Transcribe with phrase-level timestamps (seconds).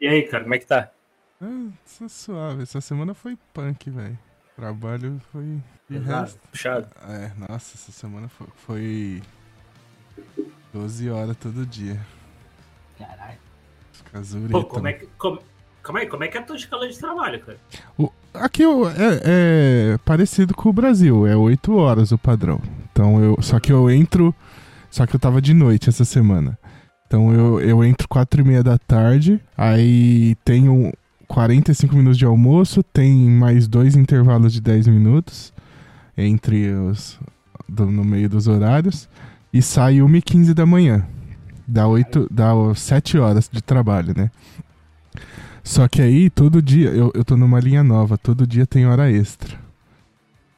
[0.00, 0.90] E aí, cara, como é que tá?
[1.40, 2.62] Ah, tá suave.
[2.62, 4.18] Essa semana foi punk, velho.
[4.54, 5.58] Trabalho foi.
[5.88, 6.38] De resto.
[6.50, 6.86] puxado.
[7.08, 9.22] É, nossa, essa semana foi, foi
[10.72, 12.00] 12 horas todo dia.
[12.98, 13.38] Caralho.
[14.12, 14.50] Casureto.
[14.52, 15.06] Pô, como é que.
[15.18, 15.40] Como,
[15.82, 17.58] calma aí, como é que é a tua escala de trabalho, cara?
[17.98, 22.60] O- aqui é, é parecido com o Brasil, é 8 horas o padrão.
[22.90, 23.36] Então eu.
[23.42, 24.34] Só que eu entro.
[24.90, 26.58] Só que eu tava de noite essa semana.
[27.06, 30.92] Então eu, eu entro 4 e meia da tarde, aí tenho
[31.28, 35.52] 45 minutos de almoço, tem mais dois intervalos de 10 minutos
[36.16, 37.18] entre os.
[37.68, 39.08] do- no meio dos horários.
[39.52, 41.04] E sai 1 e 15 da manhã.
[41.66, 44.30] Dá, 8, dá 7 horas de trabalho, né?
[45.64, 49.10] Só que aí, todo dia, eu, eu tô numa linha nova, todo dia tem hora
[49.10, 49.56] extra.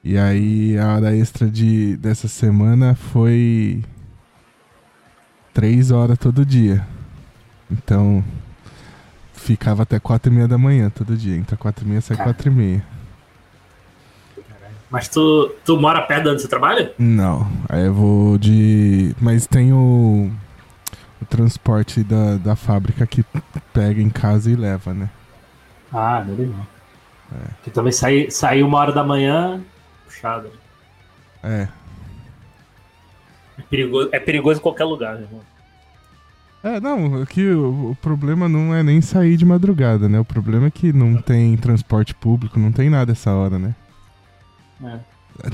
[0.05, 3.83] E aí, a hora extra de, dessa semana foi.
[5.59, 6.87] Três horas todo dia.
[7.69, 8.23] Então,
[9.35, 11.37] ficava até quatro e meia da manhã todo dia.
[11.37, 12.29] Entra quatro e meia, sai Cara.
[12.29, 12.85] quatro e meia.
[14.89, 16.95] Mas tu, tu mora perto de onde você trabalha?
[16.97, 19.17] Não, aí eu vou de.
[19.21, 20.31] Mas tem o.
[21.21, 23.25] O transporte da, da fábrica que
[23.75, 25.11] pega em casa e leva, né?
[25.93, 26.67] Ah, não não.
[27.65, 29.61] Que também sair sair uma hora da manhã,
[30.05, 30.49] puxado.
[31.43, 31.67] É.
[33.59, 35.41] É perigoso, é perigoso em qualquer lugar, meu irmão.
[36.63, 40.19] É, não, aqui o, o problema não é nem sair de madrugada, né?
[40.19, 43.75] O problema é que não tem transporte público, não tem nada essa hora, né?
[44.83, 44.99] É.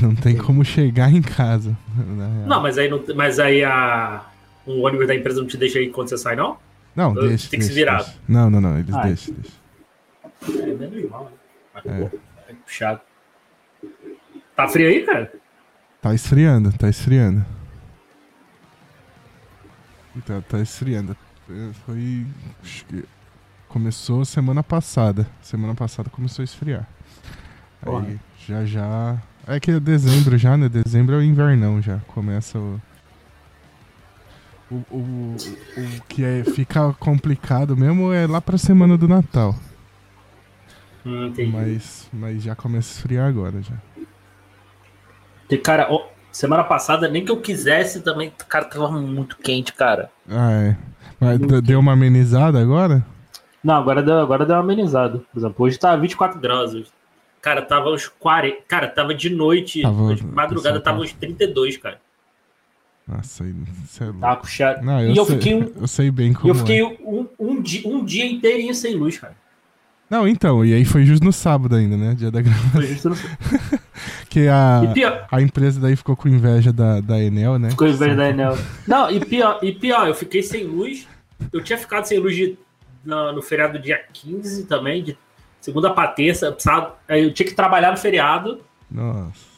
[0.00, 1.76] Não tem como chegar em casa.
[2.46, 4.24] Não, mas aí, não, mas aí a,
[4.66, 6.56] um ônibus da empresa não te deixa aí quando você sai, não?
[6.96, 7.50] Não, eu- deixa.
[7.50, 7.96] tem que se virar.
[7.98, 8.14] deixa.
[8.26, 10.62] Não, não, não, eles Ah, deixam, deixam.
[10.70, 11.30] É menos mal,
[11.84, 12.10] né?
[12.48, 12.50] É.
[12.50, 13.00] é puxado.
[14.56, 15.30] Tá frio aí, cara?
[16.00, 17.44] Tá esfriando, tá esfriando.
[20.22, 21.16] Tá, tá esfriando.
[21.48, 22.26] É, Foi.
[23.68, 25.26] Começou semana passada.
[25.42, 26.88] Semana passada começou a esfriar.
[27.82, 29.20] Aí já já.
[29.46, 30.68] É que é dezembro já, né?
[30.68, 31.98] Dezembro é o invernão já.
[32.08, 32.80] Começa o.
[34.70, 35.36] O, o,
[35.76, 39.54] o, que é, fica complicado mesmo é lá pra semana do Natal.
[41.04, 41.52] Hum, entendi.
[41.52, 43.76] Mas, mas já começa a esfriar agora já.
[45.62, 50.10] Cara, ó, semana passada, nem que eu quisesse também, cara, tava muito quente, cara.
[50.28, 50.76] Ah, é.
[51.20, 53.04] Mas deu uma amenizada agora?
[53.62, 55.22] Não, agora deu, agora deu uma amenizada.
[55.32, 56.74] Por exemplo, hoje tá 24 graus.
[56.74, 56.86] Hoje.
[57.40, 58.58] Cara, tava uns 40.
[58.66, 62.00] Cara, tava de noite, Tava- de madrugada, tava uns 32, cara.
[63.06, 63.44] Nossa,
[63.86, 64.20] você é louco.
[64.20, 64.84] Tava puxado.
[64.84, 66.84] Não, eu, e eu sei, fiquei, um, eu sei bem e como eu fiquei é.
[66.84, 69.36] um, um, dia, um dia inteirinho sem luz, cara.
[70.10, 72.14] Não, então, e aí foi justo no sábado ainda, né?
[72.14, 72.70] Dia da gravação.
[72.70, 73.16] Foi justo no...
[74.28, 77.70] Que a, pior, a empresa daí ficou com inveja da, da Enel, né?
[77.70, 78.56] ficou inveja da Enel.
[78.86, 81.06] Não, e pior, e pior, eu fiquei sem luz.
[81.52, 82.56] Eu tinha ficado sem luz de,
[83.04, 85.16] no, no feriado do dia 15 também, de
[85.60, 86.46] segunda pra terça.
[86.46, 88.60] Eu, precisava, aí eu tinha que trabalhar no feriado.
[88.90, 89.54] Nossa.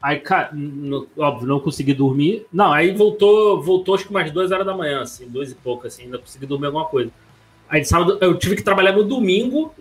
[0.00, 2.44] Aí, cara, no- óbvio, não consegui dormir.
[2.52, 5.86] Não, aí voltou, voltou acho que umas duas horas da manhã, assim, duas e pouco,
[5.86, 7.10] assim, ainda consegui dormir alguma coisa.
[7.68, 9.72] Aí de sábado eu tive que trabalhar no domingo.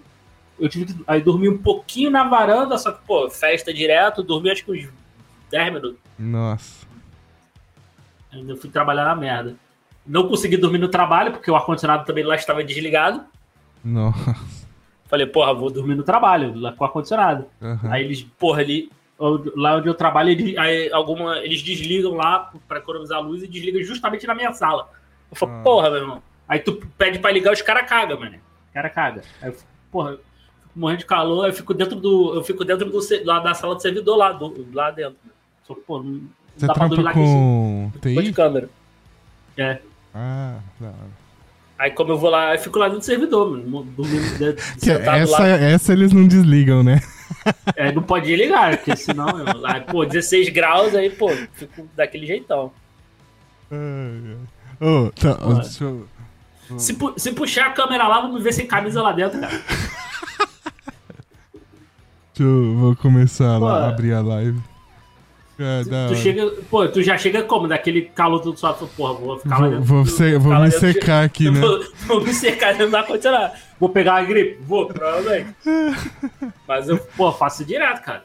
[0.61, 4.51] Eu tive que aí dormi um pouquinho na varanda, só que, pô, festa direto, dormi
[4.51, 4.89] acho que uns
[5.49, 5.97] 10 minutos.
[6.17, 6.85] Nossa.
[8.31, 9.55] Ainda fui trabalhar na merda.
[10.05, 13.23] Não consegui dormir no trabalho, porque o ar-condicionado também lá estava desligado.
[13.83, 14.35] Nossa.
[15.07, 17.45] Falei, porra, vou dormir no trabalho, lá com o ar-condicionado.
[17.61, 17.91] Aham.
[17.91, 18.89] Aí eles, porra, ali,
[19.55, 23.47] lá onde eu trabalho, eles, aí alguma, eles desligam lá pra economizar a luz e
[23.47, 24.89] desligam justamente na minha sala.
[25.29, 25.61] Eu falo, Ah.
[25.63, 26.23] porra, meu irmão.
[26.47, 28.35] Aí tu pede pra ligar, os caras cagam, mano.
[28.67, 29.23] Os caras cagam.
[29.41, 30.17] Aí eu fico, porra,
[30.75, 32.35] morrendo de calor, eu fico dentro do.
[32.35, 35.17] Eu fico dentro do, lá da sala do servidor lá, do, lá dentro.
[35.67, 36.21] Só que, pô, não, não
[36.57, 37.91] Você dá pra dormir trampa lá com
[38.23, 38.69] de câmera.
[39.57, 39.79] É.
[40.13, 40.93] Ah, hora.
[41.77, 43.83] Aí como eu vou lá, eu fico lá dentro do servidor, mano.
[43.97, 45.47] Dormindo dentro, essa, lá.
[45.47, 47.01] essa eles não desligam, né?
[47.75, 49.25] É, não pode ligar, porque senão,
[49.59, 52.71] lá, pô, 16 graus, aí, pô, fico daquele jeitão.
[54.79, 56.07] Ô, tá, deixa eu...
[56.77, 59.61] Se, pu- se puxar a câmera lá, vamos ver sem camisa lá dentro, cara.
[62.33, 63.85] Deixa eu- Vou começar lá, Pô.
[63.89, 64.59] abrir a live.
[65.59, 66.15] É, da Tu hora.
[66.15, 67.67] chega, pô, tu já chega como?
[67.67, 69.83] Daquele calor tudo só, porra, vou ficar lá Vou, dentro.
[69.85, 71.59] vou, se- vou lá me secar aqui, né?
[71.59, 73.53] Vou, vou me secar dentro do ar-condicionado.
[73.79, 74.59] Vou pegar a gripe?
[74.63, 75.53] Vou, provavelmente.
[76.67, 78.23] Mas eu, pô, faço direto, cara.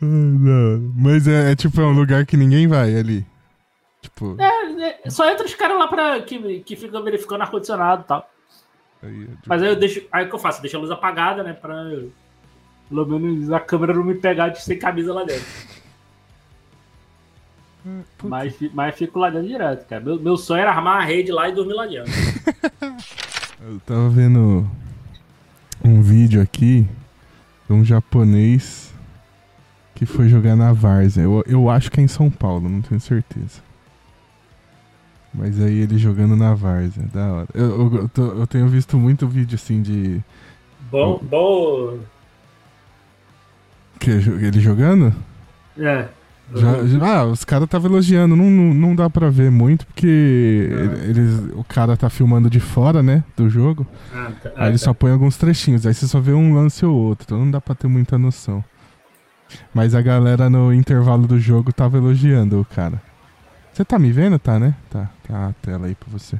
[0.00, 0.92] Não.
[0.96, 3.24] Mas é, é tipo, é um lugar que ninguém vai ali.
[4.02, 8.06] Tipo, É, é, só entra os caras lá pra, que, que ficam verificando ar-condicionado e
[8.06, 8.30] tal.
[9.02, 10.02] aí de- Mas aí eu deixo.
[10.12, 10.58] Aí o que eu faço?
[10.58, 11.52] Eu deixo a luz apagada, né?
[11.54, 11.74] Pra
[12.88, 15.44] pelo menos a câmera não me pegar de sem camisa lá dentro.
[17.82, 18.28] Puta.
[18.28, 20.02] Mas, mas fico lá dentro direto, cara.
[20.04, 22.12] Meu, meu sonho era armar a rede lá e dormir lá dentro.
[23.60, 24.68] Eu tava vendo
[25.84, 26.86] um vídeo aqui
[27.66, 28.94] de um japonês
[29.96, 31.22] que foi jogar na Várzea.
[31.22, 33.60] Eu, eu acho que é em São Paulo, não tenho certeza.
[35.34, 37.48] Mas aí ele jogando na Várzea, da hora.
[37.52, 40.22] Eu, eu, eu, tô- eu tenho visto muito vídeo assim de.
[40.90, 41.98] Bom, bom.
[43.98, 45.12] Que, ele jogando?
[45.78, 46.06] É.
[46.54, 50.70] Já- já- ah, os caras estavam elogiando, não, não, não dá pra ver muito, porque
[51.06, 53.86] eles, o cara tá filmando de fora, né, do jogo.
[54.14, 54.50] Ah, tá.
[54.56, 57.38] Aí ele só põe alguns trechinhos, aí você só vê um lance ou outro, então
[57.38, 58.64] não dá pra ter muita noção.
[59.74, 63.00] Mas a galera no intervalo do jogo tava elogiando o cara.
[63.72, 64.38] Você tá me vendo?
[64.38, 64.74] Tá, né?
[64.88, 66.38] Tá, tá a tela aí pra você.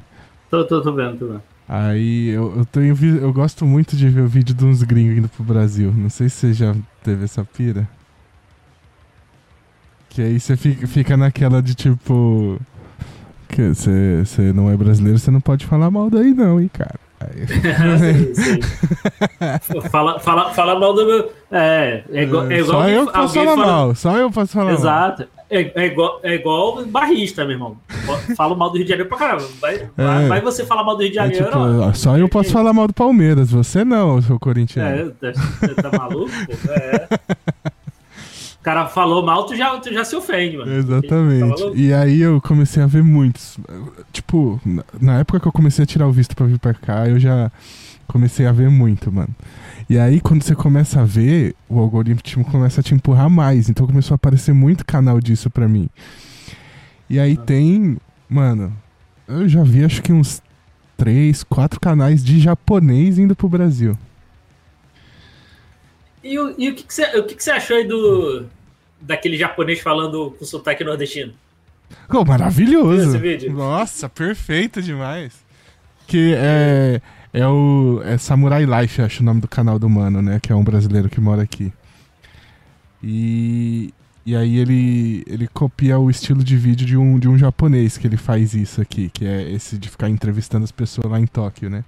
[0.49, 1.41] Tô, tô, tô vendo, tô vendo.
[1.67, 5.29] Aí eu, eu tenho eu gosto muito de ver o vídeo de uns gringos indo
[5.29, 5.93] pro Brasil.
[5.95, 7.87] Não sei se você já teve essa pira.
[10.09, 12.59] Que aí você fica, fica naquela de tipo.
[13.47, 16.99] Que você não é brasileiro, você não pode falar mal daí não, hein, cara.
[17.99, 18.59] Sim, sim.
[19.91, 21.31] fala, fala, fala mal do meu.
[21.51, 22.49] É, é igual.
[22.49, 24.73] É igual só eu posso falar fala- mal, só eu posso falar mal.
[24.79, 25.27] Exato.
[25.51, 27.77] É, é igual, é igual barrista, meu irmão.
[28.37, 29.47] Fala mal do Rio de Janeiro pra caramba.
[29.59, 30.27] Vai, É.
[30.27, 31.45] vai você falar mal do Rio de É Janeiro.
[31.45, 31.87] tipo, ó.
[31.87, 35.13] ó, só eu posso falar mal do Palmeiras, você não, seu corintiano.
[35.21, 36.31] É, você tá maluco?
[36.69, 37.07] É.
[38.59, 40.69] O cara falou mal, tu já, tu já se ofende, mano.
[40.71, 41.39] Tá Exatamente.
[41.61, 41.77] maluco?
[41.77, 43.57] E aí eu comecei a ver muitos.
[44.11, 44.59] Tipo,
[45.01, 47.49] na época que eu comecei a tirar o visto pra vir pra cá, eu já
[48.09, 49.33] comecei a ver muito, mano.
[49.89, 53.69] E aí quando você começa a ver, o algoritmo começa a te empurrar mais.
[53.69, 55.89] Então começou a aparecer muito canal disso pra mim.
[57.09, 57.43] E aí Ah.
[57.45, 57.97] tem,
[58.27, 58.75] mano,
[59.27, 60.41] eu já vi acho que uns
[60.97, 63.97] três, quatro canais de japonês indo pro Brasil.
[66.23, 68.45] E, o, e o, que, que, você, o que, que você achou aí do.
[69.01, 71.33] Daquele japonês falando com sotaque nordestino?
[72.13, 72.97] Oh, maravilhoso.
[73.01, 73.53] Viu esse vídeo?
[73.53, 75.33] Nossa, perfeito demais.
[76.05, 77.01] Que é, é
[77.47, 80.39] o é Samurai Life, acho o nome do canal do mano, né?
[80.41, 81.71] Que é um brasileiro que mora aqui.
[83.03, 83.93] E,
[84.25, 88.07] e aí ele, ele copia o estilo de vídeo de um, de um japonês que
[88.07, 91.69] ele faz isso aqui, que é esse de ficar entrevistando as pessoas lá em Tóquio,
[91.69, 91.83] né?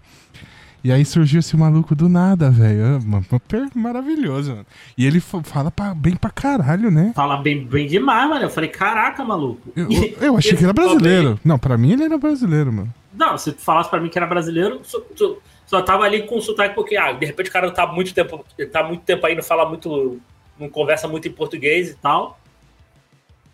[0.84, 3.00] E aí surgiu esse maluco do nada, velho.
[3.14, 4.66] Ah, Maravilhoso, mano.
[4.98, 7.12] E ele fa- fala pra- bem pra caralho, né?
[7.16, 8.46] Fala bem, bem demais, mano.
[8.46, 9.62] Eu falei, caraca, maluco.
[9.76, 9.88] Eu,
[10.20, 11.40] eu achei que era brasileiro.
[11.46, 12.92] Não, pra mim ele era brasileiro, mano.
[13.13, 15.36] Não, se tu falasse pra mim que era brasileiro, só, só,
[15.66, 18.84] só tava ali com sotaque porque, ah, de repente o cara tá muito tempo, tá
[18.84, 20.19] muito tempo aí, não fala muito,
[20.60, 22.40] não conversa muito em português e tal.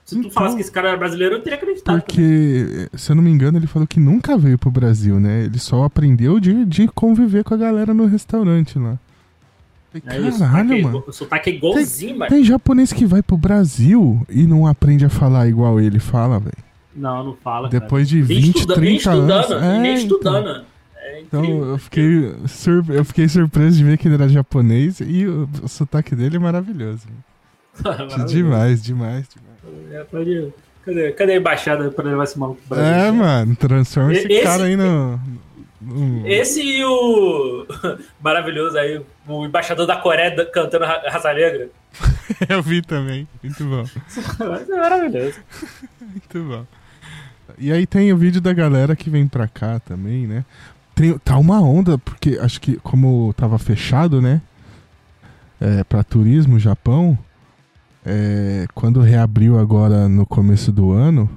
[0.06, 2.00] Se tu Então- falasse que esse cara era brasileiro, eu teria acreditado.
[2.01, 5.44] Porque, se eu não me engano, ele falou que nunca veio pro Brasil, né?
[5.45, 8.98] Ele só aprendeu de, de conviver com a galera no restaurante lá.
[9.94, 10.77] É Caralho, sotaque, é mano.
[10.77, 12.30] igual- o sotaque é igualzinho, mano.
[12.30, 16.66] Tem japonês que vai pro Brasil e não aprende a falar igual ele fala, velho.
[16.97, 17.69] Não, não fala.
[17.69, 17.79] cara.
[17.79, 19.63] Depois de Nem 20, estuda- 30 nem estudando, anos.
[19.63, 20.03] É, nem então.
[20.03, 20.65] estudando.
[20.97, 22.83] É Então eu fiquei, sur...
[22.89, 26.39] eu fiquei surpreso de ver que ele era japonês e o, o sotaque dele é
[26.39, 27.07] maravilhoso.
[27.83, 28.25] Maravilhoso.
[28.25, 29.91] Demais, demais, demais.
[29.94, 30.53] É, pode-
[30.83, 32.85] Cadê, cadê a embaixada pra levar esse maluco Brasil?
[32.85, 35.19] É, mano, transforma esse Esse- cara aí no.
[35.81, 37.65] no- Esse e o
[38.23, 41.69] maravilhoso aí, o embaixador da Coreia cantando Ra- Raça Negra.
[42.47, 43.27] Eu vi também.
[43.43, 43.83] Muito bom.
[44.39, 45.39] É maravilhoso.
[46.01, 46.65] Muito bom.
[47.57, 50.45] E aí tem o vídeo da galera que vem pra cá também, né?
[50.94, 54.41] Tem, tá uma onda, porque acho que como tava fechado, né?
[55.60, 57.17] É, pra turismo, Japão.
[58.05, 61.29] é, quando reabriu agora no começo do ano,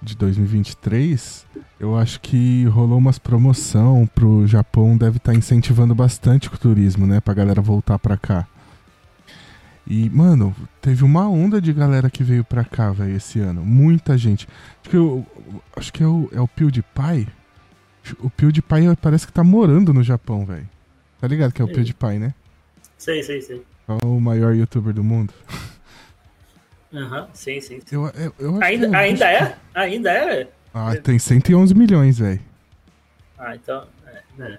[0.00, 1.44] de 2023,
[1.78, 7.20] eu acho que rolou umas promoção pro Japão, deve estar incentivando bastante o turismo, né?
[7.20, 8.46] Pra galera voltar pra cá.
[9.86, 13.64] E, mano, teve uma onda de galera que veio pra cá, velho, esse ano.
[13.64, 14.48] Muita gente.
[14.80, 15.26] Acho que, eu,
[15.76, 17.28] acho que é, o, é o PewDiePie.
[18.18, 20.68] O PewDiePie parece que tá morando no Japão, velho.
[21.20, 21.74] Tá ligado que é o Sim.
[21.74, 22.34] PewDiePie, né?
[22.98, 23.62] Sei, sei, sei.
[23.88, 25.32] É o maior youtuber do mundo.
[26.92, 27.80] Aham, sim, sim.
[27.84, 27.94] sim.
[27.94, 29.56] Eu, eu, eu acho Ainda, que ainda é?
[29.74, 30.48] Ainda é?
[30.74, 32.40] Ah, tem 111 milhões, velho.
[33.38, 33.86] Ah, então.
[34.06, 34.58] É, é.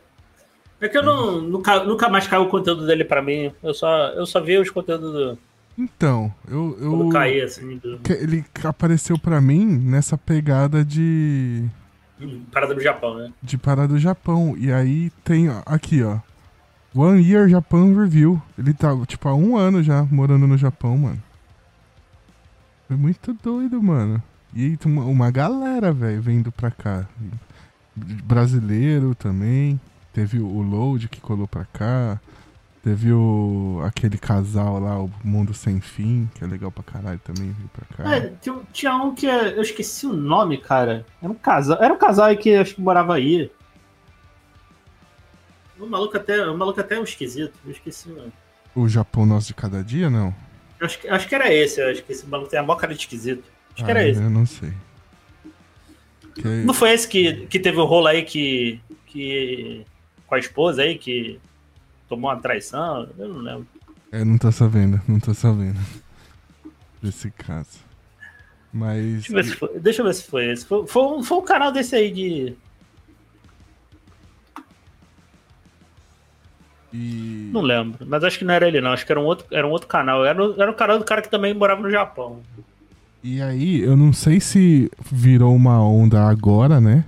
[0.79, 3.51] É que eu não, nunca, nunca mais caiu o conteúdo dele pra mim.
[3.63, 5.37] Eu só, eu só vi os conteúdos do,
[5.77, 6.77] Então, eu.
[6.79, 11.65] eu caía, assim, do, Ele apareceu pra mim nessa pegada de.
[12.51, 13.33] parada do Japão, né?
[13.41, 14.55] de parar do Japão.
[14.57, 16.19] E aí tem ó, aqui, ó.
[16.95, 18.41] One Year Japan Review.
[18.57, 21.21] Ele tá, tipo, há um ano já morando no Japão, mano.
[22.87, 24.21] Foi muito doido, mano.
[24.55, 27.05] E uma, uma galera, velho, vindo pra cá.
[27.95, 29.79] Brasileiro também.
[30.17, 32.19] Teve o Load que colou pra cá.
[32.83, 37.51] Teve o aquele casal lá, o Mundo Sem Fim, que é legal pra caralho também,
[37.51, 38.15] veio pra cá.
[38.15, 38.33] É,
[38.73, 41.05] tinha, um que eu esqueci o nome, cara.
[41.21, 43.51] Era um casal, era um casal aí que acho que morava aí.
[45.79, 47.53] O maluco até, o maluco até é um esquisito.
[47.63, 48.33] Eu esqueci, mano.
[48.73, 50.33] O Japão Nosso de Cada Dia, não?
[50.81, 51.79] Acho, que- acho que era esse.
[51.79, 53.43] Acho que esse maluco tem a maior cara de esquisito.
[53.75, 54.19] Acho que era Ah, esse.
[54.19, 54.73] Eu não sei.
[56.33, 59.85] Que- Não foi esse que, que teve o rolo aí que, que.
[60.27, 61.39] Com a esposa aí, que
[62.07, 63.07] tomou uma traição?
[63.17, 63.67] Eu não lembro.
[64.11, 65.79] É, não tô sabendo, não tô sabendo.
[67.01, 67.79] Desse caso.
[68.73, 69.23] Mas.
[69.25, 70.65] Deixa eu ver se foi, deixa eu ver se foi esse.
[70.65, 72.53] Foi, foi, um- foi um canal desse aí de.
[76.93, 77.49] E...
[77.53, 78.05] Não lembro.
[78.07, 78.91] Mas acho que não era ele, não.
[78.91, 80.25] Acho que era um outro, era um outro canal.
[80.25, 82.41] Era, era o canal do cara que também morava no Japão.
[83.23, 87.03] E aí, eu não sei se virou uma onda agora, né?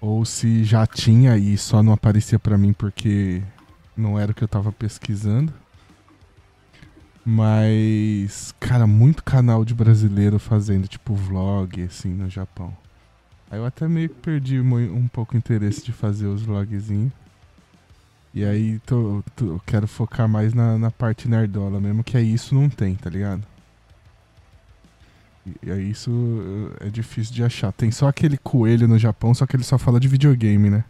[0.00, 3.42] Ou se já tinha e só não aparecia pra mim porque
[3.96, 5.52] não era o que eu tava pesquisando.
[7.24, 12.74] Mas, cara, muito canal de brasileiro fazendo, tipo, vlog, assim, no Japão.
[13.50, 17.12] Aí eu até meio que perdi um pouco o interesse de fazer os vlogzinhos.
[18.32, 22.54] E aí tô, tô- quero focar mais na, na parte nerdola mesmo, que aí isso
[22.54, 23.42] não tem, tá ligado?
[25.62, 27.72] E aí isso uh, é difícil de achar.
[27.72, 30.84] Tem só aquele coelho no Japão, só que ele só fala de videogame, né?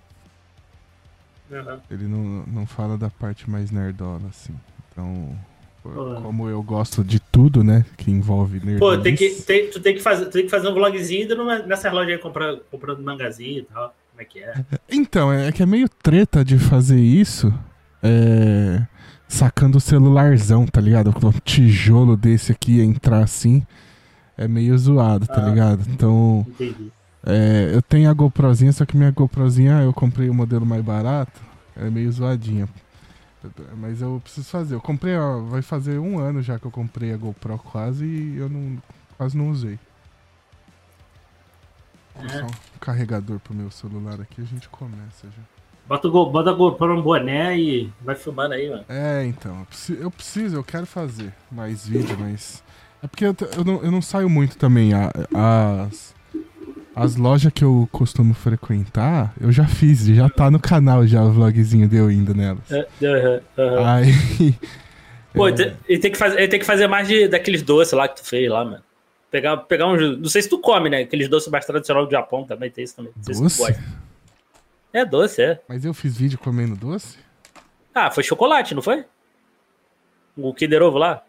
[1.50, 1.78] Uhum.
[1.90, 4.54] Ele não, não fala da parte mais nerdola, assim.
[4.92, 5.38] Então,
[6.22, 7.84] como eu gosto de tudo, né?
[7.96, 8.78] Que envolve nerdice.
[8.78, 11.60] Pô, tem que, tem- tu, tem que fazer, tu tem que fazer um vlogzinho numa-
[11.60, 13.94] nessa loja aí comprando, comprando mangazinho e tal.
[14.10, 14.54] Como é que é?
[14.90, 17.52] Então, é que é meio treta de fazer isso
[18.02, 18.82] é,
[19.26, 21.12] sacando o celularzão, tá ligado?
[21.12, 23.64] Com um tijolo desse aqui entrar assim.
[24.38, 25.48] É meio zoado, tá Ah.
[25.50, 25.82] ligado?
[25.90, 26.92] Então, Entendi.
[27.26, 31.40] é, eu tenho a GoProzinha, só que minha GoProzinha eu comprei o modelo mais barato.
[31.76, 32.68] É meio zoadinha.
[33.76, 34.74] Mas eu preciso fazer.
[34.76, 38.36] Eu comprei, ó, vai fazer um ano já que eu comprei a GoPro quase e
[38.36, 38.78] eu não,
[39.16, 39.78] quase não usei.
[42.16, 42.28] Vou É.
[42.40, 45.42] só um carregador pro meu celular aqui a gente começa já.
[45.88, 48.84] Bota o bota a GoPro no boné e vai filmando aí, mano.
[48.88, 52.62] É, então, eu preciso, eu preciso, eu quero fazer mais vídeo, mas.
[53.02, 54.92] É porque eu, eu, não, eu não saio muito também.
[54.92, 56.14] A- As,
[56.96, 61.30] as lojas que eu costumo frequentar, eu já fiz, já tá no canal já o
[61.32, 62.68] vlogzinho de eu indo nelas.
[62.70, 63.86] Uhum, uhum.
[63.86, 64.54] Aí.
[65.32, 68.08] Pô, é, ele tem- que fazer, ele tem que fazer mais de, daqueles doces lá
[68.08, 68.82] que tu fez lá, mano.
[69.30, 70.18] Pegar, pegar uns.
[70.18, 71.02] Não sei se tu come, né?
[71.02, 73.12] Aqueles doces mais tradicionais do Japão também tem isso também.
[73.14, 73.58] Não sei se tu doce?
[73.58, 73.84] gosta.
[74.92, 75.60] É doce, é.
[75.68, 77.18] Mas eu fiz vídeo comendo doce?
[77.94, 79.04] Ah, foi chocolate, não foi?
[80.36, 81.22] O Kinder Ovo lá?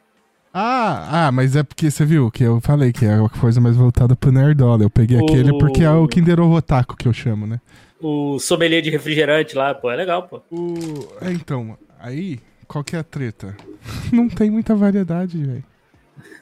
[0.54, 3.76] Ah, ah, mas é porque você viu que eu falei que é uma coisa mais
[3.76, 4.84] voltada pro Nerdola.
[4.84, 7.62] Eu peguei O- aquele porque é o Kinder Ovo Otaku que eu chamo, né?
[8.02, 10.42] O sommelier de refrigerante lá, pô, é legal, pô.
[10.50, 10.74] O...
[11.22, 13.56] É, então, aí, qual que é a treta?
[14.12, 15.64] Não tem muita variedade, velho.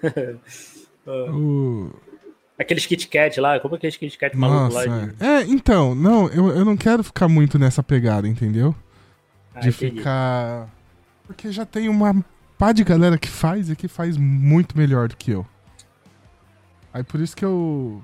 [1.07, 1.89] O...
[2.59, 5.05] Aqueles Kit Kat lá, como é aqueles Kit Kat maluco Nossa, lá?
[5.05, 5.23] De...
[5.23, 5.27] é.
[5.27, 8.75] É, então, não, eu, eu não quero ficar muito nessa pegada, entendeu?
[9.55, 9.97] Ah, de entendi.
[9.99, 10.67] ficar...
[11.25, 12.13] Porque já tem uma
[12.57, 15.45] pá de galera que faz e que faz muito melhor do que eu.
[16.93, 18.01] Aí por isso que eu...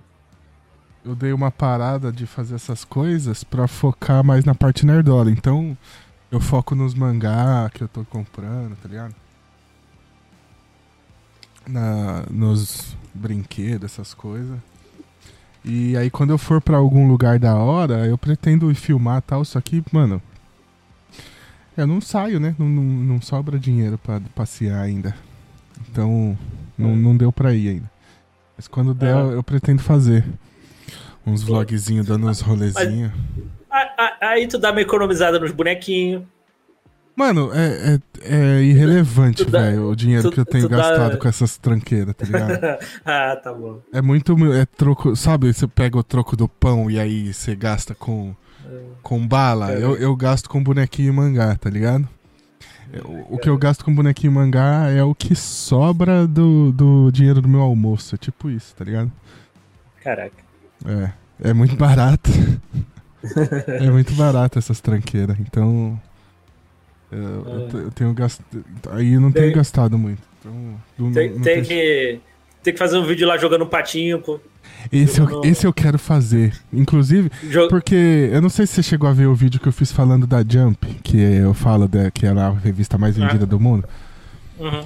[1.06, 5.30] Eu dei uma parada de fazer essas coisas pra focar mais na parte nerdola.
[5.30, 5.78] Então,
[6.32, 9.14] eu foco nos mangá que eu tô comprando, tá ligado?
[11.68, 14.58] Na, nos brinquedos, essas coisas.
[15.66, 19.62] E aí quando eu for pra algum lugar da hora, eu pretendo filmar tal, só
[19.62, 20.22] que, mano,
[21.78, 22.56] eu não saio, né?
[22.58, 25.16] Não, não, não sobra dinheiro pra passear ainda.
[25.90, 26.38] Então,
[26.78, 27.92] não, não deu pra ir ainda.
[28.56, 29.34] Mas quando der, É.
[29.36, 30.24] eu, pretendo fazer
[31.26, 33.12] uns vlogzinhos dando uns rolezinhos.
[34.22, 36.24] Aí tu dá uma economizada nos bonequinhos.
[37.16, 41.18] Mano, é, é, é irrelevante, velho, o dinheiro tu- que eu tenho tu dá- gastado
[41.20, 42.60] com essas tranqueiras, tá ligado?
[43.06, 43.80] ah, tá bom.
[43.94, 44.36] É muito.
[44.54, 45.16] É troco.
[45.16, 48.36] Sabe, você pega o troco do pão e aí você gasta com,
[49.02, 49.72] com bala.
[49.74, 49.78] É.
[49.84, 52.08] Eu, eu gasto com bonequinho e mangá, tá ligado?
[52.92, 56.72] É, O, o que eu gasto com bonequinho e mangá é o que sobra do,
[56.72, 58.16] do dinheiro do meu almoço.
[58.16, 59.12] É tipo isso, tá ligado?
[60.04, 60.36] Caraca.
[60.86, 61.12] É.
[61.50, 62.30] É muito barato.
[63.68, 65.38] é muito barato essas tranqueiras.
[65.40, 66.00] Então.
[67.12, 68.66] Eu, eu te- eu tenho gastado.
[68.92, 70.22] Aí eu não tenho Tem- gastado muito.
[70.40, 70.54] Então,
[70.98, 72.20] não- Tem, não tem tem- que,
[72.64, 74.20] tem que fazer um vídeo lá jogando um patinho.
[74.20, 74.40] pô.
[74.92, 76.54] Esse, eu, esse eu quero fazer.
[76.72, 79.72] Inclusive, Jo- Porque eu não sei se você chegou a ver o vídeo que eu
[79.72, 83.48] fiz falando da Jump, que eu falo da, que é a revista mais vendida Ah.
[83.48, 83.88] do mundo.
[84.60, 84.84] Uhum.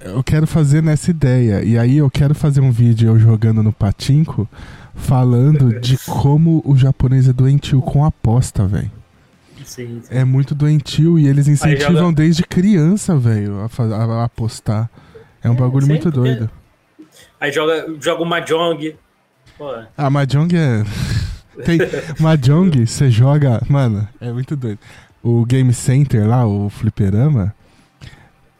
[0.00, 1.62] Eu quero fazer nessa ideia.
[1.62, 4.48] E aí eu quero fazer um vídeo eu jogando no patinco,
[4.94, 8.90] falando de como o japonês é doentio com aposta, velho.
[9.64, 10.08] Sim, sim.
[10.10, 14.90] É muito doentio e eles incentivam joga- desde criança, velho, a, a- a apostar.
[15.42, 16.50] É um É, bagulho muito sempre, doido.
[17.42, 18.94] Aí joga, joga o Mahjong.
[19.98, 20.84] Ah, Mahjong é.
[21.66, 21.76] Tem
[22.20, 23.60] Mahjong, você joga.
[23.68, 24.78] Mano, é muito doido.
[25.20, 27.52] O Game Center lá, o Fliperama,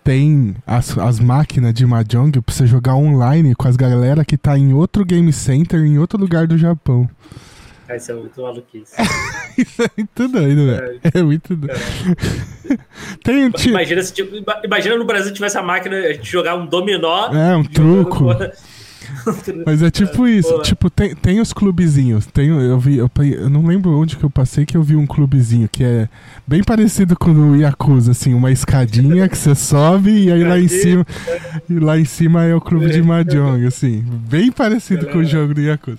[0.03, 4.59] tem as, as máquinas de Mahjong pra você jogar online com as galera que tá
[4.59, 7.09] em outro Game Center em outro lugar do Japão.
[7.93, 8.95] Cara, isso é muito maluquice.
[9.59, 11.01] Isso é muito doido, velho.
[11.13, 11.79] É muito doido.
[13.23, 13.69] Tem um tipo.
[13.71, 17.31] Imagina, se, tipo, ima- imagina no Brasil tivesse a máquina, a gente jogar um dominó.
[17.35, 18.25] É, um truco.
[19.67, 20.63] Mas é tipo isso, Pô.
[20.63, 22.25] tipo, tem, tem os clubezinhos.
[22.27, 25.07] Tem, eu vi, eu, eu não lembro onde que eu passei que eu vi um
[25.07, 26.09] clubezinho que é
[26.47, 30.69] bem parecido com o Yakuza, assim, uma escadinha que você sobe e aí lá em
[30.69, 31.05] cima.
[31.69, 34.03] E lá em cima é o clube de Mahjong, assim.
[34.31, 35.99] Bem parecido com o jogo do Yakuza.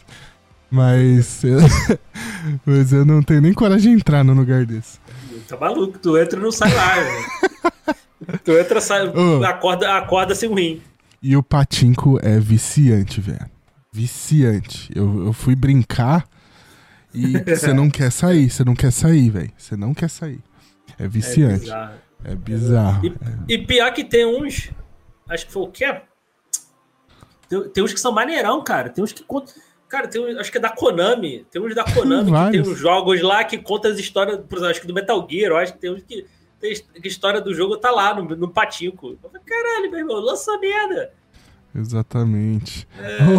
[0.74, 1.44] Mas.
[1.44, 1.60] eu-
[2.66, 4.98] mas eu não tenho nem coragem de entrar num lugar desse.
[5.48, 6.96] Tá maluco, tu entra e não sai lá.
[8.44, 9.44] Tu entra, sai, Ô.
[9.46, 10.82] acorda, acorda sem rim.
[11.22, 13.46] E o patinco é viciante, velho.
[13.92, 14.92] Viciante.
[14.96, 16.26] Eu, eu fui brincar
[17.14, 19.52] e você não quer sair, você não quer sair, velho.
[19.58, 20.40] Você não quer sair.
[20.98, 21.60] É É viciante.
[21.62, 21.94] bizarro.
[22.24, 23.06] É bizarro.
[23.48, 24.72] E, e pior que tem uns.
[25.30, 26.02] Acho que foi o quê?
[27.48, 28.90] Tem, tem uns que são maneirão, cara.
[28.90, 29.54] Tem uns que contam.
[29.94, 31.46] Cara, tem uns, acho que é da Konami.
[31.52, 34.72] Tem uns da Konami que tem uns jogos lá que contam as histórias, por exemplo,
[34.72, 36.26] acho que do Metal Gear, eu acho que tem uns que.
[36.60, 39.16] Tem que a história do jogo tá lá no, no patinco.
[39.22, 41.12] Falei, Caralho, meu irmão, lança merda.
[41.76, 42.88] Exatamente.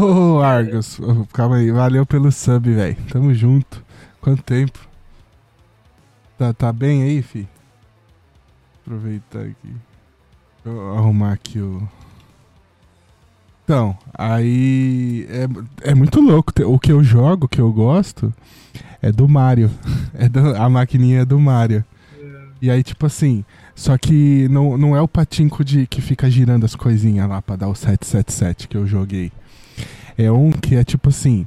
[0.01, 1.73] Ô, Argos, ô, calma aí.
[1.73, 2.97] Valeu pelo sub, velho.
[3.11, 3.85] Tamo junto.
[4.21, 4.79] Quanto tempo?
[6.39, 7.49] Tá, tá bem aí, fi?
[8.81, 9.75] Aproveitar aqui.
[10.65, 11.83] Eu arrumar aqui o.
[13.64, 15.26] Então, aí.
[15.83, 16.52] É, é muito louco.
[16.66, 18.33] O que eu jogo, o que eu gosto,
[19.00, 19.71] é do Mario.
[20.16, 21.85] É do- a maquininha é do Mario.
[22.62, 23.44] E aí, tipo assim.
[23.75, 27.56] Só que não, não é o patinco de que fica girando as coisinhas lá pra
[27.56, 29.33] dar o 777 que eu joguei.
[30.16, 31.44] É um que é tipo assim,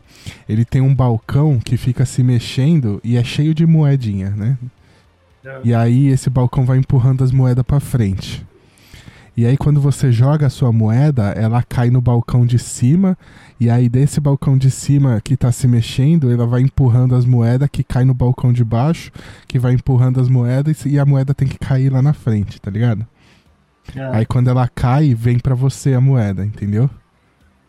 [0.50, 4.58] ele tem um balcão que fica se mexendo e é cheio de moedinha, né?
[5.64, 8.46] E aí esse balcão vai empurrando as moedas pra frente.
[9.38, 13.16] E aí quando você joga a sua moeda, ela cai no balcão de cima
[13.60, 17.70] e aí desse balcão de cima que tá se mexendo, ela vai empurrando as moedas
[17.72, 19.12] que cai no balcão de baixo,
[19.48, 22.72] que vai empurrando as moedas e a moeda tem que cair lá na frente, tá
[22.72, 23.06] ligado?
[24.12, 26.90] Aí quando ela cai, vem pra você a moeda, entendeu?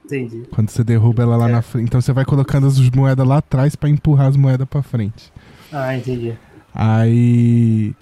[0.07, 0.45] Entendi.
[0.51, 1.53] Quando você derruba ela lá É.
[1.53, 1.85] na frente.
[1.85, 5.31] Então você vai colocando as moedas lá atrás pra empurrar as moedas pra frente.
[5.71, 6.33] Ah, entendi.
[6.75, 7.95] Aí.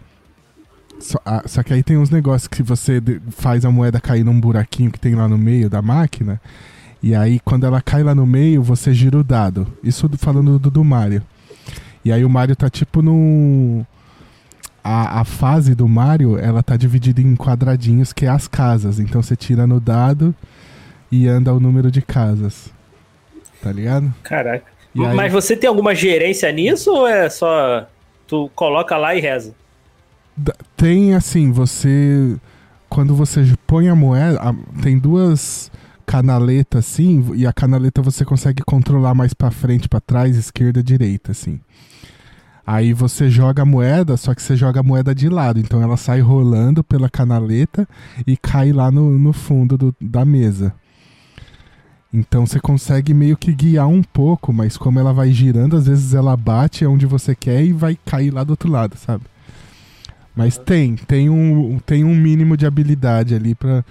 [0.98, 4.40] Só, ah, só que aí tem uns negócios que você faz a moeda cair num
[4.40, 6.40] buraquinho que tem lá no meio da máquina.
[7.02, 9.66] E aí, quando ela cai lá no meio, você gira o dado.
[9.84, 11.22] Isso do- falando do, do Mario.
[12.04, 13.84] E aí o Mario tá tipo num.
[14.82, 18.98] A, a fase do Mario, ela tá dividida em quadradinhos, que é as casas.
[19.00, 20.34] Então você tira no dado
[21.12, 22.72] e anda o número de casas.
[23.62, 24.12] Tá ligado?
[24.22, 24.64] Caraca.
[24.96, 27.86] Aí- Mas você tem alguma gerência nisso ou é só.
[28.26, 29.54] Tu coloca lá e reza?
[30.76, 32.36] Tem assim, você.
[32.88, 34.38] Quando você põe a moeda.
[34.40, 35.70] a- tem duas
[36.06, 41.32] canaletas assim, e a canaleta você consegue controlar mais pra frente, pra trás, esquerda, direita,
[41.32, 41.58] assim.
[42.64, 45.96] Aí você joga a moeda, só que você joga a moeda de lado, então ela
[45.96, 47.88] sai rolando pela canaleta
[48.26, 50.72] e cai lá no, no fundo do- da mesa.
[52.12, 56.14] Então você consegue meio que guiar um pouco, mas como ela vai girando, às vezes
[56.14, 59.24] ela bate onde você quer e vai cair lá do outro lado, sabe?
[60.36, 63.82] Mas tem, tem um, tem um mínimo de habilidade ali pra,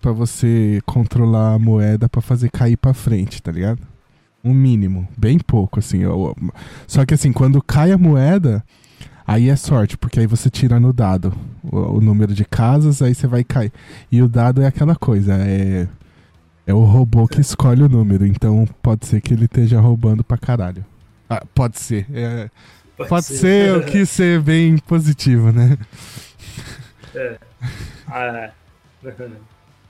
[0.00, 3.78] pra você controlar a moeda pra fazer cair pra frente, tá ligado?
[4.44, 5.98] Um mínimo, bem pouco, assim.
[6.02, 6.36] eu-
[6.86, 8.64] só que assim, quando cai a moeda,
[9.24, 13.14] aí é sorte, porque aí você tira no dado o, o número de casas, aí
[13.14, 13.72] você vai cair.
[14.10, 15.86] E o dado é aquela coisa, é.
[16.64, 20.38] É o robô que escolhe o número, então pode ser que ele esteja roubando pra
[20.38, 20.84] caralho.
[21.28, 22.06] Ah, pode ser.
[22.14, 22.48] é,
[23.08, 25.76] Pode ser, eu quis ser bem positivo, né?
[28.08, 28.50] Ah,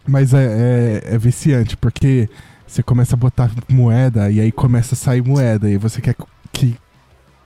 [0.07, 2.29] Mas é, é, é viciante, porque
[2.67, 6.17] você começa a botar moeda e aí começa a sair moeda, e você quer
[6.53, 6.77] que,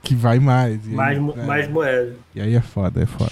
[0.01, 0.85] que vai mais.
[0.85, 2.15] E aí, mais, mo- é, mais moeda.
[2.33, 3.31] E aí é foda, é foda.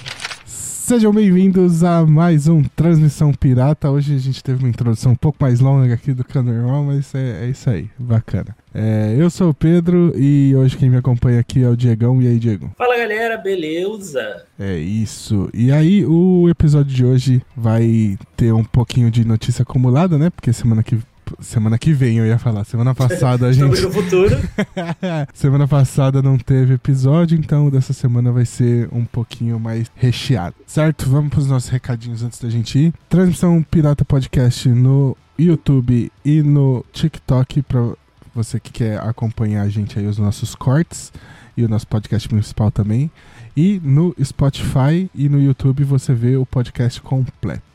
[0.86, 3.90] Sejam bem-vindos a mais um Transmissão Pirata.
[3.90, 6.84] Hoje a gente teve uma introdução um pouco mais longa aqui do que o normal,
[6.84, 8.56] mas é, é isso aí, bacana.
[8.72, 12.22] É, eu sou o Pedro e hoje quem me acompanha aqui é o Diegão.
[12.22, 12.70] E aí, Diego?
[12.78, 14.46] Fala galera, beleza?
[14.60, 15.50] É isso.
[15.56, 20.30] E aí, o episódio de hoje vai ter um pouquinho de notícia acumulada, né?
[20.30, 21.00] Porque semana que,
[21.40, 22.64] semana que vem eu ia falar.
[22.66, 23.88] Semana passada a Estamos gente.
[23.88, 24.36] no futuro.
[25.34, 30.56] semana passada não teve episódio, então dessa semana vai ser um pouquinho mais recheado.
[30.66, 31.10] Certo?
[31.10, 32.94] Vamos para os nossos recadinhos antes da gente ir.
[33.10, 37.94] Transmissão Pirata Podcast no YouTube e no TikTok para
[38.34, 41.12] Você que quer acompanhar a gente aí, os nossos cortes
[41.58, 43.10] e o nosso podcast principal também.
[43.56, 47.75] E no Spotify e no YouTube você vê o podcast completo.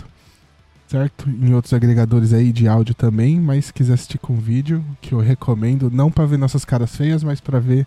[0.91, 1.31] Certo?
[1.31, 5.21] Em outros agregadores aí de áudio também, mas se quiser assistir com vídeo, que eu
[5.21, 7.87] recomendo, não para ver nossas caras feias, mas para ver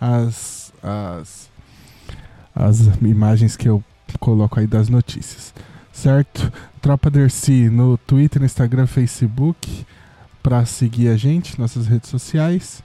[0.00, 1.50] as, as,
[2.54, 3.82] as imagens que eu
[4.20, 5.52] coloco aí das notícias.
[5.92, 6.52] Certo?
[6.80, 9.84] Tropa Dercy no Twitter, Instagram, Facebook,
[10.40, 12.84] para seguir a gente, nossas redes sociais.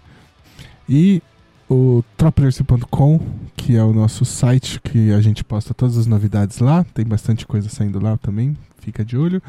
[0.89, 1.22] E
[1.70, 3.20] o tropadercy.com,
[3.56, 7.46] que é o nosso site que a gente posta todas as novidades lá, tem bastante
[7.46, 9.41] coisa saindo lá também, fica de olho.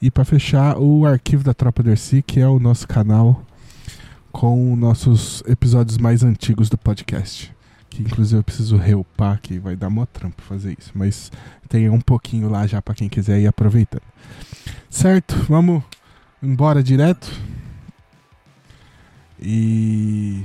[0.00, 3.42] E para fechar, o arquivo da Tropa Dercy, que é o nosso canal
[4.30, 7.54] com nossos episódios mais antigos do podcast.
[7.88, 10.92] Que inclusive eu preciso reupar, que vai dar mó trampo fazer isso.
[10.94, 11.32] Mas
[11.68, 14.02] tem um pouquinho lá já para quem quiser ir aproveitando.
[14.90, 15.82] Certo, vamos
[16.42, 17.32] embora direto.
[19.40, 20.44] E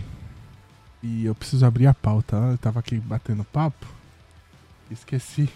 [1.04, 2.38] e eu preciso abrir a pauta.
[2.38, 3.88] Eu tava aqui batendo papo.
[4.90, 5.50] Esqueci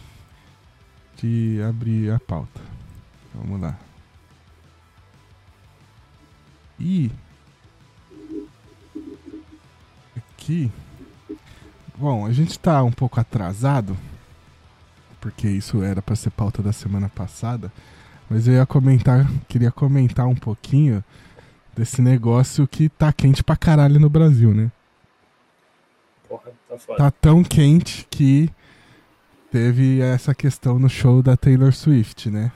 [1.21, 2.61] de abrir a pauta.
[3.35, 3.77] Vamos lá.
[6.79, 7.11] E
[10.15, 10.71] aqui.
[11.97, 13.97] Bom, a gente tá um pouco atrasado.
[15.19, 17.71] Porque isso era para ser pauta da semana passada.
[18.29, 21.03] Mas eu ia comentar, queria comentar um pouquinho
[21.75, 24.71] desse negócio que tá quente pra caralho no Brasil, né?
[26.27, 26.97] Porra, tá foda.
[26.97, 28.49] Tá tão quente que
[29.51, 32.51] teve essa questão no show da Taylor Swift, né?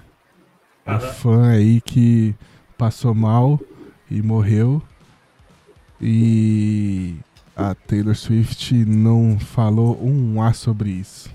[0.96, 1.14] Aham.
[1.14, 2.36] fã aí que
[2.78, 3.60] passou mal
[4.10, 4.82] e morreu.
[6.02, 7.16] E
[7.56, 11.30] a Taylor Swift não falou um A sobre isso.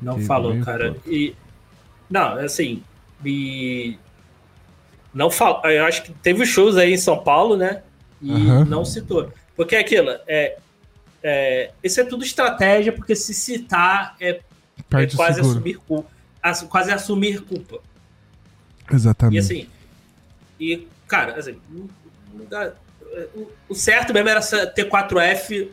[0.00, 0.94] Não Que falou, cara.
[0.94, 1.00] foda.
[1.06, 1.34] E.
[2.08, 2.82] Não, assim.
[3.24, 3.98] E.
[5.12, 5.62] Não fal...
[5.64, 7.82] Eu acho que teve shows aí em São Paulo, né?
[8.20, 8.64] E Aham.
[8.64, 9.32] não citou.
[9.54, 10.58] Porque é aquilo, é,
[11.22, 11.70] é.
[11.82, 14.40] Isso é tudo estratégia, porque se citar é,
[14.92, 16.10] é quase assumir culpa.
[16.68, 17.80] Quase assumir culpa.
[18.90, 19.38] E Exatamente.
[19.38, 19.68] assim.
[20.60, 21.60] E, cara, assim.
[23.68, 25.68] o- certo mesmo era essa T4F.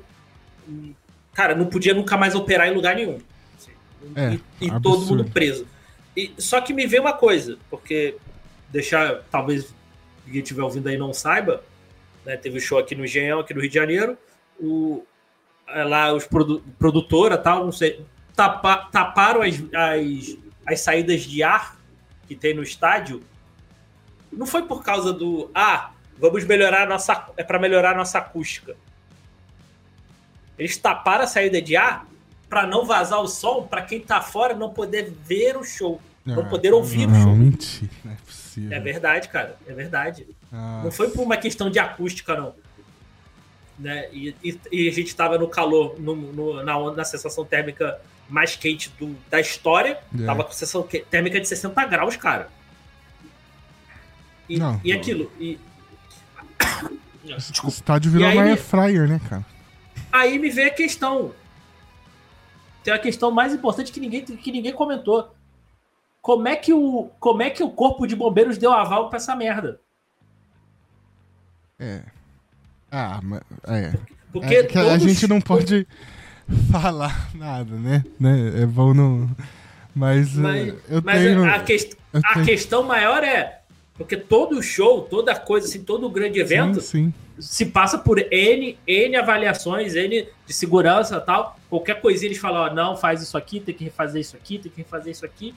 [0.68, 0.94] hum,
[1.34, 3.18] Cara, não podia nunca mais operar em lugar nenhum.
[3.58, 3.72] Assim,
[4.16, 5.66] É, e e todo mundo preso.
[6.16, 8.18] E, só que me veio uma coisa, porque
[8.70, 9.74] deixar, talvez
[10.30, 11.64] quem estiver ouvindo aí não saiba,
[12.24, 14.16] né, teve um show aqui no Engenhão, aqui no Rio de Janeiro,
[14.60, 15.04] o,
[15.68, 21.42] é lá os produ, produtora tal, não sei, tapa, taparam as, as, as saídas de
[21.42, 21.76] ar
[22.34, 23.22] que tem no estádio.
[24.32, 28.18] Não foi por causa do ah, vamos melhorar a nossa é para melhorar a nossa
[28.18, 28.76] acústica.
[30.58, 32.06] Eles taparam a saída de ar
[32.50, 36.42] para não vazar o som, para quem tá fora não poder ver o show, não
[36.42, 37.36] Ah, poder ouvir o Não, show.
[37.36, 37.92] mentira.
[38.04, 38.74] Não é possível.
[38.78, 40.28] É verdade, cara, é verdade.
[40.52, 42.54] Ah, Não foi por uma questão de acústica, não.
[43.80, 44.08] Né?
[44.12, 48.56] E, e- e a gente estava no calor, no- no- na, na sensação térmica mais
[48.56, 50.00] quente do- da história.
[50.20, 50.26] É.
[50.26, 52.50] Tava com sensação térmica de 60 graus, cara.
[54.50, 55.00] E, Não, e não.
[55.00, 55.32] aquilo.
[55.40, 55.60] E...
[57.24, 57.70] O Desculpa.
[57.70, 59.46] estádio virou uma me- fryer, né, cara?
[60.12, 61.34] Aí me vem a questão.
[62.84, 65.34] Tem a questão mais importante que ninguém, que ninguém comentou.
[66.22, 69.36] Como é, que o, como é que o corpo de bombeiros deu aval pra essa
[69.36, 69.80] merda?
[71.80, 72.02] É.
[72.92, 73.42] Ah, mas.
[73.68, 73.94] É.
[74.32, 75.88] Porque É que a gente não pode
[76.72, 78.04] falar nada, né?
[78.20, 78.62] né?
[78.64, 79.30] É bom não.
[79.96, 81.46] Mas, Mas, eh, eu mas tenho.
[81.46, 83.60] a, quest- eu a tenho- questão maior é.
[83.96, 87.42] Porque todo show, toda coisa, assim, todo grande evento Sim, sim.
[87.42, 91.60] se passa por N, N avaliações, N de segurança e tal.
[91.70, 94.72] Qualquer coisinha eles falam, ó, não, faz isso aqui, tem que refazer isso aqui, tem
[94.72, 95.54] que refazer isso aqui.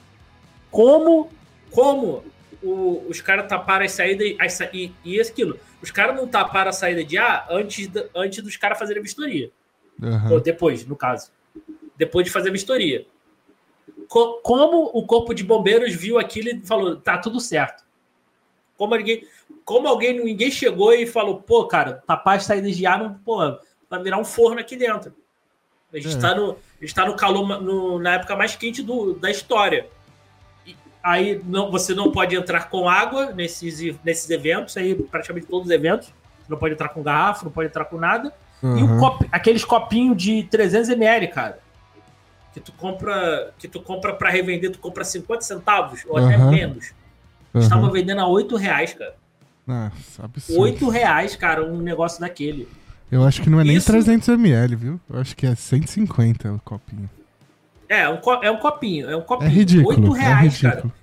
[0.69, 1.31] Como,
[1.71, 2.23] como
[2.61, 5.59] o- os caras taparam as saídas as sa- e, e aquilo.
[5.81, 9.03] Os caras não taparam a saída de ar antes, da- antes dos caras fazerem a
[9.03, 9.49] vistoria.
[10.01, 10.31] Aham.
[10.33, 11.31] Ou depois, no caso.
[11.97, 13.05] Depois de fazer a vistoria.
[14.07, 17.83] Co- como o corpo de bombeiros viu aquilo e falou, tá tudo certo.
[18.77, 19.25] Como ninguém,
[19.65, 23.37] como alguém, ninguém chegou e falou, pô, cara, tapar as saídas de ar, pô,
[23.89, 25.13] vai virar um forno aqui dentro.
[25.91, 26.11] A gente É.
[26.11, 29.89] está no, a gente tá no calor, no- na época mais quente do, da história.
[30.65, 35.67] E aí não, você não pode entrar com água nesses, nesses eventos, aí praticamente todos
[35.67, 36.13] os eventos.
[36.47, 38.31] Não pode entrar com garrafa, não pode entrar com nada.
[38.63, 41.59] E o copo- aqueles copinhos de 300ml, cara.
[42.53, 46.51] Que tu compra, que tu compra para revender, tu compra 50 centavos ou até Aham.
[46.51, 46.91] menos.
[47.53, 47.63] aham.
[47.63, 49.15] Estava vendendo a 8 reais, cara.
[49.65, 50.61] Nossa, absurdo.
[50.61, 52.67] 8 reais, cara, um negócio daquele.
[53.11, 54.99] Eu acho que não é nem Isso- 300ml, viu?
[55.09, 57.09] Eu acho que é 150 o copinho.
[57.87, 59.51] É, um co- é um copinho, é um É copinho.
[59.51, 59.89] ridículo.
[59.89, 60.75] 8 reais, é cara.
[60.81, 60.93] ridículo.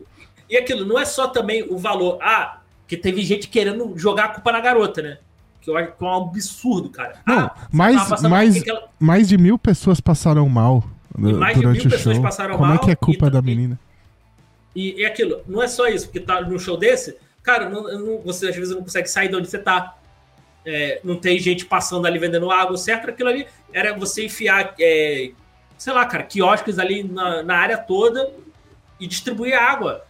[0.50, 2.18] E aquilo não é só também o valor.
[2.20, 5.18] Ah, que teve gente querendo jogar a culpa na garota, né?
[5.64, 7.14] Que eu acho que é um absurdo, cara.
[7.27, 10.85] Não, Ah, mais, passando mais, aquela- mais de mil pessoas passaram mal
[11.16, 12.22] E mais de durante mil o pessoas show.
[12.24, 13.79] passaram Como é mal que é culpa e da menina?
[14.74, 18.18] E, e aquilo, não é só isso, porque tá num show desse, cara, não- não-
[18.22, 19.96] você às vezes não consegue sair de onde você tá.
[20.66, 25.31] É, não tem gente passando ali vendendo água, certo aquilo ali era você enfiar, é,
[25.77, 28.31] sei lá, cara, quiosques ali na, na área toda
[28.98, 30.03] e distribuir água.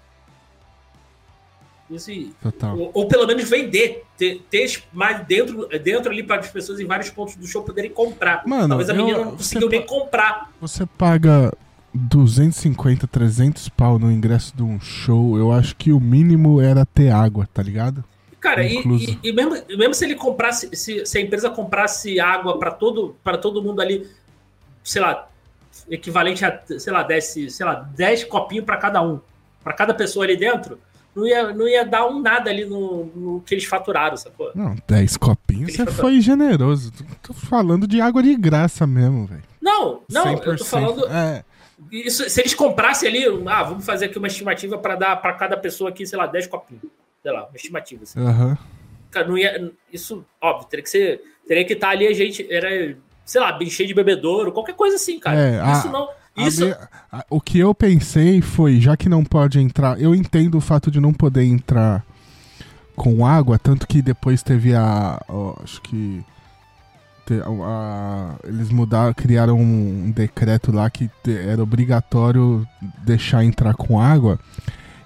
[2.79, 6.87] Ou, ou pelo menos vender, ter, ter mais dentro, dentro ali para as pessoas em
[6.87, 8.43] vários pontos do show poderem comprar.
[8.47, 10.51] Mano, Talvez a eu- menina não conseguiu nem comprar.
[10.61, 11.53] Você paga
[11.93, 17.11] 250, 300 pau no ingresso de um show, eu acho que o mínimo era ter
[17.11, 18.03] água, tá ligado?
[18.41, 22.59] Cara, e, e- e mesmo, mesmo se ele comprasse, se, se a empresa comprasse água
[22.59, 24.07] para todo, para todo mundo ali,
[24.83, 25.29] sei lá,
[25.89, 29.19] equivalente a, sei lá, 10, sei lá, 10 copinhos para cada um,
[29.63, 30.79] para cada pessoa ali dentro,
[31.15, 34.51] não ia, não ia dar um nada ali no, no que eles faturaram, sacou?
[34.55, 36.93] Não, 10 copinhos, você falou- foi generoso.
[37.23, 39.43] Tô falando de água de graça mesmo, velho.
[39.61, 40.65] Não, não, eu tô 100%.
[40.65, 41.07] falando.
[41.09, 41.45] É,
[41.91, 45.57] Isso, se eles comprassem ali, ah, vamos fazer aqui uma estimativa para dar para cada
[45.57, 46.83] pessoa aqui, sei lá, 10 copinhos.
[47.23, 48.03] Sei lá, uma estimativa.
[48.03, 48.21] Assim.
[48.21, 48.59] aham.
[49.11, 49.73] Cara, não ia.
[49.93, 51.23] Isso, óbvio, teria que ser.
[51.47, 52.47] Teria que estar ali a gente.
[52.53, 55.39] Era, sei lá, bem cheio de bebedouro, qualquer coisa assim, cara.
[55.39, 56.09] É, isso a- não.
[56.37, 56.65] A Isso.
[57.13, 60.91] a- o que eu pensei foi, já que não pode entrar, eu entendo o fato
[60.91, 62.05] de não poder entrar
[62.97, 65.21] com água, tanto que depois teve a.
[65.29, 66.25] ó, acho que.
[67.27, 72.67] te- a- eles mudaram, criaram um decreto lá que te- era obrigatório
[73.05, 74.39] deixar entrar com água.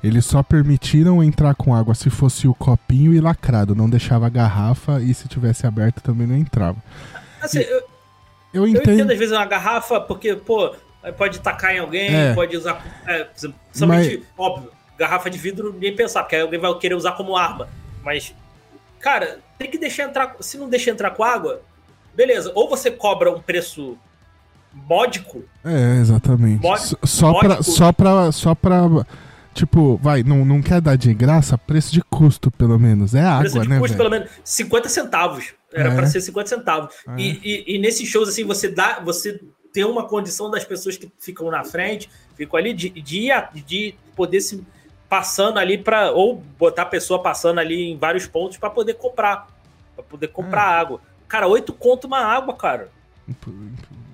[0.02, 4.30] Eles só permitiram entrar com água se fosse o copinho e lacrado, não deixava a
[4.30, 6.78] garrafa e se tivesse aberto também não entrava.
[7.40, 7.76] Assim, eu,
[8.54, 8.92] Eu eu entendo.
[8.94, 10.72] entendo às vezes uma garrafa, porque, pô,
[11.12, 12.34] pode tacar em alguém, É.
[12.34, 12.84] pode usar.
[13.06, 17.36] É, principalmente, óbvio, garrafa de vidro nem pensar, porque aí alguém vai querer usar como
[17.36, 17.68] arma.
[18.04, 18.34] Mas,
[19.00, 20.36] cara, tem que deixar entrar.
[20.40, 21.62] Se não deixa entrar com água,
[22.14, 22.50] beleza.
[22.54, 23.96] Ou você cobra um preço
[24.72, 26.62] módico, É, exatamente.
[26.62, 27.64] Módico- Só- só, pra, módico.
[27.64, 28.32] só pra.
[28.32, 29.06] Só pra.
[29.54, 33.12] Tipo, vai, não, não quer dar de graça, preço de custo, pelo menos.
[33.14, 33.78] É água, preço de né?
[33.80, 34.10] custo velho?
[34.10, 35.52] pelo menos 50 centavos.
[35.72, 35.94] Era É.
[35.96, 36.94] pra ser 50 centavos.
[37.08, 37.20] É.
[37.20, 39.00] E, e, e nesses shows, assim, você dá.
[39.04, 39.40] Você
[39.78, 43.28] tem uma condição das pessoas que ficam na frente, ficam ali, de, de,
[43.64, 44.66] de poder se
[45.08, 49.46] passando ali para Ou botar a pessoa passando ali em vários pontos para poder comprar.
[49.94, 50.80] para poder comprar É.
[50.80, 51.00] água.
[51.28, 52.88] Cara, oito conto uma água, cara.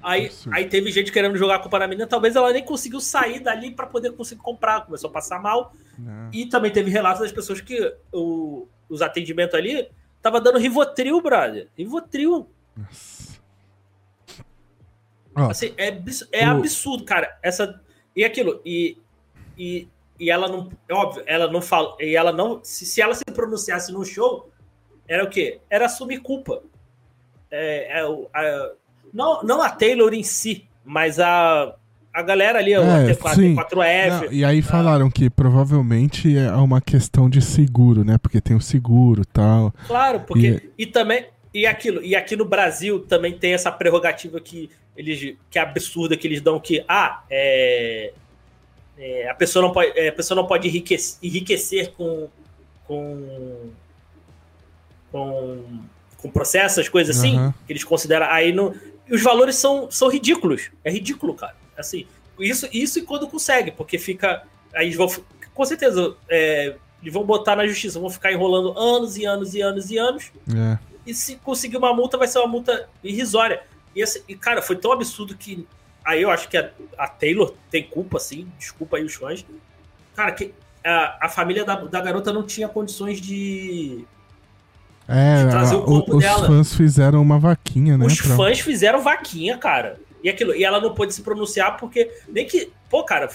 [0.02, 3.70] Aí, aí teve gente querendo jogar com a menina, talvez ela nem conseguiu sair dali
[3.70, 4.84] para poder conseguir comprar.
[4.84, 5.72] Começou a passar mal.
[5.98, 6.28] Né?
[6.30, 9.88] E também teve relatos das pessoas que o, os atendimentos ali
[10.20, 11.68] tava dando Rivotril, brother.
[11.74, 12.50] Rivotril.
[12.76, 13.13] Nossa.
[15.36, 15.96] Ó, Assim, é,
[16.32, 17.36] é O- absurdo, cara.
[17.42, 17.80] Essa
[18.16, 18.96] e aquilo e,
[19.58, 19.88] e,
[20.20, 23.24] e ela não, é óbvio, ela não fala, e ela não, se, se ela se
[23.24, 24.48] pronunciasse no show,
[25.08, 25.58] era o quê?
[25.68, 26.62] Era assumir culpa.
[27.50, 28.70] É, é o- a-
[29.12, 31.74] não, não a Taylor em si, mas a
[32.12, 33.56] a galera ali, É, a T4, sim.
[33.56, 34.08] 4F.
[34.26, 38.18] não, e aí falaram que provavelmente é uma questão de seguro, né?
[38.18, 39.74] Porque tem o seguro e tal.
[39.88, 40.70] Claro, porque.
[40.78, 41.26] E, também.
[41.52, 42.00] E aquilo.
[42.04, 45.36] E aqui no Brasil também tem essa prerrogativa que eles.
[45.50, 46.84] que é absurda que eles dão que.
[46.88, 48.12] Ah, é.
[48.98, 52.28] é, a, pessoa não pode, é, a pessoa não pode enriquecer, enriquecer com.
[52.86, 53.70] com.
[55.10, 55.64] com.
[56.18, 57.54] com processos, coisas assim, Aham.
[57.66, 58.26] que eles consideram.
[58.26, 58.74] Aí não.
[59.10, 60.70] Os valores são, são ridículos.
[60.82, 61.56] É ridículo, cara.
[61.76, 62.06] Assim,
[62.38, 64.44] isso, isso e quando consegue, porque fica.
[64.74, 65.08] Aí eles vão.
[65.52, 69.60] Com certeza, é, eles vão botar na justiça, vão ficar enrolando anos e anos e
[69.60, 70.32] anos e anos.
[70.48, 70.78] É.
[71.06, 73.62] E se conseguir uma multa, vai ser uma multa irrisória.
[73.94, 75.66] E, assim, e, cara, foi tão absurdo que.
[76.04, 78.50] Aí eu acho que a, a Taylor tem culpa, sim.
[78.58, 79.44] Desculpa aí os fãs.
[80.14, 80.52] Cara, que
[80.84, 84.04] a, a família da, da garota não tinha condições de.
[85.06, 86.46] É, De trazer o corpo os dela.
[86.46, 88.06] fãs fizeram uma vaquinha, né?
[88.06, 89.98] Os pra- fãs fizeram vaquinha, cara.
[90.22, 90.54] E aquilo.
[90.54, 92.10] E ela não pôde se pronunciar porque.
[92.28, 92.72] Nem que.
[92.90, 93.28] Pô, cara,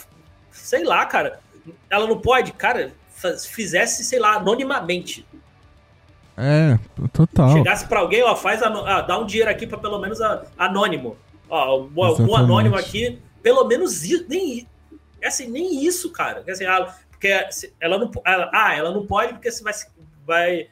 [0.52, 1.40] sei lá, cara.
[1.90, 5.26] Ela não pode, cara, faz- fizesse, sei lá, anonimamente.
[6.42, 6.80] É,
[7.12, 7.52] total.
[7.52, 11.18] chegasse pra alguém, ó, faz ah, dá um dinheiro aqui pra pelo menos a- anônimo.
[11.50, 12.36] Ó, Exatamente.
[12.36, 14.68] anônimo aqui, pelo menos isso, nem
[15.22, 16.42] é assim, nem isso, cara.
[16.44, 19.74] Quer dizer, ela, porque se- ela não, ela- ah, ela não pode porque você vai,
[19.74, 19.88] se-
[20.26, 20.68] vai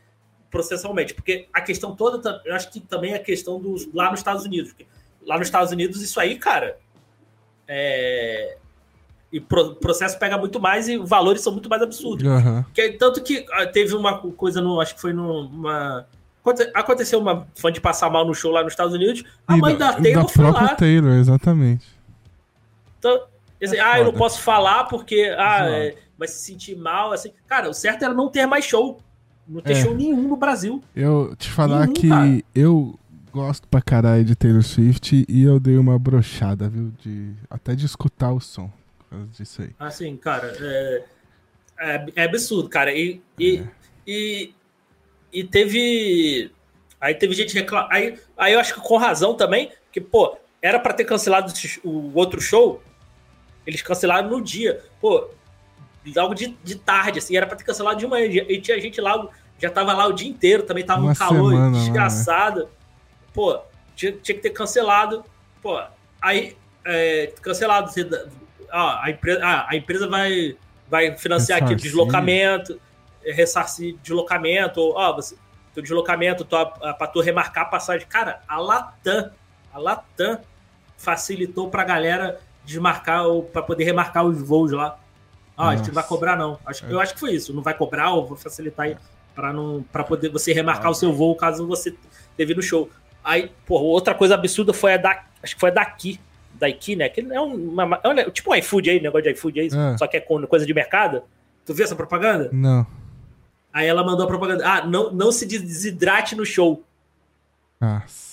[0.50, 4.22] processualmente, porque a questão toda, eu acho que também é a questão dos lá nos
[4.22, 4.88] Estados Unidos, porque
[5.26, 6.78] lá nos Estados Unidos isso aí, cara,
[7.68, 8.58] é
[9.38, 12.26] e pro- processo pega muito mais e valores são muito mais absurdos.
[12.28, 12.66] Aham.
[12.74, 14.80] Que, tanto que ah, teve uma coisa no.
[14.82, 16.06] Acho que foi numa.
[16.42, 19.24] aconte- Aconteceu uma fã de passar mal no show lá nos Estados Unidos.
[19.48, 20.76] A E mãe da, Taylor foi própria lá.
[20.76, 21.86] Taylor, exatamente.
[23.00, 23.22] Então,
[23.64, 24.18] assim, É ah, eu não foda.
[24.18, 27.12] posso falar porque ah, é, vai se sentir mal.
[27.12, 29.00] assim Cara, o certo era não ter mais show.
[29.48, 29.82] Não tem É.
[29.82, 30.84] show nenhum no Brasil.
[30.96, 32.42] Eu te falar Nenhum, que cara.
[32.54, 33.00] eu
[33.32, 36.92] gosto pra caralho de Taylor Swift e eu dei uma brochada, viu?
[37.02, 38.70] De, até de escutar o som.
[39.10, 39.70] Causa disso aí.
[39.80, 41.04] Assim, cara, é,
[41.80, 42.94] é, é absurdo, cara.
[42.94, 43.68] E, e, É.
[44.06, 44.54] e,
[45.32, 46.52] e teve.
[47.00, 47.94] Aí teve gente reclamando.
[47.94, 52.12] Aí, aí eu acho que com razão também, que, pô, era pra ter cancelado o
[52.18, 52.82] outro show.
[53.66, 54.82] Eles cancelaram no dia.
[55.00, 55.30] Pô,
[56.16, 58.26] logo de, de tarde, assim, era pra ter cancelado de manhã.
[58.26, 59.28] E tinha gente lá,
[59.60, 61.80] já tava lá o dia inteiro, também tava Uma um calor semana né?
[61.80, 62.70] desgraçado.
[63.34, 63.60] Pô,
[63.96, 65.24] tinha, tinha que ter cancelado.
[65.62, 65.80] Pô,
[66.22, 67.92] aí, é, cancelado.
[68.72, 70.56] A, empresa, ah, a empresa vai,
[70.90, 72.80] vai financiar aqui deslocamento,
[73.24, 75.36] é, ressarcir deslocamento, ou, você,
[75.74, 78.08] teu deslocamento tua, pra tu remarcar a passagem.
[78.08, 79.32] Cara, a Latam,
[79.74, 80.40] a Latam
[80.98, 85.00] facilitou pra galera desmarcar para poder remarcar os voos lá.
[85.56, 86.60] Ah, a gente não vai cobrar não.
[86.66, 86.92] Acho, É.
[86.92, 87.54] Eu acho que foi isso.
[87.54, 88.98] Não vai cobrar ou vou facilitar aí
[89.34, 91.96] para não para poder você remarcar o seu voo caso você
[92.36, 92.90] teve no show.
[93.24, 96.20] Aí, pô, outra coisa absurda foi a da, acho que foi a daqui,
[96.60, 97.08] daqui, né?
[97.10, 99.98] Que é, um, uma, é um- tipo um iFood aí, negócio de iFood aí, É.
[99.98, 101.24] só que é com coisa de mercado.
[101.66, 102.50] Tu viu essa propaganda?
[102.52, 102.86] Não.
[103.74, 104.64] Aí ela mandou a propaganda.
[104.68, 106.84] Ah, não, não se desidrate no show.
[107.80, 108.28] Nossa.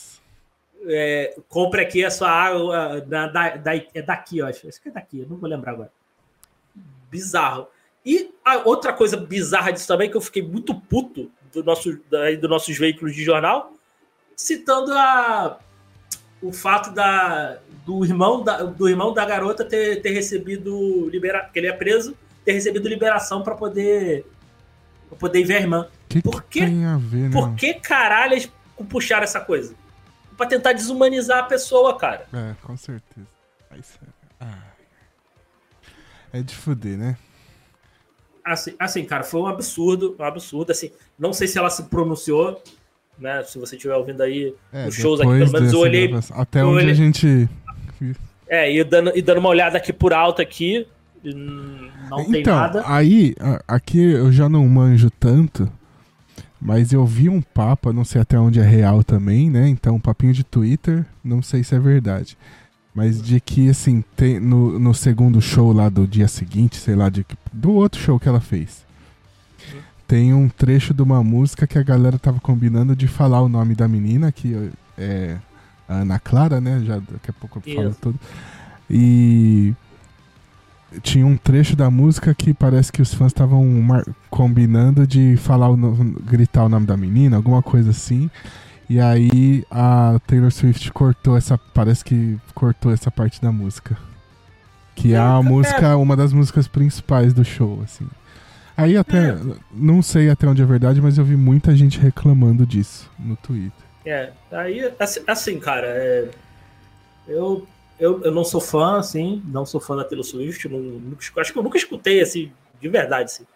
[0.87, 4.69] É, compre aqui a sua água da, da, da- é daqui, eu acho.
[4.69, 5.91] Acho que é daqui, eu não vou lembrar agora.
[7.11, 7.69] Bizarro.
[8.05, 12.31] E a outra coisa bizarra disso também, que eu fiquei muito puto do nosso, da,
[12.33, 13.73] dos nossos veículos de jornal,
[14.37, 15.59] citando a,
[16.43, 21.59] o fato da, do, irmão da, do irmão da garota ter, ter recebido liberação, porque
[21.61, 24.25] ele é preso, ter recebido liberação para poder,
[25.09, 25.89] pra poder ver a irmã.
[26.09, 26.67] Que, Por que quê?
[26.67, 27.31] tem a ver, né?
[27.33, 28.51] Por que caralho eles
[28.89, 29.75] puxaram essa coisa?
[30.37, 32.27] Pra tentar desumanizar a pessoa, cara.
[32.33, 33.27] É, com certeza.
[33.71, 33.81] Aí.
[34.41, 34.59] Ah.
[36.33, 37.17] É de fuder, né?
[38.45, 40.91] Assim, assim, cara, foi um absurdo, um absurdo, assim.
[41.19, 42.61] Não sei se ela se pronunciou,
[43.19, 43.43] né?
[43.45, 46.11] Se você estiver ouvindo aí É, os shows aqui, pelo menos eu olhei.
[46.33, 47.49] Até eu onde olhei- a gente.
[48.49, 50.87] É, e dando, e dando uma olhada aqui por alto aqui.
[51.25, 52.83] Não tem então, nada.
[52.87, 53.35] aí,
[53.67, 55.71] aqui eu já não manjo tanto,
[56.61, 59.69] mas eu vi um papo, não sei até onde é real também, né?
[59.69, 62.37] Então, um papinho de Twitter, não sei se é verdade.
[62.95, 67.09] Mas de que, assim, tem, no, no segundo show lá do dia seguinte, sei lá,
[67.09, 68.85] de, do outro show que ela fez,
[70.07, 73.75] tem um trecho de uma música que a galera tava combinando de falar o nome
[73.75, 75.39] da menina, que é
[75.89, 76.83] a Ana Clara, né?
[76.85, 77.99] Já daqui a pouco eu falo Isso.
[78.01, 78.19] tudo.
[78.91, 79.75] E
[81.03, 85.69] tinha um trecho da música que parece que os fãs estavam mar- combinando de falar
[85.71, 85.77] o
[86.25, 88.31] gritar o nome da menina, alguma coisa assim.
[88.89, 93.97] E aí a Taylor Swift cortou essa, parece que cortou essa parte da música.
[94.95, 98.07] Que é a É, música, uma das músicas principais do show, assim.
[98.77, 99.39] Aí até, É.
[99.75, 103.84] não sei até onde é verdade, mas eu vi muita gente reclamando disso no Twitter.
[104.05, 106.29] É, aí, assim, assim, cara, é,
[107.27, 107.67] eu,
[107.99, 111.53] eu, eu não sou fã, assim, não sou fã da Taylor Swift, não, nunca acho
[111.53, 113.47] que eu nunca escutei, assim, de verdade, assim.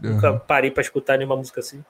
[0.00, 0.38] Nunca Aham.
[0.46, 1.82] parei pra escutar nenhuma música assim.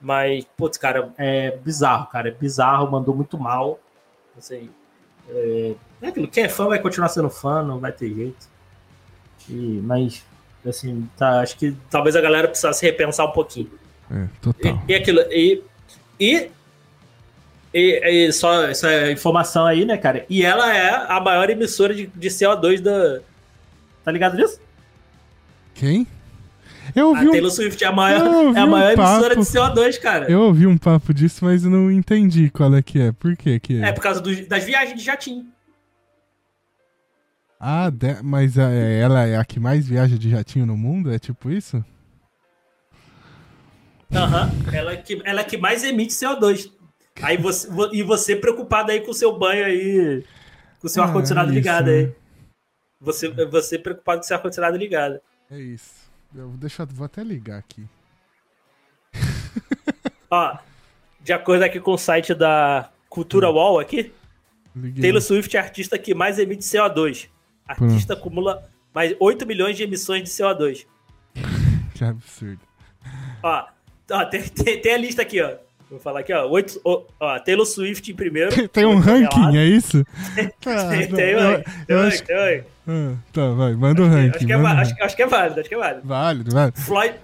[0.00, 2.28] Mas, putz, cara, é bizarro, cara.
[2.28, 3.80] É bizarro, mandou muito mal.
[4.36, 4.70] Assim,
[5.28, 8.46] é, é aquilo, quem é fã vai continuar sendo fã, não vai ter jeito.
[9.48, 10.24] E, mas,
[10.64, 13.70] assim, tá, acho que talvez a galera precisasse repensar um pouquinho.
[14.10, 14.82] É, E, total.
[14.88, 15.64] e aquilo, e,
[16.20, 16.50] e,
[17.72, 20.24] e, e só essa informação aí, né, cara?
[20.28, 23.20] E ela é a maior emissora de, de CO2 da.
[24.04, 24.60] Tá ligado nisso?
[25.74, 26.06] Quem?
[26.96, 29.40] Eu A ouvi um Taylor Swift é a maior, é a um maior emissora papo.
[29.42, 30.30] de CO2, cara.
[30.30, 33.12] Eu ouvi um papo disso, mas não entendi qual é que é.
[33.12, 33.88] Por que que é?
[33.88, 35.46] É por causa do- das viagens de jatinho.
[37.60, 41.12] Ah, de- mas é, ela é a que mais viaja de jatinho no mundo?
[41.12, 41.84] É tipo isso?
[44.14, 44.50] Aham.
[44.72, 46.70] Ela, é que, ela é que mais emite CO2.
[47.22, 50.24] Aí você, vo- e você preocupado aí com o seu banho aí,
[50.80, 51.92] com o seu Ah, ar-condicionado isso, ligado né?
[51.98, 52.12] aí.
[53.00, 55.20] Você, você preocupado com o seu ar-condicionado ligado.
[55.50, 56.08] É isso.
[56.34, 57.86] Eu, deixa, eu- vou até ligar aqui.
[60.30, 60.58] Ó,
[61.20, 64.12] de acordo aqui com o site da Cultura Wall aqui,
[64.76, 65.02] Liguei.
[65.02, 67.28] Taylor Swift é a artista que mais emite CO2.
[67.66, 70.86] A artista acumula mais 8 milhões de emissões de CO2.
[71.94, 72.60] Que absurdo.
[73.42, 73.66] Ó,
[74.12, 75.56] ó tem, tem, tem a lista aqui, ó.
[75.90, 76.46] Vou falar aqui, ó.
[76.48, 78.50] Oito, ó, ó, Taylor Swift em primeiro.
[78.68, 79.56] Tem um ranking, toneladas.
[79.56, 80.04] é isso?
[80.66, 82.64] Ah, Tem, tem, eu, ué, tem, eu ué, acho, tem, ué.
[82.86, 84.36] ah, Tá, vai, manda o ranking.
[84.36, 85.02] Acho que, é, o acho, ranking.
[85.02, 86.06] acho que é válido, acho que é válido.
[86.06, 86.80] Válido, válido.
[86.80, 87.14] Floyd.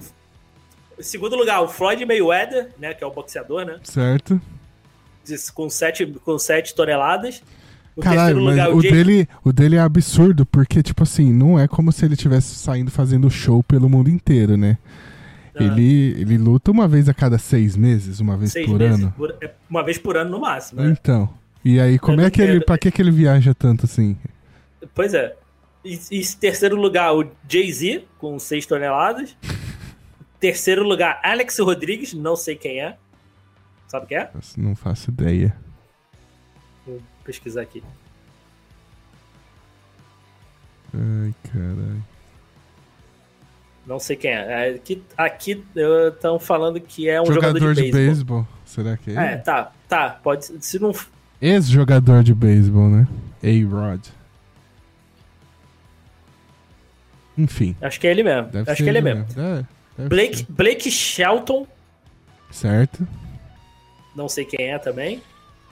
[0.99, 2.95] Em segundo lugar, o Floyd Mayweather, né?
[2.95, 3.79] Que é o boxeador, né?
[3.83, 4.41] Certo.
[5.55, 7.43] Com 7 com sete toneladas.
[7.97, 11.59] No Caralho, mas lugar, o Jay- dele, o dele é absurdo, porque, tipo assim, não
[11.59, 14.77] é como se ele estivesse saindo fazendo show pelo mundo inteiro, né?
[15.62, 19.12] Ele, ele luta uma vez a cada seis meses, uma vez Seis por meses ano.
[19.16, 20.80] por- é, uma vez por ano no máximo.
[20.82, 20.90] né?
[20.90, 21.32] Então.
[21.64, 22.61] E aí, como Eu é que ele.
[22.61, 24.16] Pra que, que ele viaja tanto assim?
[24.94, 25.34] Pois é.
[25.84, 29.36] E, e em terceiro lugar, o Jay-Z, com 6 toneladas.
[30.40, 32.96] terceiro lugar, Alex Rodrigues, não sei quem é.
[33.88, 34.30] Sabe quem é?
[34.59, 35.57] Não faço ideia.
[36.86, 37.82] Vou pesquisar aqui.
[40.92, 42.05] Ai, caralho.
[43.87, 44.70] Não sei quem é.
[44.76, 48.47] Aqui, aqui estão falando que é um jogador, jogador, de de beisebol.
[48.64, 49.14] Será que é?
[49.14, 50.11] É, tá, tá.
[50.22, 50.47] Pode.
[50.64, 50.93] Se não.
[51.41, 53.07] Ex-jogador de beisebol, né?
[53.43, 54.01] A-Rod.
[57.37, 57.76] Enfim.
[57.82, 58.49] Acho que é ele mesmo.
[58.51, 59.26] Deve acho que ele é ele mesmo.
[59.99, 60.47] É, Blake, ser.
[60.49, 61.66] Blake Shelton,
[62.51, 63.07] Certo.
[64.14, 65.22] não sei quem é também.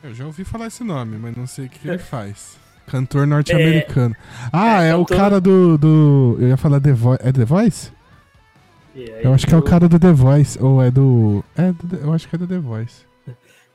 [0.02, 2.58] Eu já ouvi falar esse nome, mas não sei o que, ele faz.
[2.86, 4.14] Cantor norte-americano.
[4.52, 6.36] ah, é, é, o cara do, do.
[6.40, 7.22] Eu ia falar The Voice.
[7.24, 7.92] É The Voice?
[8.94, 10.62] Eu acho que é o cara do The Voice.
[10.62, 11.42] Ou é do.
[11.56, 13.04] É, do eu acho que é do The Voice.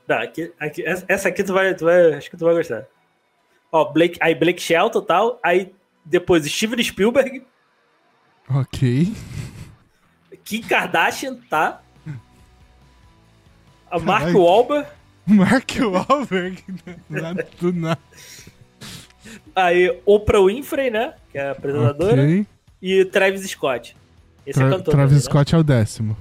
[0.06, 2.14] Não, aqui, aqui- essa aqui tu vai, tu vai.
[2.14, 2.84] Acho que tu vai gostar.
[3.70, 5.38] Ó, Blake, aí Blake Shelton tal.
[5.42, 7.42] Aí depois Steven Spielberg,
[8.50, 9.12] Ok.
[10.44, 11.82] Kim Kardashian, tá?
[13.90, 14.38] A Mark Caralho.
[14.42, 14.88] Wahlberg.
[15.26, 16.64] Mark Wahlberg.
[17.10, 18.00] Lá do nada.
[19.54, 21.14] Aí Oprah Winfrey, né?
[21.30, 22.22] Que é a apresentadora.
[22.22, 22.46] Ok.
[22.80, 23.94] E Travis Scott.
[24.50, 24.92] Esse é Tra- cantor.
[24.94, 26.16] Travis também, Scott é o décimo.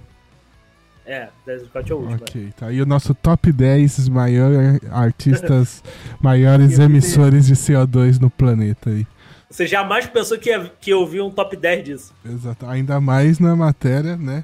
[1.05, 1.13] Né?
[1.13, 2.15] É, Travis Scott é o último.
[2.21, 5.83] Ok, tá aí o nosso top 10 maiores artistas,
[6.19, 9.07] maiores emissores de CO2 no planeta aí.
[9.49, 12.13] Você jamais pensou que ia, que ia ouvir um top 10 disso.
[12.25, 12.65] Exato.
[12.65, 14.43] Ainda mais na matéria, né?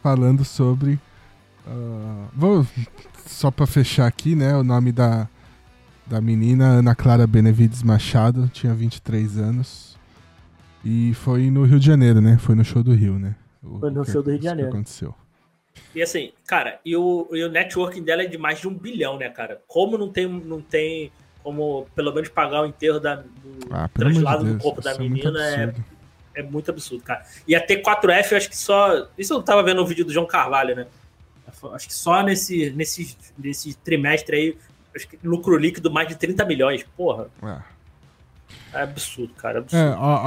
[0.00, 1.00] Falando sobre.
[1.66, 2.64] ah, vou
[3.26, 4.54] só pra fechar aqui, né?
[4.56, 5.26] O nome da,
[6.06, 9.95] da menina, Ana Clara Benevides Machado, tinha 23 anos.
[10.88, 12.38] E foi no Rio de Janeiro, né?
[12.38, 13.34] Foi no show do Rio, né?
[13.60, 14.70] O- Foi no o que- show do Rio de isso que Janeiro.
[14.70, 15.14] aconteceu.
[15.94, 19.18] E assim, cara, e o, e o networking dela é de mais de um bilhão,
[19.18, 19.60] né, cara?
[19.66, 21.10] Como não tem, não tem
[21.42, 23.24] como pelo menos pagar o enterro da, do
[23.70, 24.62] Ah, translado do Deus.
[24.62, 25.84] corpo da é muito menina é, absurdo.
[26.36, 27.24] é muito absurdo, cara.
[27.48, 29.08] E a T4F, eu acho que só.
[29.18, 30.86] Isso eu tava vendo no vídeo do João Carvalho, né?
[31.72, 34.58] Acho que só nesse, nesse, nesse trimestre aí,
[34.94, 36.84] acho que lucro líquido mais de 30 milhões.
[36.96, 37.62] Porra, Ah.
[38.72, 39.58] É absurdo, cara.
[39.58, 40.02] É É, absurdo.
[40.04, 40.20] a,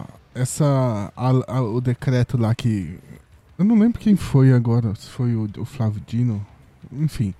[0.00, 2.98] a- essa, a- a- o decreto lá que.
[3.58, 6.44] Eu não lembro quem foi agora, se foi o, o Flávio Dino.
[6.92, 7.34] Enfim.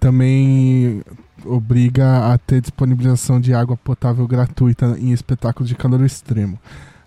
[0.00, 1.02] Também
[1.44, 6.58] obriga a ter disponibilização de água potável gratuita em espetáculos de calor extremo.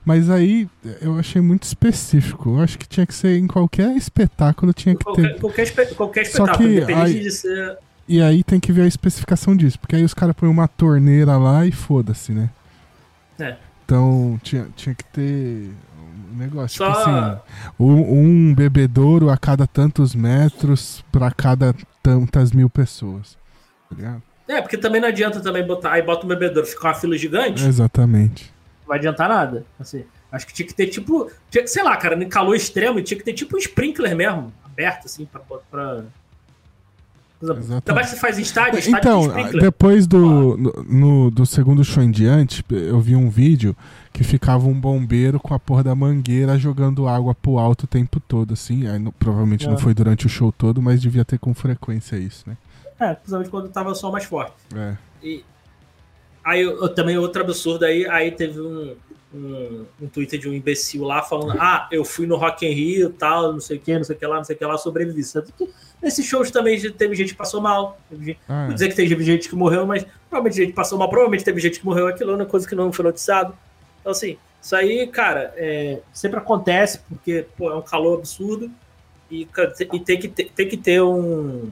[0.06, 0.70] Mas aí
[1.02, 2.52] eu achei muito específico.
[2.58, 5.40] Eu acho que tinha que ser em qualquer espetáculo, tinha que Qualquer, ter.
[5.42, 7.78] qualquer, espe- qualquer Só espetáculo, que independente aí- de ser.
[8.08, 9.80] E aí tem que ver a especificação disso.
[9.80, 12.50] Porque aí os caras põem uma torneira lá e foda-se, né?
[13.40, 13.56] É.
[13.84, 15.72] Então tinha, tinha que ter
[16.34, 16.78] um negócio.
[16.78, 17.38] Só- Tipo assim,
[17.80, 23.38] um, um bebedouro a cada tantos metros pra cada tantas mil pessoas.
[23.90, 24.22] Tá ligado?
[24.48, 25.94] É, porque também não adianta também botar.
[25.94, 27.66] Aí bota um bebedouro, fica uma fila gigante.
[27.66, 28.54] Exatamente.
[28.82, 29.66] Não vai adiantar nada.
[29.80, 31.30] Assim, acho que tinha que ter tipo.
[31.50, 35.06] tinha- sei lá, cara, em calor extremo, tinha que ter tipo um sprinkler mesmo, aberto,
[35.06, 35.42] assim, pra.
[35.72, 36.04] pra...
[37.42, 37.84] Exatamente.
[37.84, 39.62] Também você faz estádio, estádio Então, sprinkler.
[39.62, 40.58] depois do,
[40.88, 43.76] no, do segundo show em diante, eu vi um vídeo
[44.14, 48.20] que ficava um bombeiro com a porra da mangueira jogando água pro alto o tempo
[48.20, 48.88] todo, assim.
[48.88, 49.78] Aí, não- provavelmente não Ah.
[49.78, 52.56] foi durante o show todo, mas devia ter com frequência isso, né?
[53.00, 54.54] É, principalmente quando tava o sol mais forte.
[54.74, 54.96] É.
[55.22, 55.44] E
[56.44, 58.96] aí eu, eu também outro absurdo aí, aí teve um,
[59.36, 63.10] um, um Twitter de um imbecil lá falando: Ah, eu fui no Rock in Rio
[63.12, 64.78] tal, não sei o que, não sei o que lá, não sei o que lá,
[64.78, 65.22] sobrevivi.
[66.02, 68.00] Nesses shows também teve gente que passou mal.
[68.12, 68.74] Gente- Ah, Não é.
[68.74, 71.86] dizer que teve gente que morreu, mas provavelmente gente passou mal, provavelmente teve gente que
[71.86, 73.56] morreu aquilo, é uma coisa que não foi noticiado.
[74.02, 78.70] Então, assim, isso aí, cara, é, sempre acontece, porque pô, é um calor absurdo
[79.32, 79.48] e,
[79.94, 81.72] e tem, que ter, tem que ter um,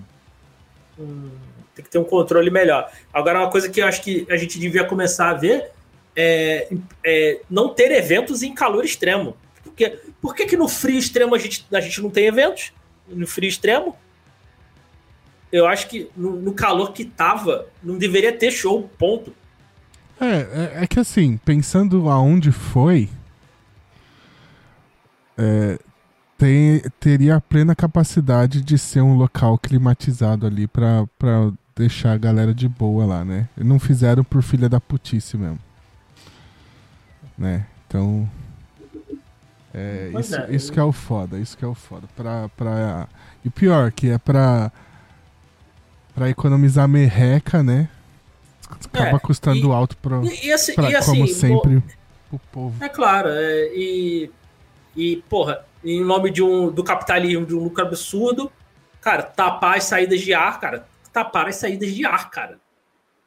[1.00, 1.30] um-
[1.76, 2.92] Tem que ter um controle melhor.
[3.12, 5.72] Agora, uma coisa que eu acho que a gente devia começar a ver
[6.16, 6.70] é,
[7.06, 9.36] é não ter eventos em calor extremo.
[9.64, 12.72] Porque, por que, que no frio extremo a gente, a gente não tem eventos?
[13.08, 13.96] No frio extremo?
[15.52, 19.34] Eu acho que no, no calor que tava, não deveria ter show, ponto.
[20.20, 23.10] É, é, é que assim, pensando aonde foi,
[25.38, 25.80] é,
[27.00, 31.06] teria a plena capacidade de ser um local climatizado ali pra
[31.76, 33.48] deixar a galera de boa lá, né?
[33.58, 35.60] Não fizeram por filha da putice mesmo.
[37.38, 37.66] Né?
[37.88, 38.30] Então.
[39.74, 42.08] É, isso, é, isso que é o foda, isso que é o foda.
[42.16, 43.08] Pra, pra,
[43.44, 44.72] e pior, que é pra,
[46.14, 47.90] pra economizar merreca, né?
[48.70, 51.84] Acaba É, custando e- alto pro, E, e assim, pra, e assim, como mo- sempre,
[52.32, 52.84] o povo.
[52.84, 54.32] É claro, é, e
[54.96, 58.52] e, porra, em nome de um, do capitalismo, de um lucro absurdo,
[59.02, 62.60] cara, tapar as saídas de ar, cara, tapar as saídas de ar, cara.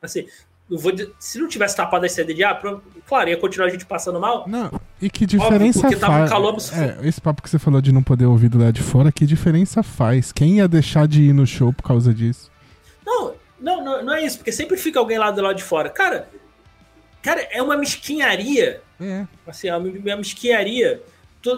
[0.01, 0.29] Assim,
[0.71, 2.61] eu vou, se não tivesse tapado as saídas de ar,
[3.07, 4.45] claro, ia continuar a gente passando mal.
[4.49, 6.33] Não, e que diferença Óbvio, faz?
[6.33, 9.13] Um é, esse papo que você falou de não poder ouvir do lado de fora,
[9.13, 10.33] que diferença faz?
[10.33, 12.51] Quem ia deixar de ir no show por causa disso?
[13.05, 15.89] Não, não, não, não é isso, porque sempre fica alguém lá do lado de fora.
[15.89, 16.29] Cara,
[17.23, 18.83] cara, é uma mesquinharia.
[19.01, 19.27] É.
[19.47, 21.01] Assim, é uma, é uma mesquinharia.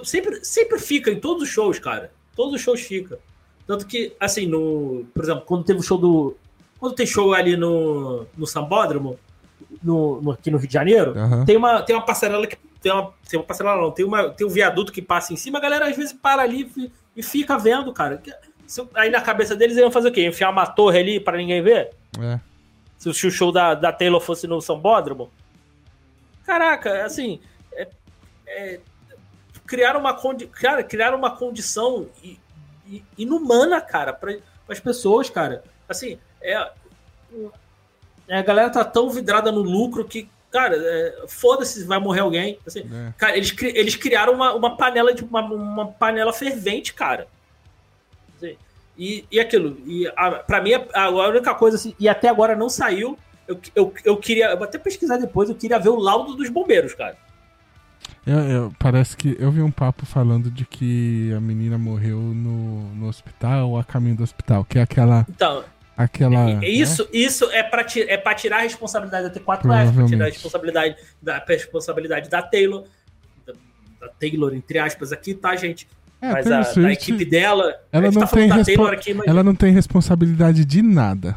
[0.04, 2.12] Sempre, sempre fica em todos os shows, cara.
[2.36, 3.18] Todos os shows fica.
[3.66, 5.06] Tanto que, assim, no.
[5.14, 6.36] Por exemplo, quando teve o show do.
[6.78, 9.18] Quando tem show ali no, no Sambódromo,
[9.82, 11.44] no, no, aqui no Rio de Janeiro, uhum.
[11.44, 12.56] tem, uma, tem uma passarela que.
[12.80, 15.58] Tem uma, tem uma passarela, não, tem, uma, tem um viaduto que passa em cima,
[15.58, 18.22] a galera às vezes para ali e, e fica vendo, cara.
[18.94, 20.24] Aí na cabeça deles iam fazer o quê?
[20.24, 21.90] Enfiar uma torre ali para ninguém ver?
[22.20, 22.38] É.
[22.96, 25.30] Se o show da, da Taylor fosse no Sambódromo?
[26.44, 27.40] Caraca, assim.
[27.72, 27.88] É,
[28.46, 28.80] é,
[29.66, 32.08] criaram uma, condi cara, criaram uma condição
[33.16, 34.36] inumana, cara, para
[34.68, 35.62] as pessoas, cara.
[35.88, 36.70] Assim, é,
[38.28, 42.58] é, a galera tá tão vidrada no lucro que, cara, é, foda-se vai morrer alguém.
[42.66, 43.12] Assim, é.
[43.16, 47.26] Cara, eles, eles criaram uma, uma panela de uma, uma panela fervente, cara.
[48.36, 48.56] Assim,
[48.96, 52.54] e, e aquilo, e a, pra mim, a, a única coisa assim, e até agora
[52.54, 53.18] não saiu.
[53.46, 56.50] Eu, eu, eu queria, eu vou até pesquisar depois, eu queria ver o laudo dos
[56.50, 57.16] bombeiros, cara.
[58.26, 62.94] Eu, eu, parece que eu vi um papo falando de que a menina morreu no,
[62.94, 65.24] no hospital ou a caminho do hospital, que é aquela.
[65.30, 65.64] Então.
[65.98, 67.08] Aquela, isso, né?
[67.12, 71.36] isso é para é pra tirar a responsabilidade da T4F, pra tirar a responsabilidade da,
[71.38, 72.84] a responsabilidade da Taylor.
[73.44, 73.52] Da,
[74.00, 75.88] da, Taylor, entre aspas, aqui, tá, gente?
[76.22, 77.74] É, mas a, da equipe dela.
[77.90, 79.26] Ela não, tá tem aqui, mas...
[79.26, 81.34] ela não tem responsabilidade de nada.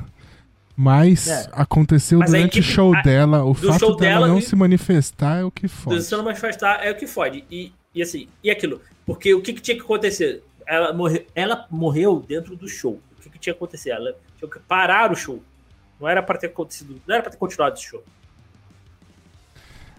[0.78, 1.49] Mas é.
[1.53, 5.39] aconteceu mas durante equipe, o show a, dela, o fato dela, não e, se manifestar
[5.39, 6.03] é o que fode.
[6.03, 7.43] Se não manifestar é o que fode.
[7.49, 8.80] E, e assim, e aquilo.
[9.07, 10.43] Porque o que, que tinha que acontecer?
[10.68, 13.01] Ela, morre, ela morreu dentro do show.
[13.18, 13.89] O que, que tinha que acontecer?
[13.89, 14.16] Ela
[14.68, 15.44] parar o show.
[16.00, 18.04] Não era para ter acontecido, não era para ter continuado esse show.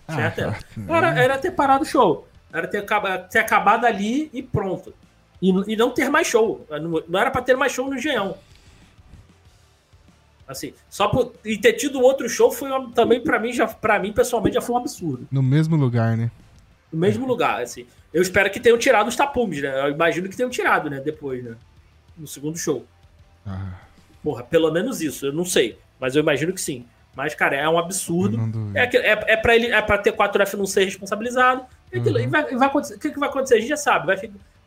[0.06, 0.40] Ah, certo?
[0.40, 2.28] Era, era, era ter parado o show.
[2.52, 2.84] Era ter,
[3.30, 4.92] ter acabado ali e pronto.
[5.40, 6.66] E, e não ter mais show.
[6.70, 8.36] Não, não era para ter mais show no Geão.
[10.46, 14.12] Assim, só por e ter tido outro show foi também para mim já para mim
[14.12, 15.26] pessoalmente já foi um absurdo.
[15.30, 16.30] No mesmo lugar, né?
[16.92, 17.86] No mesmo lugar, assim.
[18.12, 19.86] Eu espero que tenham tirado os tapumes, né?
[19.86, 21.56] Eu imagino que tenham tirado, né, depois, né?
[22.16, 22.84] No segundo show.
[23.46, 23.78] Ah.
[24.22, 26.86] Porra, pelo menos isso, eu não sei, mas eu imagino que sim.
[27.14, 28.38] Mas, cara, é um absurdo.
[28.74, 31.62] É, é, é pra ele, é pra ter 4F não ser responsabilizado.
[31.92, 32.18] Uhum.
[32.18, 33.56] E vai, vai acontecer, o que, que vai acontecer?
[33.56, 34.06] A gente já sabe.
[34.06, 34.16] Vai,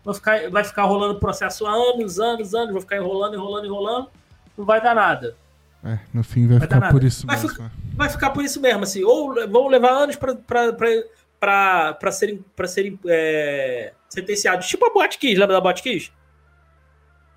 [0.03, 2.71] vai, ficar, vai ficar rolando processo há anos, anos, anos.
[2.71, 4.09] Vai ficar enrolando, enrolando, enrolando.
[4.55, 5.35] Não vai dar nada.
[5.83, 7.49] É, no fim vai, vai ficar por isso vai mesmo.
[7.49, 9.03] Ficar, vai ficar por isso mesmo, assim.
[9.03, 14.67] Ou vão levar anos para serem, pra serem é, sentenciados.
[14.67, 16.11] Tipo a Bot Kiss, lembra da Bot Kiss?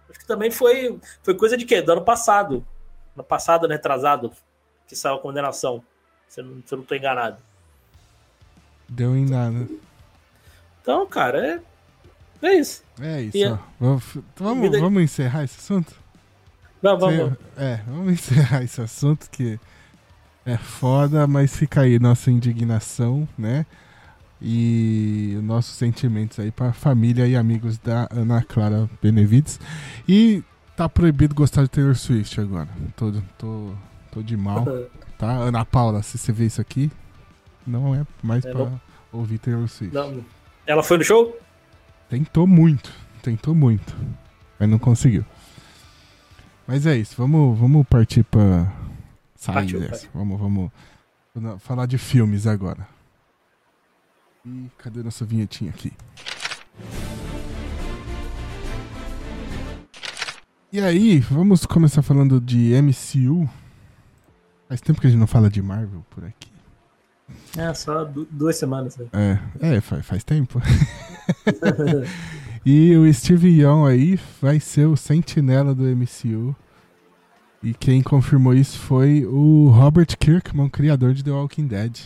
[0.09, 1.83] Acho que também foi, foi coisa de quê?
[1.83, 2.67] Do ano passado.
[3.15, 3.75] No passado, né?
[3.75, 4.33] Atrasado,
[4.87, 5.83] que saiu a condenação.
[6.29, 7.39] Se eu não, se eu não tô enganado.
[8.89, 9.69] Deu em nada.
[10.81, 12.83] Então, cara, é, é isso.
[13.01, 13.37] É isso.
[13.37, 13.59] É...
[14.37, 15.95] Vamos, vamos encerrar esse assunto?
[16.81, 17.37] Não, vamos.
[17.57, 19.59] É, vamos encerrar esse assunto que
[20.47, 23.67] é foda, mas fica aí nossa indignação, né?
[24.41, 29.59] E nossos sentimentos aí para família e amigos da Ana Clara Benevides.
[30.09, 30.45] E
[30.77, 32.69] tá proibido gostar de Taylor Swift agora.
[32.95, 33.73] Tô, tô,
[34.13, 34.65] tô de mal,
[35.19, 35.29] tá?
[35.29, 36.91] Ana Paula, se você vê isso aqui,
[37.67, 38.71] não é mais é, pra
[39.13, 39.93] ouvir Taylor Swift.
[39.93, 40.25] Não.
[40.67, 41.37] Ela foi no show?
[42.09, 43.95] Tentou muito, tentou muito,
[44.59, 45.25] mas não conseguiu.
[46.67, 48.71] Mas é isso, vamos, vamos partir pra
[49.35, 50.07] sair Partiu, dessa.
[50.15, 50.71] Vamos, vamos
[51.61, 52.87] falar de filmes agora.
[54.49, 55.93] E cadê nossa vinhetinha aqui?
[60.73, 63.47] E aí, vamos começar falando de MCU.
[64.67, 66.51] Faz tempo que a gente não fala de Marvel por aqui.
[67.59, 68.97] É, só duas semanas.
[68.97, 69.07] Né?
[69.61, 70.61] É, é faz, faz tempo.
[72.67, 76.55] E o Steve Young aí vai ser o sentinela do MCU.
[77.63, 81.99] E quem confirmou isso foi o Robert Kirkman, criador de The Walking Dead.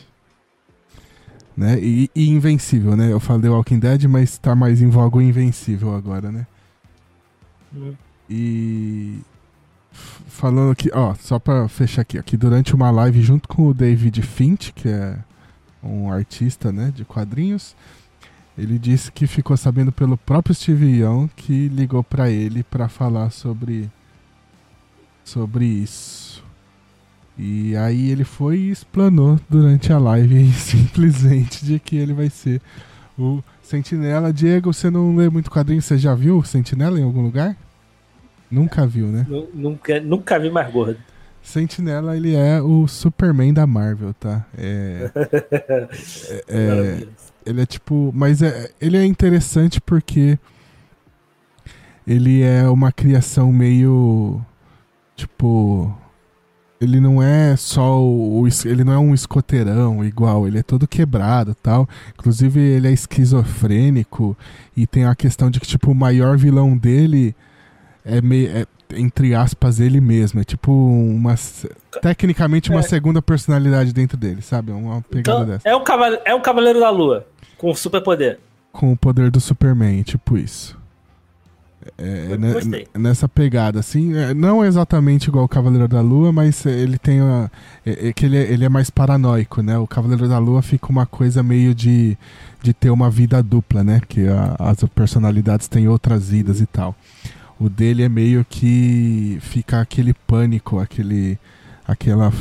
[1.62, 1.78] Né?
[1.80, 3.12] E, e Invencível, né?
[3.12, 6.46] Eu falei Walking Dead, mas tá mais em voga o Invencível agora, né?
[7.74, 7.94] Hum.
[8.28, 9.20] E
[10.26, 14.20] falando aqui, ó, só pra fechar aqui, aqui durante uma live junto com o David
[14.22, 15.16] Finch, que é
[15.82, 17.76] um artista, né, de quadrinhos,
[18.56, 23.30] ele disse que ficou sabendo pelo próprio Steve Young que ligou para ele para falar
[23.30, 23.90] sobre
[25.24, 26.21] sobre isso.
[27.38, 32.60] E aí ele foi e explanou durante a live simplesmente de que ele vai ser
[33.18, 37.56] O Sentinela, Diego, você não lê muito quadrinho, você já viu Sentinela em algum lugar?
[38.50, 39.26] Nunca viu, né?
[39.54, 40.98] Nunca, nunca vi mais gordo.
[41.42, 44.44] Sentinela, ele é o Superman da Marvel, tá?
[44.56, 45.10] É.
[46.46, 47.08] é, é
[47.44, 48.12] ele é tipo.
[48.14, 50.38] Mas é, ele é interessante porque.
[52.06, 54.40] Ele é uma criação meio.
[55.16, 55.96] Tipo
[56.82, 61.54] ele não é só o, ele não é um escoteirão igual, ele é todo quebrado,
[61.54, 61.88] tal.
[62.12, 64.36] Inclusive ele é esquizofrênico
[64.76, 67.36] e tem a questão de que tipo o maior vilão dele
[68.04, 71.36] é meio é, entre aspas ele mesmo, é tipo uma
[72.02, 72.82] tecnicamente uma é.
[72.82, 74.72] segunda personalidade dentro dele, sabe?
[74.72, 75.68] Uma pegada então, dessa.
[75.68, 77.26] É um cavaleiro, é um cavaleiro da lua
[77.56, 78.40] com superpoder.
[78.72, 80.81] Com o poder do Superman, tipo isso.
[81.98, 82.54] É, né,
[82.94, 87.50] nessa pegada, assim, é, não exatamente igual o Cavaleiro da Lua, mas ele tem a,
[87.84, 89.76] é, é, que ele, é, ele é mais paranoico, né?
[89.78, 92.16] O Cavaleiro da Lua fica uma coisa meio de,
[92.62, 94.00] de ter uma vida dupla, né?
[94.08, 96.94] Que a, as personalidades têm outras vidas e tal.
[97.58, 101.38] O dele é meio que fica aquele pânico, aquele
[101.86, 102.32] aquela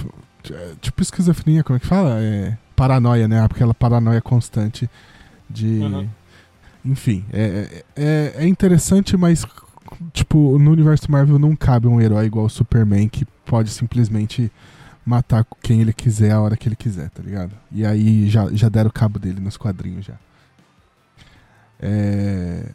[0.80, 2.20] tipo esquizofrenia, como é que fala?
[2.20, 3.44] É, paranoia, né?
[3.44, 4.89] Aquela paranoia constante
[5.50, 6.08] de uhum
[6.84, 9.46] enfim, é, é, é interessante, mas
[10.14, 14.52] tipo, no universo Marvel não cabe um herói igual o Superman que pode simplesmente
[15.06, 17.52] matar quem ele quiser a hora que ele quiser, tá ligado?
[17.72, 20.16] E aí já, já deram cabo dele nos quadrinhos já.
[21.80, 22.72] É...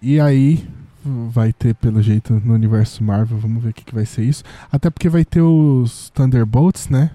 [0.00, 0.68] E aí
[1.04, 4.44] vai ter, pelo jeito, no universo Marvel, vamos ver o que, que vai ser isso.
[4.70, 7.10] Até porque vai ter os Thunderbolts, né?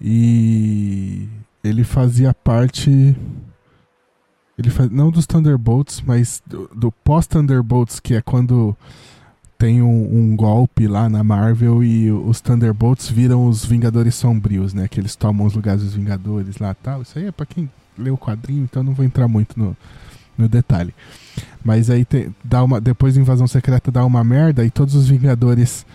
[0.00, 1.28] E
[1.62, 3.16] ele fazia parte
[4.58, 8.76] ele faz, não dos Thunderbolts, mas do, do pós-Thunderbolts, que é quando
[9.58, 14.86] tem um, um, golpe lá na Marvel e os Thunderbolts viram os Vingadores Sombrios, né?
[14.88, 17.02] Que eles tomam os lugares dos Vingadores lá tal.
[17.02, 19.76] Isso aí é pra quem lê o quadrinho, então não vou entrar muito no,
[20.36, 20.94] no detalhe.
[21.64, 22.06] Mas aí
[22.44, 25.86] dá uma, depois da invasão secreta dá uma merda e todos os Vingadores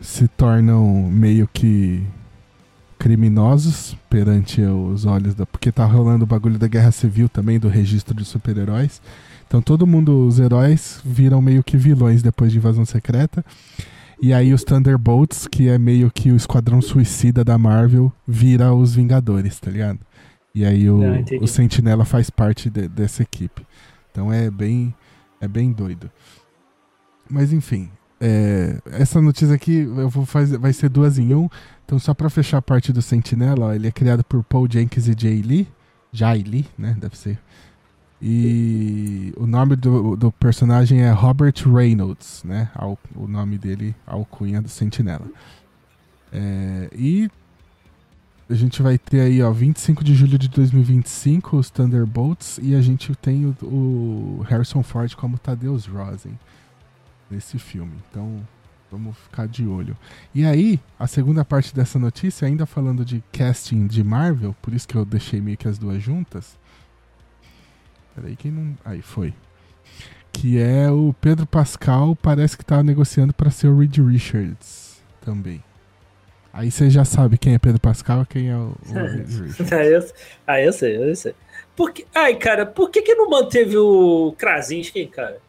[0.00, 2.02] se tornam meio que
[3.02, 5.44] criminosos perante os olhos da.
[5.44, 9.02] Porque tá rolando o bagulho da guerra civil também, do registro de super-heróis.
[9.44, 13.44] Então todo mundo, os heróis, viram meio que vilões depois de invasão secreta.
[14.22, 18.94] E aí os Thunderbolts, que é meio que o esquadrão suicida da Marvel, vira os
[18.94, 19.98] Vingadores, tá ligado?
[20.54, 23.66] E aí o, Não, o Sentinela faz parte de, dessa equipe.
[24.12, 24.94] Então é bem,
[25.40, 26.08] é bem doido.
[27.28, 27.90] Mas enfim,
[28.24, 31.48] é, essa notícia aqui eu vou fazer, vai ser duas em um.
[31.84, 35.08] Então, só para fechar a parte do Sentinela, ó, ele é criado por Paul Jenkins
[35.08, 35.66] e Jay Lee.
[36.12, 36.96] Jay Lee, né?
[37.00, 37.36] Deve ser.
[38.20, 42.70] E o nome do, do personagem é Robert Reynolds, né?
[43.16, 45.26] o nome dele, alcunha do Sentinela.
[46.32, 47.28] É, e
[48.48, 52.80] a gente vai ter aí, ó, 25 de julho de 2025, os Thunderbolts, e a
[52.80, 56.38] gente tem o, o Harrison Ford como Tadeusz Rosen
[57.32, 57.94] nesse filme.
[58.10, 58.46] Então,
[58.90, 59.96] vamos ficar de olho.
[60.34, 64.86] E aí, a segunda parte dessa notícia, ainda falando de casting de Marvel, por isso
[64.86, 66.58] que eu deixei meio que as duas juntas.
[68.14, 68.76] Peraí, quem não.
[68.84, 69.32] Aí foi.
[70.30, 75.62] Que é o Pedro Pascal, parece que tá negociando para ser o Reed Richards também.
[76.52, 79.28] Aí você já sabe quem é Pedro Pascal quem é o, o Reed
[79.58, 79.70] Richards.
[79.70, 80.12] eu,
[80.46, 81.34] aí eu sei, eu sei.
[81.74, 85.40] Por que, ai, cara, por que, que não manteve o Krasinski, cara?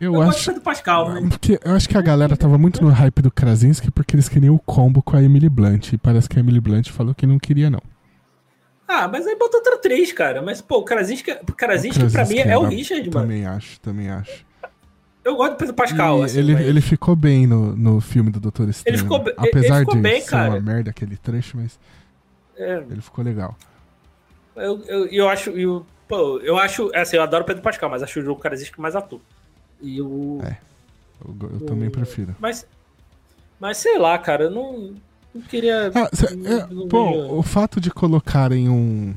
[0.00, 1.28] Eu, eu acho do Pascal, né?
[1.28, 4.54] Porque eu acho que a galera tava muito no hype do Krasinski porque eles queriam
[4.54, 5.92] o combo com a Emily Blunt.
[5.92, 7.82] E parece que a Emily Blunt falou que não queria, não.
[8.88, 10.40] Ah, mas aí botou outra atriz, cara.
[10.40, 13.26] Mas, pô, o Krasinski, Krasinski, o Krasinski pra mim é, é o Richard, mano.
[13.26, 14.44] Também acho, também acho.
[15.22, 16.66] Eu gosto do Pedro Pascal, assim, ele, mas...
[16.66, 18.96] ele ficou bem no, no filme do Doutor Estranho.
[18.96, 20.50] Ele ficou, Apesar ele ficou de bem, ser cara.
[20.50, 21.78] uma merda aquele trecho, mas
[22.56, 22.82] é.
[22.90, 23.54] ele ficou legal.
[24.56, 28.02] Eu, eu, eu acho, eu, pô, eu acho, assim, eu adoro o Pedro Pascal, mas
[28.02, 29.20] acho o Krasinski mais ator.
[29.82, 30.40] E o.
[30.42, 30.56] É.
[31.24, 32.34] Eu, eu o, também prefiro.
[32.38, 32.66] Mas.
[33.58, 34.94] Mas sei lá, cara, eu não.
[35.34, 35.92] Não queria.
[35.94, 39.14] Ah, cê, é, bom, o fato de colocarem um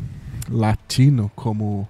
[0.50, 1.88] latino como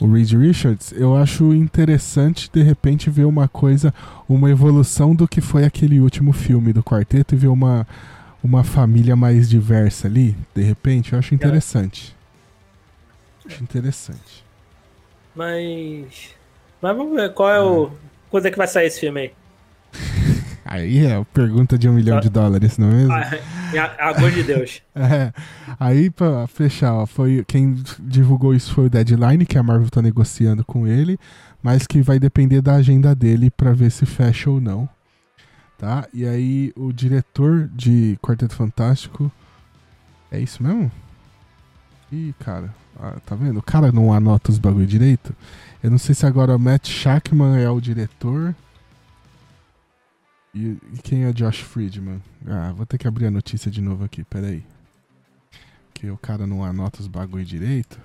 [0.00, 3.94] o Reed Richards, eu acho interessante de repente ver uma coisa,
[4.28, 7.86] uma evolução do que foi aquele último filme do quarteto e ver uma,
[8.42, 12.14] uma família mais diversa ali, de repente, eu acho interessante.
[13.44, 13.48] É.
[13.48, 14.44] Acho interessante.
[15.34, 16.34] Mas.
[16.84, 17.90] Mas vamos ver qual é o.
[18.28, 19.32] Quando é que vai sair esse filme aí?
[20.66, 23.12] Aí é pergunta de um milhão de dólares, não é mesmo?
[23.12, 24.82] Ah, amor de Deus.
[24.94, 25.32] é.
[25.80, 30.02] Aí, pra fechar, ó, foi, quem divulgou isso foi o Deadline, que a Marvel tá
[30.02, 31.18] negociando com ele,
[31.62, 34.86] mas que vai depender da agenda dele para ver se fecha ou não.
[35.78, 36.06] Tá?
[36.12, 39.32] E aí, o diretor de Quarteto Fantástico.
[40.30, 40.92] É isso mesmo?
[42.12, 43.58] Ih, cara, ah, tá vendo?
[43.58, 45.34] O cara não anota os bagulho direito.
[45.84, 48.56] Eu não sei se agora o Matt Shackman é o diretor.
[50.54, 52.22] E, e quem é Josh Friedman?
[52.46, 54.64] Ah, vou ter que abrir a notícia de novo aqui, peraí.
[55.92, 58.00] Que o cara não anota os bagulho direito.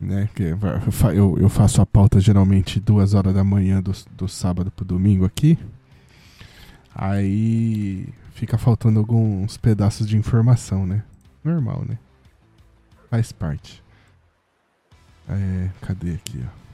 [0.00, 0.26] Né?
[1.14, 5.26] Eu, eu faço a pauta geralmente duas horas da manhã do, do sábado pro domingo
[5.26, 5.58] aqui.
[6.94, 11.04] Aí fica faltando alguns pedaços de informação, né?
[11.44, 11.98] Normal, né?
[13.10, 13.83] Faz parte.
[15.28, 16.64] É, cadê aqui, ó?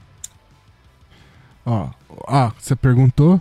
[1.64, 1.90] Ó,
[2.26, 3.40] ah, você perguntou.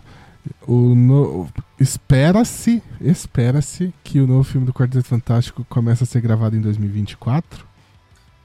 [0.66, 1.48] O no...
[1.78, 7.66] Espera-se, espera-se que o novo filme do Quarteto Fantástico comece a ser gravado em 2024.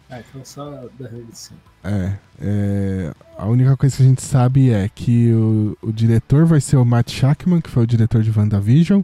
[0.10, 1.60] Ah, então só 2025.
[1.84, 6.60] É, é, a única coisa que a gente sabe é que o, o diretor vai
[6.60, 9.02] ser o Matt Shackman, que foi o diretor de WandaVision,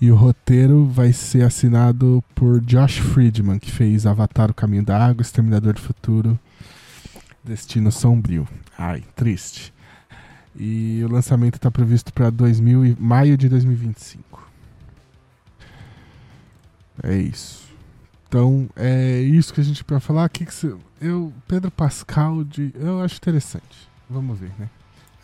[0.00, 4.98] e o roteiro vai ser assinado por Josh Friedman, que fez Avatar, O Caminho da
[5.04, 6.38] Água, Exterminador do Futuro,
[7.46, 8.46] Destino Sombrio.
[8.76, 9.72] Ai, triste.
[10.58, 12.32] E o lançamento está previsto para
[12.98, 14.50] maio de 2025.
[17.02, 17.66] É isso.
[18.28, 20.28] Então, é isso que a gente vai falar.
[20.28, 23.88] Que que você, eu, Pedro Pascal, de, eu acho interessante.
[24.10, 24.68] Vamos ver, né?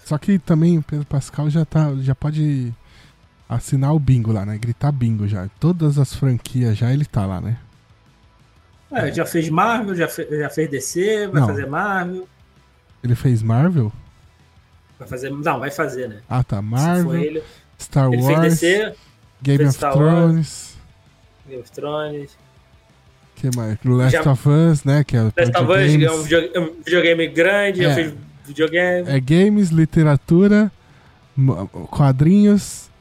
[0.04, 2.72] Só que também o Pedro Pascal já, tá, já pode
[3.48, 4.58] assinar o bingo lá, né?
[4.58, 5.48] Gritar bingo já.
[5.58, 7.58] Todas as franquias já ele tá lá, né?
[8.92, 11.48] É, já fez Marvel, já, fez, já fez DC, vai Não.
[11.48, 12.28] fazer Marvel.
[13.02, 13.92] Ele fez Marvel?
[14.98, 15.30] Vai fazer.
[15.30, 16.20] Não, vai fazer, né?
[16.28, 16.60] Ah, tá.
[16.60, 17.14] Marvel.
[17.14, 17.42] Ele,
[17.78, 18.60] Star ele Wars.
[18.60, 18.94] DC,
[19.42, 20.22] Game of Star Thrones.
[20.24, 20.76] Wars,
[21.48, 22.38] Game of Thrones.
[23.36, 23.78] que mais?
[23.84, 25.02] Last já, of Us, né?
[25.02, 28.14] Que é Last of Us é um, videogame, um videogame grande, é, fez
[28.46, 29.08] videogame.
[29.08, 30.70] É games, literatura,
[31.90, 32.92] quadrinhos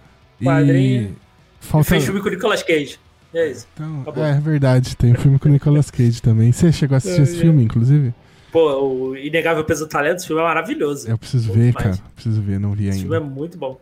[0.43, 1.15] Quadrinho.
[1.61, 1.89] E falta...
[1.89, 2.99] fez filme com o Nicolas Cage.
[3.33, 3.67] É isso.
[3.73, 6.51] Então, é verdade, tem um filme com o Nicolas Cage também.
[6.51, 7.41] Você chegou a assistir é, esse é.
[7.41, 8.13] filme, inclusive?
[8.51, 11.09] Pô, o Inegável Peso do Talento, esse filme é maravilhoso.
[11.09, 11.97] Eu preciso ver, demais.
[11.97, 12.09] cara.
[12.13, 12.95] Preciso ver, não vi ainda.
[12.95, 13.79] Esse filme é muito bom.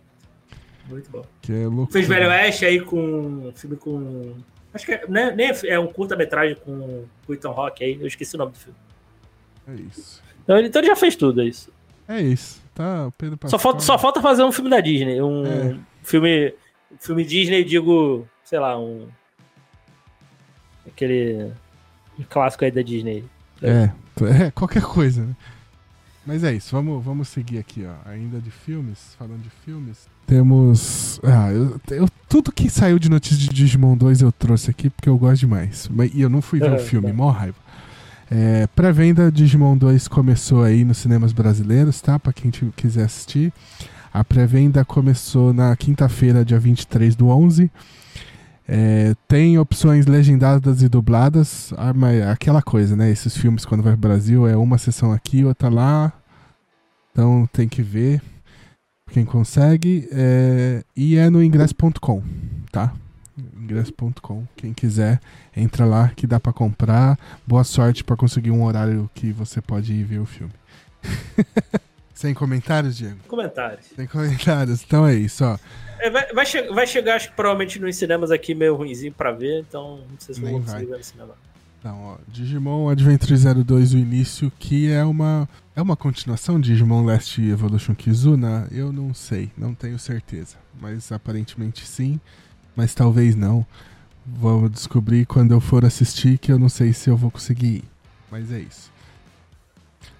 [0.88, 1.24] Muito bom.
[1.42, 1.92] Que é louco.
[1.92, 4.36] Fez Velho Oeste aí com um filme com.
[4.72, 7.98] Acho que é, né, nem é, é um curta-metragem com o Ethan Rock aí.
[8.00, 8.78] Eu esqueci o nome do filme.
[9.68, 10.22] É isso.
[10.44, 11.72] Então ele, então ele já fez tudo, é isso.
[12.08, 12.62] É isso.
[12.74, 13.60] Tá, Pedro Pascal.
[13.60, 15.22] Só falta, só falta fazer um filme da Disney.
[15.22, 15.78] Um é.
[16.04, 16.54] filme
[17.00, 19.08] filme Disney, digo, sei lá, um.
[21.00, 21.52] Aquele.
[22.30, 23.24] Clássico aí da Disney.
[23.64, 23.90] É,
[24.44, 25.34] é qualquer coisa, né?
[26.26, 28.10] Mas é isso, vamos, vamos seguir aqui, ó.
[28.10, 30.10] Ainda de filmes, falando de filmes.
[30.28, 31.20] Temos.
[31.24, 35.08] Ah, eu, eu, tudo que saiu de notícia de Digimon 2 eu trouxe aqui porque
[35.08, 35.90] eu gosto demais.
[35.90, 37.58] Mas, e eu não fui ver o filme, mó raiva.
[38.30, 42.20] É, Pré-venda Digimon 2 começou aí nos cinemas brasileiros, tá?
[42.20, 43.54] Pra quem quiser assistir.
[44.14, 47.72] A pré-venda começou na quinta-feira, dia 23 do 11.
[48.72, 51.74] É, tem opções legendadas e dubladas.
[51.76, 53.10] Ah, mas aquela coisa, né?
[53.10, 56.14] Esses filmes, quando vai pro Brasil, é uma sessão aqui, outra lá.
[57.12, 58.22] Então tem que ver
[59.12, 60.08] quem consegue.
[60.12, 62.22] É, e é no ingresso.com,
[62.72, 62.94] tá?
[63.60, 64.46] ingresso.com.
[64.56, 65.20] Quem quiser,
[65.58, 67.18] entra lá que dá para comprar.
[67.48, 70.54] Boa sorte para conseguir um horário que você pode ir ver o filme.
[72.14, 73.18] Sem comentários, Diego?
[73.28, 73.88] Comentários.
[73.96, 74.84] Sem comentários.
[74.86, 75.58] Então é isso, ó.
[76.00, 79.32] É, vai, vai, che vai, chegar, acho que provavelmente nos cinemas aqui meio ruimzinho pra
[79.32, 81.36] ver, então não sei se vou conseguir ver no cinema.
[81.84, 87.06] Não, ó, Digimon Adventure 02 o início, que é uma é uma continuação de Digimon
[87.06, 88.68] Last Evolution Kizuna?
[88.72, 92.20] Eu não sei, não tenho certeza, mas aparentemente sim,
[92.76, 93.66] mas talvez não.
[94.26, 97.84] Vou descobrir quando eu for assistir que eu não sei se eu vou conseguir ir.
[98.30, 98.89] Mas é isso.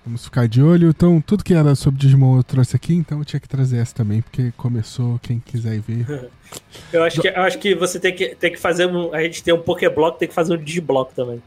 [0.10, 0.90] Vamos ficar de olho.
[0.90, 3.94] Então, tudo que era sobre Digimon eu trouxe aqui, então eu tinha que trazer essa
[3.94, 6.30] também, porque começou, quem quiser ir ver.
[6.92, 9.14] eu, acho que, eu acho que você tem que, tem que fazer um.
[9.14, 11.40] A gente tem um Pokéblock, tem que fazer um Digiblock também.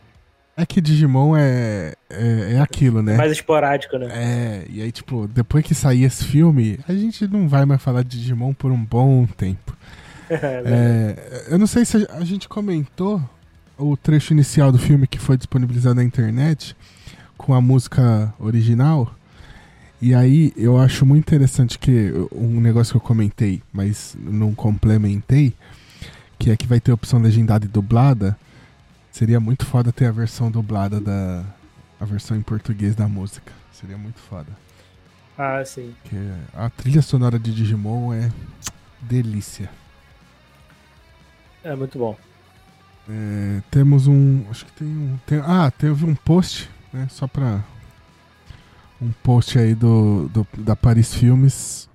[0.56, 3.16] É que Digimon é, é, é, aquilo, né?
[3.16, 4.06] Mais esporádico, né?
[4.12, 8.04] É, e aí, tipo, depois que sair esse filme, a gente não vai mais falar
[8.04, 9.76] de Digimon por um bom tempo.
[10.30, 13.20] é, eu não sei se a gente comentou
[13.76, 16.76] o trecho inicial do filme que foi disponibilizado na internet
[17.43, 19.14] com a música original.
[20.01, 25.53] E aí eu acho muito interessante que um negócio que eu comentei, mas não complementei,
[26.38, 28.36] que é que vai ter opção legendada e dublada.
[29.11, 31.45] Seria muito foda ter a versão dublada da.
[32.01, 33.53] a versão em português da música.
[33.72, 34.49] Seria muito foda.
[35.36, 35.95] Ah, sim.
[36.03, 36.16] Porque
[36.55, 38.30] a trilha sonora de Digimon é
[39.01, 39.68] delícia.
[41.62, 42.16] É muito bom.
[43.09, 44.45] É, temos um.
[44.51, 45.18] Acho que tem um.
[45.26, 47.07] Tem, ah, teve um post né?
[47.11, 47.64] Só pra
[49.01, 51.88] um post aí do, do da Paris Filmes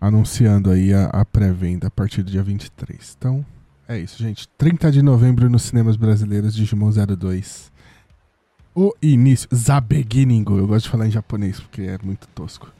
[0.00, 3.16] anunciando aí a, a pré-venda a partir do dia 23.
[3.18, 3.44] Então,
[3.86, 4.48] É isso, gente.
[4.56, 7.72] 30 de novembro nos cinemas brasileiros, Digimon 02.
[8.74, 9.48] O início.
[9.48, 10.44] The Beginning.
[10.48, 12.72] Eu gosto de falar em japonês porque é muito tosco.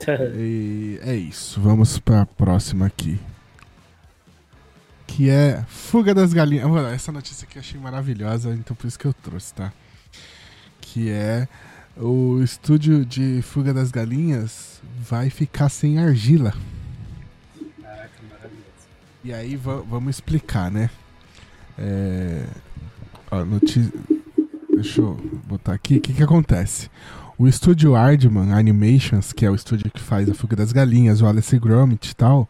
[0.34, 1.60] e é isso.
[1.60, 3.20] Vamos pra próxima aqui.
[5.06, 6.66] Que é Fuga das Galinhas.
[6.92, 9.72] Essa notícia aqui eu achei maravilhosa, então por isso que eu trouxe, tá?
[10.92, 11.46] Que é
[11.96, 16.54] o estúdio de Fuga das Galinhas vai ficar sem argila.
[17.82, 18.88] Caraca, maravilhoso.
[19.22, 20.88] E aí vamos explicar, né?
[21.78, 22.44] É...
[23.30, 23.92] Ó, notícia...
[24.72, 25.14] Deixa eu
[25.46, 25.96] botar aqui.
[25.98, 26.88] O que, que acontece?
[27.36, 31.26] O estúdio Aardman Animations, que é o estúdio que faz a Fuga das Galinhas, o
[31.26, 32.48] Alice Gromit e tal,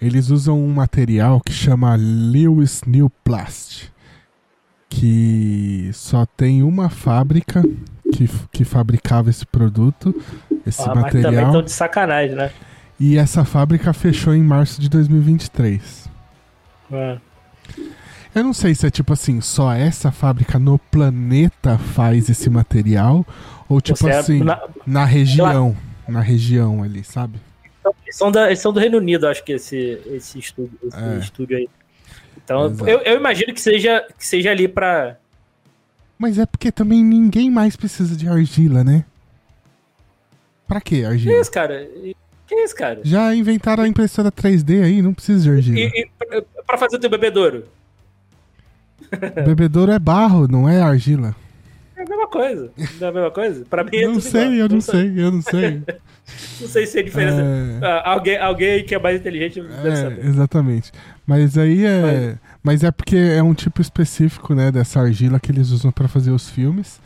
[0.00, 3.90] eles usam um material que chama Lewis New Plast,
[4.88, 7.62] que só tem uma fábrica
[8.12, 10.14] que, que fabricava esse produto,
[10.66, 11.32] esse ah, material.
[11.32, 12.50] Mas também de sacanagem, né?
[12.98, 16.08] E essa fábrica fechou em março de 2023.
[16.92, 17.18] É.
[18.34, 23.24] Eu não sei se é tipo assim, só essa fábrica no planeta faz esse material,
[23.68, 25.76] ou tipo é assim, na, na região,
[26.06, 27.40] na região ali, sabe?
[28.04, 31.18] Eles são, da, eles são do Reino Unido, acho que esse, esse, estúdio, esse é.
[31.18, 31.68] estúdio aí.
[32.46, 35.16] Então, eu, eu, imagino que seja, que seja ali pra.
[36.16, 39.04] Mas é porque também ninguém mais precisa de argila, né?
[40.68, 41.34] Pra que argila?
[41.34, 41.88] Que isso, cara?
[42.46, 43.00] Que isso, cara?
[43.02, 45.78] Já inventaram a impressora 3D aí, não precisa de argila.
[45.78, 47.64] E, e pra fazer o teu bebedouro?
[49.44, 51.34] bebedouro é barro, não é argila.
[52.36, 52.70] Coisa.
[53.00, 53.64] Não é a mesma coisa?
[53.64, 54.54] Pra mim é Não sei, igual.
[54.56, 55.82] eu não, não sei, eu não sei.
[56.60, 57.40] não sei se é diferença.
[57.40, 57.86] É...
[57.86, 60.26] Ah, alguém, alguém que é mais inteligente deve é, saber.
[60.26, 60.92] Exatamente.
[61.26, 62.00] Mas aí é.
[62.02, 62.38] Mas...
[62.62, 66.32] Mas é porque é um tipo específico, né, dessa argila que eles usam para fazer
[66.32, 67.00] os filmes.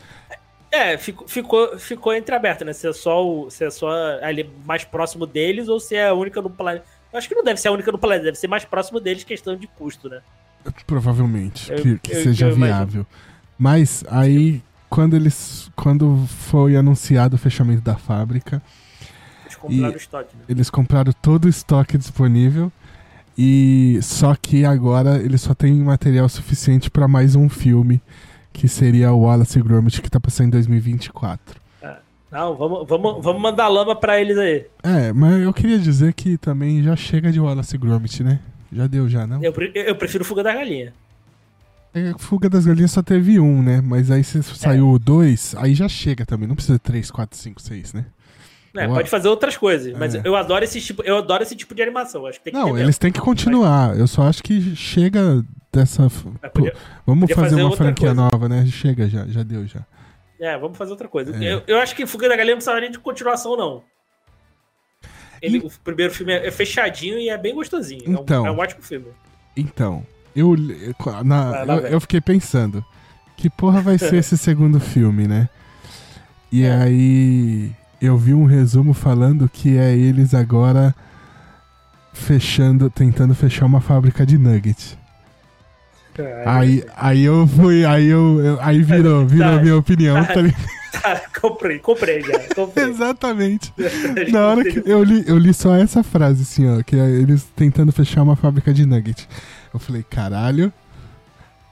[0.71, 2.73] É, ficou, ficou, ficou entreaberto, né?
[2.73, 3.89] Se é, só o, se é só
[4.23, 6.83] ali mais próximo deles ou se é a única no planeta.
[7.13, 9.23] Eu acho que não deve ser a única no planeta, deve ser mais próximo deles,
[9.23, 10.21] questão de custo, né?
[10.87, 13.05] Provavelmente, eu, que, que eu, seja eu viável.
[13.55, 15.71] Mas aí, quando eles.
[15.73, 18.61] Quando foi anunciado o fechamento da fábrica.
[19.45, 20.43] Eles compraram o estoque, né?
[20.49, 22.71] Eles compraram todo o estoque disponível.
[23.37, 28.01] E só que agora eles só têm material suficiente para mais um filme,
[28.51, 31.59] que seria o Wallace e Gromit, que tá passando em 2024.
[31.81, 31.95] É.
[32.29, 34.65] Não, vamos, vamos, vamos mandar lama para eles aí.
[34.83, 38.41] É, mas eu queria dizer que também já chega de Wallace e Gromit, né?
[38.73, 39.41] Já deu, já, não?
[39.41, 40.93] Eu, eu prefiro Fuga da Galinha.
[41.93, 43.81] É, Fuga das Galinhas só teve um, né?
[43.81, 44.99] Mas aí se saiu o é.
[44.99, 46.47] dois, aí já chega também.
[46.47, 48.05] Não precisa três, quatro, cinco, seis, né?
[48.73, 50.21] É, pode fazer outras coisas, mas é.
[50.23, 52.25] eu adoro esse tipo, eu adoro esse tipo de animação.
[52.25, 53.97] Acho que tem que Não, eles têm que continuar.
[53.97, 56.09] Eu só acho que chega dessa.
[56.53, 56.73] Podia,
[57.05, 58.29] vamos podia fazer, fazer, uma franquia coisa.
[58.31, 58.65] nova, né?
[58.67, 59.85] Chega já, já deu já.
[60.39, 61.35] É, vamos fazer outra coisa.
[61.35, 61.53] É.
[61.53, 63.83] Eu, eu acho que Fuga da Galinha não precisava nem de continuação, não.
[65.41, 65.59] Ele, e...
[65.59, 68.03] O primeiro filme é fechadinho e é bem gostosinho.
[68.07, 69.07] Então, é, um, é um ótimo filme.
[69.57, 70.05] Então,
[70.35, 70.55] eu,
[71.23, 72.83] na, eu, eu, fiquei pensando,
[73.35, 75.49] que porra vai ser esse segundo filme, né?
[76.51, 76.75] E é.
[76.75, 77.71] aí
[78.01, 80.93] eu vi um resumo falando que é eles agora
[82.13, 84.97] fechando, tentando fechar uma fábrica de nuggets.
[86.45, 91.15] Aí, aí eu fui, aí eu, eu aí virou, virou tá, minha opinião, tá, tá,
[91.15, 92.39] tá comprei, comprei já.
[92.53, 92.85] Comprei.
[92.89, 93.73] Exatamente.
[94.31, 97.47] Na hora que eu li, eu li só essa frase assim, ó, que é eles
[97.55, 99.27] tentando fechar uma fábrica de nuggets.
[99.73, 100.71] Eu falei, caralho.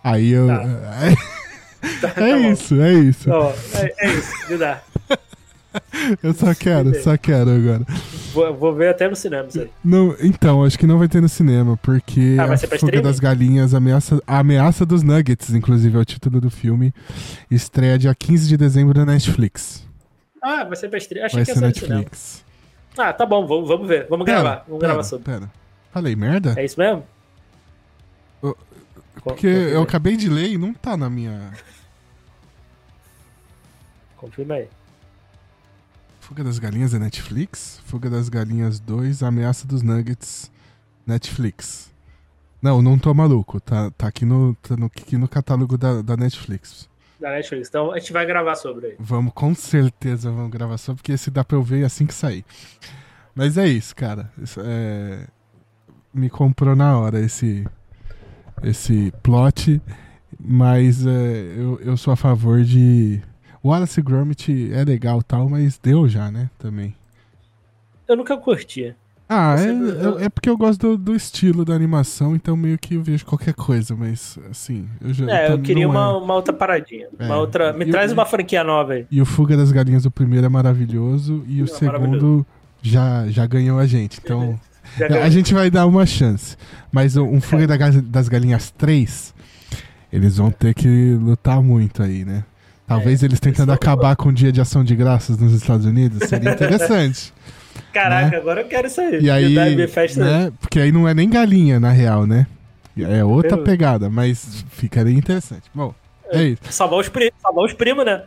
[0.04, 0.47] Aí eu.
[0.47, 0.64] Tá.
[1.02, 3.30] É, tá, é isso, é isso.
[3.32, 4.82] é, é isso, me dá.
[6.24, 7.86] Eu só quero, só quero agora.
[8.34, 9.70] Vou, vou, ver até no cinema isso aí.
[9.84, 13.74] Não, então, acho que não vai ter no cinema, porque ah, a Fuga das Galinhas,
[13.74, 16.93] ameaça, a Ameaça dos Nuggets, inclusive, é o título do filme,
[17.52, 19.86] estreia dia 15 de dezembro na Netflix.
[20.41, 21.26] Ah, vai ser pra estreia?
[21.26, 22.43] Achei vai que ia ser Netflix.
[22.97, 24.08] Ah, tá bom, vamos, vamos ver.
[24.10, 24.64] Vamos pera, gravar.
[24.68, 25.26] Vamos pera, gravar sobre.
[25.26, 25.52] Pera.
[25.91, 26.56] Falei merda?
[26.58, 27.04] É isso mesmo?
[29.23, 31.51] Porque eu acabei de ler e não tá na minha.
[34.17, 34.67] Confirma aí.
[36.19, 37.81] Fuga das Galinhas é Netflix?
[37.85, 40.51] Fuga das Galinhas 2, Ameaça dos Nuggets,
[41.05, 41.91] Netflix.
[42.61, 43.59] Não, não tô maluco.
[43.59, 46.87] Tá, tá, aqui, no, tá no, aqui no catálogo da, da Netflix.
[47.19, 47.67] Da Netflix.
[47.67, 48.95] Então a gente vai gravar sobre aí.
[48.99, 52.45] Vamos, com certeza vamos gravar sobre, porque esse dá pra eu ver assim que sair.
[53.33, 54.31] Mas é isso, cara.
[54.37, 55.25] Isso, é...
[56.13, 57.65] Me comprou na hora esse,
[58.64, 59.82] esse plot.
[60.39, 63.22] Mas é, eu, eu sou a favor de
[63.62, 66.49] o Wallace Gromit é legal tal, mas deu já, né?
[66.57, 66.95] Também.
[68.07, 68.95] Eu nunca curtia.
[69.32, 72.95] Ah, é, é, é, porque eu gosto do, do, estilo da animação, então meio que
[72.95, 75.30] eu vejo qualquer coisa, mas assim, eu já.
[75.30, 76.18] É, eu queria uma, é...
[76.18, 77.07] uma outra paradinha.
[77.20, 77.26] É.
[77.26, 77.72] Uma outra.
[77.72, 79.05] Me e traz o, uma franquia nova aí.
[79.12, 82.43] E o Fuga das Galinhas, o primeiro é maravilhoso, e o é segundo
[82.82, 84.20] já, já ganhou a gente.
[84.24, 84.60] Então.
[85.24, 86.56] A gente vai dar uma chance.
[86.91, 87.68] Mas um, Fuga
[88.04, 89.34] das Galinhas 3,
[90.12, 92.43] eles vão ter que lutar muito aí, né?
[92.88, 96.28] Talvez é, eles tentando acabar com o dia de ação de graças nos Estados Unidos
[96.28, 97.32] seria interessante.
[97.93, 98.38] Caraca, né?
[98.38, 99.20] agora eu quero isso aí.
[99.22, 99.56] E aí,
[100.18, 100.52] né?
[100.60, 102.47] Porque aí não é nem galinha, na real, né?
[102.97, 105.64] É outra pegada, mas ficaria interessante.
[105.74, 105.93] Bom,
[106.30, 106.62] é, é isso.
[106.72, 108.24] Salvar os, pri salvar os primos, né?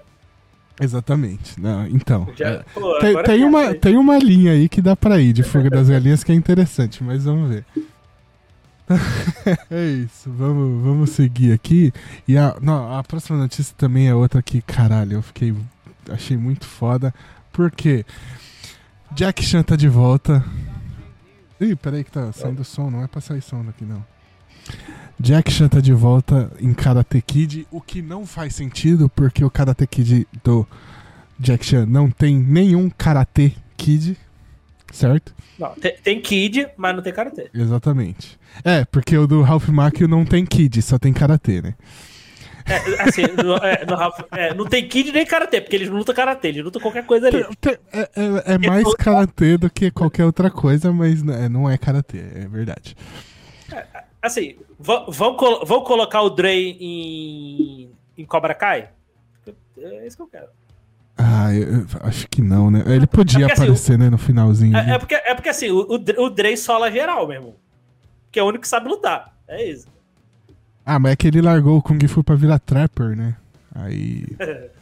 [0.83, 1.61] Exatamente.
[1.61, 2.29] Não, então.
[2.37, 5.43] Já, é, pô, tem, tem uma, tem uma linha aí que dá pra ir de
[5.43, 7.65] Fuga das Galinhas que é interessante, mas vamos ver.
[9.71, 11.93] é isso, vamos, vamos seguir aqui.
[12.27, 15.55] E a, não, a próxima notícia também é outra que, caralho, eu fiquei.
[16.11, 17.15] Achei muito foda.
[17.53, 18.05] Porque
[19.13, 20.45] Jack Chan tá de volta.
[21.61, 24.05] Ih, peraí que tá saindo som, não é pra sair som daqui não.
[25.19, 29.51] Jack Chan tá de volta em Karate Kid, o que não faz sentido, porque o
[29.51, 30.67] Karate Kid do
[31.39, 34.17] Jack Chan não tem nenhum Karate Kid,
[34.93, 35.35] certo?
[35.59, 37.51] Não, tem, tem Kid, mas não tem Karate.
[37.55, 38.39] Exatamente.
[38.65, 41.75] É, porque o do Ralph Macchio não tem Kid, só tem Karate, né?
[42.67, 45.97] É, assim, no, é, no Ralph, é, não tem Kid nem Karatê, porque eles não
[45.97, 47.45] lutam Karatê, eles lutam qualquer coisa ali.
[47.93, 52.19] É, é, é mais Karatê do que qualquer outra coisa, mas não é, é Karatê,
[52.19, 52.97] é verdade.
[54.23, 58.91] É, assim, vão, vão, colocar o Dre em, em Cobra Kai?
[59.77, 60.47] É isso que eu quero.
[61.17, 62.83] Ah, eu, acho que não, né?
[62.87, 64.77] Ele podia porque, assim, aparecer, assim, né, no finalzinho.
[64.77, 67.57] É, é, porque, é porque assim, o, o Dre sola geral mesmo.
[68.31, 69.37] Que é o único que sabe lutar.
[69.47, 69.87] É isso.
[70.85, 73.37] Ah, mas é que ele largou o Kung Fu pra virar Trapper, né?
[73.75, 74.27] Aí.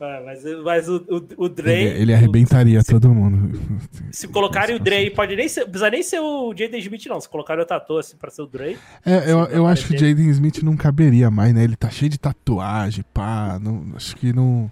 [0.00, 1.72] ah, mas, mas o, o, o Dre.
[1.72, 3.60] Ele, ele arrebentaria se, todo mundo.
[4.10, 5.66] Se colocarem o Dre, pode nem ser.
[5.66, 7.20] Precisa nem ser o Jaden Smith, não.
[7.20, 8.78] Se colocarem o Tatu assim pra ser o Dre.
[9.04, 11.62] É, eu, eu acho que o Jaden Smith não caberia mais, né?
[11.62, 13.58] Ele tá cheio de tatuagem, pá.
[13.60, 14.70] Não, acho que não.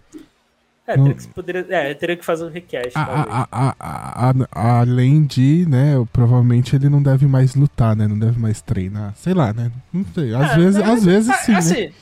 [0.87, 2.93] É, teria que, poderia, é, teria que fazer um request.
[2.95, 3.75] A, a,
[4.51, 8.09] a, além de, né, provavelmente ele não deve mais lutar, né?
[8.09, 9.15] Não deve mais treinar.
[9.15, 9.71] Sei lá, né?
[9.93, 10.35] Não sei.
[10.35, 11.55] Às é, vezes, às vezes sim.
[11.55, 11.93] Assim, né?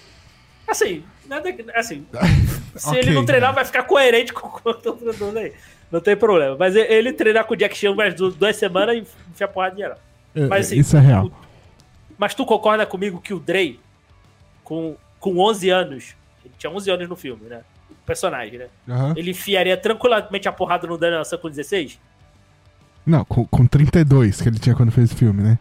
[0.69, 2.07] assim, nada, assim
[2.77, 5.53] se okay, ele não treinar, vai ficar coerente com o todo aí.
[5.91, 6.57] Não tem problema.
[6.59, 9.99] Mas ele treinar com o Jack Chan mais duas semanas e enfiar porrada de geral.
[10.35, 11.31] É, mas, assim, Isso é real.
[12.19, 13.81] mas tu concorda comigo que o Dre,
[14.65, 17.63] com, com 11 anos, ele tinha 11 anos no filme, né?
[18.07, 18.67] personagem, né?
[18.87, 19.13] Uhum.
[19.17, 21.99] Ele enfiaria tranquilamente a porrada no Daniel San com 16?
[23.05, 25.59] Não, com, com 32 que ele tinha quando fez o filme, né?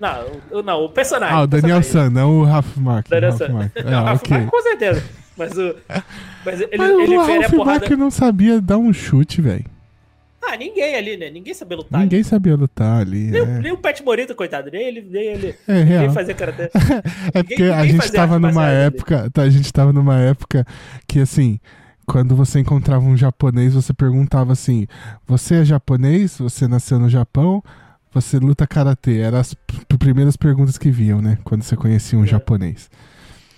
[0.00, 1.36] Não, não, o personagem.
[1.36, 3.08] Ah, o Daniel San, não o Ralph Mark.
[3.08, 3.70] Daniel San.
[3.74, 4.38] É, o Ralph okay.
[4.38, 5.02] Mark, com certeza.
[5.36, 5.74] Mas, o,
[6.44, 7.80] mas ele, mas ele o Ralph a porrada...
[7.80, 9.64] Mark não sabia dar um chute, velho.
[10.46, 11.30] Ah, ninguém ali, né?
[11.30, 12.00] Ninguém sabia lutar.
[12.00, 12.28] Ninguém ali.
[12.28, 13.30] sabia lutar ali.
[13.30, 13.58] Nem, é.
[13.60, 14.70] nem o Pet Morita, coitado.
[14.70, 15.54] Nem ele, nem ele.
[15.66, 16.00] É real.
[16.02, 16.64] Ninguém fazia karatê.
[17.32, 19.30] é porque ninguém, a gente tava numa época.
[19.32, 20.66] Tá, a gente tava numa época
[21.08, 21.58] que, assim,
[22.06, 24.86] quando você encontrava um japonês, você perguntava assim:
[25.26, 26.36] Você é japonês?
[26.38, 27.62] Você nasceu no Japão?
[28.14, 29.18] Você luta karatê?
[29.18, 29.54] Eram as
[29.98, 31.36] primeiras perguntas que vinham, né?
[31.42, 32.26] Quando você conhecia um é.
[32.26, 32.88] japonês.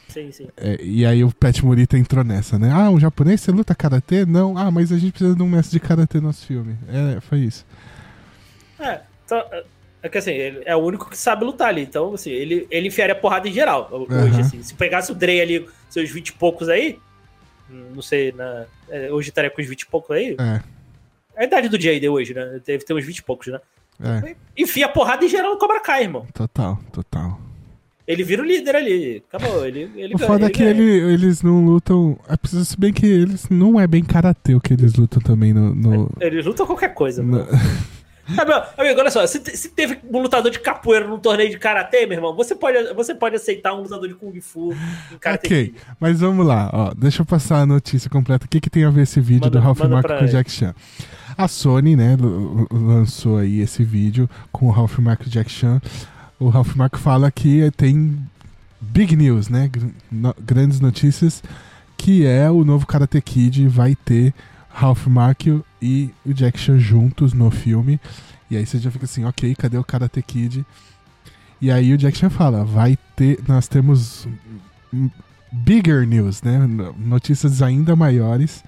[0.08, 0.48] Sim, sim.
[0.56, 2.72] É, e aí o Pet Morita entrou nessa, né?
[2.72, 4.24] Ah, um japonês, você luta karatê?
[4.24, 4.56] Não.
[4.56, 6.74] Ah, mas a gente precisa de um mestre de karatê no nosso filme.
[6.88, 7.66] É, foi isso.
[8.80, 9.44] É, então,
[10.02, 11.82] é, que assim, ele é o único que sabe lutar ali.
[11.82, 13.90] Então, assim, ele, ele enfiaria porrada em geral.
[13.92, 14.40] Hoje, uhum.
[14.40, 14.62] assim.
[14.62, 16.98] Se pegasse o Dre ali, seus 20 e poucos aí,
[17.68, 20.36] não sei, na, é, hoje estaria com uns 20 e poucos aí.
[20.38, 20.62] É.
[21.36, 22.60] A idade do Jade hoje, né?
[22.64, 23.60] Deve ter uns 20 e poucos, né?
[24.02, 24.34] É.
[24.56, 26.26] Enfia porrada em geral no Cobra Kai, irmão.
[26.32, 27.40] Total, total.
[28.06, 29.24] Ele vira o líder ali.
[29.28, 29.66] Acabou.
[29.66, 32.16] Ele, ele o foda é que ele, eles não lutam.
[32.28, 35.52] É preciso se bem que eles não é bem karatê o que eles lutam também
[35.52, 35.74] no.
[35.74, 36.10] no...
[36.20, 37.44] Eles lutam qualquer coisa, no...
[38.34, 42.06] Sabe, amigo, olha só, se, se, teve um lutador de capoeira num torneio de karatê,
[42.06, 44.72] meu irmão, você pode, você pode aceitar um lutador de kung fu
[45.12, 45.46] em karatê.
[45.46, 48.44] Ok, mas vamos lá, ó, deixa eu passar a notícia completa.
[48.44, 50.50] O que, que tem a ver esse vídeo manda, do Ralph Mark com o Jack
[50.50, 50.74] Chan?
[51.36, 52.16] A Sony, né,
[52.70, 55.30] lançou aí esse vídeo com o Ralph Mark e
[56.38, 58.18] o Ralph Mark fala que tem
[58.80, 59.70] big news, né,
[60.40, 61.42] grandes notícias,
[61.96, 64.32] que é o novo Karate Kid vai ter
[64.68, 68.00] Ralph Macchio e o Jack Chan juntos no filme.
[68.50, 70.64] E aí você já fica assim, ok, cadê o Karate Kid?
[71.60, 74.26] E aí o Jack Chan fala, vai ter, nós temos
[75.50, 76.58] bigger news, né?
[76.98, 78.62] Notícias ainda maiores,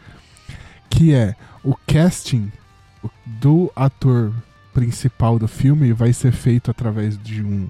[0.88, 2.50] que é o casting
[3.24, 4.32] do ator
[4.72, 7.68] principal do filme vai ser feito através de um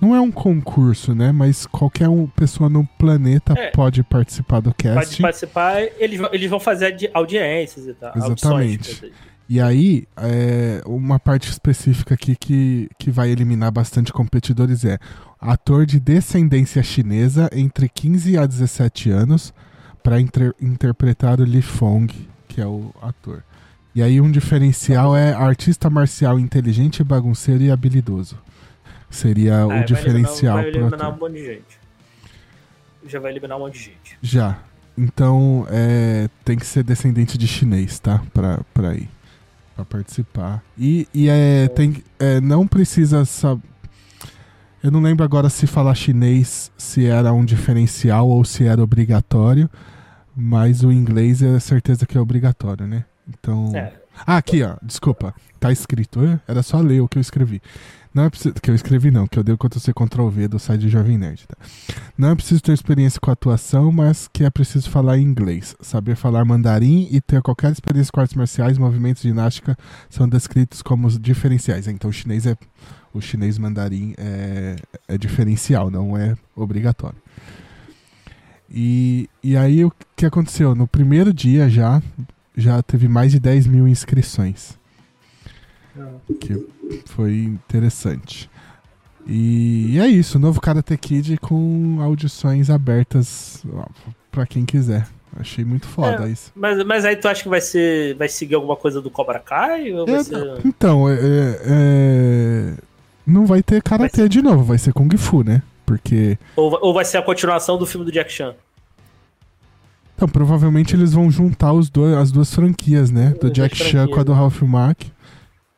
[0.00, 1.30] não é um concurso, né?
[1.30, 4.94] Mas qualquer um, pessoa no planeta é, pode participar do casting.
[4.94, 8.12] Pode participar, eles, eles vão fazer audiências e tal.
[8.16, 9.12] Exatamente.
[9.46, 14.98] E aí, é, uma parte específica aqui que, que vai eliminar bastante competidores é
[15.40, 19.52] ator de descendência chinesa entre 15 a 17 anos
[20.02, 22.14] para inter, interpretar o Li Fong,
[22.48, 23.42] que é o ator.
[24.00, 28.38] E aí um diferencial é artista marcial inteligente, bagunceiro e habilidoso.
[29.10, 31.80] Seria o Ah, diferencial Vai pro eliminar um monte de gente.
[33.06, 34.18] Já vai eliminar um monte de gente.
[34.22, 34.58] Já.
[34.96, 38.22] Então, é, tem que ser descendente de chinês, tá?
[38.32, 39.06] Pra, pra ir.
[39.76, 40.64] Pra participar.
[40.78, 43.68] E, e é, tem, é, não precisa saber.
[44.82, 49.68] Eu não lembro agora se falar chinês se era um diferencial ou se era obrigatório.
[50.34, 53.04] Mas o inglês é certeza que é obrigatório, né?
[53.30, 53.74] Então.
[53.74, 53.92] É.
[54.26, 54.76] Ah, aqui, ó.
[54.82, 55.34] Desculpa.
[55.58, 56.20] Tá escrito.
[56.46, 57.62] Era só ler o que eu escrevi.
[58.12, 58.54] Não é preciso.
[58.54, 59.26] Que eu escrevi, não.
[59.26, 61.46] Que eu dei o Ctrl-C Ctrl-V do site do Jovem Nerd.
[61.46, 61.56] Tá?
[62.18, 65.76] Não é preciso ter experiência com atuação, mas que é preciso falar inglês.
[65.80, 69.76] Saber falar mandarim e ter qualquer experiência com artes marciais, movimentos de ginástica
[70.08, 71.86] são descritos como os diferenciais.
[71.86, 72.56] Então, o chinês é.
[73.12, 74.76] O chinês mandarim é,
[75.08, 77.18] é diferencial, não é obrigatório.
[78.70, 80.76] E, e aí o que aconteceu?
[80.76, 82.00] No primeiro dia já,
[82.56, 84.78] já teve mais de 10 mil inscrições.
[86.40, 86.66] Que
[87.06, 88.48] foi interessante.
[89.26, 93.84] E, é isso, novo Karate Kid com audições abertas ó,
[94.32, 95.06] pra quem quiser.
[95.38, 96.50] Achei muito foda É, isso.
[96.56, 98.16] Mas, mas aí tu acha que vai ser.
[98.16, 99.92] Vai seguir alguma coisa do Cobra Kai?
[99.92, 100.58] Vai É, ser...
[100.66, 102.74] Então, é, é- é,
[103.26, 105.62] não vai ter Karate de novo, vai ser Kung Fu, né?
[105.86, 108.54] Porque Ou, vai- ou vai ser a continuação do filme do Jack Chan?
[110.20, 113.30] Então, provavelmente eles vão juntar os dois, as duas franquias, né?
[113.40, 115.10] Do As Jack Chan com a do Ralph Mack.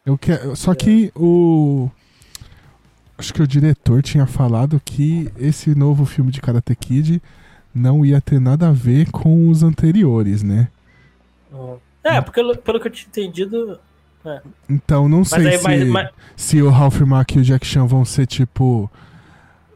[0.05, 0.33] Eu que...
[0.57, 1.89] Só que o.
[3.17, 7.23] Acho que o diretor tinha falado que esse novo filme de Karate Kid
[7.73, 10.67] não ia ter nada a ver com os anteriores, né?
[12.03, 13.79] É, porque pelo que eu tinha entendido.
[14.69, 17.87] Então, não sei aí, se, mas- mas- se o Ralph Mack e o Jack Chan
[17.87, 18.91] vão ser tipo.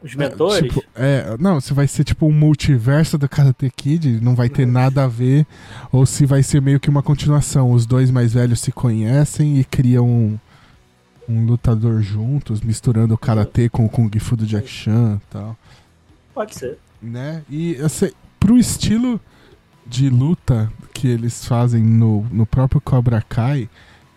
[0.06, 0.72] Os mentores.
[0.72, 4.64] Tipo, é, não, se vai ser tipo um multiverso do Karate Kid, não vai ter
[4.64, 5.44] nada a ver,
[5.90, 7.72] ou se vai ser meio que uma continuação.
[7.72, 10.38] Os dois mais velhos se conhecem e criam um,
[11.28, 15.56] um lutador juntos, misturando o Karate com o Kung Fu do Jack Chan e tal.
[16.32, 16.78] Pode ser.
[17.02, 17.42] Né?
[17.50, 19.20] E sei, pro estilo
[19.84, 23.68] de luta que eles fazem no, no próprio Cobra Kai,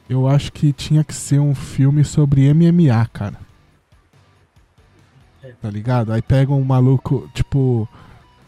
[0.07, 3.48] eu acho que tinha que ser um filme sobre MMA, cara.
[5.59, 5.61] É.
[5.61, 6.11] Tá ligado?
[6.13, 7.87] Aí pega um maluco, tipo.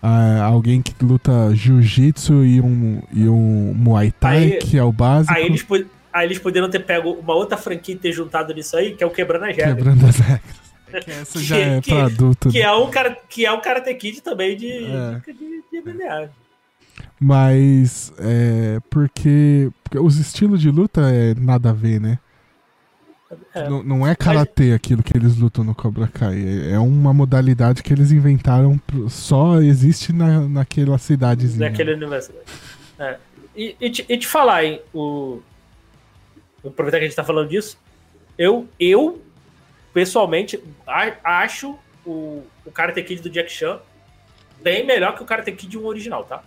[0.01, 4.91] ah, alguém que luta jiu-jitsu e um, e um Muay Thai, Aí- que é o
[4.91, 5.33] básico.
[5.33, 5.65] Aí eles,
[6.13, 9.07] aí eles poderiam ter pego uma outra franquia e ter juntado nisso aí, que é
[9.07, 9.75] o Quebrando as Regras.
[9.75, 10.61] Quebrando as regras.
[11.05, 12.49] Que essa já Que- é que- pra adulto.
[12.49, 15.21] Que é, um cara, que é o Karate Kid também de, É.
[15.25, 16.29] de, de, de MMA.
[17.19, 22.17] Mas é porque, porque os estilos de luta é nada a ver, né?
[23.53, 23.69] É.
[23.69, 26.35] Não, não é karatê aquilo que eles lutam no Cobra Kai.
[26.37, 28.77] É é uma modalidade que eles inventaram.
[28.77, 31.69] pro- Só existe na, naquela cidadezinha.
[31.69, 32.31] Daquele universo.
[32.99, 33.17] É.
[33.55, 35.41] E, e, te, e te falar, hein, o...
[36.63, 37.77] vou aproveitar que a gente tá falando disso,
[38.37, 39.21] eu, eu
[39.93, 40.57] pessoalmente,
[40.87, 43.79] a- acho o, o Karate Kid do Jack Chan
[44.63, 46.43] bem melhor que o Karate Kid 1 original, tá?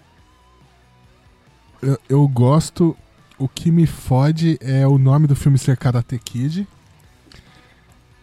[1.83, 2.97] Eu, eu gosto.
[3.39, 6.67] O que me fode é o nome do filme ser Karate Kid.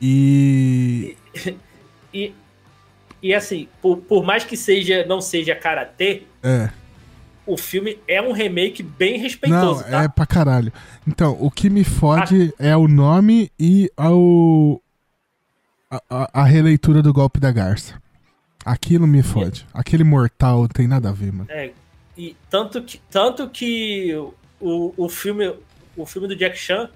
[0.01, 1.15] E.
[2.13, 2.33] E,
[3.21, 6.69] e assim, por, por mais que seja não seja Karate, É.
[7.45, 10.03] o filme é um remake bem respeitoso, Não, tá?
[10.03, 10.73] é pra caralho.
[11.07, 14.81] Então, o que me fode é o nome e ao,
[15.89, 18.01] a, a- a releitura do golpe da garça.
[18.65, 19.65] Aquilo me fode.
[19.73, 21.47] Aquele mortal tem nada a ver, mano.
[21.49, 21.71] É,
[22.17, 24.13] e tanto que, tanto que
[24.61, 25.55] o, o, filme,
[25.97, 26.89] o filme do Jack Chan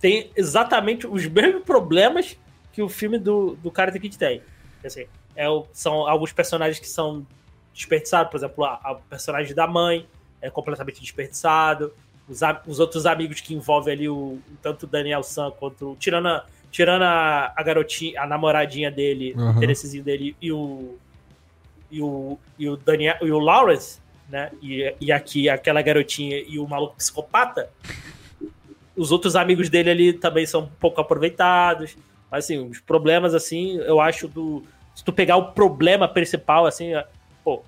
[0.00, 2.36] tem exatamente os mesmos problemas
[2.72, 4.42] que o filme do, do Karate Kid tem.
[4.84, 5.06] Assim,
[5.36, 7.26] é, o- são alguns personagens que são
[7.72, 10.06] desperdiçados, por exemplo, a, a personagem da mãe
[10.40, 11.92] é completamente desperdiçado.
[12.28, 16.28] Os, a- os outros amigos que envolvem ali o tanto o Daniel San quanto tirando
[16.28, 19.52] a, tirando a, a garotinha, a namoradinha dele, Aham.
[19.52, 20.96] o interessezinho dele e o
[21.90, 24.00] e o, e o Daniel e o Lawrence,
[24.32, 24.50] né?
[24.62, 27.68] E, e aqui aquela garotinha e o maluco psicopata.
[28.96, 31.94] Os outros amigos dele ali também são um pouco aproveitados.
[32.30, 34.64] Mas assim, os problemas assim, eu acho do
[34.94, 37.06] se tu pegar o problema principal assim, é,
[37.44, 37.62] pô,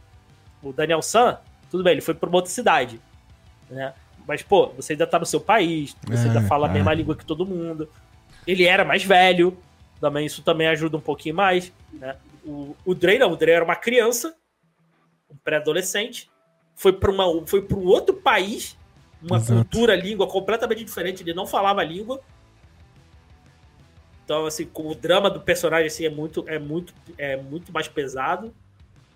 [0.63, 1.39] o Daniel San,
[1.71, 2.99] tudo bem, ele foi para uma outra cidade,
[3.71, 3.93] né?
[4.27, 6.73] Mas pô, você ainda tá no seu país, você É, ainda fala a é.
[6.73, 7.91] mesma língua que todo mundo.
[8.47, 9.57] Ele era mais velho,
[10.01, 12.17] também isso também ajuda um pouquinho mais, né?
[12.43, 14.35] O, o Dre não, o Dre era uma criança,
[15.31, 16.31] um pré-adolescente,
[16.77, 18.77] foi para uma foi para um outro país,
[19.23, 19.55] uma Exato.
[19.55, 22.21] cultura, língua completamente diferente, ele não falava a língua.
[24.25, 27.89] Então, assim, com o drama do personagem assim, é muito é muito é muito mais
[27.89, 28.53] pesado.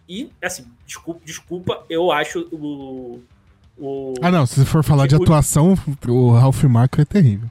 [0.09, 3.22] E assim, desculpa, desculpa eu acho o,
[3.78, 5.74] O, Ah, não, se for falar de atuação,
[6.09, 7.48] o Ralph Macchio é terrível.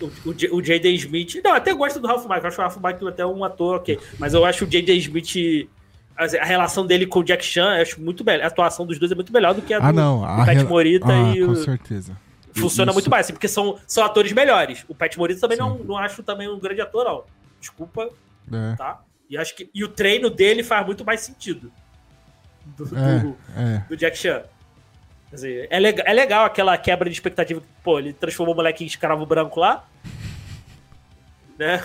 [0.00, 0.90] o, o, o J.D.
[0.94, 1.40] Smith.
[1.42, 2.48] Não, até gosto do Ralph Macchio.
[2.48, 3.98] Acho o Ralph Macchio até um ator, ok.
[4.18, 4.94] Mas eu acho o J.D.
[4.96, 5.68] Smith.
[6.16, 8.44] A, relação dele com o Jack Chan, eu acho muito melhor.
[8.44, 10.18] A atuação dos dois é muito melhor do que a do, Ah, não.
[10.18, 11.56] do A Pat Morita ah, e com o.
[11.56, 12.16] certeza.
[12.54, 12.96] Funciona Isso.
[12.96, 14.84] muito mais, assim, porque são, são atores melhores.
[14.88, 15.62] O Pat Morita também Sim.
[15.62, 17.24] não, não acho também um grande ator, não.
[17.58, 18.10] Desculpa,
[18.52, 19.00] É, tá?
[19.30, 21.72] E acho que e o treino dele faz muito mais sentido
[22.66, 23.84] do, do, é, é.
[23.88, 24.42] do Jack Chan.
[25.30, 28.84] Quer dizer, é, legal, é legal aquela quebra de expectativa pô, ele transformou o moleque
[28.84, 29.84] em escravo branco lá.
[31.58, 31.82] Né?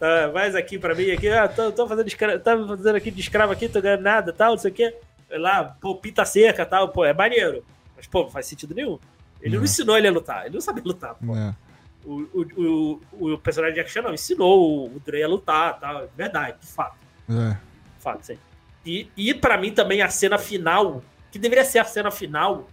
[0.00, 3.20] Tá, mais aqui pra mim, aqui, ah, tô, tô fazendo escravo, tá fazendo aqui de
[3.20, 4.96] escravo aqui, tô ganhando nada, tal, não sei o quê.
[5.30, 7.62] Lá, pô, pinta seca, tal, pô, é maneiro.
[7.96, 8.98] Mas, pô, não faz sentido nenhum.
[9.42, 9.64] Ele não Não.
[9.64, 11.36] ensinou ele a lutar, ele não sabe lutar, pô.
[11.36, 11.54] é.
[12.02, 16.56] O, o, o, o personagem de Chan não ensinou o, Dre a lutar, tal, verdade,
[16.58, 16.96] de fato.
[17.28, 17.56] É.
[17.98, 18.38] Fato, sim.
[18.86, 22.66] E, e para mim também a cena final, que deveria ser a cena final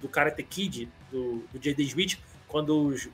[0.00, 1.80] do Karate Kid, do, do J.D.
[1.84, 2.18] Smith,
[2.48, 3.08] quando os-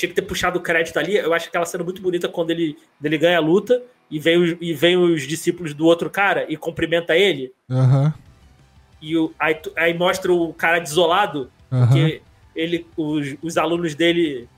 [0.00, 1.16] tinha que ter puxado o crédito ali.
[1.16, 4.56] Eu acho aquela cena muito bonita quando ele, ele ganha a luta e vem, os,
[4.60, 7.52] e vem os discípulos do outro cara e cumprimenta ele.
[7.70, 8.14] Aham.
[9.00, 11.86] E o, aí, aí mostra o cara desolado, Aham.
[11.86, 12.22] porque
[12.56, 14.48] ele, os, os alunos dele.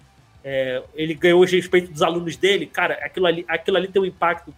[0.44, 2.66] é, ele ganhou o respeito dos alunos dele.
[2.66, 4.54] Cara, aquilo ali, aquilo ali tem um impacto.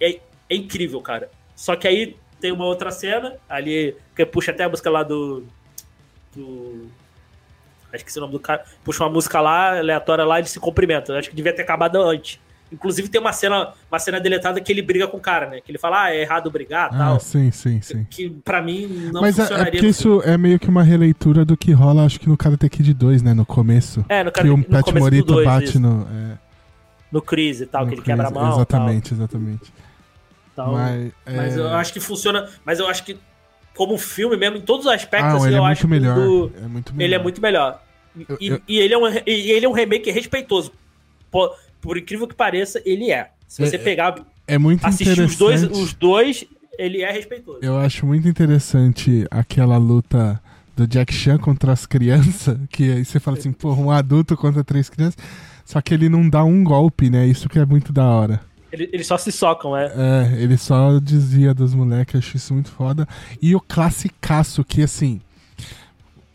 [0.00, 1.30] É, é incrível, cara.
[1.56, 5.44] Só que aí tem uma outra cena, ali, que puxa até a música lá do.
[6.34, 6.86] do
[7.94, 8.64] acho que esse é o nome do cara.
[8.84, 11.16] Puxa uma música lá, aleatória lá, ele se cumprimenta.
[11.18, 12.38] Acho que devia ter acabado antes.
[12.72, 15.60] Inclusive tem uma cena, uma cena deletada que ele briga com o cara, né?
[15.60, 17.20] Que ele fala, ah, é errado brigar e Ah, tal.
[17.20, 18.04] sim, sim, sim.
[18.10, 19.72] Que pra mim não Mas é, é funcionaria.
[19.72, 22.92] porque isso é meio que uma releitura do que rola, acho que no Karate Kid
[22.94, 23.32] 2, né?
[23.32, 24.04] No começo.
[24.08, 25.78] É, no, que cara, o no Pat começo do Morita dois, bate isso.
[25.80, 26.02] no.
[26.10, 26.38] É,
[27.12, 28.42] no Chris e tal, no que ele quebra a Chris.
[28.42, 28.52] mão.
[28.54, 29.72] Exatamente, exatamente.
[30.56, 30.74] Tal, tal.
[30.74, 32.48] Mas, é, Mas eu acho que funciona.
[32.64, 33.16] Mas eu acho que,
[33.76, 35.86] como filme mesmo, em todos os aspectos, ah, assim, ele é eu muito acho que
[35.86, 36.14] o melhor.
[36.16, 37.04] do- É muito melhor.
[37.06, 37.82] ele é muito melhor.
[38.16, 40.72] E, Eu- e- eu- e ele é um, e ele é um remake respeitoso.
[41.30, 43.30] Por, por incrível que pareça, ele é.
[43.48, 44.14] Se você É- pegar,
[44.46, 46.44] É muito assistir os dois, os dois,
[46.78, 47.58] ele é respeitoso.
[47.62, 50.40] Eu acho muito interessante aquela luta
[50.76, 54.62] do Jack Chan contra as crianças, que aí você fala assim, porra, um adulto contra
[54.64, 55.16] três crianças,
[55.64, 57.26] só que ele não dá um golpe, né?
[57.26, 58.40] Isso que é muito da hora.
[58.72, 59.86] Ele- Eles só se socam, é.
[59.86, 63.06] É, ele só desvia dos moleques, acho isso muito foda.
[63.40, 65.20] E o classicaço, que assim,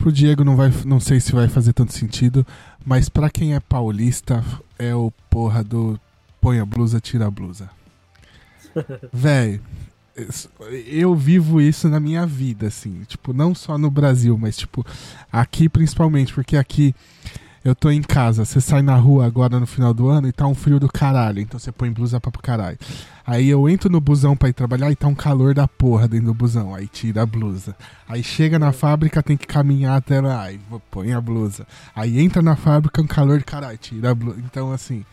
[0.00, 2.44] pro Diego não vai, não sei se vai fazer tanto sentido,
[2.84, 4.42] mas pra quem é paulista,
[4.78, 6.00] é o porra do
[6.40, 7.68] põe a blusa, tira a blusa.
[9.12, 9.60] Véi,
[10.86, 14.84] eu vivo isso na minha vida, assim, tipo, não só no Brasil, mas tipo,
[15.30, 16.94] aqui principalmente, porque aqui
[17.62, 20.46] eu tô em casa, você sai na rua agora no final do ano e tá
[20.46, 22.78] um frio do caralho, então você põe blusa pra pro caralho.
[23.26, 26.26] Aí eu entro no busão pra ir trabalhar e tá um calor da porra dentro
[26.26, 27.76] do busão, aí tira a blusa.
[28.08, 30.58] Aí chega na fábrica, tem que caminhar até lá, aí
[30.90, 31.64] põe a blusa.
[31.94, 34.38] Aí entra na fábrica, um calor de caralho, tira a blusa.
[34.44, 35.04] Então, assim,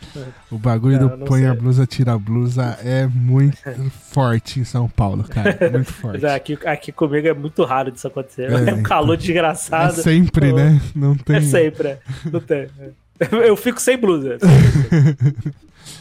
[0.49, 1.59] o bagulho Não, do não põe a sei.
[1.61, 3.57] blusa, tira a blusa é muito
[4.11, 5.57] forte em São Paulo, cara.
[5.71, 6.25] Muito forte.
[6.25, 8.49] Aqui, aqui comigo é muito raro disso acontecer.
[8.49, 8.83] É, É, um então.
[8.83, 10.01] calor É desgraçado.
[10.01, 10.55] sempre, Pô.
[10.55, 10.81] né?
[10.95, 11.35] Não tem.
[11.35, 11.99] É sempre, é.
[12.31, 12.67] Não tem.
[12.79, 12.89] é.
[13.47, 14.37] Eu fico sem blusa.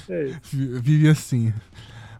[0.09, 0.25] É.
[0.51, 1.53] Vi- Vive assim.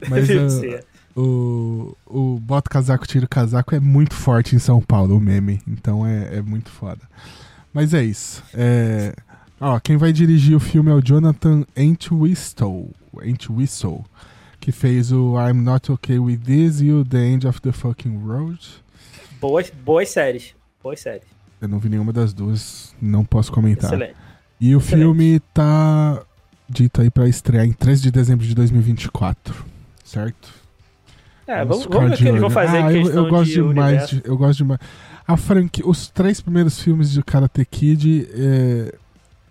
[0.09, 0.29] Mas
[1.17, 5.61] o, o bota casaco, tira o casaco é muito forte em São Paulo, o meme.
[5.67, 7.03] Então é, é muito foda.
[7.73, 8.43] Mas é isso.
[8.55, 9.15] É,
[9.61, 12.91] ó, quem vai dirigir o filme é o Jonathan Entwistle,
[13.23, 14.05] Entwistle
[14.67, 18.19] que fez o I'm Not Okay With This e o The End of the Fucking
[18.27, 18.59] Road.
[19.41, 20.57] Boas, boas séries.
[20.83, 21.23] Boas séries.
[21.61, 23.91] Eu não vi nenhuma das duas, não posso comentar.
[23.93, 24.17] Excelente.
[24.61, 25.05] E o Excelente.
[25.05, 26.21] filme tá
[26.69, 29.65] dito aí pra estrear em 13 de dezembro de 2024,
[30.07, 30.49] certo?
[31.47, 34.09] É, vamos, vamos ver o que eles vão fazer ah, eu, eu gosto de demais,
[34.09, 34.81] de- eu gosto demais.
[35.29, 38.95] A franquia, os três primeiros filmes de Karate Kid, é,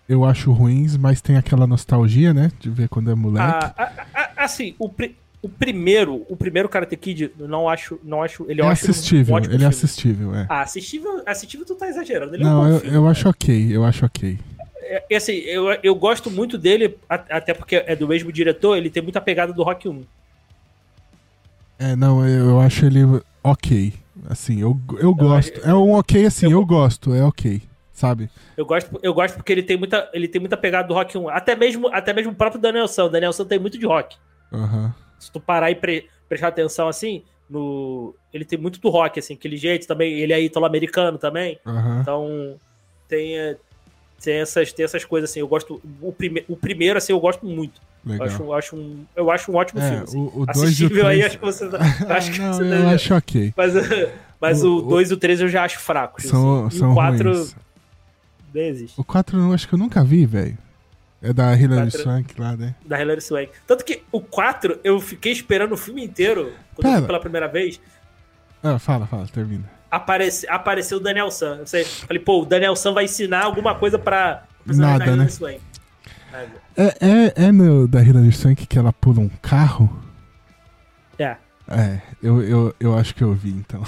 [0.08, 3.46] eu acho ruins, mas tem aquela nostalgia, né, de ver quando é moleque.
[3.46, 8.60] Ah, assim, o, pri- o primeiro, o primeiro Karate Kid, não acho, não acho, ele
[8.60, 10.46] é acho um assistível, ele é assistível, é.
[10.50, 12.34] Ah, assistível, assistível tu tá exagerando.
[12.34, 13.12] Ele é um Não, eu, filme, eu cara.
[13.12, 14.38] acho ok, eu acho ok.
[14.82, 19.02] É, assim, eu, eu gosto muito dele, até porque é do mesmo diretor, ele tem
[19.02, 20.04] muita pegada do Rock 1.
[21.78, 23.00] É, não, eu, acho ele
[23.42, 23.92] ok.
[24.28, 25.60] Assim, eu, eu gosto.
[25.60, 27.60] É um ok assim, eu- eu gosto, é ok,
[27.92, 28.30] sabe?
[28.56, 31.28] Eu gosto, eu gosto porque ele tem muita, ele tem muita pegada do Rock 1.
[31.28, 33.10] Até mesmo, até mesmo o próprio Danielson.
[33.10, 34.16] Danielson tem muito de rock.
[34.52, 34.94] Aham.
[35.18, 39.34] Se tu parar e pre- prestar atenção assim, no, ele tem muito do rock, assim,
[39.34, 40.12] aquele jeito também.
[40.14, 41.58] Ele é italo-americano também.
[41.66, 42.00] Aham.
[42.00, 42.56] Então,
[43.06, 43.56] tem,
[44.22, 45.40] tem, essas, tem essas coisas assim.
[45.40, 45.80] Eu gosto.
[46.00, 47.80] O, prime, o primeiro, assim, eu gosto muito.
[48.06, 48.26] Eu Legal.
[48.28, 50.04] acho, eu acho, um, eu acho um ótimo É, filme.
[50.04, 50.30] Assim.
[50.34, 51.64] o, dois e o Assistível aí, três- acho que você.
[52.12, 53.54] Acho que não, você eu deve- acho ok.
[53.56, 53.72] Mas,
[54.40, 56.24] Mas o 2 e o 3 eu já acho fracos.
[56.24, 56.76] São, assim.
[56.76, 57.56] E são o 4 ruins.
[58.54, 59.00] existe.
[59.00, 60.56] O 4 eu acho que eu nunca vi, velho.
[61.22, 62.74] É da Hilary Swank lá, né?
[62.84, 63.50] Da Hilary Swank.
[63.66, 67.48] Tanto que o 4 eu fiquei esperando o filme inteiro, quando eu vi pela primeira
[67.48, 67.80] vez,
[68.62, 69.64] Ah, fala, fala, termina.
[69.90, 71.60] aparece, apareceu o Daniel San.
[71.72, 75.26] Eu falei, pô, o Daniel San vai ensinar alguma coisa pra Nada, né?
[75.28, 75.60] Swank.
[76.76, 80.02] É, é, é no da Hilary Swank que ela pula um carro?
[81.18, 81.36] É.
[81.68, 83.82] É, eu, eu, eu acho que eu vi, então.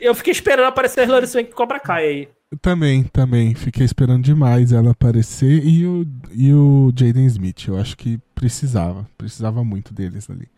[0.00, 2.28] Eu fiquei esperando aparecer a Hilary Swank Cobra Kai aí.
[2.62, 3.54] Também, também.
[3.54, 7.66] Fiquei esperando demais ela aparecer e o, e o Jaden Smith.
[7.68, 9.06] Eu acho que precisava.
[9.18, 10.48] Precisava muito deles ali.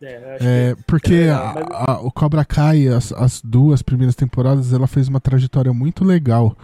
[0.00, 3.82] É, eu acho É, porque é, a- mas- a- o Cobra Kai, as, as duas
[3.82, 6.56] primeiras temporadas, ela fez uma trajetória muito legal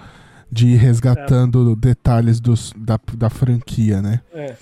[0.50, 4.20] de ir resgatando detalhes dos, da, da franquia, né?
[4.32, 4.54] é.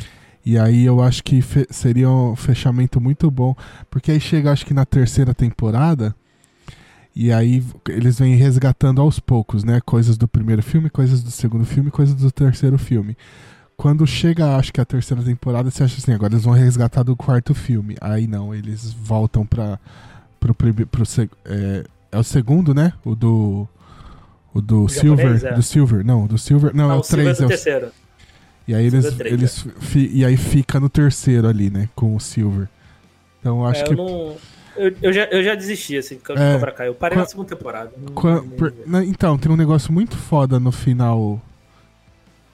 [0.47, 3.57] E aí eu acho que fe- seria um fechamento muito bom.
[3.89, 6.15] Porque aí chega, acho que na terceira temporada.
[7.17, 9.81] E aí eles vêm resgatando aos poucos, né?
[9.81, 13.17] Coisas do primeiro filme, coisas do segundo filme, coisas do terceiro filme.
[13.77, 17.17] Quando chega, acho que a terceira temporada, você acha assim, agora eles vão resgatar do
[17.17, 17.97] quarto filme.
[18.01, 19.79] Aí não, eles voltam pra.
[20.39, 21.03] Pro, pro,
[21.47, 22.93] é, é o segundo, né?
[23.03, 23.67] O do.
[24.55, 25.17] O do O Silver.
[25.27, 25.53] japonês, é.
[25.53, 26.05] Do Silver.
[26.07, 26.75] Não, do Silver.
[26.75, 27.39] Não, Ah, é o o Silver 3.
[27.39, 27.89] do É o terceiro.
[28.69, 32.21] e aí eles, três, eles fi- e aí fica no terceiro ali, né, com o
[32.21, 32.69] Silver.
[33.41, 34.37] Então eu acho É, que eu, não,
[34.77, 36.53] eu, eu já, eu já desisti, assim, com É.
[36.55, 36.89] Cobra Kai.
[36.89, 37.91] Eu parei Qua- na segunda temporada.
[38.01, 41.43] Não- Qua- nem- por- na- então tem um negócio muito foda no final.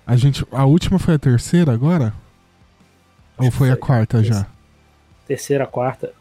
[0.07, 2.13] A gente, a última foi a terceira agora?
[3.39, 4.47] Ou que foi a quarta já?
[5.29, 6.13] Terceira, quarta.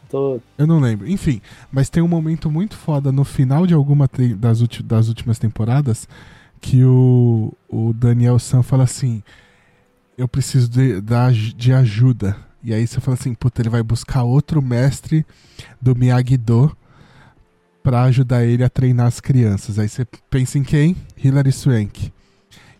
[0.58, 1.08] Eu não lembro.
[1.08, 6.08] Enfim, mas tem um momento muito foda no final de alguma das, das últimas temporadas
[6.60, 9.22] que o, o Daniel San fala assim:
[10.18, 11.00] Eu preciso de,
[11.56, 12.36] de ajuda.
[12.62, 15.24] E aí você fala assim: Puta, ele vai buscar outro mestre
[15.80, 16.76] do Miyagi-Do
[17.82, 19.78] pra ajudar ele a treinar as crianças.
[19.78, 20.96] Aí você pensa em quem?
[21.16, 22.12] Hilary Swank.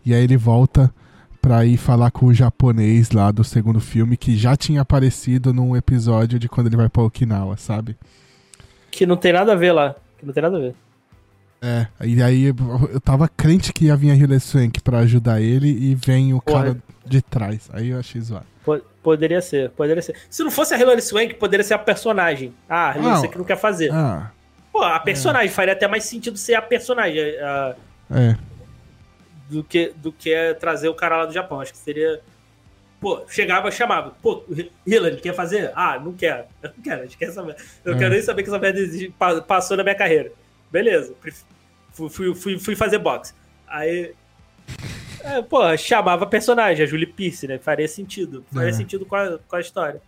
[0.05, 0.93] E aí ele volta
[1.41, 5.75] pra ir falar com o japonês lá do segundo filme que já tinha aparecido num
[5.75, 7.97] episódio de quando ele vai pra Okinawa, sabe?
[8.91, 9.95] Que não tem nada a ver lá.
[10.19, 10.75] Que não tem nada a ver.
[11.63, 15.67] É, e aí eu tava crente que ia vir a Hilary Swank pra ajudar ele
[15.69, 16.63] e vem o Porra.
[16.63, 17.69] cara de trás.
[17.73, 18.45] Aí eu achei zoado.
[18.63, 20.15] Po- Poderia ser, poderia ser.
[20.29, 22.53] Se não fosse a Hilary Swank, poderia ser a personagem.
[22.69, 23.91] Ah, a Hilary Swank não quer fazer.
[23.91, 24.31] Ah,
[24.71, 27.75] Pô, a personagem faria até mais sentido ser a personagem a-
[28.11, 28.35] é.
[29.51, 31.59] Do, que, do que é trazer o cara lá do Japão.
[31.61, 32.21] Acho que seria.
[32.99, 34.11] Pô, chegava, chamava.
[34.21, 34.43] Pô,
[34.85, 35.71] Hilary, quer fazer?
[35.75, 36.45] Ah, não quero.
[36.63, 37.55] Eu não quero, a gente quer saber.
[37.83, 37.97] Eu É.
[37.97, 40.31] quero nem saber que essa merda passou na minha carreira.
[40.71, 41.13] Beleza.
[41.91, 43.33] Fui, fui, fui, fui fazer boxe.
[43.67, 44.13] Aí.
[45.23, 47.57] É, pô, chamava a personagem, a Julie Pierce, né?
[47.59, 48.43] Faria sentido.
[48.51, 48.73] Faria É.
[48.73, 50.01] sentido com a, com a história.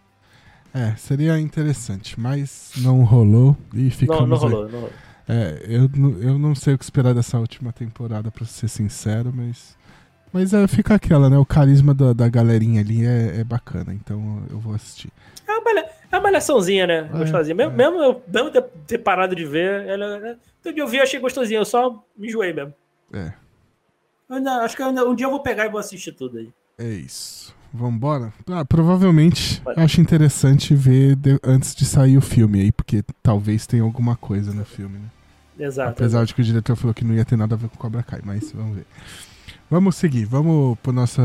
[0.74, 4.42] É, seria interessante, mas não rolou e ficamos Não, não aí.
[4.44, 4.94] rolou, não rolou.
[5.28, 9.32] É, eu, não- eu não sei o que esperar dessa última temporada, pra ser sincero,
[9.34, 9.78] mas.
[10.34, 11.38] Mas é, fica aquela, né?
[11.38, 15.12] O carisma da, da galerinha ali é, é bacana, então eu vou assistir.
[15.48, 17.10] É uma, malha, é uma malhaçãozinha, né?
[17.14, 17.54] É, Gostosinha.
[17.56, 17.76] Mesmo, é.
[17.76, 20.20] mesmo eu mesmo ter, ter parado de ver, ela.
[20.20, 20.38] Né?
[20.64, 21.60] Dia eu vi, eu achei gostosinha.
[21.60, 22.74] Eu só me enjoei mesmo.
[23.14, 23.32] É,
[24.28, 26.50] ainda- acho que ainda- um dia eu vou pegar e vou assistir tudo aí.
[26.80, 27.56] é isso.
[27.74, 28.32] Vambora?
[28.52, 29.76] Ah, provavelmente Vai.
[29.78, 34.54] acho interessante ver de- antes de sair o filme aí, porque talvez tenha alguma coisa
[34.54, 35.66] no filme, né?
[35.66, 35.90] Exato.
[35.92, 38.04] Apesar de que o diretor falou que não ia ter nada a ver com Cobra
[38.04, 38.86] Kai, mas vamos ver.
[39.70, 41.22] Vamos seguir, vamos pro nosso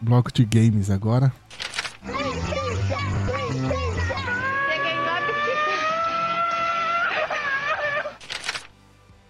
[0.00, 1.32] bloco de games agora.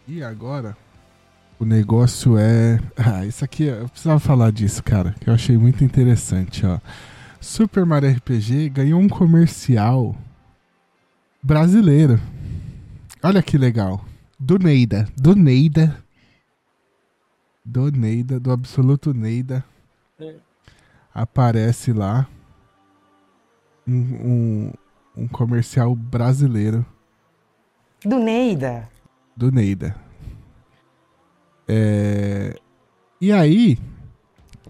[0.07, 0.77] E agora,
[1.59, 2.79] o negócio é.
[2.97, 6.79] Ah, isso aqui, eu precisava falar disso, cara, que eu achei muito interessante, ó.
[7.41, 10.15] Super Mario RPG ganhou um comercial
[11.43, 12.21] brasileiro.
[13.23, 14.05] Olha que legal.
[14.39, 15.09] Do Neida.
[15.17, 15.97] Do Neida.
[17.65, 19.65] Do Neida, do absoluto Neida.
[20.21, 20.35] É.
[21.15, 22.27] Aparece lá
[23.87, 24.73] um, um,
[25.17, 26.85] um comercial brasileiro
[28.05, 28.89] Do Neida.
[29.37, 29.95] do Neida.
[31.69, 32.57] É...
[33.21, 33.79] E aí,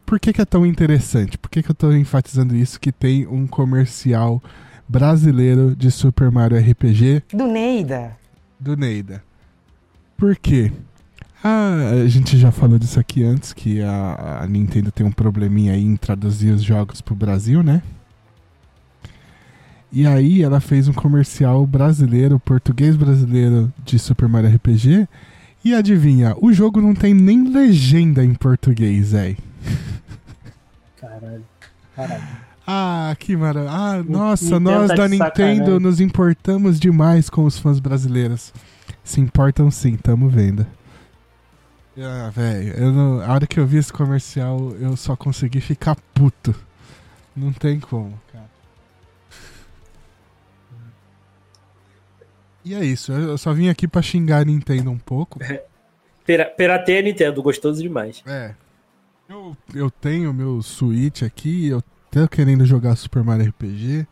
[0.05, 1.39] por que, que é tão interessante?
[1.39, 2.81] Por que, que eu tô enfatizando isso?
[2.81, 4.43] Que tem um comercial
[4.89, 8.17] brasileiro de Super Mario RPG Do Neida.
[8.59, 9.23] do Neida.
[10.17, 10.73] Por quê?
[11.45, 15.75] Ah, a gente já falou disso aqui antes, que a, a Nintendo tem um probleminha
[15.75, 17.83] aí em traduzir os jogos pro Brasil, né?
[19.93, 25.09] E aí ela fez um comercial brasileiro, português brasileiro de Super Mario RPG.
[25.69, 29.37] E adivinha, o jogo não tem nem legenda em português, véi.
[30.99, 31.45] Caralho.
[31.95, 32.23] Caralho.
[32.67, 33.71] Ah, que maravilha.
[33.71, 38.51] Ah, nossa, nós tá da Nintendo nos importamos demais com os fãs brasileiros.
[39.05, 40.67] Se importam sim, tamo vendo.
[41.99, 46.55] Ah, velho, a hora que eu vi esse comercial, eu só consegui ficar puto.
[47.37, 48.19] Não tem como,
[52.69, 55.39] E é isso, eu só vim aqui pra xingar a Nintendo um pouco.
[56.27, 58.23] Pira, pirateia a Nintendo, gostoso demais.
[58.27, 58.55] É.
[59.29, 64.07] Eu, eu tenho meu Switch aqui, eu tô querendo jogar Super Mario RPG.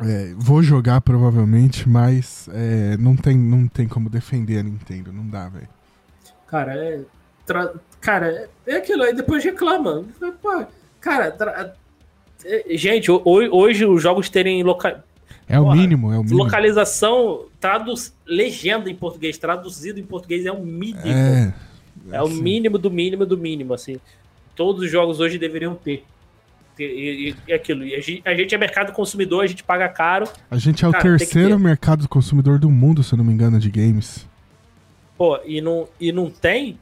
[0.00, 5.26] É, vou jogar provavelmente, mas é, não, tem, não tem como defender a Nintendo, não
[5.28, 5.68] dá, velho.
[6.46, 7.00] Cara, é.
[7.46, 10.04] tra- Cara, é aquilo, aí depois reclama.
[10.42, 10.66] Pô,
[11.00, 11.74] cara, tra-
[12.44, 15.02] é, gente, ho- ho- hoje os jogos terem loca...
[15.48, 16.42] É o Porra, mínimo, é o mínimo.
[16.42, 18.14] localização, traduz...
[18.26, 21.00] legenda em português, traduzido em português é o mínimo.
[21.06, 21.52] É,
[22.10, 23.96] É o assim, mínimo do mínimo do mínimo, assim.
[24.56, 26.04] Todos os jogos hoje deveriam ter.
[26.78, 26.82] E,
[27.30, 27.84] e- e aquilo.
[27.84, 30.26] E a gente, a gente é mercado consumidor, a gente paga caro.
[30.50, 31.58] A gente é o Cara, terceiro ter.
[31.58, 34.26] mercado consumidor do mundo, se eu não me engano, de games.
[35.16, 36.78] Pô, e não, e não tem.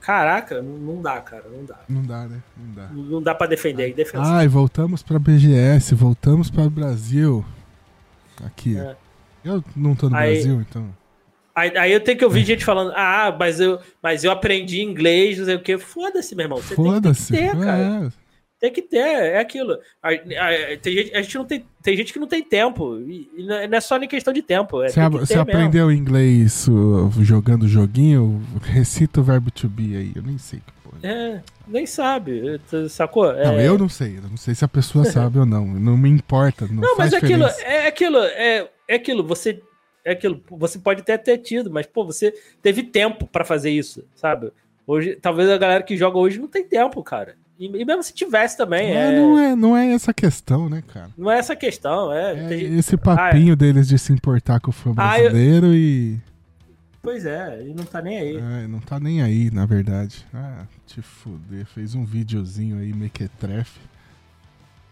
[0.00, 1.44] Caraca, não, não dá, cara.
[1.54, 1.78] Não dá.
[1.88, 2.42] Não dá, né?
[2.56, 2.88] Não dá.
[2.92, 3.84] Não dá pra defender.
[3.84, 4.22] aí defesa.
[4.24, 7.44] Ai, voltamos pra BGS, voltamos para o Brasil.
[8.44, 8.78] Aqui.
[8.78, 8.96] É.
[9.44, 10.88] Eu não tô no Aí- Brasil, então.
[11.54, 15.38] Aí, aí eu tenho que ouvir gente falando, ah, mas eu, mas eu aprendi inglês,
[15.38, 15.78] não sei o quê.
[15.78, 16.58] Foda-se, meu irmão.
[16.58, 17.32] Você Foda-se.
[17.32, 17.78] Tem que ter, cara.
[18.06, 18.23] É,
[18.64, 19.78] Tem que ter, é aquilo.
[20.02, 22.98] A, a- tem gente, a gente não tem, tem gente que não tem tempo.
[22.98, 24.82] E, e não é é só nem questão de tempo.
[24.82, 25.40] É, Você, mesmo.
[25.42, 28.42] aprendeu inglês uh, jogando joguinho?
[28.62, 30.12] Recita o verbo to be aí.
[30.16, 30.96] Eu nem sei que porra.
[31.02, 32.58] É, nem sabe,
[32.88, 33.30] sacou?
[33.32, 34.16] É, Não, eu não sei.
[34.16, 35.66] Eu não sei se a pessoa sabe ou não.
[35.66, 36.66] Não me importa.
[36.66, 39.60] Não, Não, mas é aquilo, é aquilo, é, é aquilo, você
[40.06, 42.32] é aquilo, você pode até ter tido, mas pô, você
[42.62, 44.50] teve tempo pra fazer isso, sabe?
[44.86, 47.36] Hoje, talvez a galera que joga hoje não tem tempo, cara.
[47.58, 50.82] E, e mesmo se tivesse também, É, é, não, é, não é essa questão, né,
[50.92, 51.10] cara?
[51.16, 54.72] não é essa questão, é, É gente- esse papinho deles de se importar com o
[54.72, 56.18] fã Ah, eu- brasileiro e.
[57.00, 58.36] pois é, ele não tá nem aí.
[58.36, 60.26] É, não tá nem aí, na verdade.
[60.34, 61.64] Ah, te fuder.
[61.66, 63.78] Fez um videozinho aí, mequetrefe.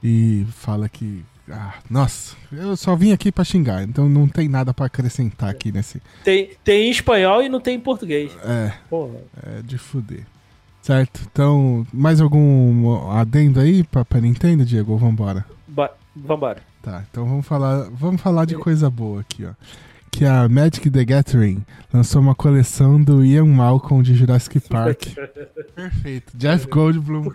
[0.03, 1.25] E fala que.
[1.51, 5.73] Ah, nossa, eu só vim aqui pra xingar, então não tem nada pra acrescentar aqui
[5.73, 6.01] nesse.
[6.25, 8.31] Tem, tem em espanhol e não tem em português.
[8.45, 9.19] É, Porra.
[9.43, 10.25] é de fuder.
[10.83, 11.21] Certo?
[11.31, 14.93] Então, mais algum adendo aí pra, pra Nintendo, Diego?
[14.93, 15.47] Ou vambora?
[15.69, 16.61] Ba- Vambora.
[16.83, 19.53] Tá, então vamos falar, vamos falar de coisa boa aqui, ó.
[20.11, 21.65] Que a Magic the Gathering
[21.95, 25.05] lançou uma coleção do Ian Malcolm de Jurassic Park.
[25.75, 26.37] Perfeito.
[26.37, 27.31] Jeff Goldblum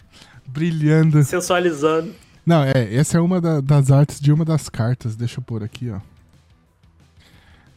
[0.45, 1.23] brilhando.
[1.23, 2.13] Sensualizando.
[2.45, 5.15] Não, é, essa é uma da- das artes de uma das cartas.
[5.15, 5.99] Deixa eu pôr aqui, ó.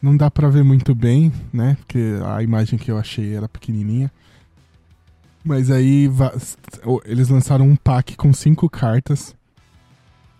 [0.01, 1.77] Não dá pra ver muito bem, né?
[1.79, 4.11] Porque a imagem que eu achei era pequenininha.
[5.43, 6.09] Mas aí
[7.05, 9.35] eles lançaram um pack com cinco cartas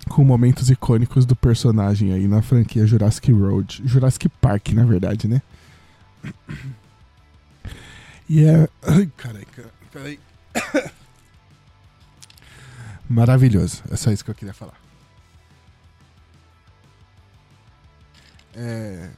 [0.10, 3.82] com momentos icônicos do personagem aí na franquia Jurassic Road.
[3.86, 5.41] Jurassic Park, na verdade, né?
[8.30, 8.68] E é.
[8.84, 9.65] Ai, caraca.
[9.91, 10.19] Peraí.
[13.10, 13.84] Maravilhoso.
[13.91, 14.80] É só isso que eu queria falar.
[18.56, 19.10] É.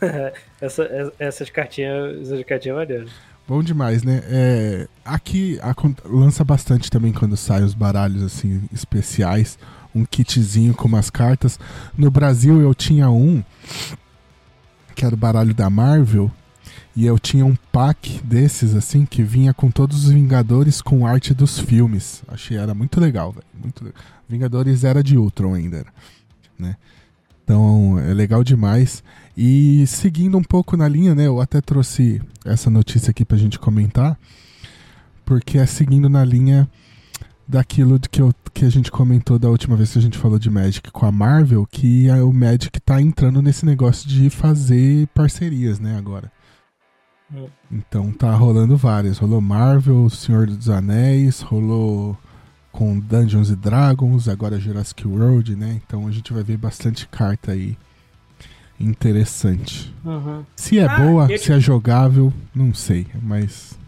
[0.60, 3.10] Essa, essas cartinhas, essas cartinhas maneiras.
[3.46, 4.22] Bom demais, né?
[4.24, 9.58] É, aqui acon- lança bastante também quando saem os baralhos assim especiais,
[9.94, 11.58] um kitzinho com umas cartas.
[11.96, 13.42] No Brasil eu tinha um
[14.94, 16.30] que era o baralho da Marvel
[16.96, 21.34] e eu tinha um pack desses assim que vinha com todos os Vingadores com arte
[21.34, 22.22] dos filmes.
[22.28, 24.00] Achei era muito legal, velho, muito legal.
[24.26, 25.84] Vingadores era de Ultron ainda,
[26.58, 26.76] né?
[27.44, 29.02] Então é legal demais.
[29.36, 31.26] E seguindo um pouco na linha, né?
[31.26, 34.18] Eu até trouxe essa notícia aqui pra gente comentar,
[35.24, 36.68] porque é seguindo na linha
[37.46, 40.48] daquilo que, eu, que a gente comentou da última vez que a gente falou de
[40.48, 45.78] Magic com a Marvel, que a- o Magic tá entrando nesse negócio de fazer parcerias,
[45.78, 46.30] né, agora.
[47.34, 47.46] Hum.
[47.72, 49.18] Então tá rolando várias.
[49.18, 52.16] Rolou Marvel, Senhor dos Anéis, rolou
[52.70, 55.80] com Dungeons and Dragons, agora Jurassic World, né?
[55.84, 57.76] Então a gente vai ver bastante carta aí
[58.78, 59.94] interessante.
[60.56, 63.78] Se é Ah, boa, eu se é jogável, não sei, mas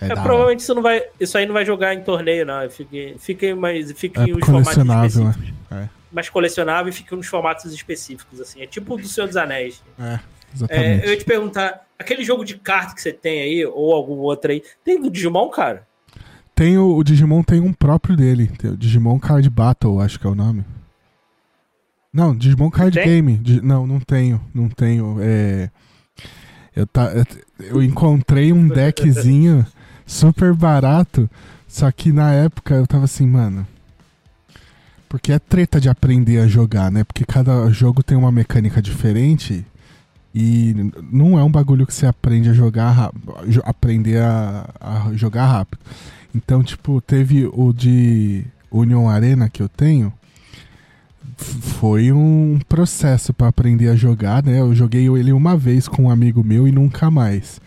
[0.00, 1.02] é, É, provavelmente isso não vai.
[1.20, 2.68] Isso aí não vai jogar em torneio, não.
[2.68, 3.92] Fique, fique mais.
[3.92, 5.54] Fique É em uns formatos colecionável, específicos.
[5.70, 5.88] é.
[6.10, 8.60] Mais colecionável e fique nos formatos específicos, assim.
[8.62, 9.82] É tipo o do Senhor dos Anéis.
[9.98, 10.20] É, É,
[10.54, 11.04] exatamente.
[11.06, 14.50] eu ia te perguntar, aquele jogo de carta que você tem aí, ou algum outro
[14.50, 15.86] aí, tem do Digimon, cara?
[16.54, 20.30] Tem o, o Digimon tem um próprio dele, o Digimon Card Battle, acho que é
[20.30, 20.64] o nome.
[22.12, 23.06] Não, Digimon Card Tem?
[23.06, 23.40] Game.
[23.62, 25.16] Não, não tenho, não tenho.
[25.20, 25.70] É,
[26.76, 27.10] eu, tá,
[27.58, 29.64] eu- encontrei um deckzinho
[30.06, 31.28] super barato,
[31.66, 33.66] só que na época eu tava assim, mano.
[35.08, 37.04] Porque é treta de aprender a jogar, né?
[37.04, 39.64] Porque cada jogo tem uma mecânica diferente.
[40.34, 40.74] E
[41.10, 43.34] não é um bagulho que você aprende a jogar rápido,
[43.64, 45.78] aprender a, a jogar rápido.
[46.34, 50.10] Então, tipo, teve o de Union Arena que eu tenho.
[51.42, 54.60] Foi um processo pra aprender a jogar, né?
[54.60, 57.60] Eu joguei ele uma vez com um amigo meu e nunca mais.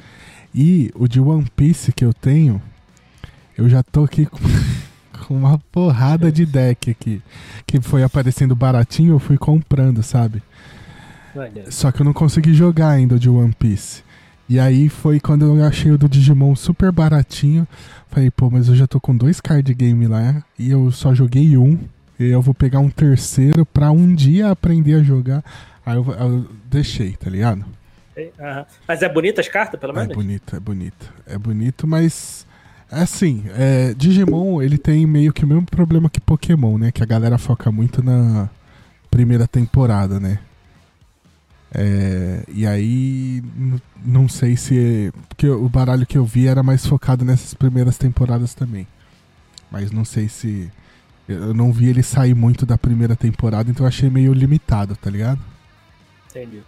[0.54, 2.62] E o de One Piece que eu tenho,
[3.58, 4.40] eu já tô aqui com,
[5.28, 7.22] com uma porrada de deck aqui.
[7.68, 10.42] Que foi aparecendo baratinho, eu fui comprando, sabe?
[11.70, 14.04] Só que eu não consegui jogar ainda o de One Piece.
[14.48, 17.68] E aí foi quando eu achei o do Digimon super baratinho.
[18.10, 21.58] Falei, pô, mas eu já tô com dois card game lá e eu só joguei
[21.58, 21.78] um.
[22.20, 25.44] E eu vou pegar um terceiro pra um dia aprender a jogar.
[25.86, 27.66] Aí eu, eu deixei, tá ligado?
[28.16, 28.66] é.
[28.88, 30.16] Mas é bonita as cartas, pelo É menos?
[30.16, 31.14] bonito, é bonito.
[31.28, 32.46] É bonito, mas.
[32.92, 36.92] É assim, é, Digimon ele tem meio que o mesmo problema que Pokémon, né?
[36.92, 38.48] Que a galera foca muito na
[39.12, 40.40] primeira temporada, né?
[41.74, 43.44] É, e aí,
[44.06, 45.12] não sei se.
[45.28, 48.88] Porque o baralho que eu vi era mais focado nessas primeiras temporadas também.
[49.70, 50.72] Mas não sei se.
[51.28, 55.10] Eu não vi ele sair muito da primeira temporada, então eu achei meio limitado, tá
[55.10, 55.40] ligado?
[56.30, 56.62] Entendi.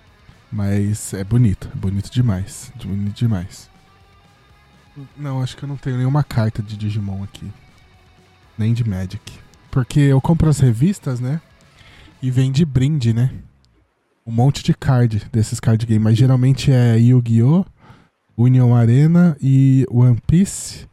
[0.52, 2.72] Mas é bonito, é bonito demais.
[2.84, 3.70] Bonito demais.
[5.16, 7.52] Não, acho que eu não tenho nenhuma carta de Digimon aqui.
[8.58, 9.22] Nem de Magic.
[9.70, 11.40] Porque eu compro as revistas, né?
[12.22, 13.32] E vem de brinde, né?
[14.26, 16.02] Um monte de card desses card games.
[16.02, 17.64] Mas geralmente é Yu-Gi-Oh!,
[18.36, 20.88] Union Arena e One Piece.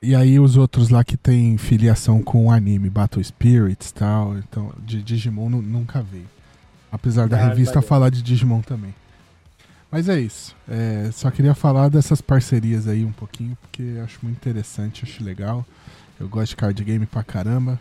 [0.00, 4.38] E aí os outros lá que tem filiação com o anime, Battle Spirits e tal.
[4.38, 6.28] Então, de Digimon nu- nunca veio.
[6.90, 8.94] Apesar da Ah, revista falar de Digimon também.
[9.90, 10.54] Mas é isso.
[10.68, 15.66] É, só queria falar dessas parcerias aí um pouquinho, porque acho muito interessante, acho legal.
[16.20, 17.80] Eu gosto de card game pra caramba.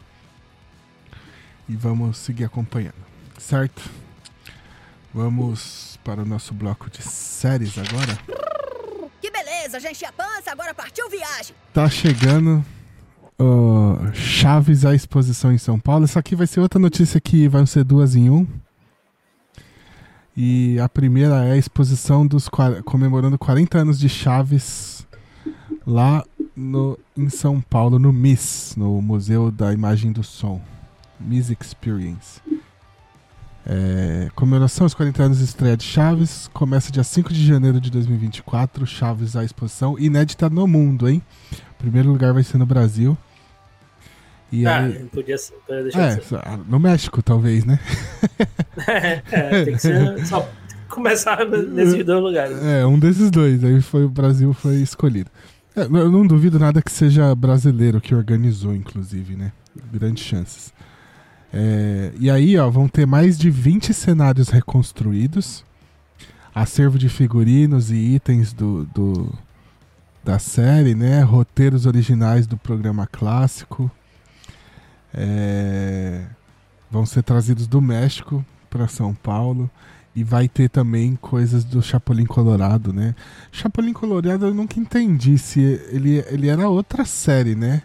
[1.69, 2.95] E vamos seguir acompanhando.
[3.37, 3.89] Certo?
[5.13, 8.17] Vamos para o nosso bloco de séries agora.
[9.67, 11.53] Beleza, enchi a pança, agora partiu viagem.
[11.73, 12.63] Tá chegando
[14.13, 16.05] Chaves à exposição em São Paulo.
[16.05, 18.47] Essa aqui vai ser outra notícia que vai ser duas em um.
[20.35, 22.47] E a primeira é a exposição dos
[22.85, 25.05] comemorando 40 anos de Chaves
[25.85, 26.23] lá
[26.55, 30.61] no, em São Paulo, no MIS, no Museu da Imagem do Som.
[31.19, 32.39] MIS Experience.
[33.69, 36.49] É, comemoração aos 40 anos de estreia de Chaves.
[36.53, 38.85] Começa dia 5 de janeiro de 2024.
[38.87, 39.99] Chaves à exposição.
[39.99, 41.21] Inédita no mundo, hein?
[41.77, 43.17] Primeiro lugar vai ser no Brasil.
[44.49, 46.39] E Ah, aí, podia, ser- podia deixar é, de ser.
[46.69, 47.79] no México, talvez, né?
[48.87, 50.47] É, tem que ser só
[50.87, 52.57] começar nesses dois lugares.
[52.63, 53.63] É, um desses dois.
[53.63, 55.29] Aí foi o Brasil foi escolhido.
[55.75, 59.51] É, eu não duvido nada que seja brasileiro que organizou, inclusive, né?
[59.91, 60.71] Grandes chances.
[61.53, 65.63] É, e aí, ó, vão ter mais de 20 cenários reconstruídos,
[66.53, 69.33] acervo de figurinos e itens do, do-
[70.23, 71.21] da série, né?
[71.21, 73.89] Roteiros originais do programa clássico.
[75.13, 76.25] É,
[76.91, 79.69] vão ser trazidos do México para São Paulo.
[80.15, 83.13] E vai ter também coisas do Chapolin Colorado, né?
[83.51, 85.59] Chapolin Colorado eu nunca entendi se
[85.91, 87.83] ele, ele era outra série, né?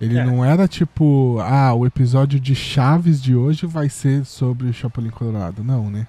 [0.00, 0.24] Ele É.
[0.24, 5.10] não era tipo, ah, o episódio de Chaves de hoje vai ser sobre o Chapolin
[5.10, 5.62] Colorado.
[5.62, 6.06] Não, né?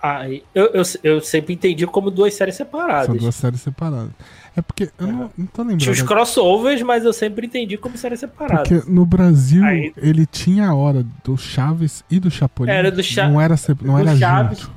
[0.00, 3.16] Ah, eu, eu, eu sempre entendi como duas séries São separadas.
[3.18, 4.10] duas séries separadas.
[4.54, 6.06] É porque eu não, não tô Tinha os lembrando.
[6.06, 8.68] crossovers, mas eu sempre entendi como séries separadas.
[8.68, 12.70] Porque no Brasil Aí- ele tinha a hora do Chaves e do Chapolin.
[12.70, 14.76] Era do Cha- Não era, não era Chaves, junto.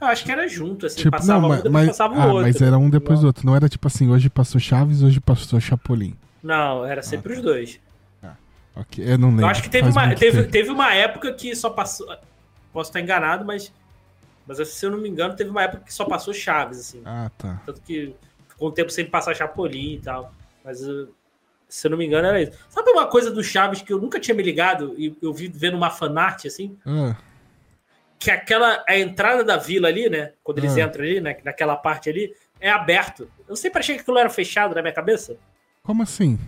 [0.00, 2.20] Eu acho que era junto, assim, Tipo, passava não, um, mas, depois mas, passava o
[2.20, 2.42] ah, outro.
[2.42, 3.46] mas era um depois do outro.
[3.46, 6.14] Não era tipo assim, hoje passou Chaves, hoje passou Chapolin.
[6.42, 7.80] Não, era sempre os dois.
[8.76, 9.44] Ok, eu não lembro.
[9.44, 10.52] Eu acho que teve faz uma, teve, tempo.
[10.52, 12.06] teve uma época que só passou.
[12.72, 13.72] Posso estar enganado, mas.
[14.46, 17.02] Mas se eu não me engano, teve uma época que só passou Chaves, assim.
[17.04, 17.60] Ah, tá.
[17.66, 18.14] Tanto que
[18.48, 20.32] ficou um tempo sem passar Chapolin e tal.
[20.64, 21.08] Mas uh,
[21.68, 22.52] se eu não me engano, era isso.
[22.68, 25.76] Sabe uma coisa do Chaves que eu nunca tinha me ligado e eu vi vendo
[25.76, 26.78] uma fanart, assim?
[26.86, 27.16] Ah,
[28.16, 28.84] Que aquela.
[28.88, 30.34] A entrada da vila ali, né?
[30.44, 30.82] Quando eles Ah.
[30.82, 31.36] entram ali, né?
[31.44, 33.28] Naquela parte ali, é aberto.
[33.48, 35.36] Eu sempre achei que aquilo era fechado na minha cabeça.
[35.88, 36.38] Como assim?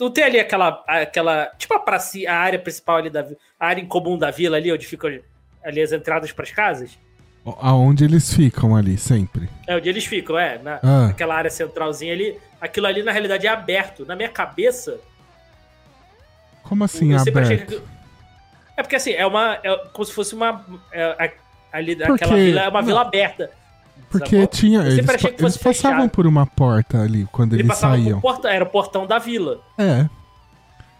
[0.00, 0.82] Não tem ali aquela.
[0.88, 3.24] aquela tipo a, praci, a área principal ali da
[3.60, 5.08] a área em comum da vila ali, onde ficam
[5.62, 6.98] ali as entradas para as casas?
[7.60, 9.48] Aonde eles ficam ali, sempre?
[9.68, 10.58] É onde eles ficam, é.
[10.58, 11.06] Na, Ah.
[11.06, 12.36] Naquela área centralzinha ali.
[12.60, 14.04] Aquilo ali, na realidade, é aberto.
[14.04, 14.98] Na minha cabeça,
[16.64, 17.76] Como assim eu aberto?
[17.80, 17.82] que.
[18.76, 19.60] É porque assim, é uma.
[19.62, 20.66] É como se fosse uma.
[20.90, 21.32] é, a-
[21.78, 23.52] ali aquela vila é uma vila aberta.
[24.10, 24.46] Porque sacou?
[24.46, 24.80] tinha.
[24.80, 26.08] Eles, eles passavam fechado.
[26.10, 28.20] por uma porta ali quando Ele eles saíam.
[28.20, 29.60] porta, era o portão da vila.
[29.76, 30.08] É.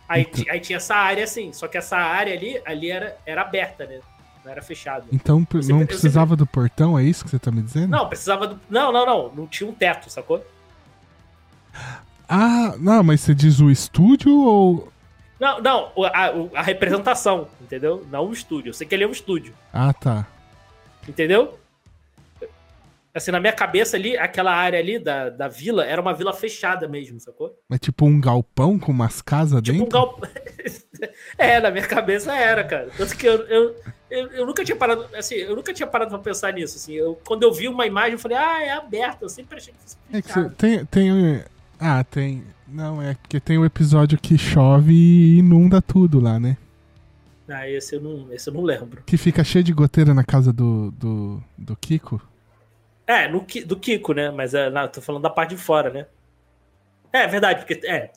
[0.08, 3.42] Aí, Então- aí tinha essa área assim, só que essa área ali, ali era, era
[3.42, 4.00] aberta, né?
[4.44, 5.04] não era fechado.
[5.12, 7.88] Então Você- não precisava do portão, é isso que você tá me dizendo?
[7.90, 8.60] Não, precisava do.
[8.70, 9.32] Não, não, não.
[9.34, 10.42] Não tinha um teto, sacou?
[12.28, 14.88] Ah, não, mas você diz o estúdio ou.
[15.40, 18.06] Não, não, a, a representação, entendeu?
[18.10, 18.70] Não o estúdio.
[18.70, 20.26] Eu sei que ele é um estúdio, Ah, tá.
[21.08, 21.58] entendeu?
[23.18, 26.88] Assim, na minha cabeça ali, aquela área ali da, da vila era uma vila fechada
[26.88, 27.54] mesmo, sacou?
[27.68, 29.92] Mas tipo um galpão com umas casas Tipo um dentro?
[29.98, 30.28] galpão.
[31.36, 32.88] é, na minha cabeça era, cara.
[32.96, 33.76] Tanto que eu, eu,
[34.10, 36.94] eu, eu nunca tinha parado, assim, eu nunca tinha parado pra pensar nisso, assim.
[36.94, 39.22] Eu, quando eu vi uma imagem, eu falei, ah, é aberto.
[39.22, 40.48] Eu sempre achei que fosse É que fechado.
[40.50, 41.44] você tem, tem.
[41.78, 42.44] Ah, tem.
[42.66, 46.56] Não, é porque tem o episódio que chove e inunda tudo lá, né?
[47.48, 49.02] Ah, esse eu não, esse eu não lembro.
[49.06, 52.20] Que fica cheio de goteira na casa do, do, do Kiko.
[53.08, 54.30] É, no, do Kiko, né?
[54.30, 56.06] Mas é, não, tô falando da parte de fora, né?
[57.10, 57.80] É, verdade, porque.
[57.86, 58.10] É,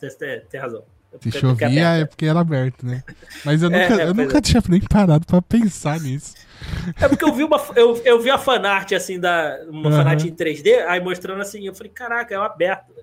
[0.50, 0.84] tem, razão.
[1.14, 3.02] É Se chovia é porque era aberto, né?
[3.46, 4.42] Mas eu É, nunca, é, eu nunca é.
[4.42, 6.36] tinha nem parado pra pensar nisso.
[7.00, 9.98] É porque eu vi uma eu, eu vi a fanart assim da uma Aham.
[9.98, 12.94] fanart em 3D, aí mostrando assim, eu falei, caraca, é um aberto.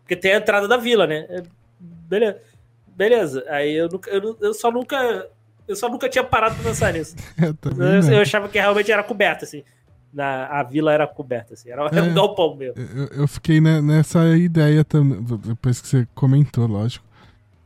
[0.00, 1.26] Porque tem a entrada da vila, né?
[1.28, 1.42] É,
[1.80, 2.40] Beleza.
[2.86, 3.44] Beleza.
[3.48, 5.28] Aí eu, nunca, eu, eu só nunca
[5.66, 7.16] eu só nunca tinha parado pra pensar nisso.
[7.40, 9.64] Eu Eu, eu achava que realmente era coberta assim.
[10.12, 12.02] Na, a vila era coberta assim, era, É.
[12.02, 12.74] um galpão mesmo.
[12.94, 17.04] Eu, eu fiquei ne- nessa ideia também, depois que você comentou, lógico.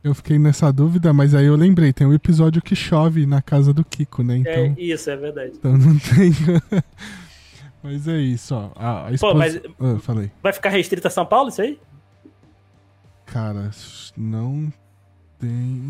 [0.03, 3.73] Eu fiquei nessa dúvida, mas aí eu lembrei, tem um episódio que chove na casa
[3.73, 4.37] do Kiko, né?
[4.37, 5.51] Então, É isso, é verdade.
[5.55, 6.31] então não tem.
[7.83, 8.71] mas é isso, ó.
[8.75, 9.33] A, a esposa...
[9.35, 10.31] mas- Ah, falei.
[10.41, 11.77] Vai ficar restrito a São Paulo isso aí?
[13.25, 13.71] Cara,
[14.15, 14.71] não
[15.37, 15.81] tem.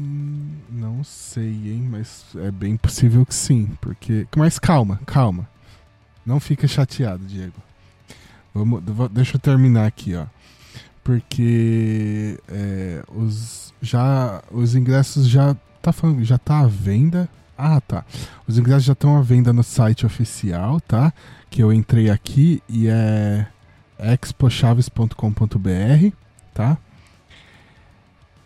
[0.72, 1.88] Não sei, hein?
[1.90, 3.70] Mas é bem possível que sim.
[3.80, 4.26] Porque.
[4.36, 5.48] Mas calma, calma.
[6.28, 7.56] Não fica chateado, Diego.
[8.54, 10.26] Vamos, deixa eu terminar aqui, ó.
[11.02, 17.30] Porque é, os, já, os ingressos já tá já tá à venda.
[17.58, 18.04] Ah, tá.
[18.46, 21.14] Os ingressos já estão à venda no site oficial, tá?
[21.50, 23.48] Que eu entrei aqui e é
[23.98, 26.12] expochaves.com.br,
[26.54, 26.78] tá?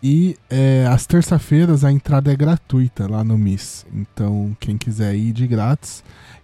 [0.00, 3.86] E é, às terça-feiras a entrada é gratuita lá no Miss.
[3.92, 6.02] Então, quem quiser ir de grátis,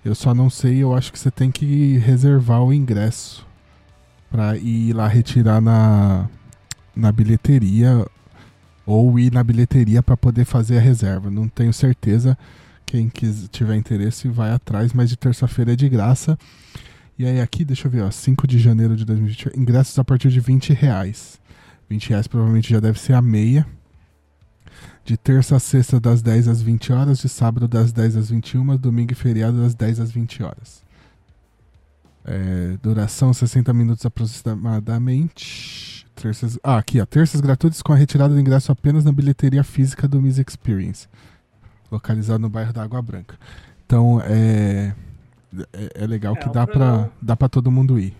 [0.08, 3.46] eu só não sei, eu acho que você tem que reservar o ingresso
[4.30, 6.28] pra ir lá retirar na,
[6.96, 8.06] na bilheteria
[8.86, 11.30] ou ir na bilheteria para poder fazer a reserva.
[11.30, 12.38] Não tenho certeza.
[12.86, 16.38] Quem quis, tiver interesse vai atrás, mas de terça-feira é de graça.
[17.18, 20.30] E aí aqui, deixa eu ver, ó, 5 de janeiro de 2020, ingressos a partir
[20.30, 21.38] de 20 reais.
[21.90, 23.66] 20 reais provavelmente já deve ser a meia.
[25.04, 27.18] De terça a sexta, das 10 às 20 horas.
[27.18, 28.76] De sábado, das 10 às 21.
[28.76, 30.82] Domingo e feriado, das 10 às 20 horas.
[32.24, 36.06] É, duração 60 minutos aproximadamente.
[36.14, 37.06] Terças, ah, aqui, ó.
[37.06, 41.06] Terças gratuitas com a retirada do ingresso apenas na bilheteria física do Miss Experience.
[41.90, 43.36] Localizado no bairro da Água Branca.
[43.86, 44.94] Então, é.
[45.72, 48.14] É, é legal É, que dá programa- dá pra todo mundo ir.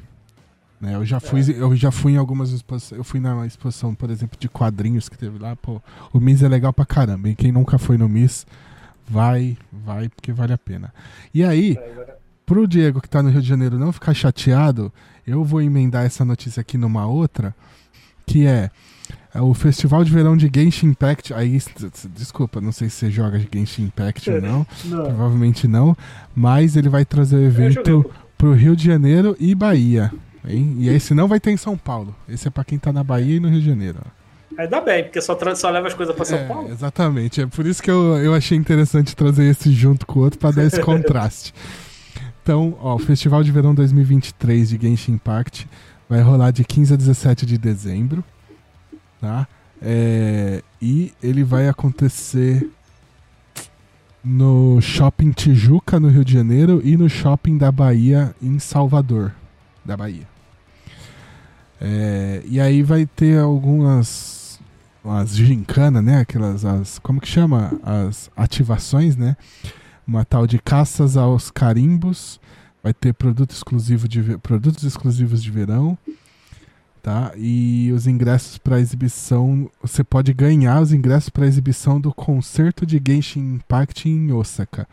[0.81, 2.99] Né, eu, já fui, eu já fui em algumas exposições.
[2.99, 5.57] Eu fui na exposição, por exemplo, de quadrinhos que teve lá.
[5.57, 5.83] Pô,
[6.13, 7.29] o Miss é legal pra caramba.
[7.29, 8.47] E quem nunca foi no Miss,
[9.09, 10.93] vai, vai, porque vale a pena.
[11.35, 11.77] E aí,
[12.47, 14.93] pro Diego que tá no Rio de Janeiro não ficar chateado,
[15.27, 17.55] eu vou emendar essa notícia aqui numa outra,
[18.25, 18.71] que é,
[19.35, 21.35] é o Festival de Verão de Genshin Impact.
[21.35, 21.59] Aí,
[22.15, 24.67] desculpa, não sei se você joga Genshin Impact ou não.
[24.89, 25.97] Provavelmente não.
[26.37, 30.13] Mas ele vai trazer o evento pro Rio de Janeiro e Bahia.
[30.45, 32.15] E esse não vai ter em São Paulo.
[32.29, 33.99] Esse é pra quem tá na Bahia e no Rio de Janeiro.
[34.57, 36.71] Ainda bem, porque só, só leva as coisas pra São É, Paulo.
[36.71, 37.41] Exatamente.
[37.43, 40.51] É por isso que eu, eu achei interessante trazer esse junto com o outro pra
[40.51, 41.55] dar esse contraste.
[42.43, 45.69] Então, ó, o Festival de Verão 2023 de Genshin Impact
[46.09, 48.25] vai rolar de 15 a 17 de dezembro,
[49.21, 49.47] tá?
[49.83, 52.69] É, e ele vai acontecer
[54.25, 59.33] no Shopping Tijuca, no Rio de Janeiro, e no Shopping da Bahia, em Salvador,
[59.89, 60.29] da Bahia.
[61.81, 64.61] É, e aí vai ter algumas
[65.03, 66.21] as gincana, né?
[66.21, 67.73] Aquelas, as, como que chama?
[67.83, 69.37] As ativações, né?
[70.07, 72.39] Uma tal de caças aos carimbos.
[72.83, 75.97] Vai ter produto exclusivo de, produtos exclusivos de verão,
[77.03, 77.33] tá?
[77.37, 83.03] E os ingressos para exibição, você pode ganhar os ingressos para exibição do concerto de
[83.05, 84.87] Genshin Impact em Osaka.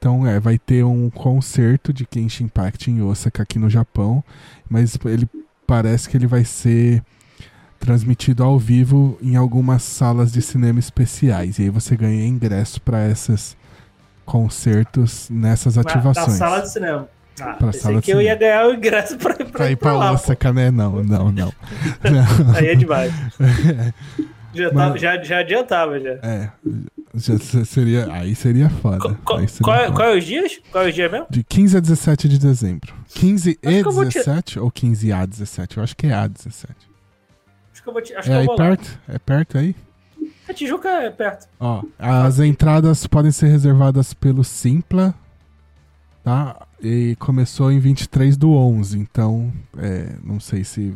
[0.00, 4.24] Então, é, vai ter um concerto de Genshin Impact em Osaka aqui no Japão,
[4.66, 5.28] mas ele
[5.66, 7.02] parece que ele vai ser
[7.78, 11.58] transmitido ao vivo em algumas salas de cinema especiais.
[11.58, 13.54] E aí você ganha ingresso para esses
[14.24, 16.28] concertos nessas ativações.
[16.28, 17.08] Na sala de cinema.
[17.38, 19.90] Ah, Pra pensei sala que eu ia ganhar o ingresso pra, pra, Pra ir pra
[19.90, 20.08] pra lá.
[20.08, 20.14] pô.
[20.14, 20.70] Osaka, né?
[20.70, 21.32] Não, não, não.
[21.32, 21.52] Não.
[22.56, 23.12] Aí é demais.
[24.54, 26.10] Já, tá- Mas- já, já adiantava, já.
[26.22, 26.50] É.
[27.14, 29.14] Já se- seria, aí seria foda.
[29.24, 29.96] Qual, Aí seria qual, é, foda.
[29.96, 30.60] qual é os dias?
[30.70, 31.26] Qual é os dias mesmo?
[31.30, 32.94] De 15 a 17 de dezembro.
[33.14, 35.76] 15 Acho e que eu vou te- 17 ou 15 a 17?
[35.76, 36.74] Eu acho que é a 17.
[37.72, 38.98] Acho que eu vou, te- acho É aí perto?
[39.08, 39.74] É perto aí?
[40.48, 41.48] A Tijuca é perto.
[41.58, 45.14] Ó, as entradas podem ser reservadas pelo Simpla,
[46.24, 46.66] tá?
[46.82, 50.94] E começou em 23 do 11, então é, não sei se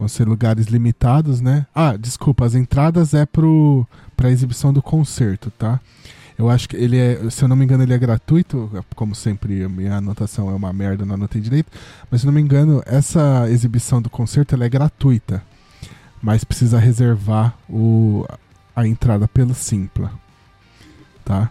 [0.00, 1.66] vão ser lugares limitados, né?
[1.74, 3.86] Ah, desculpa, as entradas é pro
[4.16, 5.78] pra exibição do concerto, tá?
[6.38, 9.68] Eu acho que ele é, se eu não me engano, ele é gratuito, como sempre,
[9.68, 11.70] minha anotação é uma merda, não anotei direito,
[12.10, 15.42] mas se eu não me engano, essa exibição do concerto ela é gratuita,
[16.22, 18.26] mas precisa reservar o,
[18.74, 20.10] a entrada pelo Simpla,
[21.26, 21.50] tá?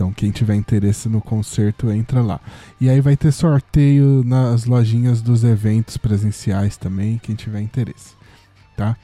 [0.00, 2.40] Então quem tiver interesse no concerto entra lá.
[2.80, 8.14] E aí vai ter sorteio nas lojinhas dos eventos presenciais também, quem tiver interesse,
[8.74, 8.96] tá?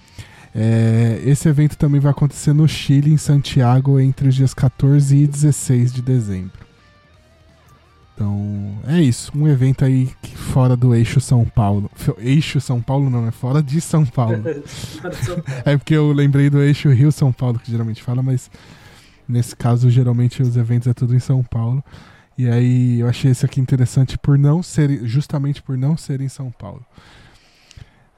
[0.55, 5.27] É, esse evento também vai acontecer no Chile, em Santiago, entre os dias 14 e
[5.27, 6.65] 16 de dezembro.
[8.15, 9.31] Então, é isso.
[9.37, 11.91] Um evento aí fora do eixo São Paulo.
[12.17, 14.43] Eixo São Paulo não, é fora de São Paulo.
[15.63, 18.51] É porque eu lembrei do eixo Rio-São Paulo, que geralmente fala, mas
[19.29, 21.83] nesse caso, geralmente os eventos é tudo em São Paulo.
[22.39, 26.29] E aí eu achei esse aqui interessante por não ser, justamente por não ser em
[26.29, 26.85] São Paulo.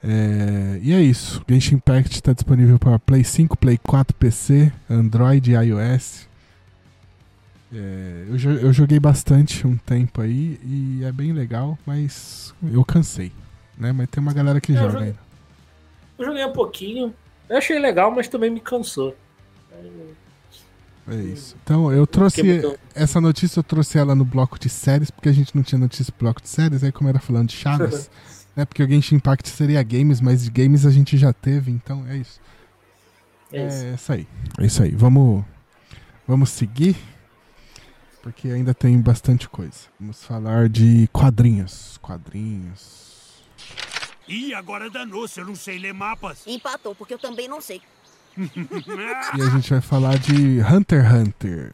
[0.03, 1.43] É, e é isso.
[1.47, 6.27] Genshin Impact está disponível para Play 5, Play 4, PC, Android e iOS.
[7.73, 13.31] É, eu, eu joguei bastante um tempo aí e é bem legal, mas eu cansei.
[13.77, 13.91] Né?
[13.91, 15.19] Mas tem uma galera que eu joga joguei- ainda.
[16.17, 17.13] Eu joguei um pouquinho.
[17.47, 19.15] Eu achei legal, mas também me cansou.
[21.09, 21.55] É isso.
[21.63, 22.41] Então, eu trouxe
[22.93, 26.13] essa notícia, eu trouxe ela no bloco de séries, porque a gente não tinha notícia
[26.13, 28.09] no bloco de séries, aí como era falando de Chaves,
[28.55, 28.63] né?
[28.63, 32.17] Porque o Genshin Impact seria games, mas de games a gente já teve, então é
[32.17, 32.39] isso.
[33.51, 33.85] É isso.
[33.85, 34.27] É isso aí.
[34.59, 34.91] É isso aí.
[34.91, 35.43] Vamos,
[36.27, 36.95] vamos seguir,
[38.21, 39.87] porque ainda tem bastante coisa.
[39.99, 41.97] Vamos falar de quadrinhos.
[42.01, 43.09] Quadrinhos.
[44.27, 46.45] Ih, agora danou-se, eu não sei ler mapas.
[46.45, 47.81] Empatou, porque eu também não sei.
[49.37, 51.71] E a gente vai falar de Hunter x Hunter.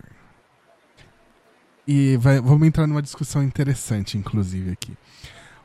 [1.87, 4.93] E vai- vamos entrar numa discussão interessante, inclusive, aqui.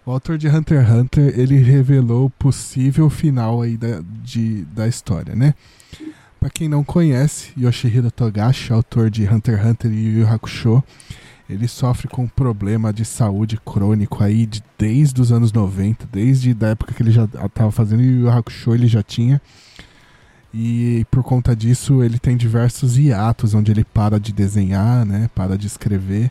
[0.05, 4.87] O autor de Hunter x Hunter, ele revelou o possível final aí da, de, da
[4.87, 5.55] história, né?
[6.39, 10.83] Pra quem não conhece, Yoshihiro Togashi, autor de Hunter x Hunter e Yu Yu Hakusho,
[11.49, 16.57] ele sofre com um problema de saúde crônico aí de, desde os anos 90, desde
[16.65, 19.41] a época que ele já estava fazendo Yu Yu Hakusho, ele já tinha.
[20.53, 25.31] E por conta disso, ele tem diversos hiatos onde ele para de desenhar, né?
[25.35, 26.31] Para de escrever.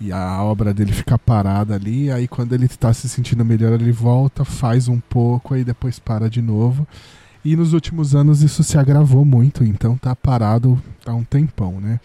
[0.00, 2.10] E a obra dele fica parada ali.
[2.10, 6.28] Aí quando ele está se sentindo melhor, ele volta, faz um pouco, aí depois para
[6.28, 6.86] de novo.
[7.44, 11.98] E nos últimos anos isso se agravou muito, então tá parado há um tempão, né?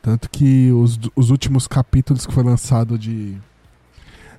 [0.00, 3.36] Tanto que os, os últimos capítulos que foi lançado de,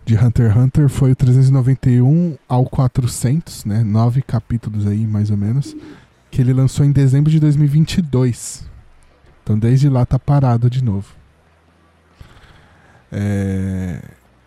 [0.05, 3.83] de Hunter x Hunter foi o 391 ao 400, né?
[3.83, 5.75] Nove capítulos aí, mais ou menos
[6.31, 8.67] que ele lançou em dezembro de 2022.
[9.43, 11.07] Então desde lá tá parado de novo.
[13.11, 14.01] É,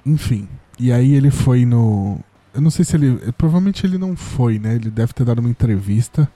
[0.07, 0.49] Enfim.
[0.79, 2.19] E aí ele foi no.
[2.55, 3.33] Eu não sei se ele.
[3.33, 4.75] Provavelmente ele não foi, né?
[4.75, 6.29] Ele deve ter dado uma entrevista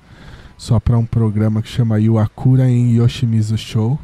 [0.56, 3.98] só para um programa que chama Yuakura em Yoshimizu Show.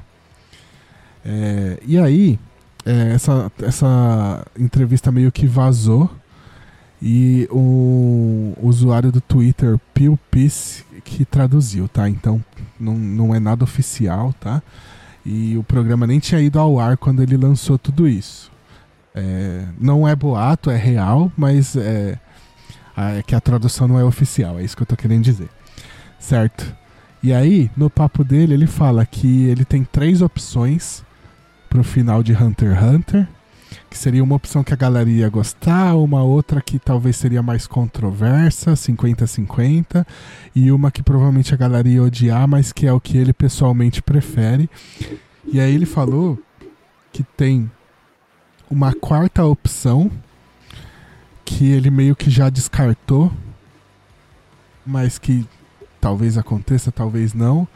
[1.25, 2.39] É, E aí,
[2.85, 6.11] é, essa, essa entrevista meio que vazou.
[7.05, 12.09] E o usuário do Twitter, Pio Peace, que traduziu, tá?
[12.09, 12.43] Então
[12.79, 14.63] não, não é nada oficial, tá?
[15.27, 18.53] E o programa nem tinha ido ao ar quando ele lançou tudo isso.
[19.15, 22.19] É, não é boato, é real, mas é,
[22.97, 25.49] é que a tradução não é oficial, é isso que eu tô querendo dizer.
[26.21, 26.73] Certo?
[27.21, 31.03] E aí, no papo dele, ele fala que ele tem três opções
[31.69, 33.29] pro final de Hunter x Hunter
[33.93, 37.67] que seria uma opção que a galera ia gostar, uma outra que talvez seria mais
[37.67, 40.07] controversa, 50-50,
[40.57, 44.01] e uma que provavelmente a galera ia odiar, mas que é o que ele pessoalmente
[44.01, 44.71] prefere.
[45.47, 46.39] E aí ele falou
[47.13, 47.71] que tem
[48.71, 50.11] uma quarta opção
[51.45, 53.31] que ele meio que já descartou,
[54.87, 55.47] mas que
[56.01, 57.69] talvez aconteça, talvez não.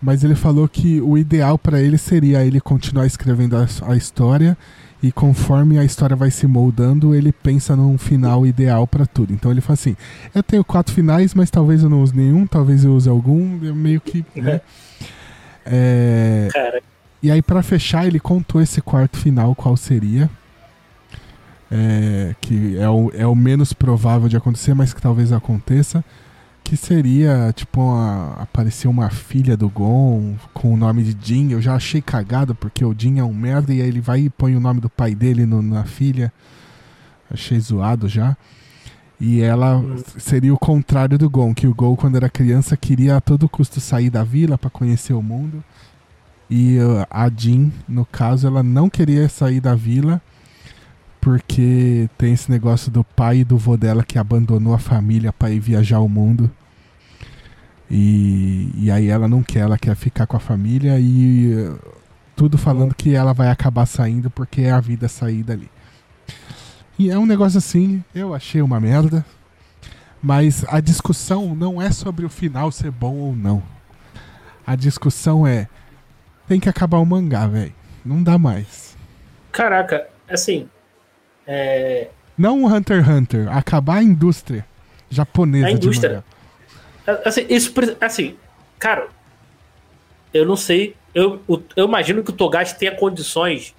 [0.00, 4.56] Mas ele falou que o ideal para ele seria ele continuar escrevendo a, a história
[5.02, 9.32] e conforme a história vai se moldando, ele pensa num final ideal para tudo.
[9.32, 9.96] Então ele fala assim:
[10.34, 13.74] eu tenho quatro finais, mas talvez eu não use nenhum, talvez eu use algum, eu
[13.74, 14.24] meio que.
[14.36, 14.60] Né?
[15.68, 16.80] É,
[17.22, 20.30] e aí, para fechar, ele contou esse quarto final, qual seria.
[21.68, 26.04] É, que é o, é o menos provável de acontecer, mas que talvez aconteça.
[26.66, 31.52] Que seria, tipo, uma, aparecer uma filha do Gon com o nome de Jin.
[31.52, 34.30] Eu já achei cagado, porque o Jin é um merda e aí ele vai e
[34.30, 36.32] põe o nome do pai dele no- na filha.
[37.30, 38.36] Achei zoado já.
[39.20, 39.80] E ela
[40.18, 43.80] seria o contrário do Gon, que o Gon, quando era criança, queria a todo custo
[43.80, 45.62] sair da vila para conhecer o mundo.
[46.50, 50.20] E uh, a Jin, no caso, ela não queria sair da vila
[51.20, 55.50] porque tem esse negócio do pai e do vô dela que abandonou a família para
[55.50, 56.50] ir viajar o mundo.
[57.90, 61.78] E, e aí ela não quer, ela quer ficar com a família e uh,
[62.34, 65.70] tudo falando que ela vai acabar saindo porque é a vida sair dali.
[66.98, 69.24] E é um negócio assim, eu achei uma merda.
[70.22, 73.62] Mas a discussão não é sobre o final ser bom ou não.
[74.66, 75.68] A discussão é
[76.48, 77.74] tem que acabar o mangá, velho.
[78.04, 78.96] Não dá mais.
[79.52, 80.68] Caraca, assim.
[81.46, 84.64] É, Não o Hunter x Hunter, acabar a indústria
[85.08, 86.08] japonesa A indústria.
[86.08, 86.35] de mangá.
[87.24, 88.36] Assim, isso, assim,
[88.78, 89.08] cara,
[90.34, 91.40] eu não sei, eu,
[91.76, 93.74] eu imagino que o Togashi tenha condições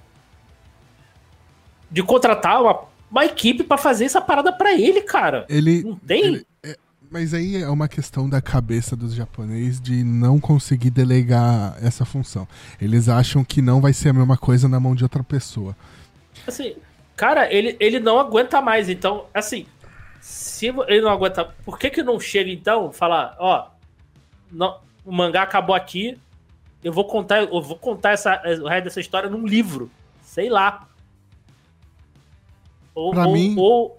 [1.90, 2.80] de contratar uma,
[3.10, 5.46] uma equipe pra fazer essa parada pra ele, cara.
[5.48, 6.24] Ele, Não tem?
[6.24, 6.76] ele- é-
[7.10, 12.46] mas aí é uma questão da cabeça dos japoneses de não conseguir delegar essa função.
[12.80, 15.74] Eles acham que não vai ser a mesma coisa na mão de outra pessoa.
[16.46, 16.74] Assim,
[17.16, 18.90] cara, ele, ele não aguenta mais.
[18.90, 19.64] Então, assim,
[20.20, 23.68] se ele não aguenta, por que que não chega então falar, ó,
[24.50, 26.18] não, o mangá acabou aqui,
[26.82, 29.90] eu vou contar, eu vou contar essa, o resto dessa história num livro,
[30.22, 30.86] sei lá.
[32.94, 33.96] Ou, Pra ou- mim- ou-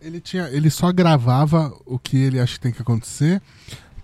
[0.00, 3.40] Ele tinha, ele só gravava o que ele acha que tem que acontecer,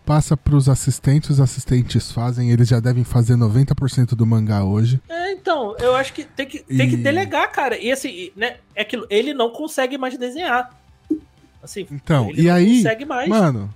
[0.04, 5.00] passa pros assistentes, os assistentes fazem, eles já devem fazer 90% do mangá hoje.
[5.08, 7.76] é, então, eu acho que tem que, tem que E- delegar, cara.
[7.78, 10.70] E assim, né, é aquilo, ele não consegue mais desenhar.
[11.62, 13.28] Assim, Então, e aí, consegue mais.
[13.28, 13.72] mano,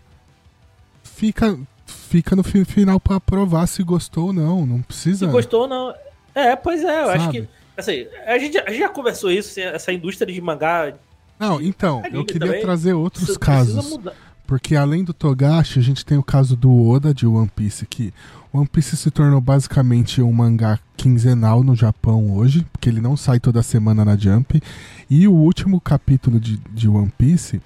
[1.03, 5.27] fica fica no fi- final pra provar se gostou ou não, não precisa.
[5.27, 5.95] Se gostou ou não.
[6.35, 7.43] É, pois é, eu acho Sabe?
[7.43, 7.49] que.
[7.77, 10.93] Assim, a gente, a gente já conversou isso, assim, essa indústria de mangá.
[11.39, 13.99] Não, então, eu queria também, trazer outros casos.
[14.47, 18.13] Porque além do Togashi, a gente tem o caso do Oda de One Piece, que
[18.53, 23.41] One Piece se tornou basicamente um mangá quinzenal no Japão hoje, porque ele não sai
[23.41, 24.63] toda semana na Jump.
[25.09, 27.61] E o último capítulo de, de One Piece,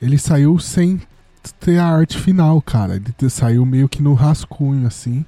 [0.00, 1.00] ele saiu sem
[1.58, 2.96] ter a arte final, cara.
[2.96, 5.24] Ele saiu meio que no rascunho, assim,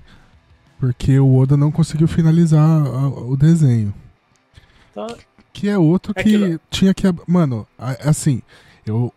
[0.78, 3.92] porque o Oda não conseguiu finalizar a- o desenho.
[4.90, 5.06] Então,
[5.52, 7.04] Que é outro É que aquilo- tinha que.
[7.26, 7.66] Mano,
[8.04, 8.40] assim,
[8.86, 9.12] eu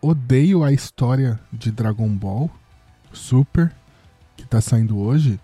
[0.00, 2.48] odeio a história de Dragon Ball
[3.12, 3.72] Super,
[4.36, 5.40] que tá saindo hoje,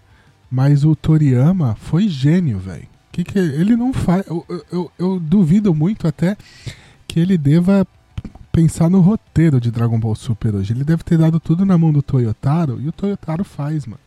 [0.49, 2.87] mas o Toriyama foi gênio, velho.
[3.17, 4.27] Que que ele não faz.
[4.27, 6.37] Eu, eu- eu, duvido muito até
[7.09, 7.87] que ele deva
[8.53, 10.75] pensar no roteiro de Dragon Ball Super hoje.
[10.75, 13.99] Ele deve ter dado tudo na mão do Toyotaro e o Toyotaro faz, mano.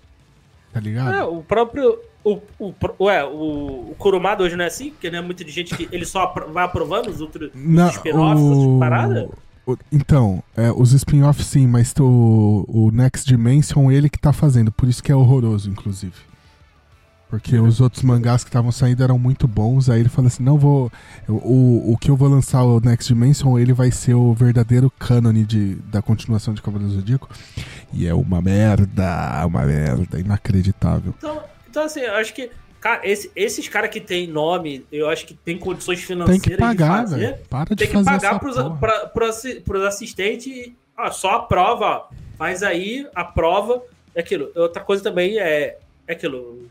[0.71, 1.11] Tá ligado?
[1.15, 1.97] é, o próprio.
[2.23, 2.73] O, o,
[3.05, 4.91] ué, o, o Kurumada hoje não é assim?
[4.91, 8.79] Porque não é muita gente que ele só vai aprovando os outros Não, spin-offs, outras
[8.79, 9.27] paradas?
[9.65, 14.71] o- então, é, os spin-offs sim, mas o, o Next Dimension ele que tá fazendo,
[14.71, 16.28] por isso que é horroroso, inclusive.
[17.29, 20.57] Porque os outros mangás que estavam saindo eram muito bons, aí ele fala assim, não
[20.57, 20.91] vou...
[21.27, 25.45] O, o que eu vou lançar, o Next Dimension, ele vai ser o verdadeiro cânone
[25.45, 27.29] de, da continuação de Cavaleiro Zodíaco.
[27.93, 31.13] E é uma merda, uma merda, inacreditável.
[31.17, 31.39] Então,
[31.69, 32.49] então assim, eu acho que.
[32.81, 36.57] Cara, esse- esses caras que tem nome, eu acho que tem condições financeiras Tem que
[36.57, 37.19] pagar, de fazer.
[37.19, 37.37] velho.
[37.49, 40.71] Para de tem que fazer pagar pros, pra, pro assi- pros assistentes.
[40.97, 42.03] Ah, só aprova, ó.
[42.37, 43.81] Faz aí, aprova.
[44.15, 44.49] É aquilo.
[44.55, 45.77] Outra coisa também é,
[46.07, 46.67] é aquilo.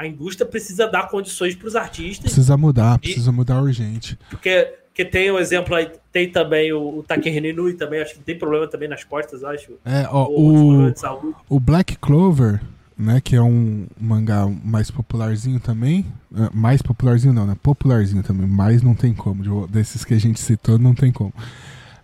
[0.00, 2.32] A indústria precisa dar condições pros artistas.
[2.32, 4.18] Precisa mudar, precisa mudar urgente.
[4.30, 8.20] Porque, porque tem o exemplo aí, tem também o, o Takehiro Inui também, acho que
[8.20, 9.72] tem problema também nas costas, acho.
[9.84, 10.96] É, ó, o...
[10.96, 11.34] saúde.
[11.50, 12.62] O Black Clover,
[12.96, 18.46] né, que é um mangá mais popularzinho também, é, mais popularzinho não, né, popularzinho também,
[18.46, 21.34] mais não tem como, de- desses que a gente citou não tem como,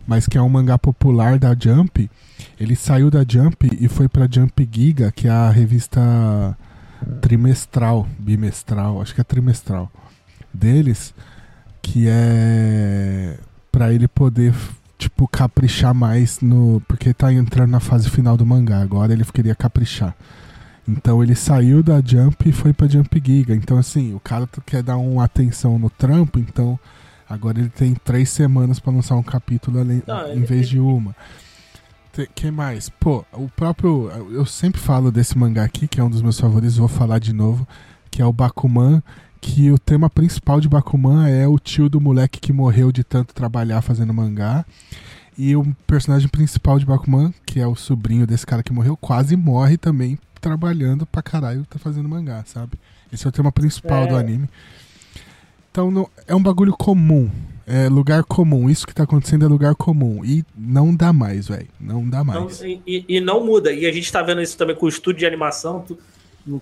[0.07, 2.11] mas que é um mangá popular da Jump,
[2.61, 6.55] ele saiu da Jump e foi pra Jump Giga, que é a revista
[7.21, 9.91] trimestral, bimestral, acho que é trimestral,
[10.53, 11.15] deles,
[11.83, 13.37] que é
[13.71, 14.55] pra ele poder
[14.99, 16.83] tipo, caprichar mais no.
[16.89, 20.15] Porque tá entrando na fase final do mangá, agora ele queria caprichar.
[20.89, 23.55] Então ele saiu da Jump e foi pra Jump Giga.
[23.55, 26.79] Então, assim, o cara quer dar uma atenção no trampo, então
[27.29, 30.79] agora ele tem três semanas pra lançar um capítulo além, Não, em ele- vez de
[30.79, 31.15] uma.
[32.17, 32.89] Te- que mais?
[32.89, 34.11] Pô, o próprio.
[34.33, 37.33] Eu sempre falo desse mangá aqui, que é um dos meus favoritos, vou falar de
[37.35, 37.69] novo,
[38.11, 39.03] que é o Bakuman.
[39.39, 43.35] Que o tema principal de Bakuman é o tio do moleque que morreu de tanto
[43.35, 44.65] trabalhar fazendo mangá.
[45.37, 49.37] E o personagem principal de Bakuman, que é o sobrinho desse cara que morreu, quase
[49.37, 52.79] morre também trabalhando pra caralho, tá fazendo mangá, sabe?
[53.13, 54.07] Esse é o tema principal É.
[54.07, 54.49] do anime.
[55.71, 57.31] Então não, é um bagulho comum.
[57.67, 58.71] É lugar comum.
[58.71, 60.25] Isso que tá acontecendo é lugar comum.
[60.25, 61.67] E não dá mais, velho.
[61.81, 62.61] Não dá Não- mais.
[62.63, 63.73] e, e- e não muda.
[63.73, 65.81] E a gente tá vendo isso também com o estúdio de animação.
[65.87, 65.99] Tu,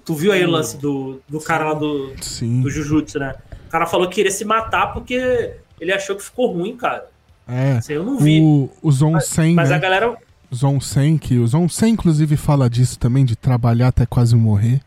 [0.03, 2.63] tu viu aí o lance do, do cara lá do, Sim.
[2.63, 3.35] do Jujutsu, né?
[3.67, 7.05] O cara falou que queria se matar porque ele achou que ficou ruim, cara.
[7.47, 7.73] É.
[7.73, 8.41] Assim, eu não vi.
[8.41, 9.77] O, o Zonsen, Mas né?
[9.77, 10.17] a galera.
[10.55, 14.81] Zonsen, que o Zonsen inclusive fala disso também, de trabalhar até quase morrer.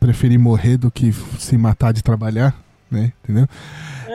[0.00, 2.60] Preferir morrer do que se matar de trabalhar,
[2.90, 3.12] né?
[3.22, 3.46] Entendeu?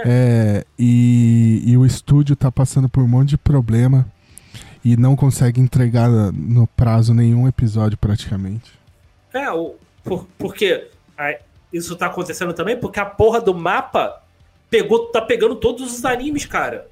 [0.06, 4.06] É, e, e o estúdio tá passando por um monte de problema
[4.84, 8.72] e não consegue entregar no prazo nenhum episódio praticamente.
[9.34, 10.88] É, o, por, porque
[11.18, 11.38] ah,
[11.72, 14.24] isso tá acontecendo também porque a porra do mapa
[14.70, 16.88] pegou, tá pegando todos os animes, cara.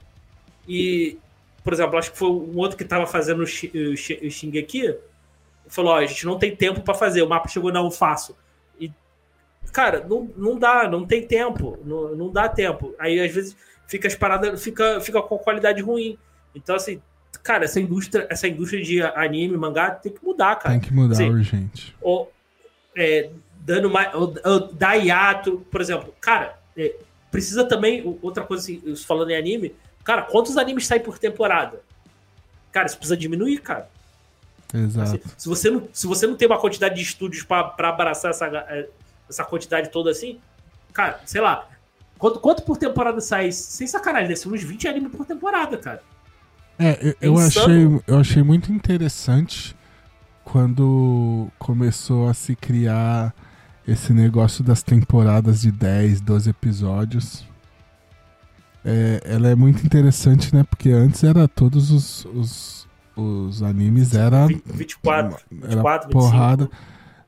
[0.68, 1.18] E,
[1.64, 4.96] por exemplo, acho que foi um outro que tava fazendo o o o Shingeki.
[5.68, 7.22] Falou: Ó, a gente não tem tempo pra fazer.
[7.22, 8.36] O mapa chegou, não, eu faço.
[9.72, 11.78] Cara, não, não dá, não tem tempo.
[11.84, 12.94] Não, não dá tempo.
[12.98, 13.56] Aí, às vezes,
[13.88, 16.18] fica as paradas, fica, fica com qualidade ruim.
[16.54, 17.02] Então, assim,
[17.44, 21.16] cara, essa indústria, essa indústria de anime, mangá, tem que mudar, cara Tem que mudar
[21.16, 21.30] Sim.
[21.30, 21.96] urgente.
[22.02, 22.32] ou
[22.96, 23.30] é,
[23.60, 24.14] dando mais.
[24.14, 26.96] Ou, ou dar hiato, por exemplo, cara, é,
[27.30, 28.18] precisa também.
[28.22, 31.82] Outra coisa, assim, falando em anime, cara, quantos animes saem por temporada?
[32.72, 33.90] Cara, isso precisa diminuir, cara.
[34.74, 35.10] Exato.
[35.10, 38.32] Assim, se, você não, se você não tem uma quantidade de estúdios pra pra abraçar
[38.32, 38.88] essa, é,
[39.30, 40.40] essa quantidade toda assim,
[40.94, 41.68] cara, sei lá.
[42.18, 43.52] Quanto, quanto por temporada sai?
[43.52, 46.02] Sem sacanagem, deve ser uns 20 animes por temporada, cara.
[46.80, 49.76] É, eu, eu achei, eu achei muito interessante
[50.44, 53.34] quando começou a se criar
[53.88, 57.46] esse negócio das temporadas de 10, 12 episódios.
[58.84, 60.64] É, ela é muito interessante, né?
[60.64, 66.72] Porque antes era todos os, os, os animes era, 20, 24, era 24, 25.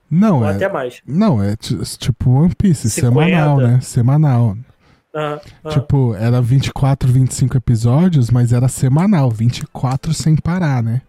[0.10, 1.02] Não, ou é, até mais.
[1.06, 3.26] não, é ti- tipo One Piece, 50.
[3.30, 3.80] semanal, né?
[3.82, 4.58] Semanal.
[5.14, 5.74] Aham, aham.
[5.74, 11.02] Tipo, era 24, 25 episódios, mas era semanal, 24 sem parar, né?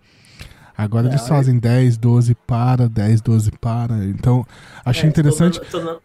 [0.77, 4.05] Agora É, eles fazem 10, 12 para, 10, 12 para.
[4.07, 4.47] Então,
[4.85, 5.61] achei É, interessante.
[5.61, 6.01] tô tô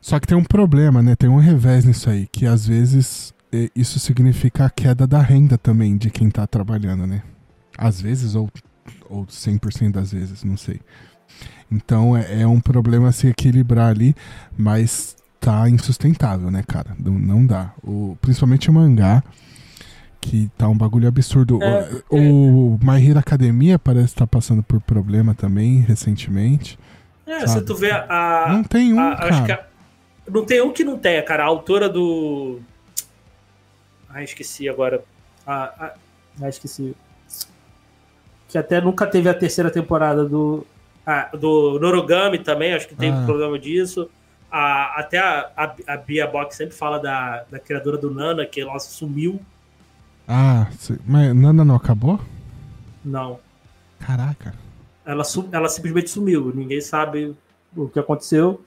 [0.00, 1.16] Só que tem um problema, né?
[1.16, 3.34] Tem um revés nisso aí, que às vezes
[3.74, 7.22] isso significa a queda da renda também de quem tá trabalhando, né?
[7.76, 8.48] Às vezes, ou,
[9.08, 10.80] ou 100% das vezes, não sei.
[11.70, 14.14] Então é, é um problema se equilibrar ali,
[14.56, 16.96] mas tá insustentável, né, cara?
[16.98, 17.72] Não, não dá.
[17.82, 19.22] O, principalmente o mangá,
[20.20, 21.62] que tá um bagulho absurdo.
[21.62, 26.78] É, o o My Hero Academia parece estar passando por problema também, recentemente.
[27.26, 27.60] É, Sabe?
[27.60, 28.46] se tu vê a.
[28.48, 29.68] não tem um, a- acho que cara.
[30.26, 31.42] a- não tem um que não tenha, cara.
[31.42, 32.60] A autora do.
[34.08, 35.02] Ah, esqueci agora.
[35.46, 35.94] Ah, ah,
[36.42, 36.94] ah, esqueci.
[38.48, 40.66] Que até nunca teve a terceira temporada do.
[41.06, 43.22] Ah, do Norogami também, acho que tem Ah.
[43.26, 44.08] problema disso.
[44.50, 48.60] A, até a, a, a Bia Bock sempre fala da, da criadora do Nana, que
[48.60, 49.40] ela sumiu.
[50.26, 50.68] Ah,
[51.06, 52.18] mas Nana não acabou?
[53.04, 53.38] Não.
[53.98, 54.54] Caraca.
[55.04, 55.22] Ela,
[55.52, 56.52] ela simplesmente sumiu.
[56.54, 57.36] Ninguém sabe
[57.76, 58.64] o que aconteceu.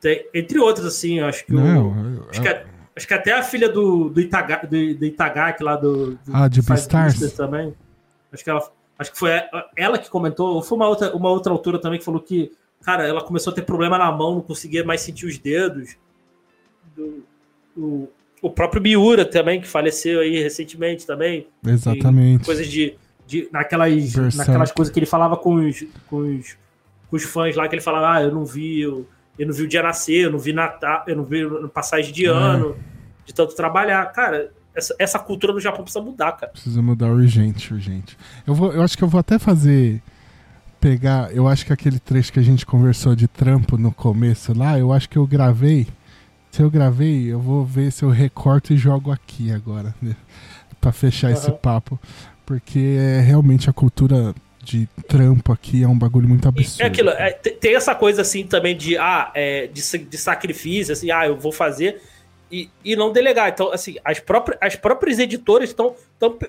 [0.00, 1.58] Tem- entre outros, assim, acho que o.
[1.60, 2.64] Não, eu- Acho que, a-
[2.94, 6.12] acho que até a filha do, do, Itaga, do, do Itagaki lá do.
[6.16, 7.14] do Ah, de Beastars?
[7.18, 7.74] Beastars também.
[8.32, 8.70] Acho que ela.
[8.98, 9.30] Acho que foi
[9.76, 12.52] ela que comentou, ou foi uma outra, uma outra autora também que falou que,
[12.82, 15.96] cara, ela começou a ter problema na mão, não conseguia mais sentir os dedos.
[16.96, 17.24] Do-
[17.76, 18.08] o,
[18.40, 21.48] o próprio Miura também, que faleceu aí recentemente também.
[21.66, 22.44] Exatamente.
[22.44, 22.94] Coisas de.
[23.26, 26.56] de naquelas, naquelas coisas que ele falava com os, com os,
[27.10, 29.04] com os fãs lá, que ele falava, ah, eu não vi, eu,
[29.36, 32.26] eu não vi o dia nascer, eu não vi Natal, eu não vi passagem de
[32.26, 32.28] É.
[32.28, 32.76] ano,
[33.24, 34.04] de tanto trabalhar.
[34.12, 36.52] Cara, essa, essa cultura no Japão precisa mudar, cara.
[36.52, 38.16] Precisa mudar urgente, urgente.
[38.46, 40.02] Eu, vou, eu acho que eu vou até fazer.
[40.80, 41.34] Pegar.
[41.34, 44.92] Eu acho que aquele trecho que a gente conversou de trampo no começo lá, eu
[44.92, 45.86] acho que eu gravei.
[46.50, 49.94] Se eu gravei, eu vou ver se eu recorto e jogo aqui agora.
[50.02, 50.14] Né?
[50.82, 51.56] Pra fechar esse Aham.
[51.56, 51.98] papo.
[52.44, 56.82] Porque é realmente a cultura de trampo aqui é um bagulho muito absurdo.
[56.82, 60.92] É aquilo, é, te- tem essa coisa assim também de, ah, é, de, de sacrifício,
[60.92, 62.00] assim, ah, eu vou fazer
[62.54, 63.48] e, e não delegar.
[63.48, 65.96] Então, assim, as próprias, as próprias editoras estão.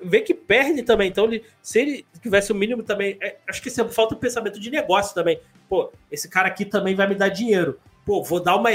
[0.04, 1.10] Vê que perde também.
[1.10, 3.18] Então, ele, se ele tivesse o mínimo também.
[3.22, 5.40] é, acho que é falta de pensamento de negócio também.
[5.68, 7.80] Pô, esse cara aqui também vai me dar dinheiro.
[8.06, 8.70] Pô, vou dar uma.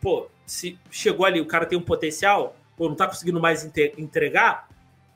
[0.00, 3.64] Pô, se chegou ali, o cara tem um potencial, pô, não tá conseguindo mais
[3.96, 4.68] entregar,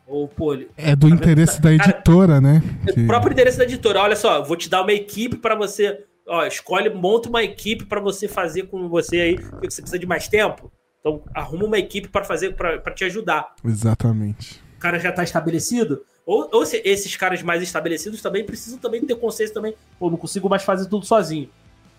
[0.06, 1.22] ou, pô, ele, É do Tá vendo?
[1.24, 2.62] interesse da Cara, editora, né?
[2.94, 4.00] Que- o próprio endereço da editora.
[4.00, 6.04] Olha só, vou te dar uma equipe para você.
[6.26, 9.36] Ó, escolhe, monta uma equipe para você fazer com você aí.
[9.36, 10.70] porque Você precisa de mais tempo.
[11.00, 13.54] Então, arruma uma equipe para fazer, para te ajudar.
[13.64, 14.60] Exatamente.
[14.76, 16.04] O cara já tá estabelecido.
[16.26, 20.16] Ou, ou se esses caras mais estabelecidos também precisam também ter consciência também, pô, não
[20.18, 21.48] consigo mais fazer tudo sozinho.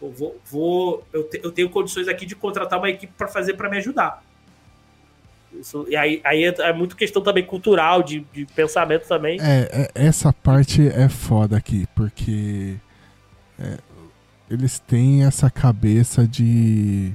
[0.01, 3.55] Eu vou, vou eu, te- eu tenho condições aqui de contratar uma equipe para fazer
[3.55, 4.23] para me ajudar.
[5.51, 9.39] Isso, e aí, aí é, é muito questão também cultural, de, de pensamento também.
[9.41, 12.75] É, é- essa parte é foda aqui, porque
[13.57, 13.77] é,
[14.49, 17.11] eles têm essa cabeça de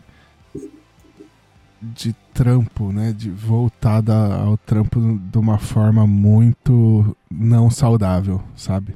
[1.94, 3.12] de trampo, né?
[3.16, 8.94] De voltada ao trampo de uma forma muito não saudável, sabe?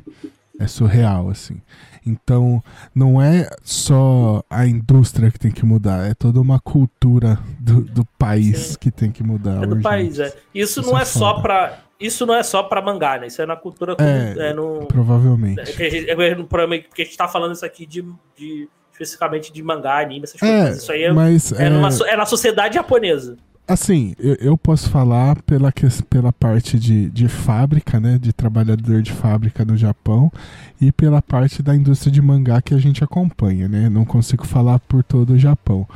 [0.60, 1.60] É surreal, assim.
[2.04, 2.62] Então,
[2.94, 8.04] não é só a indústria que tem que mudar, é toda uma cultura do, do
[8.18, 8.76] país Sim.
[8.80, 9.58] que tem que mudar.
[9.62, 9.82] É do urgente.
[9.82, 10.26] país, é.
[10.54, 13.26] Isso, Isso não é é só para isso não é só para mangá, né?
[13.26, 15.60] Isso é na cultura É, é no Provavelmente.
[15.60, 18.02] É é programa- porque a gente tá falando isso aqui de,
[18.36, 20.76] de- especificamente de mangá, anime, essas É, coisas.
[20.76, 23.38] Isso aí é, mas é, é, numa é na sociedade japonesa.
[23.66, 25.72] assim, eu, eu posso falar pela,
[26.08, 30.32] pela parte de, de fábrica, né, de trabalhador de fábrica no Japão
[30.80, 33.88] e pela parte da indústria de mangá que a gente acompanha, né?
[33.88, 35.86] Não consigo falar por todo o Japão,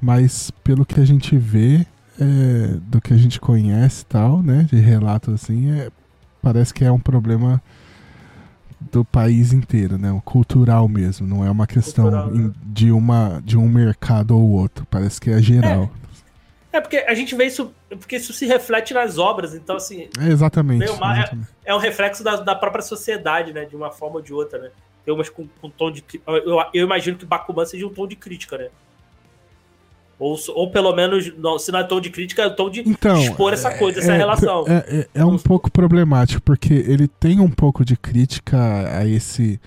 [0.00, 1.86] mas pelo que a gente vê,
[2.20, 5.90] é, do que a gente conhece e tal, né, de relatos assim, é,
[6.42, 7.60] parece que é um problema
[8.80, 10.20] do país inteiro, né?
[10.24, 12.36] Cultural mesmo, não é uma questão né?
[12.44, 15.90] em- de, uma, de um mercado ou outro, parece que é geral.
[16.72, 20.28] É porque a gente vê isso, porque isso se reflete nas obras, então assim, É,
[20.28, 20.80] exatamente.
[20.80, 21.48] Meio mal- exatamente.
[21.64, 23.64] é um reflexo da, da própria sociedade, né?
[23.64, 24.70] De uma forma ou de outra, né?
[25.04, 26.04] Tem umas com, com tom de.
[26.26, 28.68] Eu, eu imagino que Bakuman seja um tom de crítica, né?
[30.18, 33.16] Ou, ou pelo menos, não, se não é tom de crítica, é tom de Então,
[33.20, 34.64] expor essa coisa, essa é, relação.
[34.66, 34.84] É,
[35.14, 38.58] é- é um pouco problemático, porque ele tem um pouco de crítica
[38.98, 39.60] a esse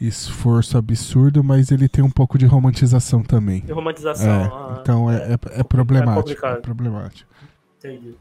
[0.00, 3.60] esforço absurdo, mas ele tem um pouco de romantização também.
[3.60, 4.26] De romantização.
[4.30, 6.46] É, ah, então é, é, é problemático.
[6.46, 7.30] É problemático.
[7.78, 8.14] Entendi.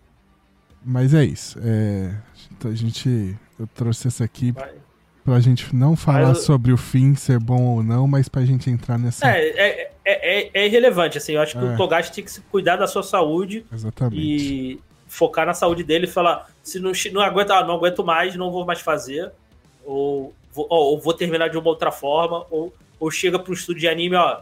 [0.86, 1.58] Mas é isso.
[1.64, 2.14] É,
[2.52, 3.36] então a gente.
[3.60, 4.72] Eu trouxe essa aqui Vai.
[5.24, 8.70] pra gente não falar eu- sobre o fim ser bom ou não, mas pra gente
[8.70, 9.28] entrar nessa.
[9.30, 11.34] É, é, é, é- é irrelevante, assim.
[11.34, 11.74] Eu acho que É.
[11.74, 14.22] o Togashi tem que se cuidar da sua saúde Exatamente.
[14.22, 18.36] e focar na saúde dele e falar: se não, não aguenta, ah, não aguento mais,
[18.36, 19.32] não vou mais fazer,
[19.86, 23.82] ou vou, ou vou terminar de uma outra forma, ou, ou chega para um estúdio
[23.82, 24.42] de anime, ó.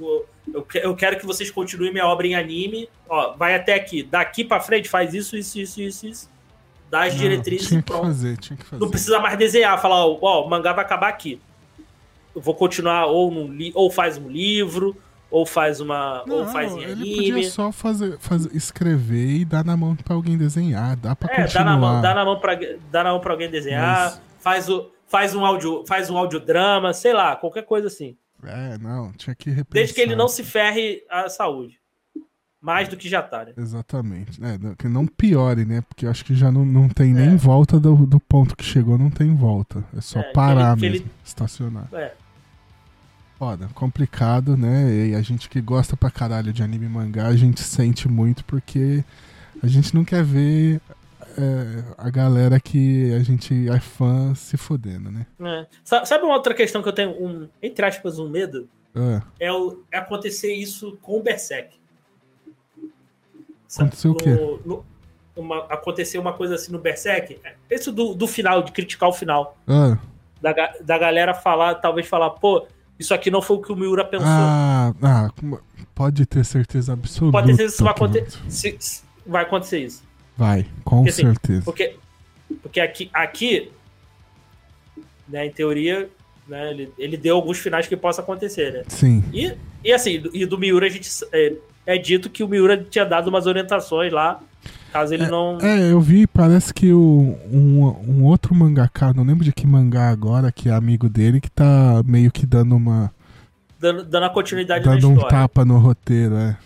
[0.00, 2.88] o- Eu, que- eu quero que vocês continuem minha obra em anime.
[3.06, 4.02] Ó, vai até aqui.
[4.02, 6.30] Daqui pra frente, faz isso, isso, isso, isso, isso.
[6.90, 8.06] Dá as Não, diretrizes tinha e que pronto.
[8.06, 8.80] fazer, tinha que fazer.
[8.80, 11.38] Não precisa mais desenhar, falar, ó, ó, o mangá vai acabar aqui.
[12.34, 14.96] Eu vou continuar ou num li ou faz um livro,
[15.30, 17.32] ou faz uma, ou Não, faz em ele anime.
[17.32, 20.96] podia só fazer, fazer, escrever e dar na mão pra alguém desenhar.
[20.96, 21.64] Dá pra É, continuar.
[21.64, 22.58] dá na mão, dá na mão para
[22.90, 26.92] dá na mão para alguém desenhar, Mas- faz o faz um áudio, faz um audiodrama,
[26.92, 28.16] sei lá, qualquer coisa assim.
[28.44, 29.72] É, não, tinha que repensar.
[29.72, 31.78] Desde que ele não se ferre a saúde.
[32.60, 33.52] Mais do que já tá, né?
[33.56, 34.42] Exatamente.
[34.44, 35.80] É, não- que não piore, né?
[35.82, 37.36] Porque eu acho que já não, não tem nem É.
[37.36, 39.84] volta do, do ponto que chegou, não tem volta.
[39.96, 41.88] É só É, que parar ele- que mesmo, ele- estacionar.
[41.92, 42.12] É.
[43.38, 45.08] Foda, complicado, né?
[45.10, 48.44] E a gente que gosta pra caralho de anime e mangá, a gente sente muito
[48.44, 49.04] porque
[49.62, 50.80] a gente não quer ver
[51.40, 55.24] é, a galera que a gente é fã se fodendo, né?
[55.40, 55.66] É.
[55.84, 58.68] Sa- Sabe uma outra questão que eu tenho um, entre aspas, um medo?
[58.92, 61.77] Ah, É, o, é acontecer isso com o Berserk.
[63.76, 64.30] Aconteceu o quê?
[64.30, 64.84] no- no-
[65.36, 67.38] uma, acontecer uma coisa assim no Berserk.
[67.70, 69.56] Isso do, do final, de criticar o final.
[69.68, 69.96] ah,
[70.42, 72.66] Da, da galera falar, talvez falar, pô,
[72.98, 74.26] isso aqui não foi o que o Miura pensou.
[74.26, 75.30] ah, ah,
[75.94, 77.38] pode ter certeza absoluta.
[77.38, 78.38] Pode ter certeza que isso vai acontecer.
[78.48, 80.02] se- se- vai acontecer isso.
[80.36, 81.62] Vai, com Porque, assim, certeza.
[81.64, 81.96] Porque,
[82.62, 83.70] porque aqui, aqui
[85.28, 86.08] né, em teoria,
[86.46, 88.82] né, ele, ele deu alguns finais que possa acontecer, né?
[88.88, 89.22] Sim.
[89.32, 89.54] E,
[89.84, 91.54] e assim, e do Miura a gente é,
[91.88, 94.38] é dito que o Miura tinha dado umas orientações lá,
[94.92, 95.56] caso ele não.
[95.58, 100.10] É, eu vi, parece que o, um, um outro mangaka, não lembro de que mangá
[100.10, 103.10] agora, que é amigo dele, que tá meio que dando uma.
[103.80, 105.38] Dando, dando a continuidade dando um história.
[105.38, 106.58] tapa no roteiro, é.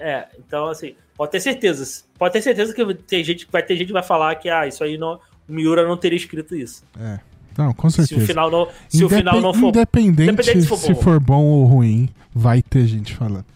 [0.00, 2.02] É, então assim, pode ter certeza.
[2.18, 4.82] Pode ter certeza que tem gente, vai ter gente que vai falar que ah, isso
[4.82, 6.82] aí não, o Miura não teria escrito isso.
[6.98, 7.20] É.
[7.56, 8.26] Não, com Se o certeza.
[8.26, 9.68] final não, se o final não for.
[9.68, 11.00] Independente, Independente se for se bom.
[11.00, 13.53] for bom ou ruim, vai ter gente falando.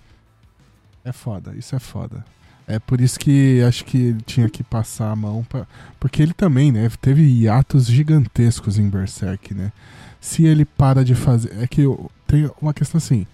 [1.08, 2.22] É foda, isso é foda.
[2.66, 5.66] É por isso que acho que ele tinha que passar a mão pra...
[5.98, 6.86] Porque ele também, né?
[7.00, 9.72] Teve hiatos gigantescos em Berserk, né?
[10.20, 11.50] Se ele para de fazer.
[11.62, 12.10] É que eu...
[12.26, 13.26] tem uma questão assim.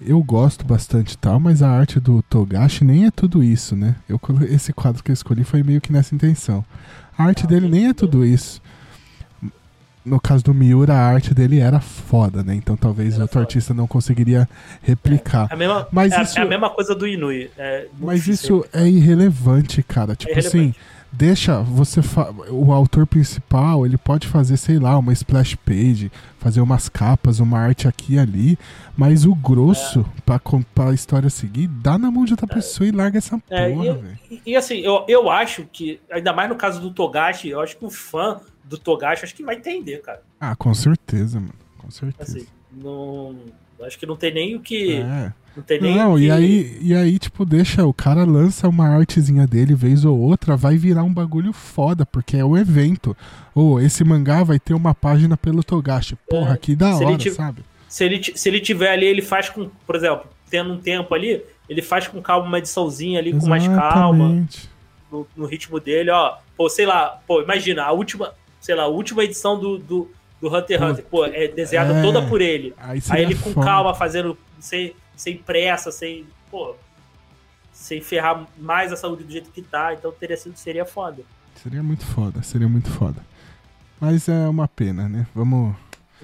[0.00, 3.94] Eu gosto bastante tal, mas a arte do Togashi nem é tudo isso, né?
[4.08, 4.18] Eu,
[4.48, 6.64] esse quadro que eu escolhi foi meio que nessa intenção.
[7.18, 8.62] A arte Ah, dele nem é tudo isso.
[10.06, 12.54] No caso do Miura, a arte dele era foda, né?
[12.54, 13.44] Então talvez Era outro foda.
[13.44, 14.48] artista não conseguiria
[14.80, 15.48] replicar.
[15.50, 17.50] É a mesma, Mas é, isso- é a mesma coisa do Inui.
[17.58, 18.60] É Mas difícil.
[18.60, 20.14] isso é irrelevante, cara.
[20.14, 20.56] Tipo irrelevante.
[20.70, 20.74] assim,
[21.12, 26.60] deixa você fa- o autor principal ele pode fazer sei lá uma splash page fazer
[26.60, 28.58] umas capas uma arte aqui e ali
[28.96, 32.86] mas o grosso pra para para a história seguir dá na mão de outra pessoa
[32.86, 36.32] e larga essa É, porra e, velho e- e assim, eu, eu acho que, ainda
[36.34, 39.56] mais no caso do Togashi, eu acho que o fã do Togashi acho que vai
[39.56, 40.22] entender, cara.
[40.40, 43.36] ah com certeza mano com certeza Assim, não.
[43.82, 44.96] Acho que não tem nem o que.
[44.96, 45.32] é.
[45.56, 46.24] Não tem nem Não, o que.
[46.24, 50.56] e aí, e aí, tipo, deixa, o cara lança uma artezinha dele vez ou outra,
[50.56, 53.16] vai virar um bagulho foda, porque é o evento.
[53.54, 56.16] Ou esse mangá vai ter uma página pelo Togashi.
[56.28, 57.62] Porra, É, que da hora, sabe?
[57.88, 59.70] Se ele, se ele tiver ali, ele faz com.
[59.86, 63.66] Por exemplo, tendo um tempo ali, ele faz com calma uma ediçãozinha ali, com mais
[63.66, 64.70] calma, Exatamente.
[65.10, 66.36] no, no ritmo dele, ó.
[66.56, 68.32] Pô, sei lá, pô, imagina, a última.
[68.66, 70.10] Sei lá, a última edição do, do,
[70.40, 72.02] do Hunter x Hunter, pô, é desenhada É.
[72.02, 72.74] toda por ele.
[72.76, 73.64] Aí, Aí ele com foda.
[73.64, 76.26] calma, fazendo sem, sem pressa, sem.
[76.50, 76.74] Pô.
[77.72, 79.94] Sem ferrar mais a saúde do jeito que tá.
[79.94, 81.22] Então teria sido, seria foda.
[81.62, 83.24] Seria muito foda, seria muito foda.
[84.00, 85.28] Mas é uma pena, né?
[85.32, 85.76] Vamos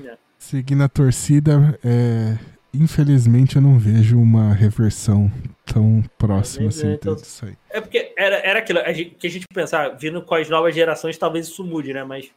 [0.05, 0.17] É.
[0.37, 1.79] seguir na torcida.
[1.85, 2.37] É,
[2.75, 5.31] Infelizmente eu não vejo uma reversão
[5.67, 7.55] tão próxima assim então- disso aí.
[7.71, 10.75] É porque era, era aquilo a gente- que a gente pensava, vindo com as novas
[10.75, 12.03] gerações, talvez isso mude, né?
[12.03, 12.31] Mas.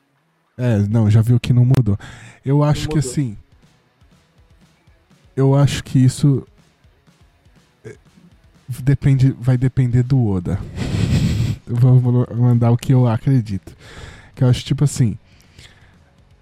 [0.58, 1.98] É, não, já viu que não mudou.
[2.46, 3.10] Eu acho que mudou.
[3.12, 3.38] assim.
[5.36, 6.46] Eu acho que isso.
[7.86, 7.96] é,
[8.68, 10.60] Depende, vai depender do Oda.
[11.68, 13.76] Eu vou mandar o que eu acredito.
[14.36, 15.18] Que eu acho tipo assim.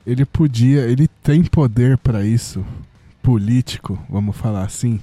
[0.05, 0.81] Ele podia.
[0.81, 2.63] Ele tem poder pra isso.
[3.23, 4.99] Político, vamos falar assim.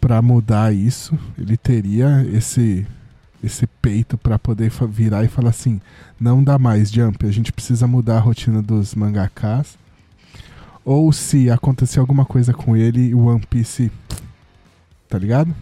[0.00, 1.18] Pra mudar isso.
[1.38, 2.86] Ele teria esse.
[3.42, 5.80] Esse peito pra poder virar e falar assim:
[6.20, 7.26] não dá mais, Jump.
[7.26, 9.78] A gente precisa mudar a rotina dos mangakas.
[10.84, 13.90] Ou se acontecer alguma coisa com ele o One Piece.
[15.08, 15.54] Tá ligado?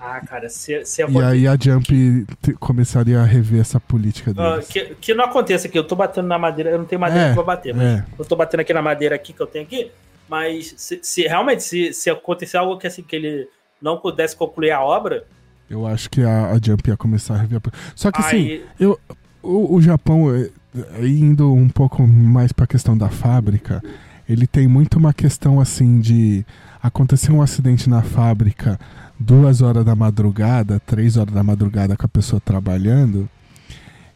[0.00, 2.26] Ah, cara, se, se E aí a Jump
[2.58, 4.68] começaria a rever essa política Ah, deles.
[4.68, 7.34] que, que não aconteça aqui, eu tô batendo na madeira, eu não tenho madeira É,
[7.34, 8.04] pra bater, mas é.
[8.18, 9.90] eu tô batendo aqui na madeira aqui que eu tenho aqui,
[10.28, 13.48] mas se, se realmente se, se acontecer algo que assim que ele
[13.80, 15.24] não pudesse concluir a obra,
[15.70, 18.64] Eu acho que a, a Jump ia começar a rever a Só que assim, aí
[18.80, 18.98] eu,
[19.42, 20.50] o, o Japão, é,
[20.98, 23.82] é, indo um pouco mais pra questão da fábrica,
[24.28, 26.44] ele tem muito uma questão assim de
[26.82, 28.78] acontecer um acidente na fábrica
[29.18, 33.28] duas horas da madrugada, três horas da madrugada com a pessoa trabalhando,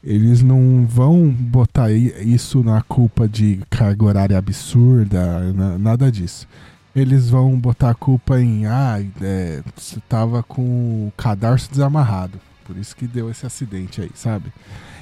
[0.05, 6.47] eles não vão botar isso na culpa de carga horária absurda, na- nada disso.
[6.95, 10.62] Eles vão botar a culpa em, ah, é, você tava com
[11.09, 14.53] o cadarço desamarrado, por isso que deu esse acidente aí, sabe?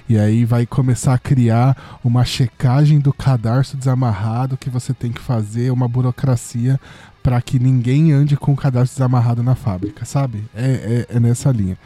[0.09, 5.21] E aí vai começar a criar uma checagem do cadarço desamarrado que você tem que
[5.21, 6.79] fazer, uma burocracia
[7.23, 10.45] para que ninguém ande com o cadarço desamarrado na fábrica, sabe?
[10.55, 11.77] É, é, é nessa linha.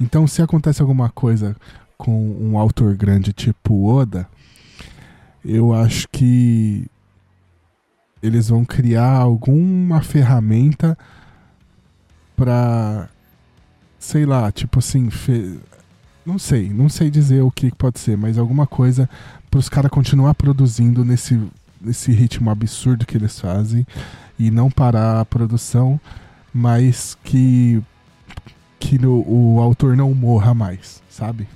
[0.00, 1.56] Então, se acontece alguma coisa
[1.98, 4.26] com um autor grande tipo Oda,
[5.44, 6.86] eu acho que
[8.22, 10.96] eles vão criar alguma ferramenta
[12.36, 13.08] pra
[13.98, 15.58] sei lá, tipo assim, fe-
[16.24, 19.10] não sei, não sei dizer o que pode ser, mas alguma coisa
[19.50, 21.40] para os caras continuar produzindo nesse,
[21.80, 23.84] nesse ritmo absurdo que eles fazem
[24.38, 26.00] e não parar a produção,
[26.54, 27.82] mas que
[28.78, 31.48] que no- o autor não morra mais, sabe?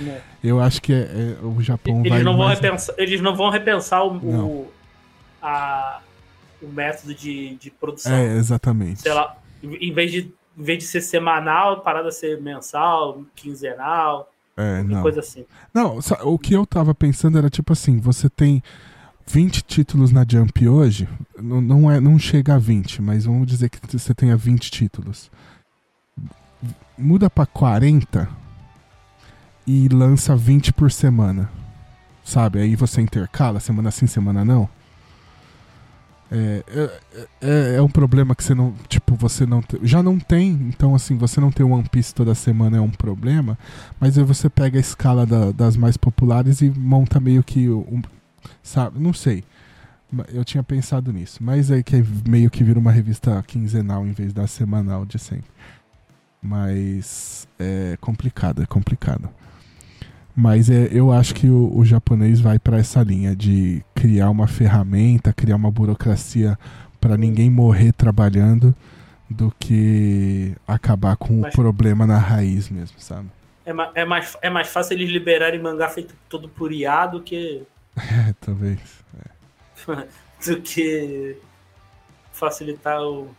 [0.00, 3.20] Né, Eu acho que é, é- o Japão vai eles, não vão mais- repensar, eles
[3.20, 4.72] não vão repensar o, o,
[5.42, 6.00] a-
[6.62, 8.12] o método de, de produção.
[8.12, 9.02] É, exatamente.
[9.02, 14.30] Sei lá, em vez de, em vez de ser semanal, a parada ser mensal, quinzenal,
[14.56, 15.02] É, não.
[15.02, 15.44] coisa assim.
[15.74, 18.62] Não, o que eu tava pensando era tipo assim, você tem
[19.26, 21.08] 20 títulos na Jump hoje,
[21.38, 25.30] não, não, é, não chega a 20, mas vamos dizer que você tenha 20 títulos.
[26.96, 28.28] Muda pra 40
[29.66, 31.50] e lança 20 por semana.
[32.24, 32.58] Sabe?
[32.60, 34.68] Aí você intercala, semana sim, semana não.
[36.30, 36.98] É, é,
[37.40, 38.74] é, é um problema que você não.
[38.88, 39.62] Tipo, você não.
[39.82, 43.56] Já não tem, então assim, você não ter One Piece toda semana é um problema.
[44.00, 48.02] Mas aí você pega a escala da- das mais populares e monta meio que um.
[48.62, 48.98] Sabe?
[48.98, 49.44] Não sei.
[50.32, 51.42] Eu tinha pensado nisso.
[51.42, 55.50] Mas aí que meio que vira uma revista quinzenal em vez da semanal de sempre.
[56.42, 59.28] Mas é complicado, é complicado.
[60.36, 64.46] Mas é, eu acho que o, o japonês vai para essa linha de criar uma
[64.46, 66.58] ferramenta, criar uma burocracia
[67.00, 68.74] para ninguém morrer trabalhando,
[69.30, 73.28] do que acabar com Mas- o problema na raiz mesmo, sabe?
[73.64, 73.72] É,
[74.02, 77.62] é, mais, é mais fácil eles liberarem mangá feito todo por IA do que,
[77.96, 78.78] É, talvez.
[80.46, 81.36] do que
[82.32, 83.34] facilitar o.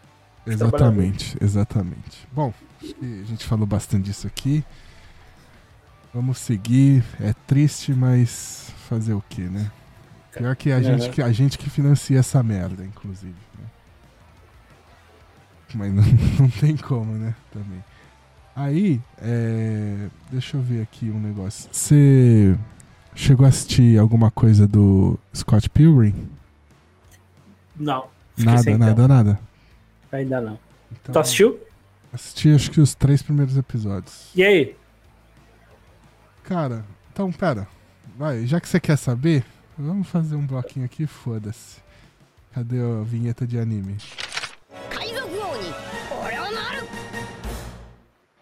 [0.46, 2.28] Exatamente, exatamente.
[2.32, 4.64] Bom, a gente falou bastante disso aqui.
[6.14, 7.04] Vamos seguir.
[7.20, 9.72] É triste, mas fazer o quê, né?
[10.36, 10.84] Pior que a, Uhum.
[10.84, 13.34] gente, que a gente que financia essa merda, inclusive.
[13.58, 13.66] né?
[15.76, 16.04] Mas não,
[16.40, 17.36] não tem como, né?
[17.52, 17.84] Também.
[18.56, 21.70] Aí, é, deixa eu ver aqui um negócio.
[21.72, 22.58] Você
[23.14, 26.28] chegou a assistir alguma coisa do Scott Pilgrim?
[27.76, 28.08] Não.
[28.38, 29.08] Nada, nada, tempo.
[29.08, 29.40] nada.
[30.12, 30.60] Ainda não.
[30.92, 31.60] Então, Tu assistiu?
[32.14, 34.32] Assisti acho que os três primeiros episódios.
[34.36, 34.76] E aí?
[36.48, 37.68] Cara, então pera.
[38.18, 39.44] Vai, já que você quer saber,
[39.78, 41.76] vamos fazer um bloquinho aqui, foda-se.
[42.54, 43.98] Cadê a vinheta de anime?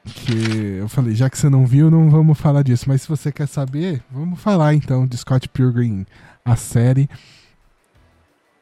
[0.05, 2.85] Que eu falei, já que você não viu, não vamos falar disso.
[2.87, 6.05] Mas se você quer saber, vamos falar então de Scott Pilgrim,
[6.45, 7.09] a série.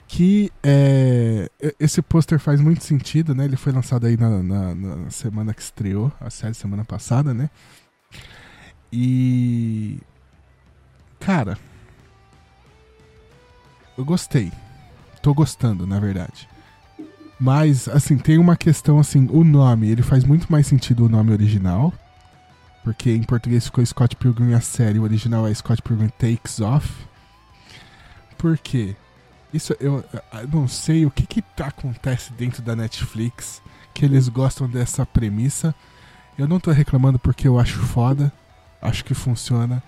[0.07, 3.43] Que é, esse pôster faz muito sentido, né?
[3.43, 7.49] Ele foi lançado aí na, na, na semana que estreou, a série semana passada, né?
[8.95, 9.97] E.
[11.19, 11.57] Cara.
[13.97, 14.51] Eu gostei.
[15.21, 16.47] Tô gostando, na verdade.
[17.39, 21.31] Mas, assim, tem uma questão, assim, o nome, ele faz muito mais sentido o nome
[21.31, 21.91] original.
[22.83, 26.87] Porque em português ficou Scott Pilgrim a série, o original é Scott Pilgrim Takes Off.
[28.37, 28.95] Por quê?
[29.51, 30.03] Isso, eu,
[30.33, 33.61] eu não sei o que que tá- acontece dentro da Netflix,
[33.93, 35.73] que eles gostam dessa premissa.
[36.37, 38.31] Eu não tô reclamando porque eu acho foda,
[38.83, 39.81] acho que funciona,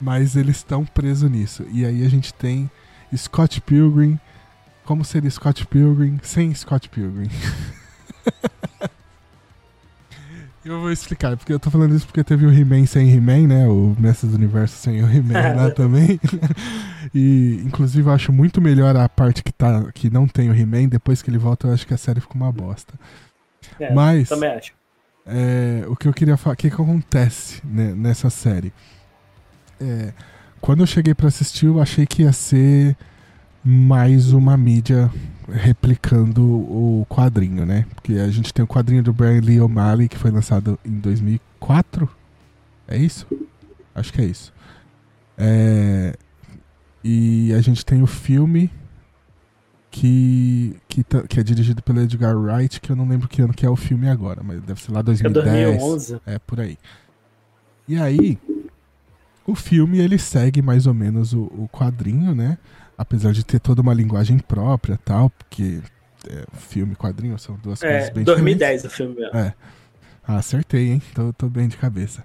[0.00, 1.64] mas eles estão presos nisso.
[1.72, 2.70] E aí a gente tem
[3.16, 4.18] Scott Pilgrim,
[4.84, 7.28] como seria Scott Pilgrim sem Scott Pilgrim?
[10.62, 13.66] Eu vou explicar, porque eu tô falando isso porque teve o He-Man sem He-Man, né?
[13.66, 16.20] O Mestre do Universo sem o He-Man lá também.
[17.14, 20.86] E, inclusive, eu acho muito melhor a parte que, tá, que não tem o He-Man.
[20.88, 22.92] Depois que ele volta, eu acho que a série fica uma bosta.
[23.80, 24.72] É, Mas- Também acho.
[25.32, 28.72] É, o que eu queria falar, o que, que acontece né, nessa série?
[29.80, 30.12] É,
[30.60, 32.96] quando eu cheguei pra assistir, eu achei que ia ser
[33.64, 35.10] mais uma mídia
[35.48, 37.86] replicando o quadrinho, né?
[37.94, 42.08] Porque a gente tem o quadrinho do Brian Lee O'Malley que foi lançado em 2004.
[42.88, 43.26] É isso?
[43.94, 44.52] Acho que é isso.
[45.38, 46.16] É,
[47.04, 48.70] e a gente tem o filme
[49.90, 53.52] que, que, tá- que é dirigido pelo Edgar Wright, que eu não lembro que ano
[53.52, 55.44] que é o filme agora, mas deve ser lá É 2010.
[55.78, 56.20] 2011.
[56.26, 56.78] É, por aí.
[57.88, 58.38] E aí,
[59.46, 62.56] o filme ele segue mais ou menos o, o quadrinho, né?
[62.96, 65.80] Apesar de ter toda uma linguagem própria tal, porque
[66.28, 69.14] é, filme e quadrinho são duas coisas É, bem 2010 o filme.
[69.14, 69.40] diferentes.
[69.40, 69.54] É.
[70.22, 71.02] Ah, acertei, hein?
[71.14, 72.24] Tô, tô bem de cabeça.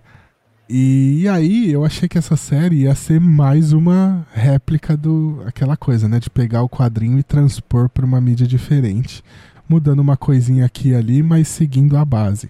[0.67, 6.07] E, aí, eu achei que essa série ia ser mais uma réplica do aquela coisa,
[6.09, 6.19] né?
[6.19, 9.23] De pegar o quadrinho e transpor para uma mídia diferente,
[9.69, 12.49] mudando uma coisinha aqui e ali, mas seguindo a base.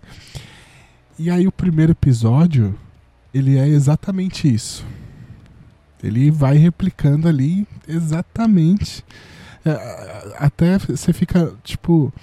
[1.20, 2.74] E aí, o primeiro episódio,
[3.34, 4.86] ele é exatamente isso.
[6.02, 9.04] Ele vai replicando ali exatamente.
[9.66, 12.14] É, até você fica, tipo,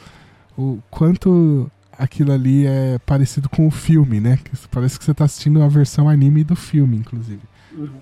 [0.56, 4.38] o quanto aquilo ali é parecido com o filme, né?
[4.70, 7.42] Parece que você tá assistindo a versão anime do filme, inclusive.
[7.72, 8.00] Uhum.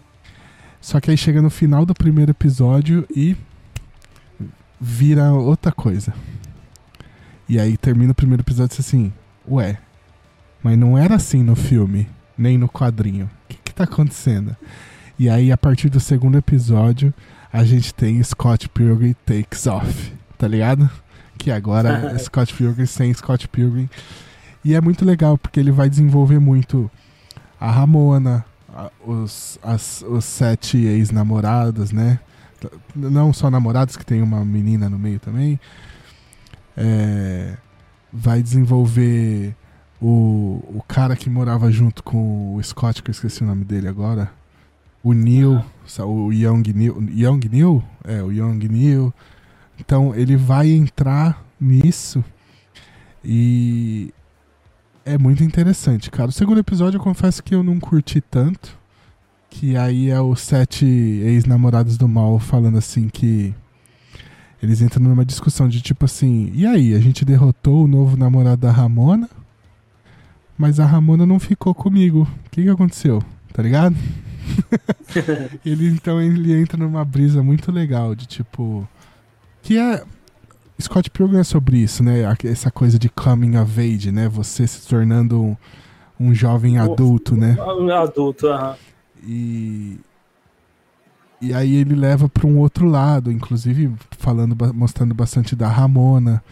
[0.80, 3.36] Só que aí chega no final do primeiro episódio e
[4.80, 6.14] vira outra coisa.
[7.48, 9.12] E aí termina o primeiro episódio e assim,
[9.48, 9.78] ué,
[10.62, 12.08] mas não era assim no filme,
[12.38, 13.26] nem no quadrinho.
[13.26, 14.56] O que que tá acontecendo?
[15.18, 17.12] E aí a partir do segundo episódio
[17.52, 20.88] a gente tem Scott Pilgrim Takes Off, tá ligado?
[21.40, 23.88] Que agora é Scott Pilgrim sem Scott Pilgrim.
[24.64, 26.90] E é muito legal porque ele vai desenvolver muito
[27.58, 28.44] a Ramona,
[28.74, 32.20] a- os, as, os sete ex-namoradas, né?
[32.94, 35.58] Não só namorados, que tem uma menina no meio também.
[36.76, 37.56] É,
[38.12, 39.54] vai desenvolver
[40.00, 43.88] o, o cara que morava junto com o Scott, que eu esqueci o nome dele
[43.88, 44.30] agora.
[45.02, 47.02] O Neil, sa- o Young Neil.
[47.10, 47.82] Young Neil?
[48.04, 49.12] É, o Young Neil.
[49.80, 52.22] Então ele vai entrar nisso
[53.24, 54.12] e
[55.04, 56.28] é muito interessante, cara.
[56.28, 58.78] O segundo episódio eu confesso que eu não curti tanto.
[59.48, 63.54] Que aí é os sete ex-namorados do mal falando assim que.
[64.62, 68.60] Eles entram numa discussão de tipo assim, e aí, a gente derrotou o novo namorado
[68.60, 69.26] da Ramona,
[70.56, 72.28] mas a Ramona não ficou comigo.
[72.46, 73.22] O que, que aconteceu?
[73.54, 73.96] Tá ligado?
[75.64, 78.86] ele então ele entra numa brisa muito legal de tipo.
[79.62, 80.02] Que é.
[80.80, 82.20] Scott Pilgrim é sobre isso, né?
[82.44, 84.28] Essa coisa de coming of age, né?
[84.28, 85.56] Você se tornando um,
[86.18, 87.56] um jovem adulto, né?
[87.78, 88.76] Um adulto, aham.
[89.22, 89.98] E
[91.42, 96.42] e aí ele leva para um outro lado, inclusive falando mostrando bastante da Ramona,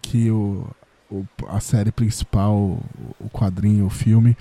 [0.00, 0.64] que o,
[1.10, 2.54] o- a série principal,
[3.20, 4.36] o, quadrinho, o filme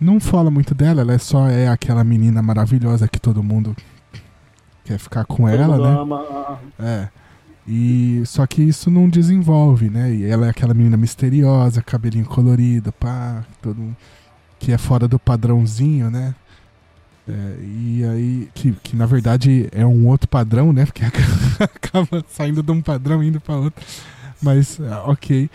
[0.00, 3.76] Não fala muito dela, ela é só é aquela menina maravilhosa que todo mundo
[4.84, 6.00] quer ficar com Todo ela, né?
[6.00, 7.08] ama, É.
[7.72, 10.12] E só que isso não desenvolve, né?
[10.12, 13.96] E ela é aquela menina misteriosa, cabelinho colorido, pá, todo
[14.58, 16.34] que é fora do padrãozinho, né?
[17.28, 17.32] É,
[17.62, 20.84] e aí que, que na verdade é um outro padrão, né?
[20.84, 21.02] Porque
[21.60, 23.84] acaba saindo de um padrão e indo para outro.
[24.42, 25.48] Mas ah, ok.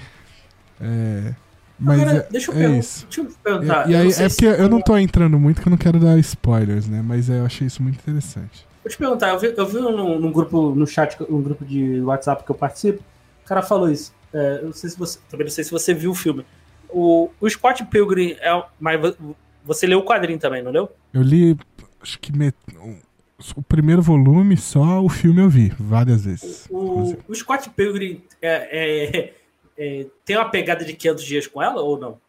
[0.79, 1.33] É,
[1.77, 3.87] mas Agora, é, deixa eu, é deixa eu perguntar.
[3.89, 5.77] E, e eu aí é se- porque eu não tô entrando muito, que eu não
[5.77, 7.03] quero dar spoilers, né?
[7.05, 8.64] Mas é, eu achei isso muito interessante.
[8.85, 12.01] Vou te perguntar, eu vi, eu vi num, num grupo, no chat, um grupo de
[12.01, 13.01] WhatsApp que eu participo,
[13.43, 14.13] o cara falou isso.
[14.31, 15.17] É, eu não sei se você.
[15.27, 16.45] Também não sei se você viu o filme.
[16.89, 18.63] O, o Scott Pilgrim é.
[18.79, 20.91] Mas vo- você leu o quadrinho também, não leu?
[21.11, 21.57] Eu li,
[21.99, 26.67] acho que met- o- primeiro volume, só o filme eu vi, várias vezes.
[26.69, 28.69] O, o Scott Pilgrim é,
[29.17, 29.33] é-
[29.77, 32.19] é, tem uma pegada de 500 dias com ela ou não?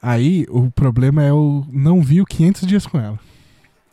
[0.00, 3.18] Aí, o problema é eu não vi o 500 dias com ela.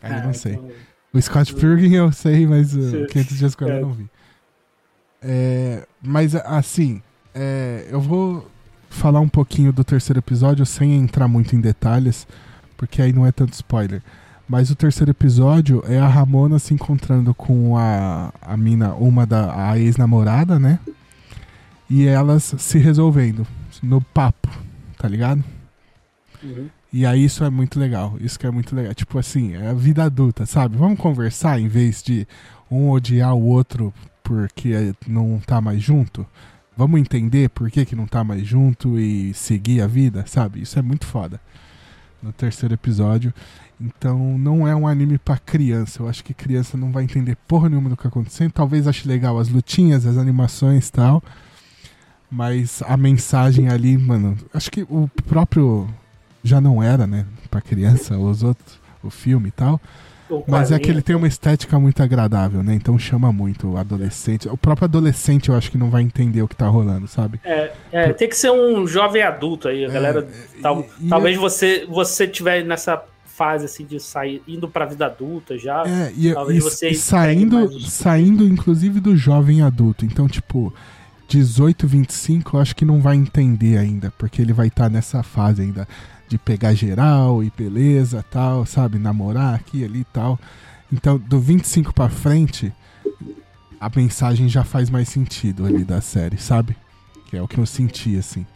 [0.02, 0.54] Aí eu Ah, não sei.
[0.54, 0.70] então-
[1.14, 3.06] O Scott Pilgrim eu sei, mas uh, Sim.
[3.08, 3.78] 500 dias com ela É.
[3.78, 4.10] eu não vi.
[5.22, 7.02] É, mas, assim,
[7.34, 8.50] é, eu vou
[8.90, 12.28] falar um pouquinho do terceiro episódio sem entrar muito em detalhes,
[12.76, 14.02] porque aí não é tanto spoiler.
[14.48, 19.70] Mas o terceiro episódio é a Ramona se encontrando com a, a mina, uma da
[19.70, 20.80] a ex-namorada, né?
[21.90, 23.48] E elas se resolvendo
[23.82, 24.50] no papo,
[24.98, 25.44] tá ligado?
[26.44, 26.68] Uhum.
[26.94, 28.16] E aí isso é muito legal.
[28.22, 28.94] Isso que é muito legal.
[28.94, 30.78] Tipo assim, é a vida adulta, sabe?
[30.78, 32.28] Vamos conversar em vez de
[32.70, 33.92] um odiar o outro
[34.22, 36.24] porque não tá mais junto.
[36.78, 40.62] Vamos entender por que, que não tá mais junto e seguir a vida, sabe?
[40.62, 41.42] Isso é muito foda.
[42.22, 43.34] No terceiro episódio.
[43.82, 46.04] Então não é um anime pra criança.
[46.04, 48.52] Eu acho que criança não vai entender porra nenhuma do que tá acontecendo.
[48.52, 51.24] Talvez ache legal as lutinhas, as animações e tal.
[52.30, 55.88] Mas a mensagem ali, mano, acho que o próprio
[56.44, 59.80] já não era, né, Pra criança, os outros, o filme e tal.
[60.48, 62.74] Mas é que ele tem uma estética muito agradável, né?
[62.74, 64.50] Então chama muito o adolescente.
[64.50, 67.40] O próprio adolescente eu acho que não vai entender o que tá rolando, sabe?
[67.44, 70.28] É, é, tem que ser um jovem adulto aí, a galera.
[70.58, 74.86] É, tal- e- e talvez você você tiver nessa fase assim de sair indo pra
[74.86, 75.84] vida adulta já.
[75.86, 80.04] É, e, Talvez e- você e saindo, mais saindo inclusive do jovem adulto.
[80.06, 80.74] Então, tipo,
[81.28, 85.62] 18, 25, eu acho que não vai entender ainda, porque ele vai estar nessa fase
[85.62, 85.88] ainda
[86.34, 88.98] de pegar geral e beleza, tal, sabe?
[88.98, 90.40] Namorar aqui ali e tal.
[90.92, 92.74] Então, do 25 pra frente,
[93.80, 96.76] a mensagem já faz mais sentido ali da série, sabe?
[97.28, 98.48] Que é o que eu senti, assim.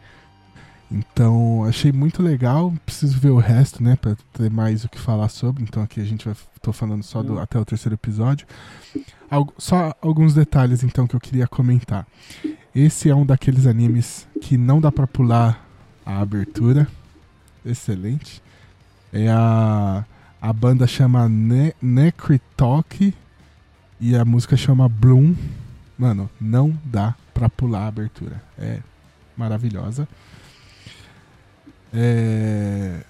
[0.90, 2.74] Então, achei muito legal.
[2.84, 3.96] Preciso ver o resto, né?
[3.96, 5.62] Pra ter mais o que falar sobre.
[5.62, 6.36] Então, aqui a gente vai.
[6.60, 8.48] Tô falando só do, até o terceiro episódio.
[9.60, 12.08] Só alguns detalhes, então, que eu queria comentar.
[12.74, 15.64] Esse é um daqueles animes que não dá pra pular
[16.04, 16.88] a abertura.
[17.70, 18.42] Excelente.
[19.12, 20.06] É a.
[20.40, 23.12] A banda chama ne Necrotalk
[24.00, 25.36] e a música chama Bloom.
[25.98, 28.42] Mano, não dá pra pular a abertura.
[28.58, 28.80] É
[29.36, 30.08] maravilhosa.
[31.92, 33.02] É,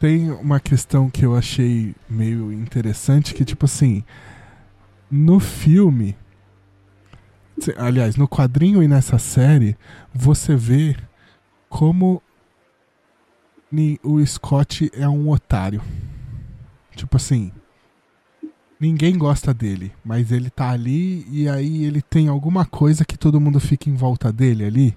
[0.00, 4.02] Tem uma questão que eu achei meio interessante, que tipo assim,
[5.10, 6.16] no filme,
[7.76, 9.76] aliás, no quadrinho e nessa série,
[10.14, 10.96] você vê
[11.68, 12.22] como
[14.02, 15.80] o Scott é um otário.
[16.94, 17.50] Tipo assim,
[18.78, 23.40] ninguém gosta dele, mas ele tá ali e aí ele tem alguma coisa que todo
[23.40, 24.94] mundo fica em volta dele ali,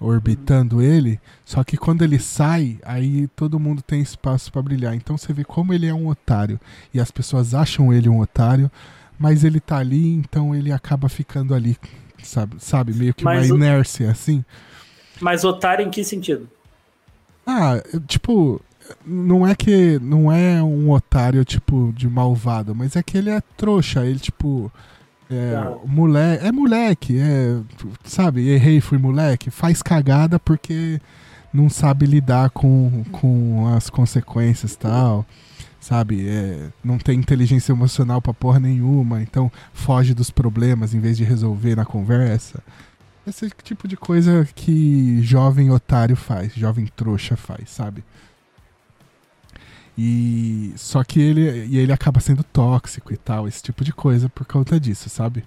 [0.00, 1.20] orbitando ele.
[1.44, 4.94] Só que quando ele sai, aí todo mundo tem espaço pra brilhar.
[4.94, 6.60] Então você vê como ele é um otário
[6.94, 8.70] e as pessoas acham ele um otário,
[9.18, 11.76] mas ele tá ali, então ele acaba ficando ali,
[12.22, 12.56] sabe?
[12.60, 14.44] Sabe, meio que Mas uma o- inércia assim.
[15.20, 16.48] Mas otário em que sentido?
[17.50, 18.60] Ah, tipo,
[19.06, 23.40] não é que não é um otário tipo de malvado, mas é que ele é
[23.56, 24.70] trouxa, ele tipo
[25.30, 25.74] é Ah.
[25.86, 27.58] moleque, é moleque, é,
[28.04, 31.00] sabe, errei, fui moleque, faz cagada porque
[31.52, 35.24] não sabe lidar com, com as consequências e tal.
[35.80, 41.16] Sabe, é, não tem inteligência emocional pra porra nenhuma, então foge dos problemas em vez
[41.16, 42.60] de resolver na conversa.
[43.28, 48.02] Esse tipo de coisa que jovem otário faz, jovem trouxa faz, sabe?
[49.96, 54.28] E só que ele e ele acaba sendo tóxico e tal, esse tipo de coisa
[54.28, 55.44] por conta disso, sabe?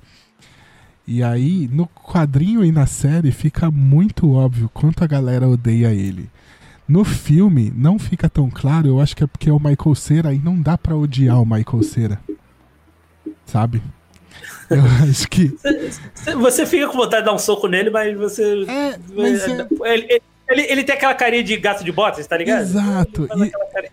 [1.08, 6.30] E aí no quadrinho e na série fica muito óbvio quanto a galera odeia ele.
[6.88, 10.34] No filme não fica tão claro, eu acho que é porque é o Michael Cera
[10.34, 12.22] e não dá pra odiar o Michael Cera.
[13.46, 13.82] Sabe?
[14.70, 15.54] Eu acho que
[16.40, 18.66] Você fica com vontade de dar um soco nele, mas você.
[18.68, 22.36] é, mas é, Ele, ele- Ele, ele tem aquela carinha de gato de botas, tá
[22.38, 22.62] ligado?
[22.62, 23.28] Exato.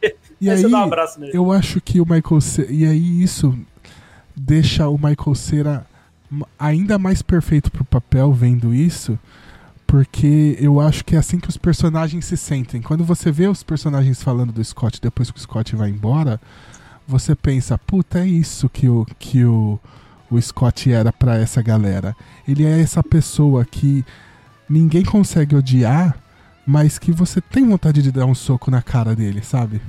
[0.02, 0.14] E-.
[0.40, 1.36] E Aí aí, você dá um abraço nele.
[1.36, 2.72] eu acho que o Michael Cera.
[2.72, 3.56] E aí, isso
[4.34, 5.86] deixa o Michael Cera
[6.58, 9.16] ainda mais perfeito pro papel vendo isso.
[9.86, 12.82] Porque eu acho que é assim que os personagens se sentem.
[12.82, 16.38] Quando você vê os personagens falando do Scott depois que o Scott vai embora,
[17.06, 19.78] você pensa, puta, é isso que o, que o,
[20.30, 22.14] o Scott era pra essa galera.
[22.46, 24.04] Ele é essa pessoa que
[24.68, 26.18] ninguém consegue odiar,
[26.66, 29.80] mas que você tem vontade de dar um soco na cara dele, sabe?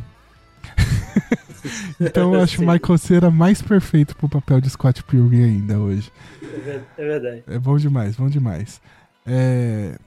[1.99, 2.65] então eu acho o.
[2.67, 6.11] Michael Cera mais perfeito pro papel de Scott Pilgrim ainda hoje.
[6.41, 7.43] É ver- verdade.
[7.47, 8.81] É bom demais, bom demais.
[9.25, 9.97] É...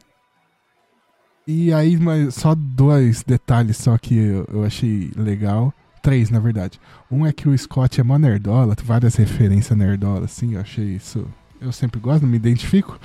[1.47, 5.75] E aí, mas só dois detalhes só que eu achei legal.
[6.03, 6.81] Três, na verdade.
[7.11, 11.25] Um é que o Scott é mó nerdola, várias referências nerdola, assim, eu achei isso.
[11.61, 12.99] Eu sempre gosto, não me identifico.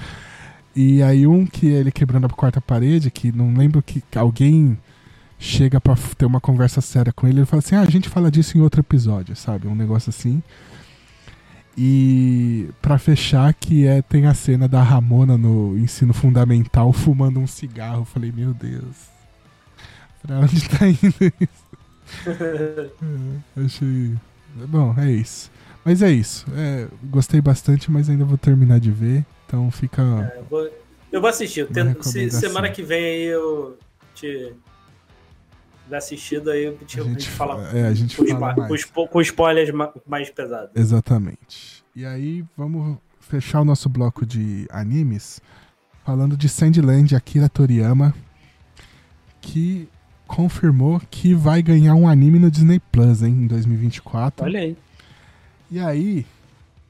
[0.75, 4.77] E aí um que ele quebrando a quarta parede, que não lembro que alguém
[5.39, 8.09] chega pra f- ter uma conversa séria com ele, ele fala assim, ah, a gente
[8.09, 9.67] fala disso em outro episódio, sabe?
[9.67, 10.41] Um negócio assim.
[11.77, 17.45] E pra fechar, que é tem a cena da Ramona no ensino fundamental fumando um
[17.45, 18.01] cigarro.
[18.01, 18.95] Eu falei, meu Deus.
[20.25, 21.66] Pra onde tá indo isso?
[23.57, 24.15] É, achei.
[24.67, 25.51] Bom, é isso.
[25.85, 26.45] Mas é isso.
[26.55, 29.25] É, gostei bastante, mas ainda vou terminar de ver.
[29.45, 30.01] Então fica.
[30.35, 30.69] Eu vou,
[31.11, 31.61] eu vou assistir.
[31.61, 33.77] Eu tento- se- semana que vem aí eu
[34.15, 34.53] te.
[35.91, 37.63] assistido aí, eu te, A gente gente fala.
[37.65, 38.85] fa- é, a gente com, fala mais.
[38.85, 40.71] com com spoilers ma- mais pesados.
[40.75, 41.84] Exatamente.
[41.95, 45.39] E aí, vamos fechar o nosso bloco de animes
[46.05, 48.13] falando de Sandland Akira Toriyama,
[49.41, 49.88] que
[50.27, 54.45] confirmou que vai ganhar um anime no Disney Plus, hein, em 2024.
[54.45, 54.77] Olha aí.
[55.71, 56.25] E aí,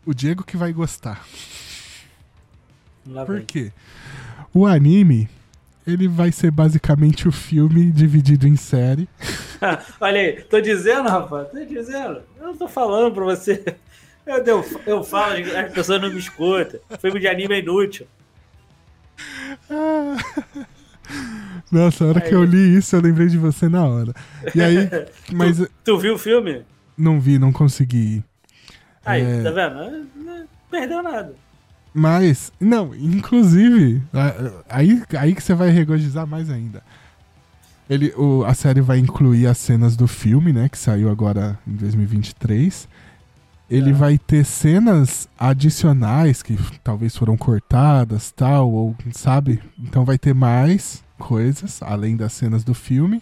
[0.06, 1.26] o Diego que vai gostar.
[3.06, 3.46] Lá Por vem.
[3.46, 3.72] quê?
[4.54, 5.30] O anime,
[5.86, 9.08] ele vai ser basicamente o filme dividido em série.
[10.02, 12.22] Olha aí, tô dizendo, rapaz, tô dizendo.
[12.40, 13.64] Eu tô falando pra você.
[14.26, 16.80] Eu, eu, eu falo, as pessoas não me escutam.
[17.00, 18.06] Filme de anime é inútil.
[21.72, 24.14] Nossa, a hora que eu li isso, eu lembrei de você na hora.
[24.56, 24.90] E aí,
[25.34, 26.62] mas Tu viu o filme?
[26.98, 28.24] não vi, não consegui.
[29.06, 29.44] Aí, É.
[29.44, 30.08] tá vendo?
[30.16, 31.34] Não Perdeu nada.
[31.94, 34.02] Mas, não, inclusive,
[34.70, 36.84] aí, aí que você vai regozijar mais ainda.
[37.90, 41.72] Ele, o, a série vai incluir as cenas do filme, né, que saiu agora em
[41.74, 42.88] 2023.
[43.70, 43.98] Ele Tá.
[43.98, 49.62] vai ter cenas adicionais que talvez foram cortadas, tal, ou sabe?
[49.78, 53.22] Então vai ter mais coisas além das cenas do filme.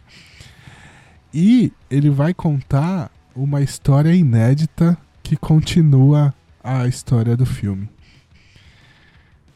[1.33, 7.89] E ele vai contar uma história inédita que continua a história do filme.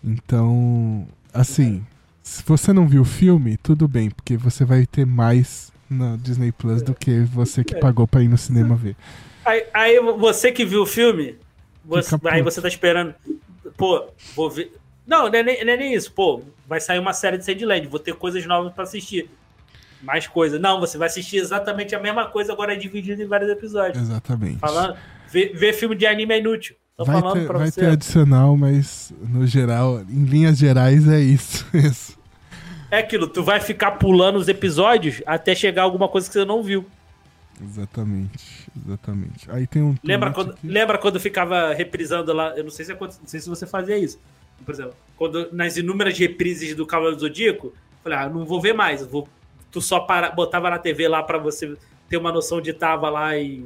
[0.03, 1.85] Então, assim,
[2.23, 6.51] se você não viu o filme, tudo bem, porque você vai ter mais na Disney
[6.51, 8.95] Plus do que você que pagou pra ir no cinema ver.
[9.49, 11.37] Aí, aí você que viu o filme,
[11.83, 13.13] você- aí você tá esperando.
[13.77, 14.71] Pô, vou ver.
[15.07, 16.11] Não, não é, nem, não é nem isso.
[16.11, 19.29] Pô, vai sair uma série de Sandland, vou ter coisas novas pra assistir.
[20.01, 20.57] Mais coisa.
[20.59, 24.01] Não, você vai assistir exatamente a mesma coisa, agora dividido em vários episódios.
[24.01, 24.59] Exatamente.
[24.59, 24.95] Falando,
[25.29, 26.75] ver, ver filme de anime é inútil.
[26.95, 27.81] Tô vai falando ter, pra vai você.
[27.81, 31.65] ter adicional, mas no geral, em linhas gerais, é isso.
[31.73, 32.17] isso.
[32.91, 36.63] É aquilo, tu vai ficar pulando os episódios até chegar alguma coisa que você não
[36.63, 36.85] viu.
[37.61, 39.51] Exatamente, exatamente.
[39.51, 39.95] Aí tem um.
[40.03, 40.67] Lembra quando, aqui.
[40.67, 42.55] lembra quando ficava reprisando lá?
[42.57, 44.19] Eu não sei se, aconte- não sei se você fazia isso.
[44.65, 47.73] Por exemplo, quando nas inúmeras reprises do Cavaleiro do Zodíaco, eu
[48.03, 49.05] falei, ah, não vou ver mais.
[49.05, 49.27] Vou,
[49.71, 51.75] tu só para, botava na TV lá pra você
[52.09, 53.65] ter uma noção de tava lá e.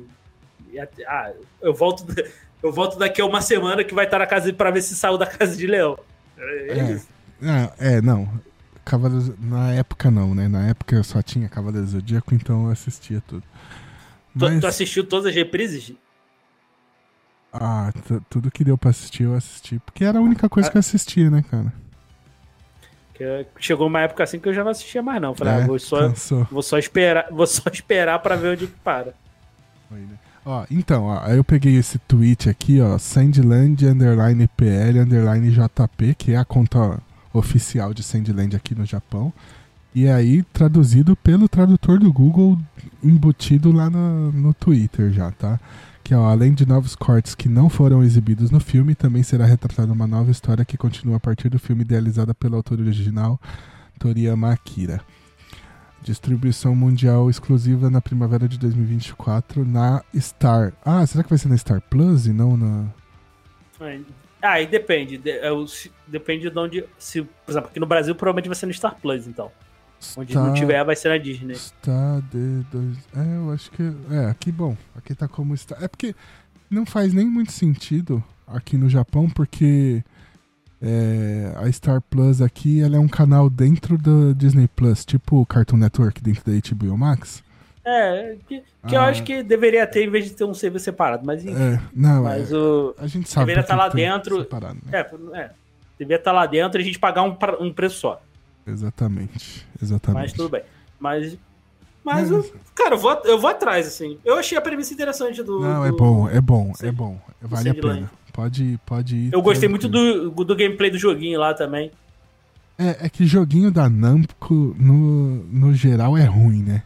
[0.71, 2.05] e ah, eu volto,
[2.63, 5.17] eu volto daqui a uma semana que vai estar na casa pra ver se saiu
[5.17, 5.97] da casa de Leão.
[6.37, 7.07] É, é É, isso.
[7.79, 8.27] é, não.
[8.85, 10.47] Cavaleiros, na época não, né?
[10.47, 13.43] Na época eu só tinha Cavaleiros do Zodíaco, então eu assistia tudo.
[14.37, 15.93] Tu, Mas, tu assistiu todas as reprises?
[17.51, 19.79] ah, tu- tudo que deu pra assistir, eu assisti.
[19.79, 21.71] Porque era a única coisa que eu assistia, né, cara?
[23.57, 25.33] Chegou uma época assim que eu já não assistia mais, não.
[25.33, 26.45] Falei, É, ah, vou só, cansou.
[26.51, 29.13] vou só esperar, vou só esperar pra ver onde que para.
[29.87, 30.17] Foi, né?
[30.45, 36.15] Ó, então, ó, aí eu peguei esse tweet aqui, ó, Sandland underline PL underline JP,
[36.15, 36.99] que é a conta
[37.33, 39.33] oficial de Sandland aqui no Japão.
[39.95, 42.57] E aí, traduzido pelo tradutor do Google,
[43.03, 45.59] embutido lá no, no Twitter já, tá?
[46.03, 49.93] Que, ó, além de novos cortes que não foram exibidos no filme, também será retratada
[49.93, 53.39] uma nova história que continua a partir do filme idealizada pelo autor original,
[53.99, 54.99] Toriyama Akira.
[56.01, 60.73] Distribuição mundial exclusiva na primavera de 2024 na Star.
[60.83, 62.87] Ah, será que vai ser na Star Plus e não na.
[64.43, 65.17] Ah, e depende.
[65.17, 66.85] de- é o- se- depende de onde.
[66.99, 69.49] Se, por exemplo, aqui no Brasil provavelmente vai ser no Star Plus, então.
[70.17, 71.53] Onde Star- não tiver, vai ser na Disney.
[71.53, 72.97] Está de dois.
[73.15, 73.83] É, eu acho que.
[74.11, 74.75] É, aqui bom.
[74.95, 75.77] Aqui tá como está.
[75.81, 76.13] É porque
[76.69, 80.03] não faz nem muito sentido aqui no Japão, porque
[80.81, 85.45] é, a Star Plus aqui ela é um canal dentro do Disney Plus, tipo o
[85.45, 87.41] Cartoon Network dentro da HBO Max.
[87.85, 89.07] É, que, que eu Ah.
[89.07, 91.25] acho que deveria ter em vez de ter um serviço separado.
[91.25, 92.95] Mas, enfim, É, não, mas é, o.
[92.97, 93.47] a gente sabe.
[93.47, 94.37] deveria por tá lá dentro.
[94.39, 94.91] Separado, né?
[95.33, 95.51] É, é,
[95.99, 98.21] devia estar lá dentro e a gente pagar um, um preço só.
[98.65, 99.67] Exatamente.
[99.81, 100.21] Exatamente.
[100.23, 100.61] Mas tudo bem.
[100.99, 101.37] Mas.
[102.05, 104.17] Mas, Mas- eu- cara, eu vou, eu vou atrás, assim.
[104.25, 105.59] Eu achei a premissa interessante do.
[105.61, 107.19] Não, é do- bom, é bom, é bom.
[107.41, 108.11] Vale a pena.
[108.33, 109.33] Pode, pode ir.
[109.33, 111.91] Eu gostei muito do, do gameplay do joguinho lá também.
[112.77, 116.83] É, é que joguinho da Namco, no, no geral, é ruim, né?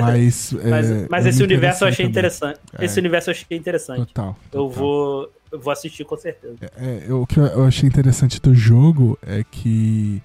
[0.00, 0.52] Mas.
[0.64, 2.10] Mas, é, mas eu esse universo eu achei também.
[2.10, 2.60] interessante.
[2.78, 2.84] É.
[2.84, 4.06] Esse universo eu achei interessante.
[4.06, 4.36] Total.
[4.52, 4.70] Eu total.
[4.70, 6.56] vou, eu vou assistir com certeza.
[6.76, 10.22] É, eu- o que eu- eu achei interessante do jogo é que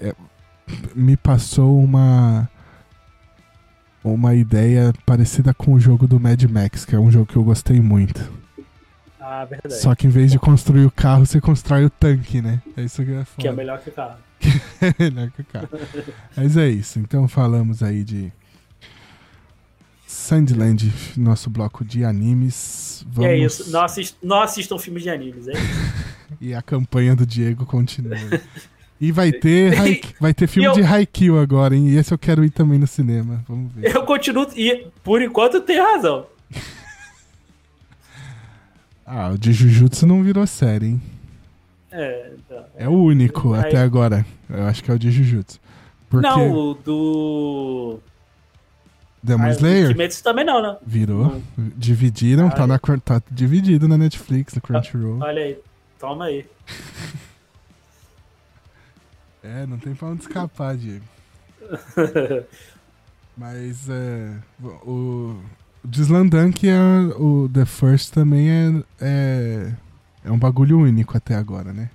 [0.00, 0.14] é,
[0.94, 2.48] me passou uma
[4.04, 7.44] uma ideia parecida com o jogo do Mad Max, que é um jogo que eu
[7.44, 8.30] gostei muito.
[9.20, 9.74] Ah, verdade.
[9.74, 12.62] Só que em vez de construir o carro, você constrói o tanque, né?
[12.76, 13.42] É isso que é foda.
[13.42, 14.16] Que é melhor que o carro.
[14.98, 15.68] melhor que o carro.
[16.36, 16.98] Mas é isso.
[16.98, 18.32] Então falamos aí de
[20.10, 23.02] Sandland, nosso bloco de animes.
[23.02, 23.30] E Vamos...
[23.30, 23.70] é isso.
[23.70, 25.52] Não, assist, não assistam filmes de animes, é.
[26.40, 28.16] E a campanha do Diego continua.
[29.00, 29.74] E vai ter,
[30.20, 31.88] vai ter filme eu- de Haikyuu agora, hein?
[31.88, 33.44] E esse eu quero ir também no cinema.
[33.48, 33.94] Vamos ver.
[33.94, 34.46] Eu continuo.
[34.56, 36.26] E por enquanto tenho razão.
[39.10, 41.02] Ah, o de Jujutsu não virou série, hein?
[41.90, 44.24] É, então, É o único até agora.
[44.50, 45.58] Eu acho que é o de Jujutsu.
[46.10, 47.98] Porque Não, o do.
[49.28, 50.76] Demon Ah, Slayer Kimetsu também não, né?
[50.84, 51.40] virou.
[51.76, 55.18] Dividiram, tá, Aí- na, tá dividido na Netflix, no Crunchyroll.
[55.20, 55.58] Olha aí.
[55.98, 56.46] Toma aí.
[59.42, 61.04] É, não tem pra onde escapar, Diego.
[63.36, 65.42] Mas é, o, o
[65.84, 66.76] Deslandank, é,
[67.16, 69.72] o The First também é, é,
[70.24, 71.88] é um bagulho único até agora, né?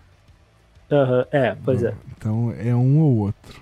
[0.92, 1.94] Aham, É, pois é.
[2.18, 3.62] Então é um ou outro.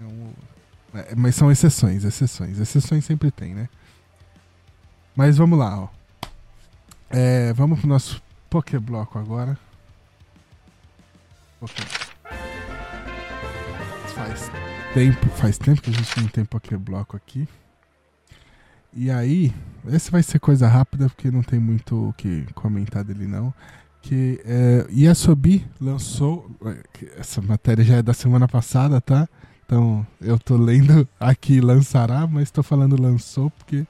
[0.00, 0.49] É um ou outro.
[0.94, 2.58] É, mas são exceções, exceções.
[2.58, 3.68] Exceções sempre tem, né?
[5.14, 5.88] Mas vamos lá, ó.
[7.10, 9.58] É, vamos pro nosso Pokébloco agora.
[11.60, 11.82] Poké-
[14.14, 14.50] Faz
[14.94, 17.48] tempo, faz tempo que a gente não tem Pokébloco aqui.
[18.92, 19.54] E aí,
[19.88, 23.54] esse vai ser coisa rápida porque não tem muito o que comentar dele não.
[24.02, 26.50] Que é, Yasobi lançou.
[27.16, 29.28] Essa matéria já é da semana passada, tá?
[29.70, 33.86] Então eu tô lendo aqui lançará, mas tô falando lançou porque.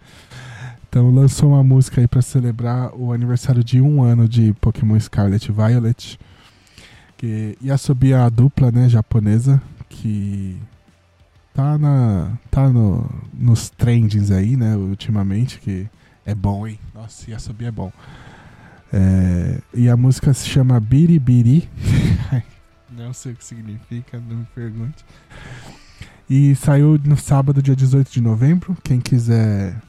[0.86, 5.50] Então lançou uma música aí pra celebrar o aniversário de um ano de Pokémon Scarlet
[5.50, 6.20] Violet.
[7.16, 10.58] Que Yasobi é a dupla, né, japonesa, que
[11.54, 12.36] tá na.
[12.50, 15.88] tá no, nos trendings aí, né, ultimamente, que
[16.26, 16.78] é bom, hein?
[16.94, 17.90] Nossa, Yasobi é bom.
[18.92, 21.70] É, e a música se chama Biribiri.
[22.90, 25.04] não sei o que significa, não me pergunte.
[26.28, 28.76] E saiu no sábado, dia 18 de novembro.
[28.84, 29.80] Quem quiser,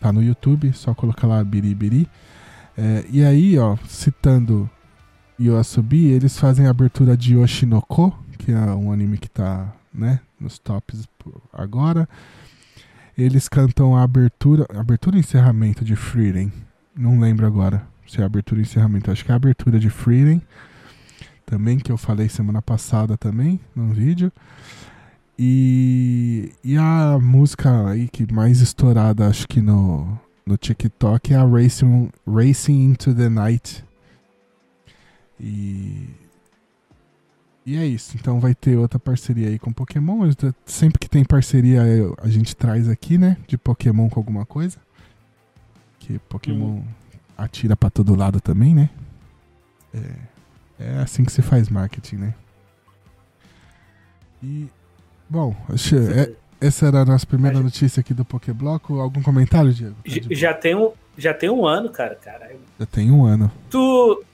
[0.00, 2.08] tá no YouTube, só colocar lá Biribiri.
[2.76, 4.68] É, e aí, ó, citando
[5.40, 10.58] Yoasobi, eles fazem a abertura de Oshinoko, que é um anime que tá, né, nos
[10.58, 11.08] tops
[11.52, 12.08] agora.
[13.16, 16.50] Eles cantam a abertura, abertura e encerramento de Freedom.
[16.96, 19.10] Não lembro agora se é abertura e encerramento.
[19.10, 20.40] Acho que é a abertura de Freedom.
[21.48, 24.30] Também, que eu falei semana passada também, num vídeo.
[25.38, 31.44] E, e a música aí que mais estourada, acho que no, no TikTok, é a
[31.44, 33.82] Racing, Racing Into the Night.
[35.40, 36.10] E,
[37.64, 38.14] e é isso.
[38.14, 40.30] Então vai ter outra parceria aí com Pokémon.
[40.66, 41.82] Sempre que tem parceria,
[42.20, 43.38] a gente traz aqui, né?
[43.46, 44.76] De Pokémon com alguma coisa.
[45.98, 46.82] Que Pokémon
[47.38, 48.90] atira pra todo lado também, né?
[49.94, 50.37] É,
[50.78, 52.34] é assim que se faz marketing, né?
[54.42, 54.66] E,
[55.28, 59.00] bom, acho, é- essa era a nossa primeira notícia aqui do Pokébloco.
[59.00, 59.94] Algum comentário, Diego?
[60.04, 62.58] Tá Já tem, um, já tem um ano, cara, caralho.
[62.78, 63.50] Já tem um ano.
[63.70, 64.24] Tu.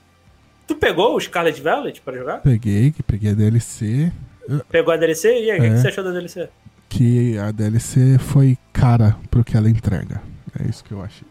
[0.67, 2.37] Tu pegou o Scarlet Violet pra jogar?
[2.39, 4.11] Peguei, que peguei a DLC.
[4.69, 5.43] Pegou a DLC?
[5.43, 5.69] E aí, o É.
[5.69, 6.49] que você achou da DLC?
[6.89, 10.21] Que a DLC foi cara pro que ela entrega.
[10.59, 11.27] É isso que eu achei.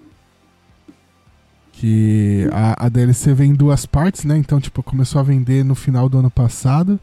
[1.85, 4.39] Que a, a DLC vem em duas partes, né?
[4.39, 6.99] Então, tipo, começou a vender no final do ano passado.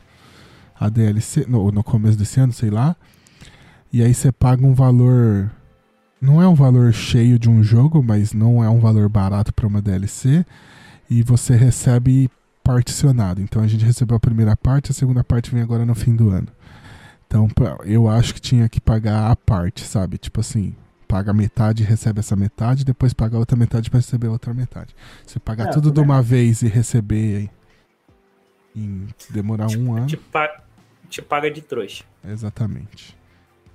[0.73, 2.95] A DLC, no, no começo desse ano, sei lá.
[3.93, 5.51] E aí você paga um valor.
[6.19, 9.67] Não é um valor cheio de um jogo, mas não é um valor barato para
[9.67, 10.43] uma DLC.
[11.07, 12.27] E você recebe
[12.63, 13.39] particionado.
[13.39, 16.31] Então a gente recebeu a primeira parte, a segunda parte vem agora no fim do
[16.31, 16.47] ano.
[17.27, 17.47] Então,
[17.85, 20.17] eu acho que tinha que pagar a parte, sabe?
[20.17, 20.73] Tipo assim,
[21.11, 24.95] paga metade e recebe essa metade, depois paga outra metade pra receber a outra metade.
[25.27, 26.09] Se pagar tudo de também.
[26.09, 27.49] uma vez e receber
[28.73, 30.61] em demorar um ano, Te, pa-
[31.09, 32.05] te paga de trouxa.
[32.25, 33.15] exatamente.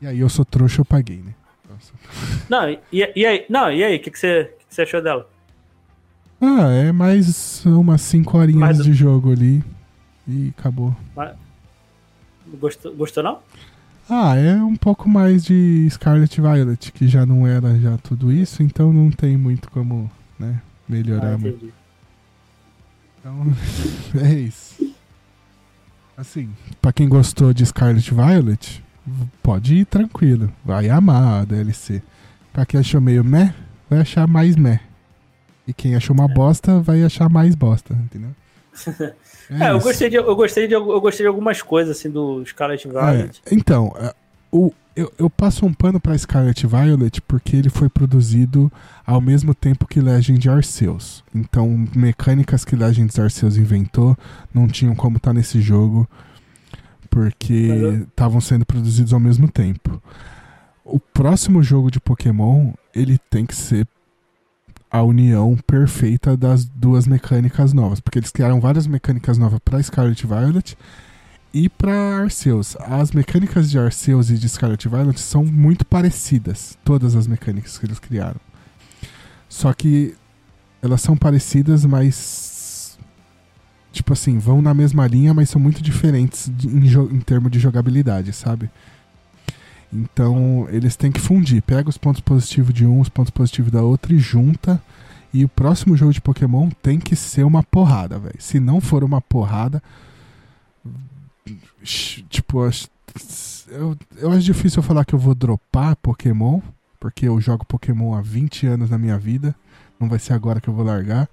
[0.00, 1.34] E aí eu sou trouxa, eu paguei, né?
[1.68, 1.92] Nossa.
[2.48, 2.81] Não, e,
[3.15, 3.44] e aí?
[3.50, 3.97] Não, e aí?
[3.97, 5.28] O que, que, você, que que você achou dela?
[6.40, 9.62] Ah, é mais umas 5 horinhas Mais- de jogo ali
[10.26, 10.97] e acabou.
[12.58, 13.40] Gostou, gostou não?
[14.09, 18.62] Ah, é um pouco mais de Scarlet Violet, que já não era já tudo isso,
[18.62, 21.35] então não tem muito como, né, melhorar.
[21.35, 21.73] Ah, muito.
[23.18, 23.47] Então,
[24.23, 24.94] é isso.
[26.17, 28.83] Assim, pra quem gostou de Scarlet Violet,
[29.43, 30.52] pode ir tranquilo.
[30.65, 32.01] Vai amar a DLC.
[32.52, 33.52] Pra quem achou meio meh,
[33.91, 34.81] vai achar mais meh.
[35.67, 38.31] E quem achou uma bosta, vai achar mais bosta, entendeu?
[39.50, 42.86] É, eu gostei, de, eu, gostei de, eu gostei de algumas coisas, assim, do Scarlet
[42.89, 43.42] Violet.
[43.47, 44.12] É, então, é,
[44.50, 48.73] o, eu, eu passo um pano pra Scarlet Violet porque ele foi produzido
[49.07, 51.23] ao mesmo tempo que Legend Arceus.
[51.34, 54.16] Então, mecânicas que Legend Arceus inventou
[54.52, 56.08] não tinham como estar nesse jogo
[57.10, 60.02] porque estavam sendo produzidos ao mesmo tempo.
[60.84, 63.86] O próximo jogo de Pokémon, ele tem que ser
[64.90, 70.26] a união perfeita das duas mecânicas novas, porque eles criaram várias mecânicas novas para Scarlet
[70.26, 70.76] Violet
[71.52, 72.76] e para Arceus.
[72.81, 77.86] As mecânicas de Arceus e de Scarlet Violet são muito parecidas, todas as mecânicas que
[77.86, 78.40] eles criaram.
[79.48, 80.15] Só que
[80.82, 82.98] elas são parecidas, mas
[83.97, 88.32] tipo assim, vão na mesma linha, mas são muito diferentes em, em termos de jogabilidade,
[88.32, 88.70] sabe?
[89.97, 91.62] Então, eles têm que fundir.
[91.62, 94.83] Pega os pontos positivos de um, os pontos positivos da outra e junta.
[95.33, 98.36] E o próximo jogo de Pokémon tem que ser uma porrada, velho.
[98.39, 99.83] Se não for uma porrada.
[101.83, 102.68] Tipo,
[103.68, 106.60] eu, eu acho difícil eu falar que eu vou dropar Pokémon.
[107.00, 109.55] Porque eu jogo Pokémon há 20 anos na minha vida.
[109.99, 111.28] Não vai ser agora que eu vou largar.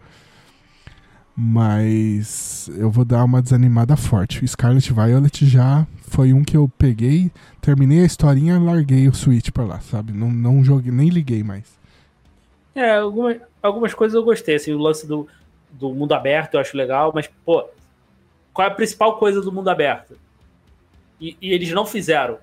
[1.35, 4.43] Mas eu vou dar uma desanimada forte.
[4.43, 9.13] O Scarlet Violet já foi um que eu peguei, terminei a historinha e larguei o
[9.15, 10.13] Switch pra lá, sabe?
[10.13, 11.63] Não, não joguei, nem liguei mais.
[12.75, 15.27] É, algumas, algumas coisas eu gostei, assim, o lance do,
[15.71, 17.65] do mundo aberto eu acho legal, mas, pô,
[18.53, 20.17] qual é a principal coisa do mundo aberto?
[21.19, 22.37] E, e eles não fizeram.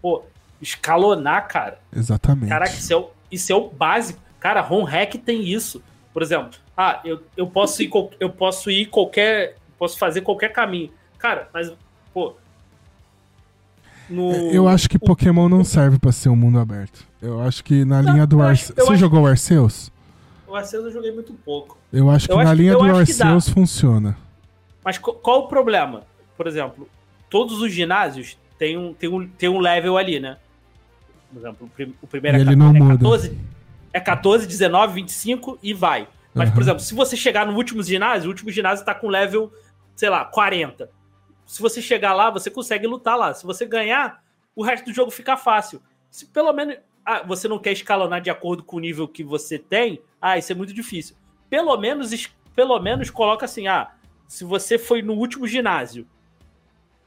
[0.00, 0.22] Pô,
[0.62, 1.78] escalonar, cara.
[1.94, 2.48] Exatamente.
[2.48, 4.20] Caraca, isso é, o, isso é o básico.
[4.38, 5.82] Cara, Home Hack tem isso.
[6.18, 7.88] Por exemplo, ah, eu, eu posso ir
[8.18, 10.90] eu posso ir qualquer, posso fazer qualquer caminho.
[11.16, 11.72] Cara, mas
[12.12, 12.34] pô,
[14.10, 17.06] no Eu acho que Pokémon não serve pra ser um mundo aberto.
[17.22, 18.76] Eu acho que na Não, linha do Arceus.
[18.76, 19.92] eu Você acho- jogou o Arceus?
[20.48, 21.78] o Arceus eu joguei muito pouco.
[21.92, 22.82] Eu acho que Eu na acho- linha do.
[22.82, 24.18] Arceus funciona.
[24.84, 26.02] Mas qual o problema?
[26.36, 26.88] Por exemplo,
[27.30, 30.36] todos os ginásios têm um, têm um, têm um level ali, né?
[31.32, 33.36] Por exemplo, o, prim- o primeiro é, ele 14, não
[33.98, 34.04] é muda.
[34.04, 36.08] 14, é 14, 19, 25 e vai.
[36.34, 36.62] Mas, por Aham.
[36.62, 39.52] exemplo, se você chegar no último ginásio, o último ginásio tá com level,
[39.96, 40.90] sei lá, 40.
[41.46, 43.34] Se você chegar lá, você consegue lutar lá.
[43.34, 44.22] Se você ganhar,
[44.54, 45.82] o resto do jogo fica fácil.
[46.10, 49.58] Se pelo menos ah, você não quer escalonar de acordo com o nível que você
[49.58, 51.16] tem, ah, isso é muito difícil.
[51.48, 52.10] Pelo menos,
[52.54, 53.92] pelo menos coloca assim, ah,
[54.26, 56.06] se você foi no último ginásio,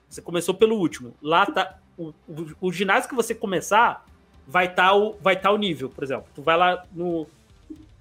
[0.10, 4.04] você começou pelo último, lá tá o, o, o ginásio que você começar
[4.48, 6.26] vai estar o vai tá o nível, por exemplo.
[6.36, 7.28] Tu vai lá no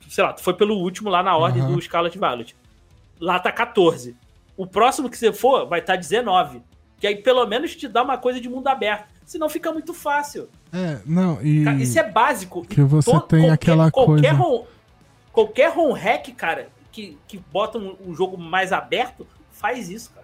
[0.09, 1.73] sei lá, tu foi pelo último lá na ordem Aham.
[1.75, 2.57] do Scarlet Violet.
[3.20, 4.17] Lá tá 14.
[4.57, 6.60] O próximo que você for vai estar 19.
[6.99, 9.07] Que aí pelo menos te dá uma coisa de mundo aberto.
[9.25, 10.49] Senão fica muito fácil.
[10.73, 11.65] É, não, e.
[11.65, 12.65] Cara, isso é básico.
[12.65, 14.65] Que você To- tem aquela qualquer coisa- Home,
[15.33, 20.19] qualquer home hack, cara, que, que bota um, um jogo mais aberto, faz isso, cara.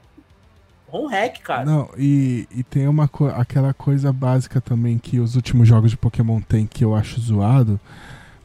[0.97, 1.65] Home hack, cara.
[1.65, 5.97] Não, e, e tem uma co- aquela coisa básica também que os últimos jogos de
[5.97, 7.78] Pokémon tem que eu acho zoado.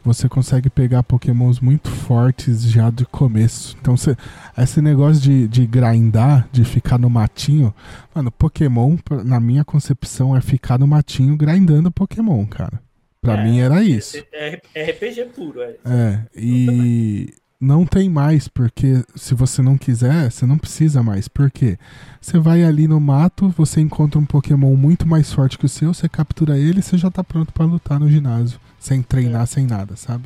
[0.03, 3.77] Você consegue pegar Pokémons muito fortes já do começo.
[3.79, 4.15] Então, cê,
[4.57, 7.71] esse negócio de, de grindar, de ficar no matinho.
[8.15, 12.81] Mano, Pokémon, na minha concepção, é ficar no matinho grindando Pokémon, cara.
[13.21, 14.17] Pra É, mim era isso.
[14.33, 15.75] É, é RPG puro, é.
[15.85, 17.31] É, e
[17.61, 21.27] não tem mais, porque se você não quiser, você não precisa mais.
[21.27, 21.77] Por quê?
[22.19, 25.93] Você vai ali no mato, você encontra um Pokémon muito mais forte que o seu,
[25.93, 28.59] você captura ele e você já tá pronto pra lutar no ginásio.
[28.79, 30.23] Sem treinar, sem nada, sabe?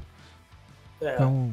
[1.01, 1.13] É.
[1.13, 1.51] Então,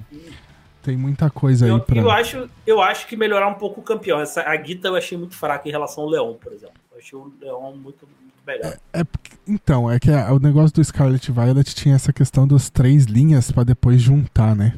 [0.83, 1.97] tem muita coisa aí eu, pra.
[1.99, 4.21] eu, acho, eu acho que melhorar um pouco o campeão.
[4.21, 6.75] Essa, a Guita eu achei muito fraca em relação ao Leão, por exemplo.
[6.93, 8.09] Eu achei o Leão muito,
[8.47, 8.77] melhor.
[8.93, 12.71] É porque- então, é que a- o negócio do Scarlet Violet tinha essa questão das
[12.71, 14.75] três linhas pra depois juntar, né?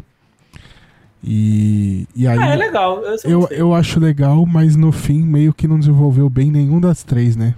[1.27, 2.39] E, e aí.
[2.39, 3.01] Ah, é legal.
[3.03, 7.03] Eu, Eu, eu acho legal, mas no fim meio que não desenvolveu bem nenhum das
[7.03, 7.55] três, né?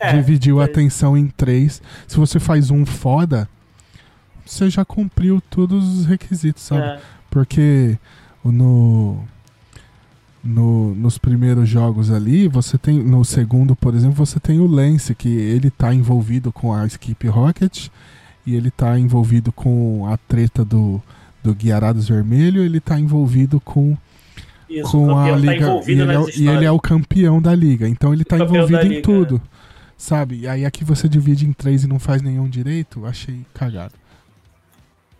[0.00, 0.66] É, dividiu a é.
[0.66, 1.80] atenção em três.
[2.08, 3.48] Se você faz um foda,
[4.44, 6.82] você já cumpriu todos os requisitos, sabe?
[6.82, 7.00] É.
[7.30, 7.96] Porque
[8.44, 9.18] no,
[10.42, 12.98] no- nos primeiros jogos ali, você tem.
[13.02, 17.28] No segundo, por exemplo, você tem o Lance, que ele tá envolvido com a Skip
[17.28, 17.88] Rocket
[18.46, 21.02] e ele tá envolvido com a treta do,
[21.48, 23.96] do Guiarados Vermelho, ele tá envolvido com,
[24.68, 25.52] Isso, com a tá liga.
[25.52, 28.56] e, envolvido ele é, e ele é o campeão da liga, então ele tá Campeão
[28.56, 29.40] envolvido em liga, tudo.
[29.96, 30.40] Sabe?
[30.40, 33.94] E aí aqui você divide em três e não faz nenhum direito, achei cagado.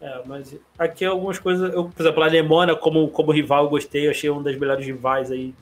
[0.01, 1.73] É, mas aqui algumas coisas.
[1.75, 4.87] Eu, por exemplo, a Lemona, como, como rival, eu gostei, eu achei um das melhores
[4.87, 5.53] rivais aí.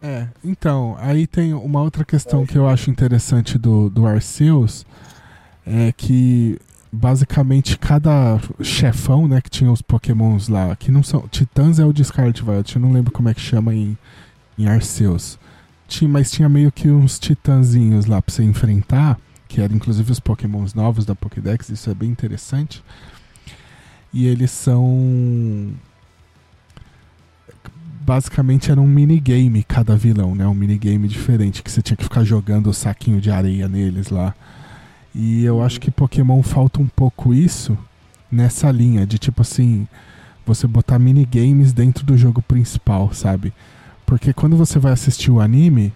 [0.00, 4.86] É, então, aí tem uma outra questão que eu acho interessante do, do Arceus,
[5.66, 6.60] é que
[6.92, 11.26] basicamente cada chefão, né, que tinha os pokémons lá, que não são...
[11.28, 13.96] Titãs é o de Scarlet Violet, eu não lembro como é que chama em,
[14.58, 15.38] em Arceus.
[15.88, 20.20] Tinha, mas tinha meio que uns titãzinhos lá pra você enfrentar, que eram inclusive os
[20.20, 22.84] pokémons novos da Pokédex, isso é bem interessante.
[24.12, 25.72] E eles são
[28.02, 30.46] basicamente era um minigame cada vilão, né?
[30.46, 34.34] Um minigame diferente que você tinha que ficar jogando o saquinho de areia neles lá.
[35.14, 37.76] E eu acho que Pokémon falta um pouco isso
[38.30, 39.86] nessa linha de tipo assim,
[40.46, 43.52] você botar minigames dentro do jogo principal, sabe?
[44.06, 45.92] Porque quando você vai assistir o anime,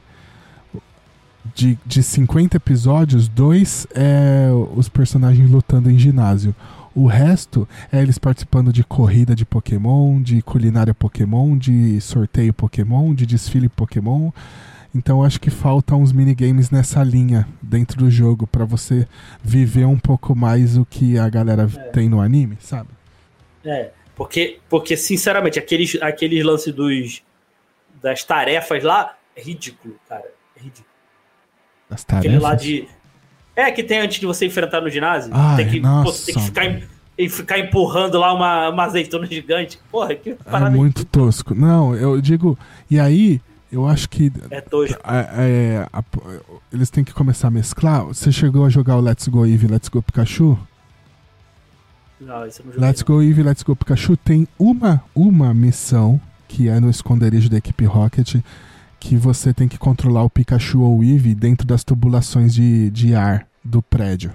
[1.55, 6.55] de, de 50 episódios, dois é os personagens lutando em ginásio.
[6.95, 13.15] O resto é eles participando de corrida de Pokémon, de culinária Pokémon, de sorteio Pokémon,
[13.15, 14.31] de desfile Pokémon.
[14.97, 19.07] Então acho que falta uns minigames nessa linha dentro do jogo pra você
[19.43, 22.89] viver um pouco mais o que a galera tem no anime, sabe?
[23.65, 27.23] É, porque, porque sinceramente, aqueles, aqueles lances dos,
[28.03, 30.25] das tarefas lá é ridículo, cara.
[30.57, 30.87] É ridículo.
[31.91, 32.67] As Aquele lá tarefas.
[32.67, 32.89] de.
[33.55, 35.31] É, que tem antes de você enfrentar no ginásio.
[35.35, 36.83] Ai, tem, que, pô, nossa, tem que ficar, em-
[37.19, 39.79] e ficar empurrando lá uma, uma azeitona gigante.
[39.91, 41.55] Porra, que É parada muito tosco.
[41.55, 42.59] Não, eu digo.
[42.91, 45.01] E aí, eu acho que é tosco.
[45.05, 46.03] é, é,
[46.73, 48.05] eles têm que começar a mesclar.
[48.05, 50.59] Você chegou a jogar o Let's Go Eevee, Let's Go Pikachu?
[52.21, 53.17] Não, isso eu não joguei, Let's não.
[53.17, 57.85] Go Eevee, Let's Go Pikachu tem uma, uma missão que é no esconderijo da equipe
[57.85, 58.37] Rocket
[58.99, 63.15] que você tem que controlar o Pikachu ou o Eevee dentro das tubulações de, de
[63.15, 64.33] ar do prédio.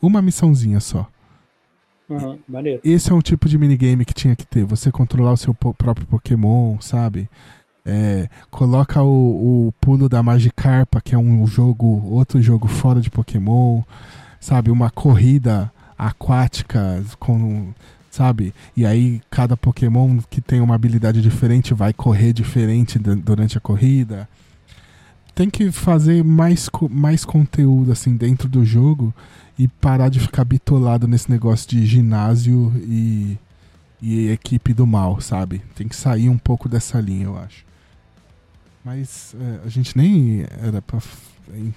[0.00, 1.08] Uma missãozinha só.
[2.08, 2.38] Uhum.
[2.82, 4.64] Esse é um tipo de minigame que tinha que ter.
[4.64, 7.28] Você controlar o seu próprio Pokémon, sabe?
[7.90, 13.08] É, coloca o, o pulo da Magikarpa, que é um jogo, outro jogo fora de
[13.08, 13.80] Pokémon,
[14.38, 14.70] sabe?
[14.70, 17.72] Uma corrida aquática com,
[18.10, 18.52] sabe?
[18.76, 23.60] E aí cada Pokémon que tem uma habilidade diferente vai correr diferente du- durante a
[23.60, 24.28] corrida.
[25.34, 29.14] Tem que fazer mais, mais conteúdo assim dentro do jogo
[29.58, 33.38] e parar de ficar bitolado nesse negócio de ginásio e,
[34.02, 35.62] e equipe do mal, sabe?
[35.74, 37.67] Tem que sair um pouco dessa linha, eu acho.
[38.88, 40.98] Mas é, a gente nem era pra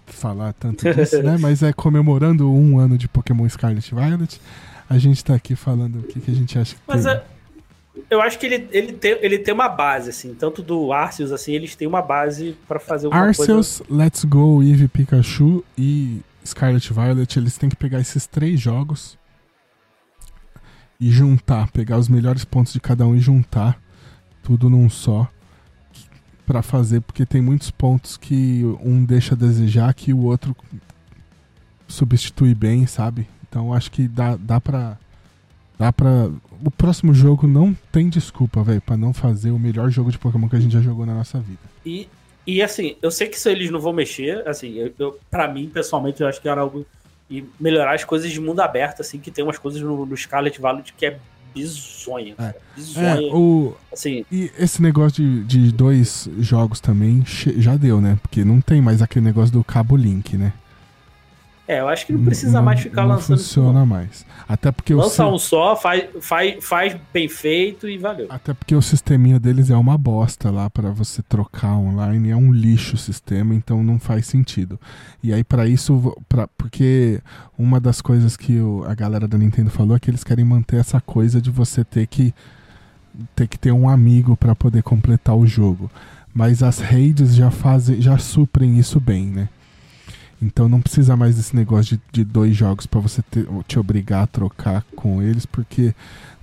[0.06, 1.36] falar tanto disso, né?
[1.42, 4.42] Mas é comemorando um ano de Pokémon Scarlet e Violet.
[4.90, 7.12] A gente tá aqui falando o que, que a gente acha que Mas tem.
[7.12, 7.24] é,
[8.10, 10.34] eu acho que ele, ele, tem, ele tem uma base, assim.
[10.34, 13.26] Tanto do Arceus, assim, eles têm uma base pra fazer coisa.
[13.26, 19.20] Arceus, Let's Go, Eevee, Pikachu e Scarlet Violet, eles têm que pegar esses três jogos
[20.98, 23.78] e juntar, pegar os melhores pontos de cada um e juntar
[24.42, 25.30] tudo num só
[26.46, 30.56] pra fazer, porque tem muitos pontos que um deixa a desejar que o outro
[31.88, 33.28] substitui bem, sabe?
[33.48, 34.98] Então acho que dá, dá pra.
[35.78, 36.30] Dá pra.
[36.64, 40.48] O próximo jogo não tem desculpa, velho, pra não fazer o melhor jogo de Pokémon
[40.48, 41.60] que a gente já jogou na nossa vida.
[41.86, 42.08] E,
[42.46, 45.70] e assim, eu sei que isso eles não vão mexer, assim, eu, eu, pra mim,
[45.70, 46.86] pessoalmente, eu acho que era algo.
[47.30, 50.60] E melhorar as coisas de mundo aberto, assim, que tem umas coisas no, no Scarlet
[50.60, 51.18] Violet que é
[51.54, 52.56] bizonha, cara.
[52.76, 53.08] Bizonha.
[53.08, 58.18] É, o, Assim, E esse negócio de, de dois jogos também já deu, né?
[58.22, 60.54] Porque não tem mais aquele negócio do cabo link, né?
[61.68, 63.86] É, eu acho que não precisa mais ficar não lançando funciona não.
[63.86, 64.26] mais.
[64.50, 68.28] Até porque, o, Lança si- um só, faz, faz, faz bem feito e valeu.
[68.30, 72.30] até porque o sisteminha deles é uma bosta lá pra você trocar online.
[72.32, 74.78] É um lixo o sistema, então não faz sentido.
[75.24, 77.22] E aí, pra isso, pra, porque
[77.58, 80.78] uma das coisas que o- a galera da Nintendo falou é que eles querem manter
[80.78, 82.34] essa coisa de você ter que
[83.36, 85.90] ter que ter um amigo pra poder completar o jogo.
[86.34, 89.50] Mas as raids já fazem, já suprem isso bem, né?
[90.42, 94.24] Então não precisa mais desse negócio de, de dois jogos pra você ter- te obrigar
[94.24, 95.94] a trocar com eles, porque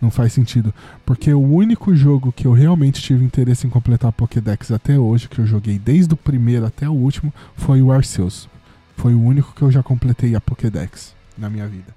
[0.00, 0.72] não faz sentido.
[1.04, 5.28] Porque o único jogo que eu realmente tive interesse em completar a Pokédex até hoje,
[5.28, 8.48] que eu joguei desde o primeiro até o último, foi o Arceus.
[8.96, 11.94] Foi o único que eu já completei a Pokédex na minha vida.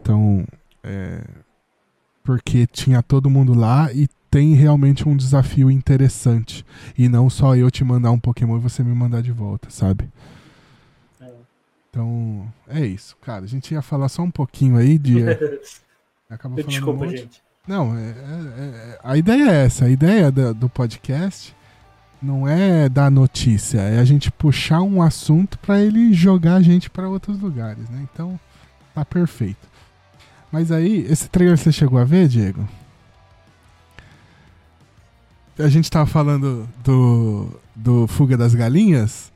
[0.00, 0.44] Então,
[0.82, 1.22] é,
[2.24, 6.64] porque tinha todo mundo lá e tem realmente um desafio interessante.
[6.96, 10.08] E não só eu te mandar um Pokémon e você me mandar de volta, sabe?
[11.94, 13.44] Então, é isso, cara.
[13.44, 15.18] A gente ia falar só um pouquinho aí de.
[16.30, 17.42] Acabou falando Desculpa, um gente.
[17.68, 18.64] Não, é- é-
[18.94, 19.84] é- a ideia é essa.
[19.84, 21.54] A ideia da- do podcast
[22.22, 26.88] não é dar notícia, é a gente puxar um assunto pra ele jogar a gente
[26.88, 28.08] pra outros lugares, né?
[28.10, 28.40] Então,
[28.94, 29.68] tá perfeito.
[30.50, 32.66] Mas aí, esse trailer você chegou a ver, Diego?
[35.58, 39.31] A gente tava falando do, do Fuga das Galinhas.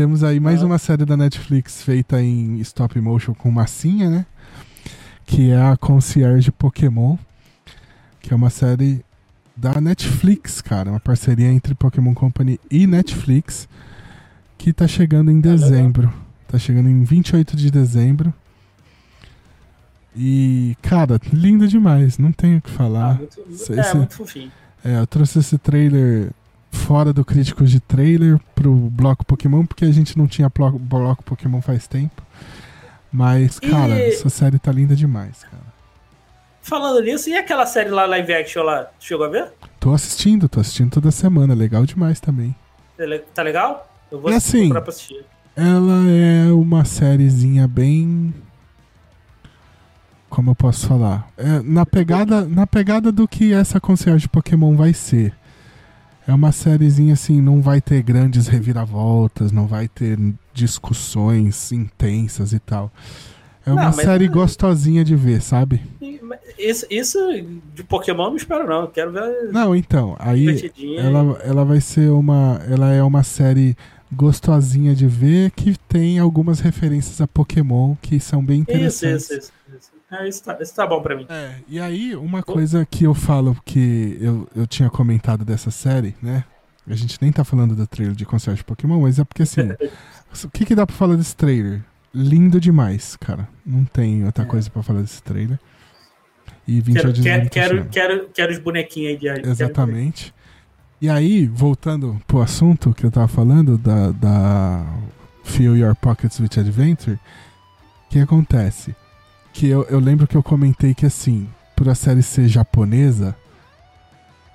[0.00, 0.66] Temos aí mais Ah.
[0.66, 4.26] uma série da Netflix feita em stop motion com massinha, né?
[5.26, 7.18] Que é a Concierge Pokémon.
[8.18, 9.04] Que é uma série
[9.54, 10.88] da Netflix, cara.
[10.90, 13.68] Uma parceria entre Pokémon Company e Netflix.
[14.56, 15.52] Que tá chegando em legal.
[15.58, 16.10] dezembro.
[16.48, 18.32] Tá chegando em 28 de dezembro.
[20.16, 22.16] E, cara, lindo demais.
[22.16, 23.14] Não tenho o que Ah, falar.
[23.18, 24.50] muito, esse- é, muito fofinho.
[24.82, 26.30] É, eu trouxe esse trailer
[26.70, 30.50] fora do Críticos de Trailer pro bloco Pokémon, porque a gente não tinha
[30.80, 32.22] bloco Pokémon faz tempo.
[33.12, 35.70] Mas, cara, E- essa série tá linda demais, cara.
[36.62, 38.88] Falando nisso, e aquela série lá, live action lá?
[39.00, 39.52] Chegou a ver?
[39.80, 42.54] Tô assistindo, tô assistindo toda semana, legal demais também.
[42.98, 43.90] Ele- Tá legal?
[44.12, 45.24] Eu vou E assim, pra assistir.
[45.56, 48.32] Ela é uma sériezinha bem.
[50.28, 51.28] Como eu posso falar?
[51.36, 55.34] É, na, pegada, na pegada do que essa concierge de Pokémon vai ser.
[56.30, 60.16] É uma sériezinha assim, não vai ter grandes reviravoltas, não vai ter
[60.54, 62.92] discussões intensas e tal.
[63.66, 65.82] É uma Não, mas- série gostosinha de ver, sabe?
[66.56, 67.18] Isso, isso
[67.74, 68.82] de Pokémon eu não espero, não.
[68.82, 72.60] Eu quero ver Não, então, aí ela, ela vai ser uma.
[72.70, 73.76] Ela é uma série
[74.12, 79.24] gostosinha de ver que tem algumas referências a Pokémon que são bem Isso, interessantes.
[79.24, 79.52] isso, isso.
[79.76, 79.89] isso.
[80.10, 81.26] É, isso, tá, isso tá bom pra mim.
[81.28, 86.16] É, e aí, uma coisa que eu falo que eu, eu tinha comentado dessa série,
[86.20, 86.44] né?
[86.88, 89.60] A gente nem tá falando do trailer de Concierge Pokémon, mas é porque assim,
[90.44, 91.82] o que, que dá pra falar desse trailer?
[92.12, 93.48] Lindo demais, cara.
[93.64, 95.58] Não tem outra coisa pra falar desse trailer.
[96.66, 100.34] E 28 Quero, de quero, tá quero, quero, quero os bonequinhos aí de Exatamente.
[101.00, 104.84] E aí, voltando pro assunto que eu tava falando, da, da
[105.44, 108.94] Fill Your Pockets with Adventure, o que acontece?
[109.60, 113.36] Que eu, eu lembro que eu comentei que assim, por a série ser japonesa,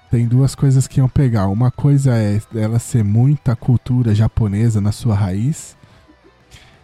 [0.10, 1.46] tem duas coisas que iam pegar.
[1.46, 5.78] Uma coisa é ela ser muita cultura japonesa na sua raiz.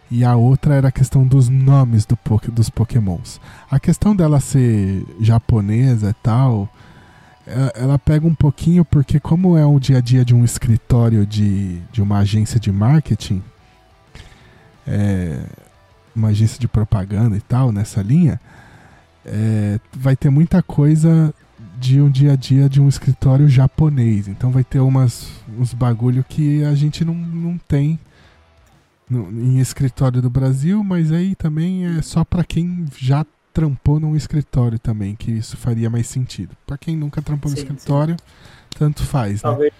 [0.08, 2.16] E a outra era a questão dos nomes do,
[2.52, 3.40] dos pokémons.
[3.68, 6.68] A questão dela ser japonesa e tal,
[7.44, 11.26] ela, ela pega um pouquinho porque como é o dia a dia de um escritório
[11.26, 13.42] de, de uma agência de marketing,
[14.86, 15.40] é,
[16.14, 18.40] uma agência de propaganda e tal, nessa linha,
[19.24, 21.34] é, vai ter muita coisa
[21.78, 24.28] de um dia a dia de um escritório japonês.
[24.28, 27.98] Então vai ter umas, uns bagulho que a gente não, não tem
[29.08, 34.16] no- em escritório do Brasil, mas aí também é só pra quem já trampou num
[34.16, 36.56] escritório também, que isso faria mais sentido.
[36.66, 38.16] Pra quem nunca trampou no Sim, escritório,
[38.78, 39.50] tanto faz, né?
[39.50, 39.72] Talvez,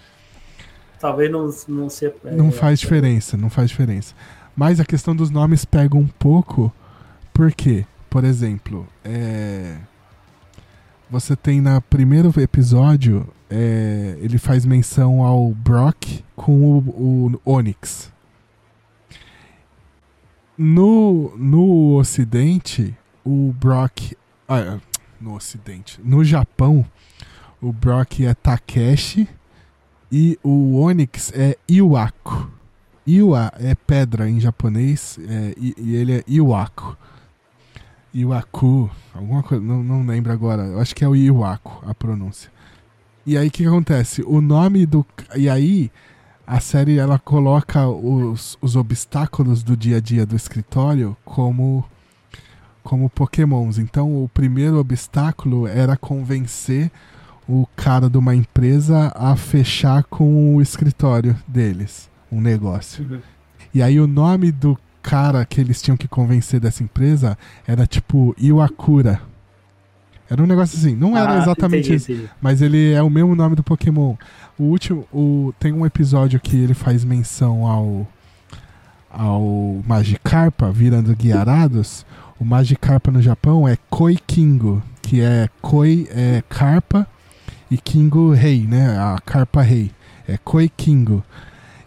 [0.99, 2.15] talvez não, não seja.
[2.31, 4.13] Não é, faz diferença, não faz diferença.
[4.55, 6.71] Mas a questão dos nomes pega um pouco,
[7.33, 9.77] porque, por exemplo, é,
[11.09, 18.11] você tem na primeiro episódio, é, ele faz menção ao Brock com o, o Onix.
[20.57, 24.13] No, no Ocidente, o Brock.
[24.47, 24.79] ah,
[25.19, 25.99] no Ocidente.
[26.03, 26.85] No Japão,
[27.61, 29.27] o Brock é Takeshi
[30.11, 32.51] e o Onix é Iwako.
[33.05, 36.97] Iwa é pedra em japonês é, e, e ele é Iwako.
[38.13, 40.63] Iwaku, alguma coisa, não, não lembro agora.
[40.63, 42.51] Eu acho que é o Iwako a pronúncia.
[43.25, 44.21] E aí o que acontece?
[44.23, 45.05] O nome do.
[45.35, 45.91] E aí
[46.45, 51.85] a série ela coloca os, os obstáculos do dia a dia do escritório como
[52.83, 53.77] como pokémons.
[53.77, 56.91] Então o primeiro obstáculo era convencer
[57.47, 63.05] o cara de uma empresa a fechar com o escritório deles, um negócio.
[63.09, 63.19] Uhum.
[63.73, 67.37] E aí o nome do cara que eles tinham que convencer dessa empresa
[67.67, 69.21] era tipo Iwakura.
[70.29, 72.11] Era um negócio assim, não era Ah, exatamente entendi, isso.
[72.11, 72.29] entendi.
[72.41, 74.15] Mas ele é o mesmo nome do Pokémon.
[74.57, 78.07] O último, o, tem um episódio que ele faz menção ao
[79.09, 82.05] ao Magikarpa virando Guiarados.
[82.39, 87.05] O Magikarpa no Japão é Koi Kingo, que é Koi é Carpa
[87.69, 88.97] e Kingo Rei, né?
[88.97, 89.91] A Carpa Rei.
[90.27, 91.23] É Koi Kingo.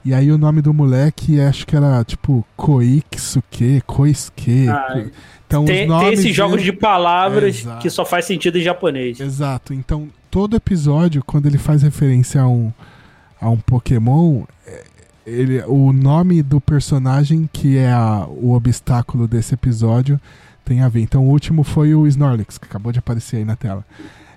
[0.07, 4.69] E aí o nome do moleque acho que era tipo Koiksuke, Koisuke.
[4.69, 5.05] Ah,
[5.47, 7.83] então Tem, tem esses jogos dele- de palavras Exato.
[7.83, 9.19] que só faz sentido em japonês.
[9.21, 9.75] Exato.
[9.75, 12.73] Então, todo episódio, quando ele faz referência a um,
[13.41, 14.85] a um Pokémon, é,
[15.27, 20.21] ele, o nome do personagem, que é a- o obstáculo desse episódio,
[20.65, 21.01] tem a ver.
[21.01, 23.85] Então, o último foi o Snorlax, que acabou de aparecer aí na tela.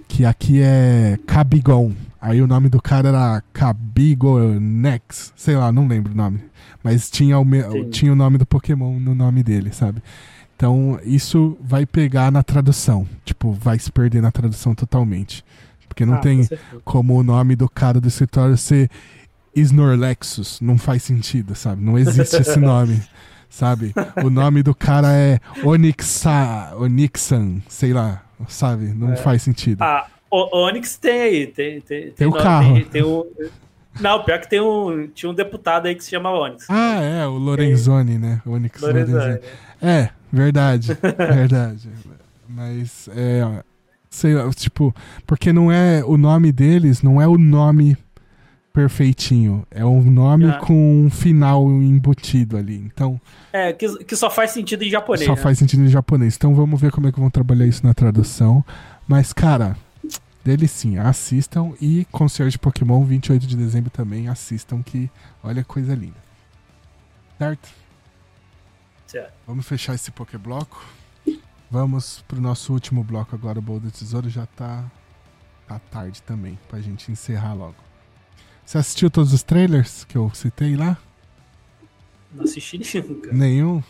[0.08, 1.92] Que aqui é Cabigon.
[2.22, 5.34] Aí o nome do cara era Cabigonex.
[5.36, 6.42] Sei lá, não lembro o nome.
[6.84, 10.02] Mas tinha o, me- tinha o nome do Pokémon no nome dele, sabe?
[10.56, 13.08] Então, isso vai pegar na tradução.
[13.24, 15.44] Tipo, vai se perder na tradução totalmente.
[15.88, 16.48] Porque não Ah, tem
[16.84, 18.90] como o nome do cara do escritório ser
[19.56, 20.60] Snorlexus.
[20.62, 21.82] Não faz sentido, sabe?
[21.84, 23.02] Não existe esse nome,
[23.50, 23.94] sabe?
[24.24, 28.88] O nome do cara é Onyxa, Onyxan, sei lá, sabe?
[28.94, 29.82] Não faz sentido.
[29.82, 31.48] Ah, o Onix tem aí.
[31.48, 32.74] Tem, tem, tem, o nome, carro.
[32.76, 33.24] Tem, tem um,
[34.00, 36.66] não, pior que tem um, tinha um deputado aí que se chama Onix.
[36.70, 38.42] Ah, é, o Lorenzoni, né?
[38.46, 39.18] Onyx Lorenzoni.
[39.18, 39.40] Lorenzoni.
[39.82, 41.90] É, verdade, verdade.
[42.48, 43.64] Mas é,
[44.10, 44.94] sei lá, tipo,
[45.26, 47.98] porque não é o nome deles, não é o nome
[48.72, 50.60] perfeitinho, é um nome Ah.
[50.60, 52.78] com um final embutido ali.
[52.78, 53.20] Então,
[53.52, 55.26] É, que, que só faz sentido em japonês.
[55.26, 55.42] só né?
[55.42, 56.36] faz sentido em japonês.
[56.36, 58.64] Então vamos ver como é que vão trabalhar isso na tradução.
[59.08, 59.76] Mas cara,
[60.44, 65.10] delicinha, assistam e Concierge Pokémon 28 de dezembro também assistam que
[65.44, 66.18] olha coisa linda.
[67.38, 67.70] Certo?
[69.08, 69.34] Certo.
[69.48, 70.86] Vamos fechar esse Pokébloco.
[71.72, 74.30] Vamos pro nosso último bloco agora, o Bowl do Tesouro.
[74.30, 74.84] Já tá,
[75.68, 77.76] tá tarde também, pra gente encerrar logo.
[78.66, 80.98] Você assistiu todos os trailers que eu citei lá?
[82.34, 83.34] Não assisti nenhum, cara.
[83.36, 83.84] Nenhum.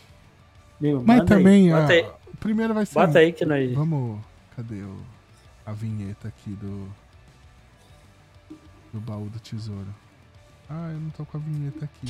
[0.79, 1.03] Nenhum.
[1.05, 2.93] Mas aí, também, Bota a- aí, o primeiro vai ser.
[2.95, 3.73] bota aí que nós.
[3.73, 4.19] Vamos.
[4.55, 4.97] Cadê o,
[5.69, 6.87] a vinheta aqui do.
[8.91, 9.93] Do baú do tesouro?
[10.67, 12.07] Ah, eu não tô com a vinheta aqui.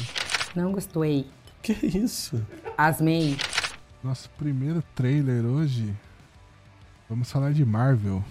[0.55, 1.29] Não gostei.
[1.61, 2.41] Que isso?
[2.77, 3.38] Asmei.
[4.01, 5.93] Nosso primeiro trailer hoje.
[7.09, 8.23] Vamos falar de Marvel.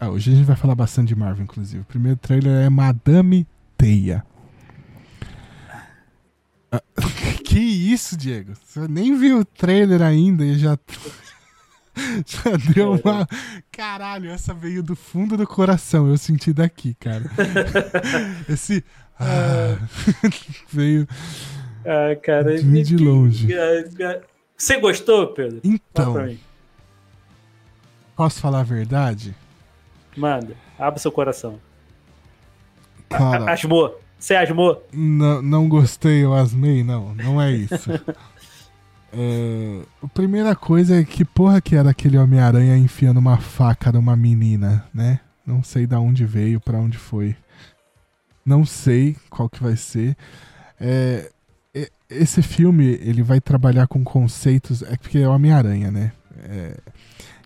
[0.00, 1.82] Ah, hoje a gente vai falar bastante de Marvel, inclusive.
[1.82, 3.46] O primeiro trailer é Madame
[3.78, 4.26] Teia.
[6.72, 6.82] Ah,
[7.44, 8.54] que isso, Diego?
[8.64, 10.76] Você nem viu o trailer ainda e já.
[12.26, 13.26] Já deu uma.
[13.70, 16.08] Caralho, essa veio do fundo do coração.
[16.08, 17.24] Eu senti daqui, cara.
[18.48, 18.84] Esse.
[19.18, 19.76] Ah,
[20.72, 21.06] veio.
[21.86, 22.60] Ah, cara.
[22.60, 23.48] De que- longe.
[23.54, 24.20] ah, ah,
[24.56, 25.60] Você gostou, Pedro?
[25.62, 26.36] Então,
[28.16, 29.34] posso falar a verdade?
[30.16, 30.56] Manda.
[30.78, 31.60] Abre seu coração.
[33.08, 33.52] Cara.
[33.52, 34.00] Asmou.
[34.18, 34.82] Você asmou?
[34.92, 37.90] Não, não gostei, eu asmei, não, não é isso.
[39.16, 44.16] É, a primeira coisa é que porra que era aquele Homem-Aranha enfiando uma faca numa
[44.16, 45.20] menina, né?
[45.46, 47.36] Não sei da onde veio, pra onde foi.
[48.44, 50.16] Não sei qual que vai ser.
[50.80, 51.30] É,
[52.10, 54.82] esse filme, ele vai trabalhar com conceitos...
[54.82, 56.12] É porque é Homem-Aranha, né?
[56.38, 56.76] É,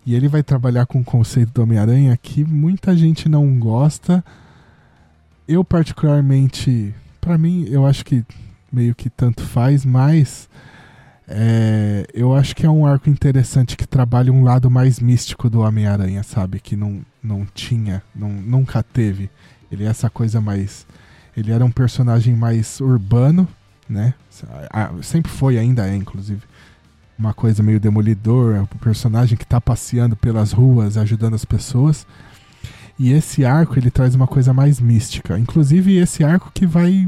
[0.05, 4.25] e ele vai trabalhar com o conceito do Homem-Aranha que muita gente não gosta.
[5.47, 8.25] Eu, particularmente, pra mim, eu acho que
[8.73, 10.49] meio que tanto faz, mas
[11.31, 15.61] é, eu acho que é um arco interessante que trabalha um lado mais místico do
[15.61, 16.59] Homem-Aranha, sabe?
[16.59, 19.31] Que não, não tinha, não, nunca teve.
[19.71, 20.87] Ele é essa coisa mais.
[21.37, 23.47] Ele era um personagem mais urbano,
[23.87, 24.15] né?
[25.03, 26.41] Sempre foi, ainda é, inclusive.
[27.19, 32.07] Uma coisa meio demolidor, é um personagem que tá passeando pelas ruas, ajudando as pessoas.
[32.99, 35.39] E esse arco ele traz uma coisa mais mística.
[35.39, 37.07] Inclusive esse arco que vai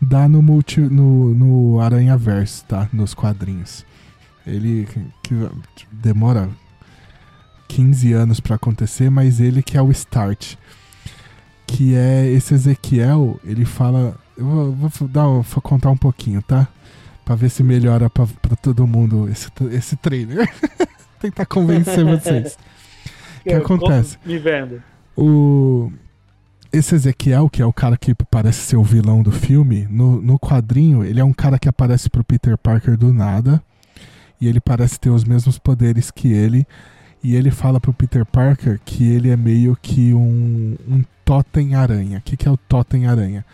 [0.00, 2.88] dar no multi, no, no Aranha Verso, tá?
[2.92, 3.84] Nos quadrinhos.
[4.46, 4.86] Ele
[5.22, 5.34] que
[5.90, 6.48] demora
[7.68, 10.54] 15 anos pra acontecer, mas ele que é o start.
[11.66, 14.16] Que é esse Ezequiel, ele fala.
[14.36, 16.68] Eu vou, vou dar, vou contar um pouquinho, tá?
[17.24, 20.48] Pra ver se melhora pra, pra todo mundo esse, esse trailer.
[21.20, 22.56] Tentar convencer vocês.
[23.40, 24.16] O que acontece?
[24.24, 24.80] Me vendo.
[25.16, 25.90] O
[26.72, 30.38] esse Ezequiel, que é o cara que parece ser o vilão do filme, no, no
[30.38, 33.62] quadrinho, ele é um cara que aparece pro Peter Parker do nada.
[34.40, 36.66] E ele parece ter os mesmos poderes que ele.
[37.22, 42.18] E ele fala pro Peter Parker que ele é meio que um, um totem aranha.
[42.18, 43.44] O que, que é o totem aranha?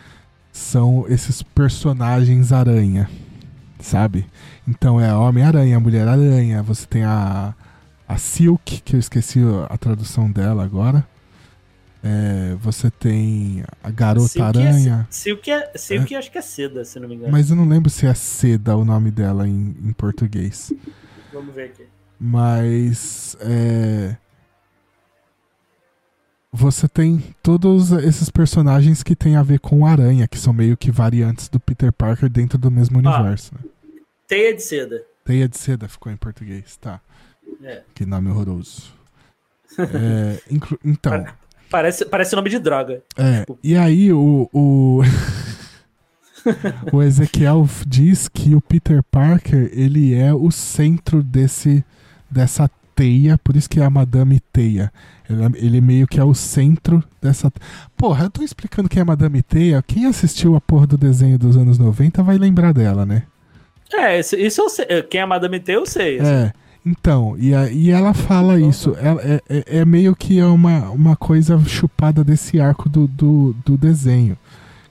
[0.51, 3.09] São esses personagens aranha,
[3.79, 4.25] sabe?
[4.67, 7.55] Então é Homem-Aranha, Mulher-Aranha, você tem a,
[8.07, 11.07] a Silk, que eu esqueci a tradução dela agora.
[12.05, 15.07] É, você tem a Garota Silk é- Aranha.
[15.09, 17.31] Silk, é, Silk acho que é seda, se não me engano.
[17.31, 20.73] Mas eu não lembro se é Seda o nome dela em, em português.
[21.31, 21.85] Vamos ver aqui.
[22.19, 23.37] Mas.
[23.39, 24.17] É...
[26.51, 30.77] você tem todos esses personagens que tem a ver com o Aranha, que são meio
[30.77, 33.17] que variantes do Peter Parker dentro do mesmo Ah.
[33.19, 33.53] universo.
[33.55, 33.61] né?
[34.27, 35.03] Teia de seda.
[35.25, 36.99] Teia de seda ficou em português, tá.
[37.63, 37.81] É.
[37.95, 38.91] Que nome horroroso.
[39.75, 40.39] É,
[40.85, 41.25] então,
[41.73, 43.01] Parece, parece nome de droga.
[43.17, 45.01] é, e aí o, o,
[46.93, 51.83] o Ezequiel diz que o Peter Parker, ele é o centro desse,
[52.29, 54.93] dessa teia, por isso que é a Madame Teia.
[55.27, 57.51] Ele, é- ele meio que é o centro dessa...
[57.97, 61.39] Porra, eu tô explicando quem é a Madame Teia, quem assistiu a porra do desenho
[61.39, 63.23] dos anos 90 vai lembrar dela, né?
[63.91, 64.85] É, isso, isso eu sei.
[65.09, 66.19] Quem é Madame T, eu sei.
[66.19, 66.51] assim.
[66.85, 68.95] É, então, e, a- e ela fala isso.
[68.99, 73.55] Ela- é, é- é meio que é uma, uma coisa chupada desse arco do, do,
[73.65, 74.37] do desenho.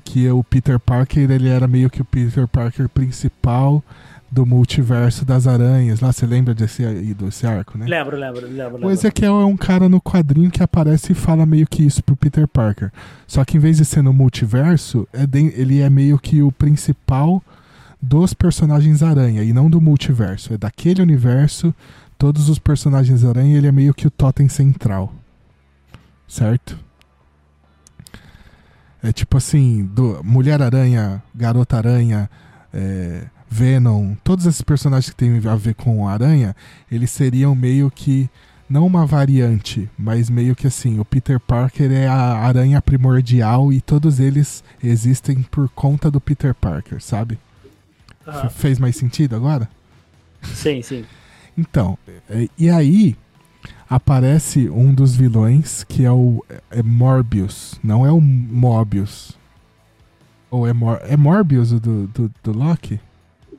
[0.04, 3.82] Que o Peter Parker, ele era meio que o Peter Parker principal
[4.30, 6.00] do multiverso das aranhas.
[6.00, 6.82] Lá, você lembra desse,
[7.14, 7.86] desse arco, né?
[7.86, 8.86] Lembro, lembro, lembro.
[8.86, 8.90] O.
[8.90, 12.48] Ezequiel é um cara no quadrinho que aparece e fala meio que isso pro Peter
[12.48, 12.90] Parker.
[13.26, 16.50] Só que em vez de ser no multiverso, é de- ele é meio que o
[16.50, 17.42] principal
[18.02, 20.52] dos personagens aranha e não do multiverso.
[20.52, 21.72] É daquele universo,
[22.18, 25.14] todos os personagens aranha, ele é meio que o totem central.
[26.26, 26.76] Certo?
[29.00, 32.28] É tipo assim, do Mulher-Aranha, Garota-Aranha,
[32.72, 36.56] é, Venom, todos esses personagens que tem a ver com aranha,
[36.90, 38.30] eles seriam meio que
[38.68, 43.80] não uma variante, mas meio que assim, o Peter Parker é a aranha primordial e
[43.80, 47.38] todos eles existem por conta do Peter Parker, sabe?
[48.26, 49.68] F- Fez mais sentido agora?
[50.42, 51.04] Sim, sim.
[51.56, 53.16] Então, é, e aí
[53.88, 59.36] aparece um dos vilões que é o é Morbius, não é o Mobius.
[60.50, 63.00] Ou é, Mor é Morbius o do, do, do Loki?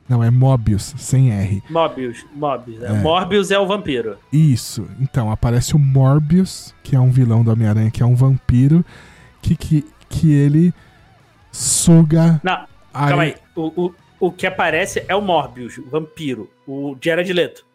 [0.08, 1.62] Não, é Mobius, sem R.
[1.70, 2.26] Mobius.
[2.34, 2.82] Mobius.
[2.82, 2.86] É.
[2.88, 2.92] É.
[3.00, 4.18] Morbius é o vampiro.
[4.30, 4.86] Isso.
[5.00, 8.84] Então, aparece o Morbius, que é um vilão do Homem-Aranha, que é um vampiro,
[9.40, 10.74] que, que, que ele
[11.50, 12.40] suga.
[12.44, 12.52] Não,
[12.92, 13.34] a- calma aí.
[13.56, 13.94] O, o,
[14.26, 16.50] o que aparece é o Morbius, o vampiro.
[16.66, 17.66] O Jared Leto.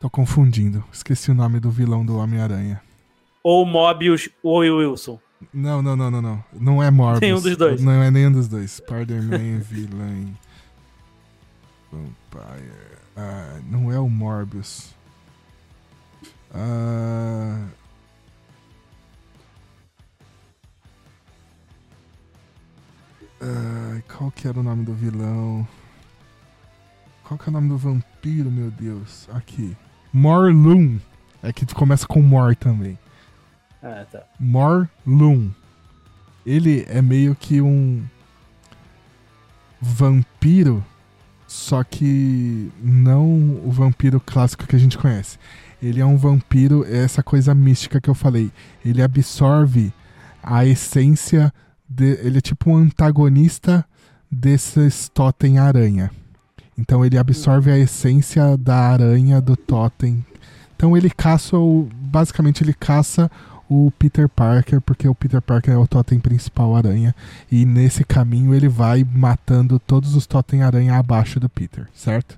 [0.00, 0.82] Tô confundindo.
[0.90, 2.80] Esqueci o nome do vilão do Homem-Aranha.
[3.42, 5.20] Ou o Mobius ou o Wilson.
[5.52, 6.44] Não, não, não, não, não.
[6.50, 7.20] Não é Morbius.
[7.20, 7.82] Nenhum dos dois.
[7.82, 8.70] Não é nenhum dos dois.
[8.72, 10.34] Spider-Man, vilão.
[11.92, 12.96] Vampire.
[13.14, 14.94] Ah, não é o Morbius.
[16.54, 17.66] Ah.
[23.40, 25.66] Ai, qual que era o nome do vilão?
[27.24, 29.28] Qual que é o nome do vampiro, meu Deus?
[29.32, 29.76] Aqui.
[30.12, 30.98] Morlun.
[31.42, 32.98] É que começa com Mor também.
[33.82, 34.24] Ah, tá.
[34.38, 35.50] Morlun.
[36.44, 38.04] Ele é meio que um
[39.80, 40.84] vampiro,
[41.46, 45.38] só que não o vampiro clássico que a gente conhece.
[45.82, 48.50] Ele é um vampiro, é essa coisa mística que eu falei.
[48.84, 49.92] Ele absorve
[50.42, 51.52] a essência
[51.88, 53.84] de, ele é tipo um antagonista
[54.30, 56.10] desses totem aranha.
[56.76, 60.24] Então ele absorve a essência da aranha do totem.
[60.74, 63.30] Então ele caça o basicamente ele caça
[63.68, 67.14] o Peter Parker, porque o Peter Parker é o totem principal aranha.
[67.50, 72.36] E nesse caminho ele vai matando todos os totem aranha abaixo do Peter, certo?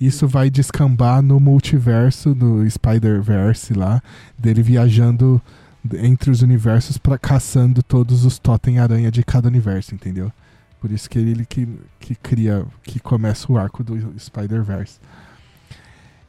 [0.00, 4.02] Isso vai descambar no multiverso do Spider-Verse lá,
[4.38, 5.42] dele viajando
[6.02, 10.32] entre os universos para caçando todos os totem aranha de cada universo, entendeu?
[10.80, 11.68] Por isso que ele que,
[11.98, 14.98] que cria, que começa o arco do Spider-Verse.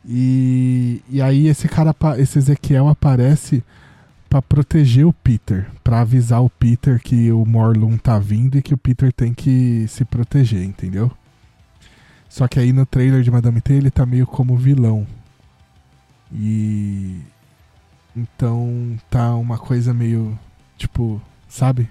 [0.05, 3.63] E, e aí esse cara, esse Ezequiel aparece
[4.29, 8.73] pra proteger o Peter, pra avisar o Peter que o Morlun tá vindo e que
[8.73, 11.11] o Peter tem que se proteger, entendeu?
[12.29, 15.05] Só que aí no trailer de Madame T ele tá meio como vilão.
[16.31, 17.19] E
[18.15, 20.37] então tá uma coisa meio
[20.77, 21.89] tipo, sabe?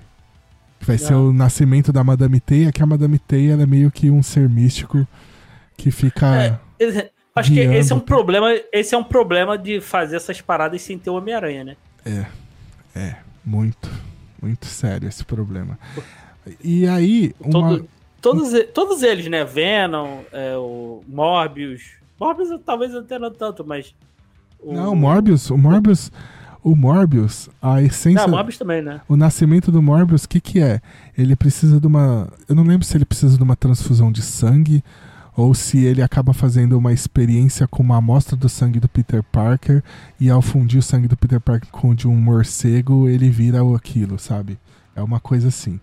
[0.79, 1.29] Que vai ser Não.
[1.29, 4.49] o nascimento da Madame Teia, que a Madame Teia ela é meio que um ser
[4.49, 5.07] místico
[5.77, 8.49] que fica É, Acho que esse é um problema.
[8.73, 11.77] Esse é um problema de fazer essas paradas sem ter o Homem-Aranha, né?
[12.05, 12.27] É,
[12.99, 13.89] é, muito,
[14.43, 15.79] muito sério esse problema.
[16.63, 17.51] E aí, uma...
[17.79, 17.89] Todo-
[18.21, 19.45] todos, todos eles, né?
[19.45, 21.83] Venom, é, o Morbius.
[22.19, 23.95] Morbius talvez até não tanto, mas.
[24.63, 26.11] O- Não, o Morbius, o Morbius,
[26.63, 29.01] o Morbius, a essência, Não, Morbius também, né?
[29.09, 30.81] o nascimento do Morbius, o que que é?
[31.17, 34.85] Ele precisa de uma, eu não lembro se ele precisa de uma transfusão de sangue
[35.37, 39.83] ou se ele acaba fazendo uma experiência com uma amostra do sangue do Peter Parker
[40.21, 43.65] e ao fundir o sangue do Peter Parker com o de um morcego, ele vira
[43.65, 44.59] o aquilo, sabe?
[44.95, 45.81] É uma coisa assim.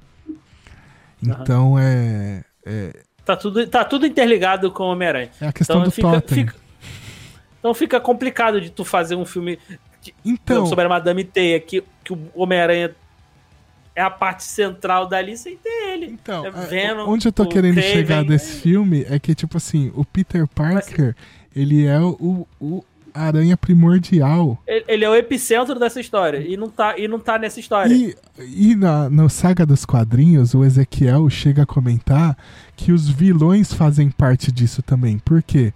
[1.21, 2.93] Então é, é,
[3.25, 5.29] Tá tudo, tá tudo interligado com o Homem-Aranha.
[5.41, 6.45] é a questão Então do fica, totem.
[6.45, 6.55] fica-
[7.67, 9.59] então fica complicado de tu fazer um filme.
[10.23, 12.95] Então, sobre a Madame Teia, que, que o Homem-Aranha
[13.93, 16.05] é a parte central dali sem ter ele.
[16.05, 19.91] então É é, Venom, onde eu tô querendo chegar desse filme é que, tipo assim,
[19.95, 21.13] o Peter Parker,
[21.53, 24.57] ele é o, o aranha primordial.
[24.65, 26.37] Ele, ele é o epicentro dessa história.
[26.37, 27.93] E não tá, e não tá nessa história.
[27.93, 32.37] E, e na, na saga dos quadrinhos, o Ezequiel chega a comentar
[32.77, 35.17] que os vilões fazem parte disso também.
[35.19, 35.73] Por quê?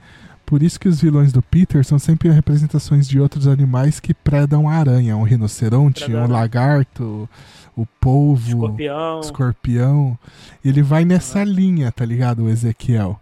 [0.52, 4.68] Por isso que os vilões do Peter são sempre representações de outros animais que predam
[4.68, 5.16] a aranha.
[5.16, 6.28] Um rinoceronte, Predador.
[6.30, 7.30] um lagarto,
[7.74, 10.20] o polvo, Escorpião, escorpião.
[10.64, 12.44] Ele vai nessa linha, tá ligado?
[12.44, 13.18] O Ezequiel.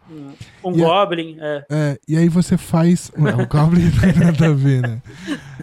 [0.66, 1.38] um E Goblin.
[1.40, 1.66] É.
[1.70, 3.12] É, e aí você faz.
[3.16, 5.00] Ué, o Goblin não tem nada a ver, né?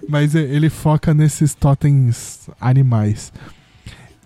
[0.09, 3.33] Mas é, ele foca nesses totens animais.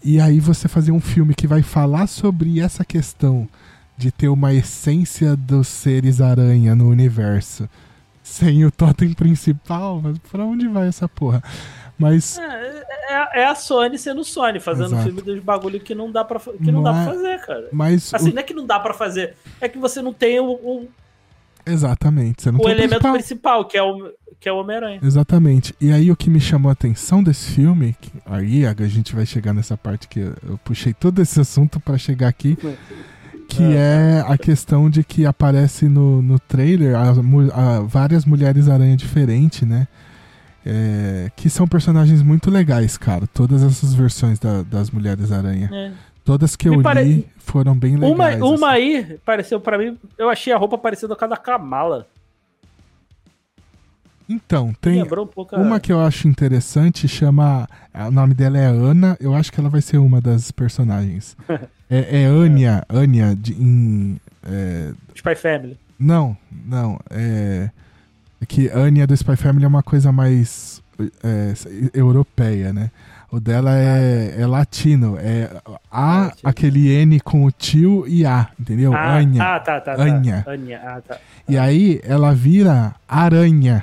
[0.04, 3.48] E aí você fazer um filme que vai falar sobre essa questão
[4.00, 7.68] de ter uma essência dos seres aranha no universo.
[8.22, 11.42] Sem o totem principal, mas pra onde vai essa porra?
[11.98, 15.02] Mas É, é- é a Sony sendo Sony, fazendo Exato.
[15.02, 17.68] filme dos bagulho que não dá pra, que não dá pra fazer, cara.
[17.72, 20.40] mas Assim, o- não é que não dá pra fazer, é que você não tem
[20.40, 20.88] o, o,
[21.66, 23.12] exatamente, você não o tem o elemento principal.
[23.12, 25.00] principal, que é o, que é o Homem-Aranha.
[25.02, 25.74] Exatamente.
[25.80, 29.26] E aí o que me chamou a atenção desse filme, que- aí a gente vai
[29.26, 32.56] chegar nessa parte que eu eu puxei todo esse assunto pra chegar aqui,
[33.50, 38.96] que é a questão de que aparece no, no trailer mu- a- várias mulheres aranha
[38.96, 39.86] diferentes, né?
[40.64, 43.26] É, que são personagens muito legais, cara.
[43.32, 45.68] Todas essas versões da- das mulheres aranha.
[45.72, 45.90] É.
[46.24, 48.42] Todas que Me eu pare- li foram bem Uma, legais.
[48.42, 48.76] uma assim.
[48.76, 52.06] aí pareceu pra mim, eu achei a roupa parecida com a da Kamala.
[54.30, 55.56] Então, tem, um pouco.
[55.56, 57.68] Uma que eu acho interessante chama.
[57.92, 59.16] O nome dela é Ana.
[59.20, 61.36] Eu acho que ela vai ser uma das personagens.
[61.92, 62.84] É, é Anya.
[62.88, 64.20] Anya de, em.
[64.44, 65.76] é, Spy Family.
[65.98, 67.00] não, não.
[67.10, 67.68] É,
[68.40, 70.80] é que Anya do Spy Family é uma coisa mais
[71.24, 71.52] é,
[71.92, 72.92] europeia, né?
[73.28, 75.16] O dela é, é latino.
[75.18, 75.50] É
[75.90, 76.48] A, latino.
[76.48, 78.94] aquele N com o tio e A, entendeu?
[78.94, 79.42] Ah, Anya.
[79.42, 80.00] ah, tá, tá, tá.
[80.00, 80.44] Anya.
[80.46, 81.18] Anya, ah, tá.
[81.48, 83.82] E aí ela vira aranha.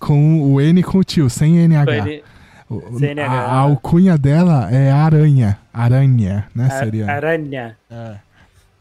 [0.00, 2.22] Com o N com o tio, sem NH.
[2.68, 3.30] O- CNH.
[3.32, 5.58] A, a alcunha dela é aranha.
[5.72, 6.66] Aranha, né?
[6.66, 7.08] a- Seria.
[7.10, 7.76] Aranha.
[7.90, 8.14] É.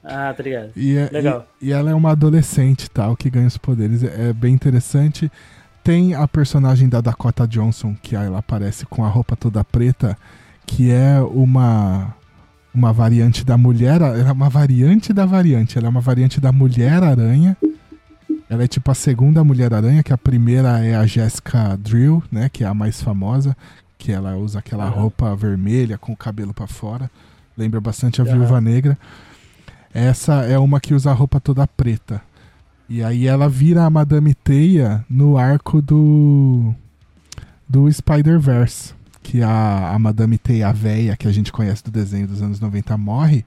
[0.04, 0.70] Ah, tá ligado.
[0.76, 1.46] E, é- Legal.
[1.62, 4.02] E, e ela é uma adolescente tal, que ganha os poderes.
[4.04, 5.30] É, é bem interessante.
[5.84, 10.18] Tem a personagem da Dakota Johnson, que ela aparece com a roupa toda preta,
[10.66, 12.16] que é uma.
[12.72, 14.00] Uma variante da mulher.
[14.00, 15.76] Ela é uma variante da variante.
[15.78, 17.58] Ela é uma variante da Mulher Aranha.
[18.50, 22.50] Ela é tipo a segunda Mulher Aranha, que a primeira é a Jessica Drill, né?
[22.50, 23.56] Que é a mais famosa.
[23.98, 25.02] Que ela usa aquela Aham.
[25.02, 27.12] roupa vermelha com o cabelo pra fora.
[27.58, 28.34] Lembra bastante a Aham.
[28.34, 28.98] Viúva Negra.
[29.94, 32.22] Essa é uma que usa a roupa toda preta.
[32.88, 36.74] E aí ela vira a Madame Teia no arco do
[37.68, 42.28] do Spider-Verse, que a, a Madame Teia a véia que a gente conhece do desenho
[42.28, 43.46] dos anos 90 morre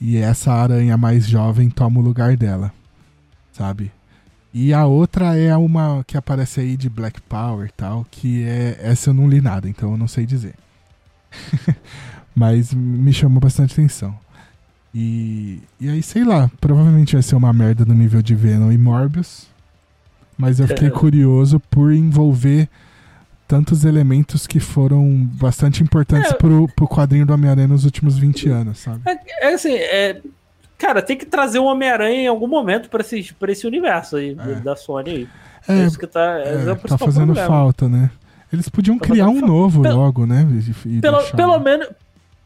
[0.00, 2.72] e essa aranha mais jovem toma o lugar dela,
[3.52, 3.90] sabe?
[4.54, 8.78] E a outra é uma que aparece aí de Black Power e tal, que é
[8.82, 10.54] essa eu não li nada, então eu não sei dizer.
[12.34, 14.14] Mas me chamou bastante atenção.
[14.94, 18.76] E, e aí, sei lá, provavelmente vai ser uma merda no nível de Venom e
[18.78, 19.46] Morbius.
[20.36, 22.68] Mas eu fiquei curioso por envolver
[23.46, 26.34] tantos elementos que foram bastante importantes É.
[26.34, 29.02] pro, pro quadrinho do Homem-Aranha nos últimos 20 anos, sabe?
[29.06, 30.20] É, é assim, é,
[30.82, 34.36] cara, tem que trazer o Homem-Aranha em algum momento pra esse, pra esse universo aí,
[34.38, 34.54] É.
[34.60, 35.28] da Sony aí.
[35.68, 37.46] É, É, isso que tá, é, é, o tá fazendo problema.
[37.48, 38.10] falta, né?
[38.52, 39.46] Eles podiam Tá criar um falta.
[39.46, 40.46] novo Pelo- logo, né?
[40.84, 41.88] E, e Pelo, deixar- pelo, menos,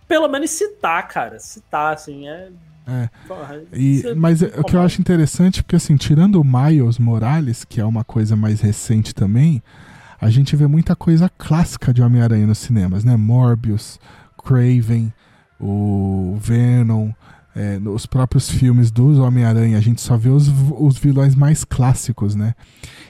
[0.07, 1.39] pelo menos citar, cara.
[1.41, 2.49] Citar, assim, é.
[2.89, 3.09] É.
[3.73, 7.65] E- é mas é- o que eu acho interessante, porque assim, tirando o Miles Morales,
[7.65, 9.61] que é uma coisa mais recente também,
[10.21, 13.17] a gente vê muita coisa clássica de Homem-Aranha nos cinemas, né?
[13.17, 13.99] Morbius,
[14.45, 15.13] Craven,
[15.61, 17.11] o Venom,
[17.57, 22.35] é, os próprios filmes dos Homem-Aranha, a gente só vê os, os vilões mais clássicos,
[22.35, 22.55] né?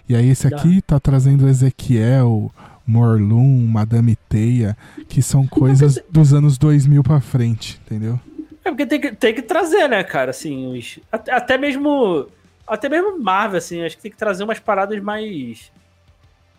[0.08, 2.52] E aí esse aqui tá trazendo Ezequiel,
[2.86, 4.76] Morlun, Madame Teia,
[5.08, 8.20] que são coisas dos anos 2000 pra frente, entendeu?
[8.64, 12.28] É porque tem que, tem que trazer, né, cara, assim, os, até, até mesmo.
[12.66, 15.72] Até mesmo Marvel, assim, acho que tem que trazer umas paradas mais.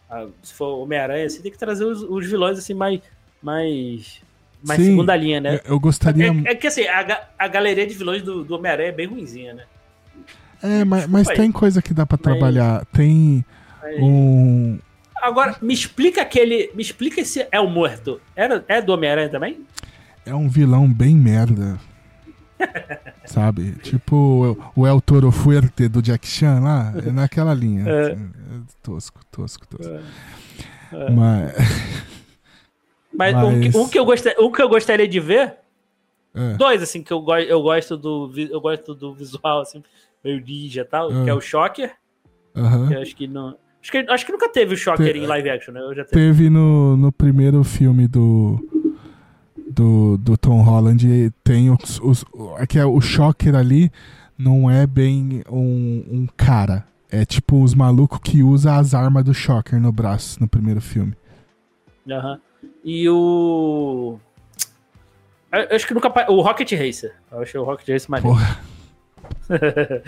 [0.10, 3.02] ah, se for Homem-Aranha, assim, tem que trazer os, os vilões, assim, mais.
[3.42, 4.22] Mais.
[4.68, 5.62] Mais Sim, segunda linha, né?
[5.64, 6.28] Eu, gostaria.
[6.28, 9.54] É, é que assim, a, a galeria de vilões do, do Homem-Aranha é bem ruinzinha,
[9.54, 9.64] né?
[10.62, 12.86] É, mas, mas tem coisa que dá pra trabalhar.
[12.88, 13.46] Tem
[13.82, 14.80] Mas- um.
[15.22, 16.72] Agora, me explica aquele.
[16.76, 18.20] Me explica esse É o Morto.
[18.36, 19.60] Era, é do Homem-Aranha também?
[20.26, 21.80] É um vilão bem merda.
[23.26, 23.74] Sabe?
[23.84, 27.88] Tipo o El Toro Fuerte do Jack Chan lá, é naquela linha.
[27.88, 28.12] É.
[28.12, 30.00] assim, é tosco, tosco, tosco.
[30.92, 31.10] É.
[31.12, 32.08] Mas.
[33.18, 35.56] Mas, Um, que, Mas- um que eu gosta- um que eu gostaria de ver,
[36.36, 39.84] é, dois, assim, que eu, go eu gosto do eu gosto do visual, assim,
[40.24, 41.24] meio ninja e tal, Ah.
[41.24, 41.92] que é o Shocker,
[42.56, 42.88] aham.
[42.88, 43.56] que eu acho que não.
[43.82, 45.80] Acho que, acho que nunca teve o Shocker Te- em live action, né?
[45.82, 46.16] Eu já teve.
[46.28, 48.60] Teve no, no primeiro filme do.
[49.70, 52.26] Do, do Tom Holland, tem os, os.
[52.58, 53.92] é que é o Shocker ali
[54.38, 56.86] não é bem um, um cara.
[57.12, 61.14] É tipo os malucos que usa as armas do Shocker no braço no primeiro filme.
[62.10, 62.40] Aham.
[62.84, 64.20] E o.
[65.52, 66.10] Eu acho que nunca.
[66.32, 67.14] O Rocket Racer.
[67.32, 68.22] Eu acho o Rocket Racer.
[68.22, 68.60] Porra.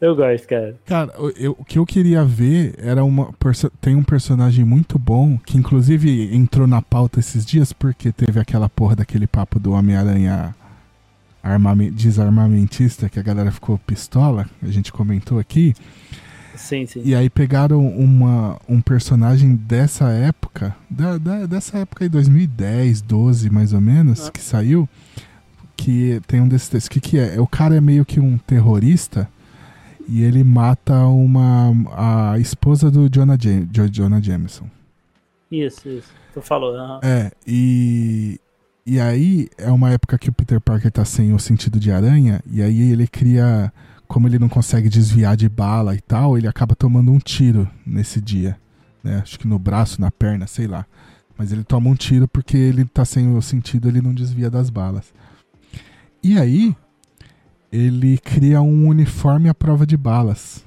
[0.00, 0.76] eu gosto, cara.
[0.86, 3.32] Cara, o- eu- o que eu queria ver era uma.
[3.80, 8.68] Tem um personagem muito bom, que inclusive entrou na pauta esses dias, porque teve aquela
[8.68, 10.54] porra daquele papo do Homem-Aranha
[11.42, 15.74] armame- desarmamentista, que a galera ficou pistola, a gente comentou aqui.
[16.56, 17.02] Sim, sim.
[17.04, 23.48] E aí pegaram uma, um personagem dessa época, da, da- dessa época aí, 2010, 12
[23.50, 24.30] mais ou menos, Ah.
[24.30, 24.88] que saiu,
[25.76, 26.86] que tem um desses textos.
[26.86, 27.40] O que, que é?
[27.40, 29.28] O cara é meio que um terrorista
[30.08, 31.72] e ele mata uma
[32.32, 34.66] a esposa do Jonah, Jam, Jo- Jonah Jameson.
[35.50, 36.08] Isso, isso.
[36.34, 36.74] Tu falou.
[36.74, 37.00] aham.
[37.02, 38.40] É, e,
[38.86, 42.40] e aí é uma época que o Peter Parker tá sem o sentido de aranha,
[42.50, 43.72] e aí ele cria.
[44.12, 48.20] Como ele não consegue desviar de bala e tal, ele acaba tomando um tiro nesse
[48.20, 48.58] dia.
[49.02, 49.20] Né?
[49.22, 50.84] Acho que no braço, na perna, sei lá.
[51.38, 54.68] Mas ele toma um tiro porque ele tá sem o sentido, ele não desvia das
[54.68, 55.14] balas.
[56.22, 56.76] E aí,
[57.72, 60.62] ele cria um uniforme à prova de balas.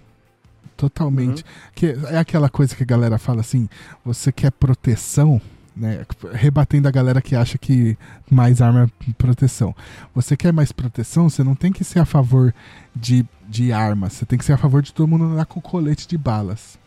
[0.76, 1.46] Totalmente.
[1.76, 3.70] Que é aquela coisa que a galera fala assim:
[4.04, 5.40] você quer proteção,
[5.76, 6.04] né?
[6.34, 7.96] Rebatendo a galera que acha que
[8.30, 9.76] mais arma é proteção.
[10.16, 12.54] Você quer mais proteção, você não tem que ser a favor
[12.96, 16.08] de, de armas, você tem que ser a favor de todo mundo andar com colete
[16.08, 16.78] de balas.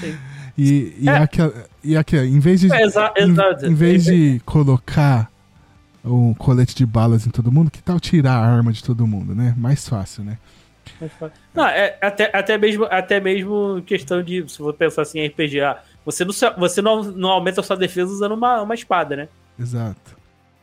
[0.00, 0.16] Sim.
[0.60, 1.18] E, e, É.
[1.18, 2.72] aquela, e aquela, em vez de.
[2.72, 5.30] É, exa- em, em vez de colocar
[6.04, 9.36] um colete de balas em todo mundo, que tal tirar a arma de todo mundo,
[9.36, 9.54] né?
[9.56, 10.36] Mais fácil, né?
[11.54, 15.60] Não, é até, até, mesmo, até mesmo questão de, se for pensar assim em RPG,
[15.60, 19.28] ah, você, não, você não, não aumenta a sua defesa usando uma, uma espada, né?
[19.60, 20.16] Exato.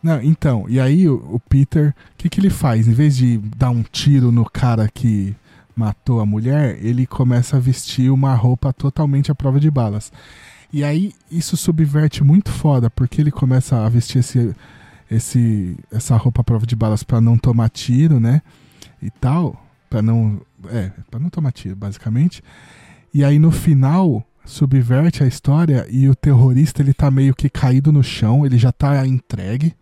[0.03, 1.95] Não, então, e aí o, o Peter,
[2.25, 2.87] que, que ele faz?
[2.87, 5.35] Em vez de dar um tiro no cara que
[5.75, 10.11] matou a mulher, ele começa a vestir uma roupa totalmente à prova de balas.
[10.73, 14.55] E aí isso subverte muito foda, porque ele começa a vestir esse,
[15.09, 18.41] esse, essa roupa à prova de balas pra não tomar tiro, né?
[19.01, 22.43] E tal, Pra não, é, para não tomar tiro, basicamente.
[23.13, 27.91] E aí no final subverte a história e o terrorista ele tá meio que caído
[27.91, 29.73] no chão, ele já tá entregue,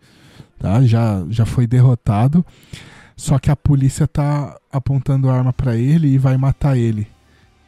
[0.64, 0.82] tá?
[0.82, 2.44] Já já foi derrotado.
[3.14, 7.06] Só que a polícia tá apontando arma pra ele e vai matar ele.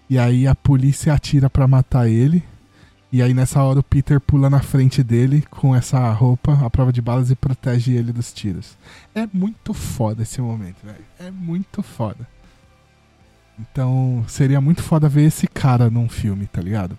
[0.09, 2.43] E aí a polícia atira pra matar ele.
[3.13, 6.93] E aí nessa hora o Peter pula na frente dele com essa roupa, a prova
[6.93, 8.77] de balas e protege ele dos tiros.
[9.15, 11.05] É muito foda esse momento, velho.
[11.21, 12.27] É muito foda.
[13.59, 16.99] Então, seria muito foda ver esse cara num filme, tá ligado?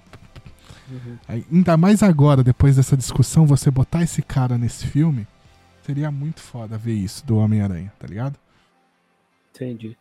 [1.28, 5.28] Aí, ainda mais agora, depois dessa discussão, você botar esse cara nesse filme,
[5.88, 8.36] seria muito foda ver isso do Homem-Aranha, tá ligado?
[9.56, 9.98] Entendi.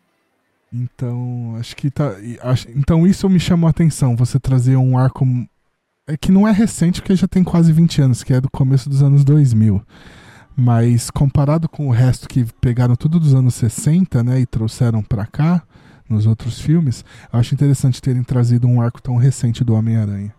[0.72, 2.10] Então, acho que tá.
[2.42, 5.24] acho- então, isso me chamou a atenção, você trazer um arco.
[6.08, 8.88] É que não é recente, porque já tem quase 20 anos, que é do começo
[8.90, 9.80] dos anos 2000.
[10.56, 15.24] Mas comparado com o resto que pegaram tudo dos anos 60, né, e trouxeram pra
[15.26, 15.62] cá,
[16.08, 20.32] nos outros filmes, eu acho interessante terem trazido um arco tão recente do Homem-Aranha.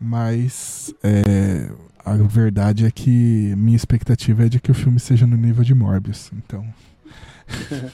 [0.00, 1.70] Mas é,
[2.06, 5.74] a verdade é que minha expectativa é de que o filme seja no nível de
[5.74, 6.30] Morbius.
[6.32, 6.64] Então.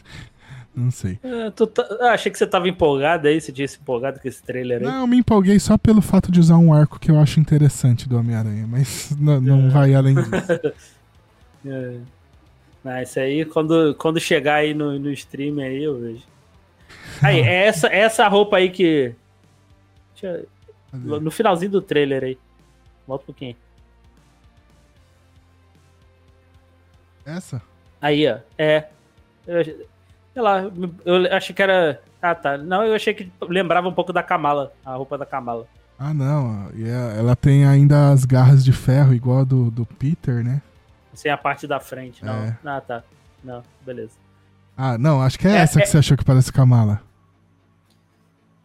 [0.76, 1.18] não sei.
[1.22, 4.28] É, tu tá- ah, achei que você tava empolgado aí, você tinha se empolgado com
[4.28, 4.84] esse trailer aí.
[4.84, 8.06] Não, eu me empolguei só pelo fato de usar um arco que eu acho interessante
[8.08, 10.30] do Homem-Aranha, mas não, não vai além disso.
[11.64, 11.98] É.
[12.82, 16.24] Não, isso aí, quando, quando chegar aí no, no stream aí, eu vejo.
[17.22, 19.14] Aí, é essa, é essa roupa aí que.
[20.20, 22.38] Eu- no finalzinho do trailer aí.
[23.06, 23.54] Volta um pouquinho.
[27.24, 27.62] Essa?
[28.00, 28.38] Aí, ó.
[28.58, 28.86] É.
[29.46, 30.62] Eu, sei lá,
[31.04, 32.00] eu achei que era.
[32.20, 32.56] Ah, tá.
[32.58, 35.66] Não, eu achei que lembrava um pouco da Kamala, a roupa da Kamala.
[35.98, 36.68] Ah, não.
[36.74, 40.60] e é- ela tem ainda as garras de ferro, igual a do, do Peter, né?
[41.14, 42.34] Sem a parte da frente, não.
[42.34, 42.56] É.
[42.64, 43.02] Ah, tá.
[43.44, 44.12] Não, beleza.
[44.76, 47.00] Ah, não, acho que é, É, essa que é- você achou que parece Kamala.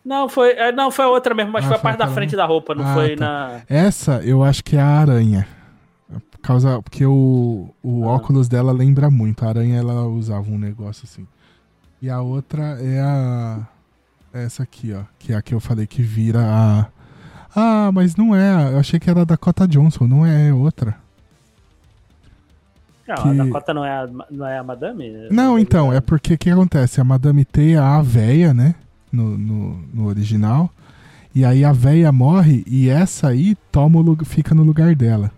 [0.06, 2.36] Não, foi, é, não, foi a outra mesmo, mas Ah, foi a parte da frente
[2.36, 3.26] da roupa, não Ah, foi tá.
[3.26, 3.62] na.
[3.68, 5.46] Essa eu acho que é a aranha.
[6.32, 8.14] Por causa, porque o, o Ah.
[8.14, 9.44] óculos dela lembra muito.
[9.44, 11.28] A aranha ela usava um negócio assim.
[12.02, 13.60] E a outra é a.
[14.34, 15.02] Essa aqui, ó.
[15.20, 16.86] Que é a que eu falei que vira a.
[17.56, 18.72] Ah, mas não é.
[18.74, 20.96] Eu achei que era a Dakota Johnson, não é, é outra.
[23.08, 25.28] Não, Que- a Dakota não é a, não é a Madame?
[25.32, 27.00] Não, então, é porque o que acontece?
[27.00, 28.76] A Madame T é a véia, né?
[29.12, 30.70] No, no, no original.
[31.34, 35.32] E aí a véia morre e essa aí toma o, fica no lugar dela.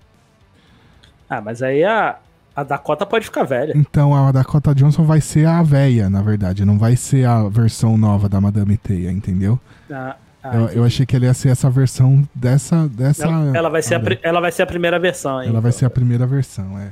[1.30, 2.18] Ah, mas aí a,
[2.56, 3.74] a Dakota pode ficar velha.
[3.76, 6.66] Então a Dakota Johnson vai ser a véia, na verdade.
[6.66, 9.60] Não vai ser a versão nova da Madame Teia, entendeu?
[9.92, 12.88] Ah, ah, eu, eu achei que ele ia ser essa versão dessa.
[12.88, 15.38] dessa ela, ela vai ser a, ela vai ser a primeira versão.
[15.38, 16.92] aí, Ela vai ser a primeira versão, é.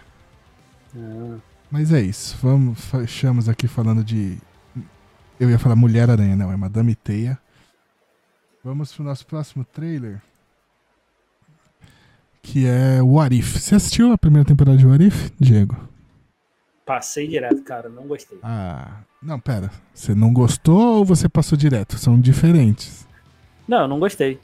[0.95, 1.37] Ah.
[1.71, 2.37] Mas é isso.
[2.41, 4.37] Vamos, fechamos aqui falando de.
[5.39, 7.37] Eu ia falar Mulher Aranha, não, é Madame Teia.
[8.63, 10.21] Vamos pro nosso próximo trailer.
[12.49, 13.59] Que é o Arif.
[13.59, 15.75] Você assistiu a primeira temporada de What If, Diego?
[16.85, 18.37] Passei direto, cara, não gostei.
[18.41, 18.99] Ah.
[19.21, 19.69] Não, pera.
[19.93, 21.97] Você não gostou ou você passou direto?
[21.97, 23.05] São diferentes.
[23.67, 24.39] Não, não gostei.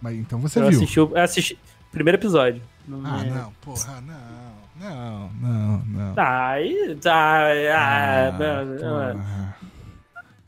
[0.00, 0.78] Mas então você eu viu.
[0.78, 1.58] assisti, eu assisti
[1.90, 2.62] primeiro episódio.
[2.86, 4.58] Não Ah, me- não, porra, não.
[4.80, 6.14] Não, não, não.
[6.16, 6.96] Ah, aí.
[7.02, 9.56] Tá, ah, Ah, não, não, porra.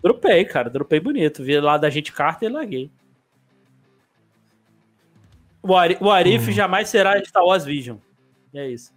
[0.02, 1.42] Dropei, cara, dropei bonito.
[1.42, 2.90] Vi lá da gente Carter e larguei.
[5.62, 6.52] O Ari- o Arif Hum.
[6.52, 7.96] jamais será Star Wars Vision.
[8.52, 8.92] E é isso.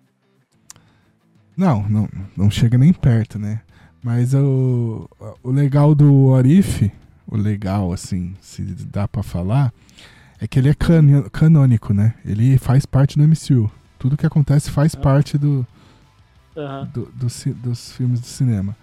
[1.55, 3.61] Não, não, não chega nem perto, né?
[4.01, 5.07] Mas o,
[5.43, 6.91] o legal do Orif,
[7.27, 9.71] o legal, assim, se dá pra falar,
[10.41, 12.15] é que ele é cano- canônico, né?
[12.25, 13.69] Ele faz parte do MCU.
[13.99, 15.65] Tudo que acontece faz parte do,
[16.57, 16.89] Aham.
[16.93, 18.75] do- do ci- dos filmes do cinema.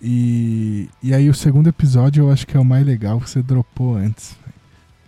[0.00, 3.42] E, e aí o segundo episódio eu acho que é o mais legal que você
[3.42, 4.34] dropou antes.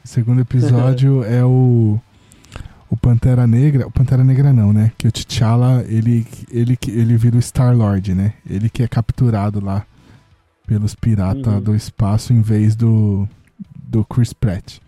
[0.04, 1.98] O segundo episódio é o
[2.90, 4.92] o Pantera Negra, o Pantera Negra não, né?
[4.98, 8.34] Que o T'Challa, ele ele ele vira o Star Lord, né?
[8.48, 9.86] Ele que é capturado lá
[10.66, 11.60] pelos piratas Uhum.
[11.60, 13.26] do espaço em vez do
[13.74, 14.78] do Chris Pratt.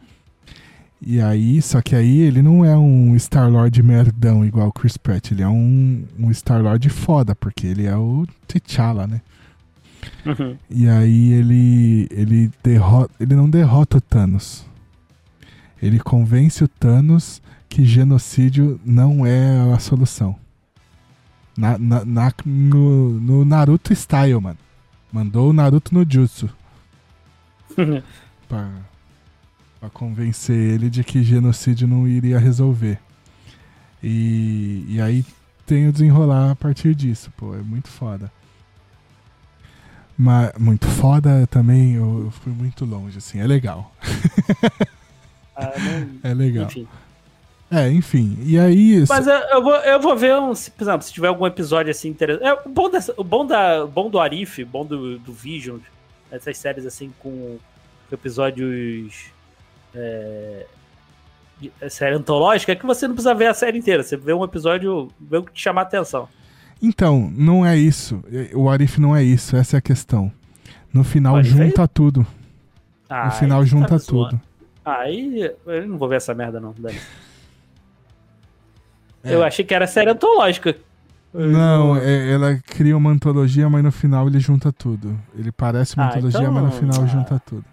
[1.07, 5.33] E aí, só que aí ele não é um Star-Lord merdão igual o Chris Pratt,
[5.33, 9.21] ele é um, um Star-Lord foda, porque ele é o T'Challa, né?
[10.25, 10.57] Uhum.
[10.71, 14.65] E aí ele ele derrota, ele não derrota o Thanos.
[15.85, 20.35] Ele convence o Thanos que genocídio não é a solução.
[21.57, 24.57] Na, na, na- no, no Naruto style, mano.
[25.13, 26.49] Mandou o Naruto no jutsu.
[28.49, 28.71] pra,
[29.79, 32.99] pra convencer ele de que genocídio não iria resolver.
[34.03, 35.23] E, e aí
[35.67, 38.33] tem o desenrolar a partir disso, pô, é muito foda.
[40.17, 43.95] Mas muito foda também, eu, eu fui muito longe, assim, é legal.
[45.57, 46.65] Ah, não- É legal.
[46.67, 46.89] Enfim.
[47.71, 49.05] É, enfim, e aí.
[49.09, 51.91] Mas eu, eu vou, eu vou ver, um, se, por exemplo, se tiver algum episódio
[51.91, 52.45] assim interessante.
[52.47, 55.33] É, o, bom dessa, o bom da, o bom do Arif, o bom do, do
[55.33, 55.79] Vision,
[56.31, 57.59] essas séries assim com,
[58.13, 59.25] episódios.
[59.95, 60.67] É,
[61.61, 64.03] de- é série antológica, é que você não precisa ver a série inteira.
[64.03, 66.29] Você vê um episódio, vê o que te chamar a atenção.
[66.83, 68.23] Então, não é isso.
[68.55, 70.31] O Arif não é isso, essa é a questão.
[70.93, 72.27] No final é junta tudo.
[73.09, 74.41] Ah, No final aí junta tá me zoando.
[74.85, 76.75] Aí eu não vou ver essa merda, não.
[76.79, 76.99] Dani.
[79.23, 79.35] É.
[79.35, 80.77] Eu achei que era série antológica.
[81.33, 85.19] Não, é- ela cria uma antologia, mas no final ele junta tudo.
[85.37, 87.07] Ele parece uma Ah, antologia, então- mas no final ah.
[87.07, 87.65] junta tudo.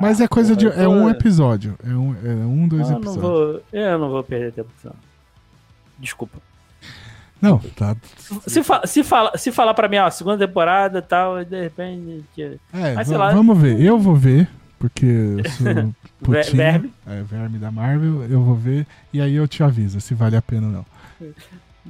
[0.00, 0.66] Mas Ah, é coisa de.
[0.66, 1.76] É um vou- episódio.
[1.84, 3.22] É um, é um dois eu não episódios.
[3.22, 4.68] vou, eu não vou perder tempo.
[4.82, 4.92] Não.
[5.98, 6.38] Desculpa.
[7.40, 7.96] Não, tá.
[8.46, 12.24] Se, fa se, fala, se falar pra mim, ó, segunda temporada e tal, de repente.
[12.72, 13.32] É, Mas lá.
[13.32, 13.80] vamos ver.
[13.80, 14.48] Eu vou ver,
[14.78, 16.92] porque eu sou putinha, verme.
[17.06, 20.42] É, verme da Marvel, eu vou ver e aí eu te aviso se vale a
[20.42, 20.86] pena ou não.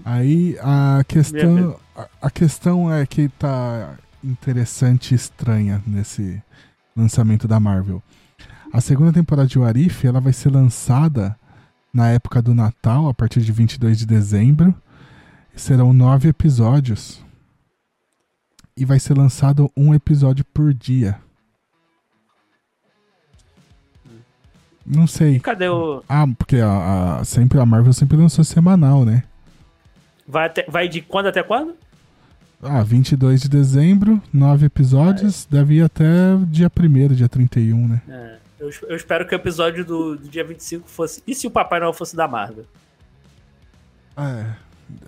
[0.04, 6.42] Aí a questão, a, a questão é que tá interessante e estranha nesse
[6.96, 8.02] lançamento da Marvel.
[8.72, 11.36] A segunda temporada de Warif, ela vai ser lançada
[11.92, 14.74] na época do Natal, a partir de 22 de dezembro.
[15.54, 17.24] Serão nove episódios.
[18.76, 21.20] E vai ser lançado um episódio por dia.
[24.86, 25.40] Não sei.
[25.40, 26.02] Cadê o.
[26.08, 29.22] Ah, porque a, a- sempre, a Marvel sempre lançou semanal, né?
[30.28, 31.74] Vai, até- vai de quando até quando?
[32.62, 36.04] Ah, 22 de dezembro, nove episódios, deve ir até
[36.48, 38.02] dia 1 dia 31, né?
[38.08, 41.22] É, eu, eu espero que o episódio do, do dia 25 fosse.
[41.26, 42.64] E se o Papai Noel fosse da Marvel?
[44.16, 44.46] É,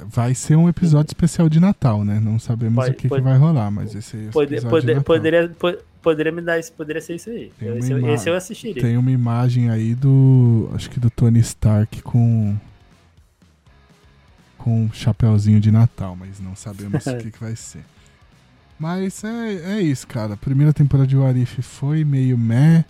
[0.06, 2.20] vai ser um episódio especial de Natal, né?
[2.20, 4.86] Não sabemos Pode- o que, pode- que vai rolar, mas esse é Pode, episódio pode-
[4.86, 5.04] de Natal.
[5.04, 7.50] poderia, po- poderia me dar isso, poderia ser isso aí.
[7.58, 8.80] Tem Esse, eu- esse eu assistiria.
[8.80, 10.70] Tem uma imagem aí do.
[10.72, 12.56] Acho que do Tony Stark com.
[14.56, 17.82] com um chapéuzinho de Natal, mas não sabemos o que, que vai ser.
[18.78, 20.34] Mas é, é isso, cara.
[20.34, 22.84] A primeira temporada de Warif foi meio meh.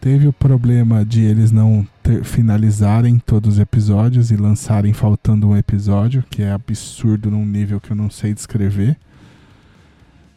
[0.00, 5.56] Teve o problema de eles não ter- finalizarem todos os episódios e lançarem faltando um
[5.56, 8.96] episódio, que é absurdo num nível que eu não sei descrever.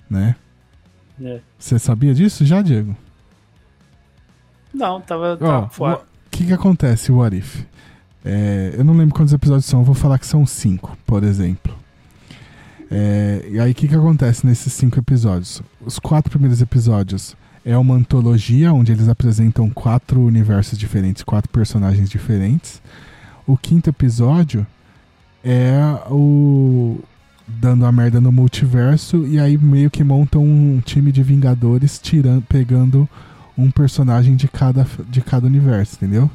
[0.09, 0.35] Né?
[1.21, 1.39] É.
[1.57, 2.95] Você sabia disso já, Diego?
[4.73, 5.97] Não, tava, Ó, tava fora.
[5.97, 7.63] o que que acontece, o What If?
[8.23, 11.73] É, eu não lembro quantos episódios são, eu vou falar que são cinco, por exemplo.
[12.91, 15.61] É, e aí, o que que acontece nesses cinco episódios?
[15.81, 22.09] Os quatro primeiros episódios é uma antologia, onde eles apresentam quatro universos diferentes, quatro personagens
[22.09, 22.81] diferentes.
[23.47, 24.65] O quinto episódio
[25.43, 25.79] é
[26.09, 26.99] o
[27.47, 32.41] dando a merda no multiverso e aí meio que montam um time de vingadores tirando,
[32.43, 33.07] pegando
[33.57, 36.29] um personagem de cada, de cada universo, entendeu?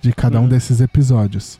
[0.00, 0.48] De cada um Uhum.
[0.48, 1.58] desses episódios.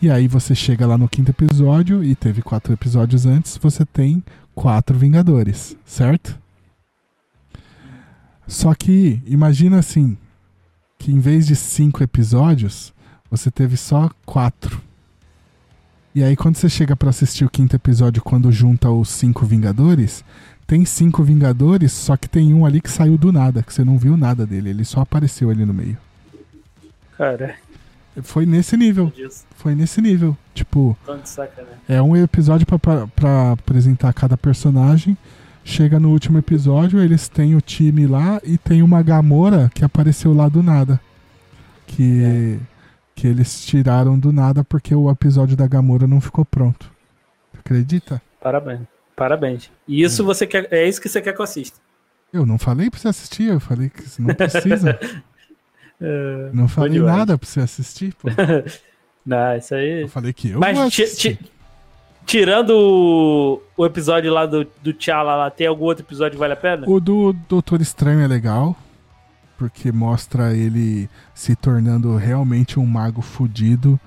[0.00, 4.22] E aí você chega lá no quinto episódio, e teve quatro episódios antes, você tem
[4.54, 6.38] quatro Vingadores, certo?
[8.46, 10.16] Só que, imagina assim,
[10.98, 12.92] que em vez de cinco episódios,
[13.30, 14.80] você teve só quatro.
[16.16, 20.24] E aí quando você chega pra assistir o quinto episódio, quando junta os cinco Vingadores,
[20.66, 23.98] tem cinco Vingadores, só que tem um ali que saiu do nada, que você não
[23.98, 25.98] viu nada dele, ele só apareceu ali no meio.
[27.18, 27.56] Cara,
[28.22, 29.12] Foi nesse nível,
[29.56, 30.34] foi nesse nível.
[30.54, 30.96] Tipo,
[31.86, 35.18] é um episódio pra apresentar cada personagem.
[35.62, 40.32] Chega no último episódio, eles têm o time lá e tem uma Gamora que apareceu
[40.32, 40.98] lá do nada.
[41.86, 42.58] Que,
[43.16, 46.92] que eles tiraram do nada porque o episódio da Gamora não ficou pronto.
[47.58, 48.20] Acredita?
[48.40, 48.82] Parabéns.
[49.16, 49.70] Parabéns.
[49.88, 50.68] E isso você quer.
[50.70, 51.80] É isso que você quer que eu assista.
[52.30, 54.98] Eu não falei pra você assistir, eu falei que não precisa.
[55.98, 58.28] É, não falei nada pra você assistir, pô.
[59.24, 60.02] Não, isso aí.
[60.02, 60.94] Eu falei que eu Mas
[62.26, 66.52] tirando o, o episódio lá do, do T'Challa lá, tem algum outro episódio que vale
[66.52, 66.86] a pena?
[66.86, 68.76] O do Doutor Estranho é legal,
[69.58, 73.98] porque mostra ele se tornando realmente um mago fudido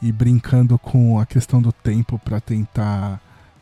[0.00, 3.20] e brincando com a questão do tempo pra tentar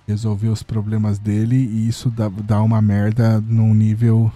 [0.08, 4.32] resolver os problemas dele, e isso dá, dá uma merda num nível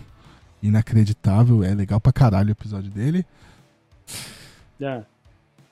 [0.62, 1.64] inacreditável.
[1.64, 3.24] É legal pra caralho o episódio dele.
[4.82, 5.02] Ah,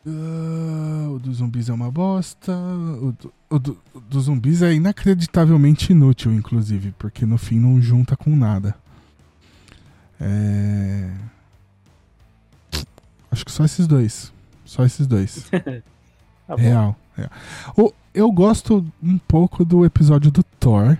[0.04, 2.52] Ah, o dos zumbis é uma bosta.
[2.52, 7.80] O, do, o do- o dos zumbis é inacreditavelmente inútil, inclusive, porque no fim não
[7.80, 8.74] junta com nada.
[10.22, 11.10] É...
[13.30, 14.32] Acho que só esses dois.
[14.64, 15.50] Só esses dois.
[16.46, 16.54] tá.
[16.56, 16.96] Real.
[17.16, 17.30] real.
[17.76, 20.96] O, eu gosto um pouco do episódio do Thor.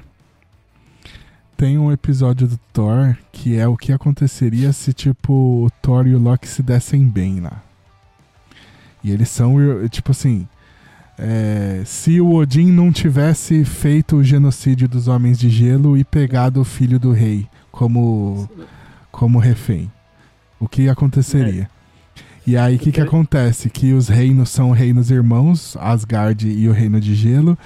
[1.56, 5.32] Tem um episódio do Thor que é o que aconteceria se, tipo,
[5.64, 7.62] o Thor e o Loki se dessem bem lá.
[9.04, 9.56] E eles são,
[9.88, 10.48] tipo assim.
[11.18, 16.60] é, se o Odin não tivesse feito o genocídio dos Homens de Gelo e pegado
[16.60, 18.48] o filho do rei como,
[19.12, 19.88] como refém,
[20.58, 21.70] o que aconteceria?
[22.44, 23.70] E aí, o que, que acontece?
[23.70, 27.56] Que os reinos são reinos irmãos, Asgard e o Reino de Gelo,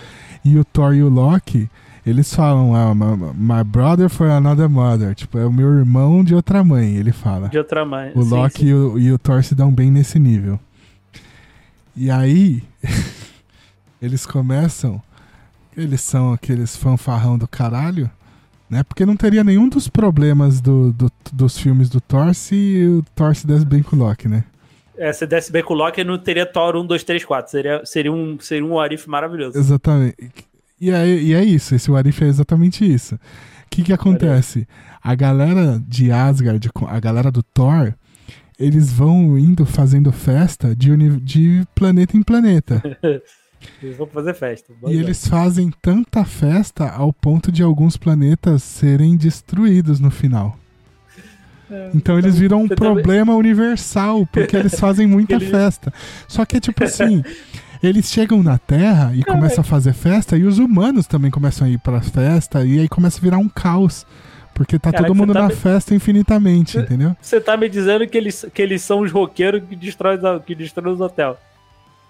[0.44, 1.70] e o Thor e o Loki,
[2.04, 6.34] eles falam, ah, my, my brother for another mother, tipo, é o meu irmão de
[6.34, 7.48] outra mãe, ele fala.
[7.48, 8.12] De outra mãe.
[8.14, 8.66] O Sim, Loki sim.
[8.66, 10.60] E, o, e o Thor se dão bem nesse nível.
[11.96, 12.62] E aí,
[14.00, 15.00] eles começam,
[15.76, 18.10] eles são aqueles fanfarrão do caralho,
[18.68, 18.82] né?
[18.82, 23.34] Porque não teria nenhum dos problemas do, do- dos filmes do Thor se o Thor
[23.34, 24.44] se desse bem com o Loki, né?
[24.96, 27.50] É, se desse bem com o Loki, não teria Thor 1, 2, 3, 4.
[27.50, 29.58] Seria, seria um, seria um Arif maravilhoso.
[29.58, 30.16] Exatamente.
[30.80, 33.14] E é, e é isso, esse Warif é exatamente isso.
[33.14, 33.18] O
[33.70, 34.66] que que acontece?
[35.02, 37.94] A galera de Asgard, a galera do Thor,
[38.58, 42.82] eles vão indo fazendo festa de, de planeta em planeta.
[43.82, 44.72] Eles vão fazer festa.
[44.86, 50.56] E eles fazem tanta festa ao ponto de alguns planetas serem destruídos no final.
[51.94, 55.92] Então eles viram um você também- problema universal, porque eles fazem muita Ele- festa.
[56.28, 57.24] Só que é tipo assim,
[57.82, 61.70] eles chegam na Terra e começam a fazer festa, e os humanos também começam a
[61.70, 64.06] ir pra festa, e aí começa a virar um caos.
[64.54, 67.14] Porque tá Caraca, todo mundo tá na me- festa infinitamente, entendeu?
[67.20, 70.54] Você tá me dizendo que eles, que eles são os roqueiros que destroem, os- que
[70.54, 71.36] destroem os hotéis.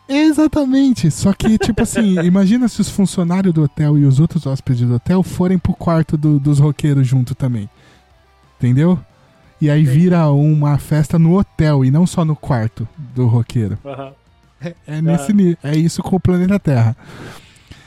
[0.09, 1.11] Exatamente.
[1.11, 4.95] Só que, tipo assim, imagina se os funcionários do hotel e os outros hóspedes do
[4.95, 7.69] hotel forem pro quarto do- dos roqueiros junto também.
[8.59, 8.99] Entendeu?
[9.61, 13.79] E aí vira uma festa no hotel e não só no quarto do roqueiro.
[13.85, 14.13] Aham.
[14.61, 15.57] É, é nesse nível.
[15.63, 16.97] É isso com o planeta Terra.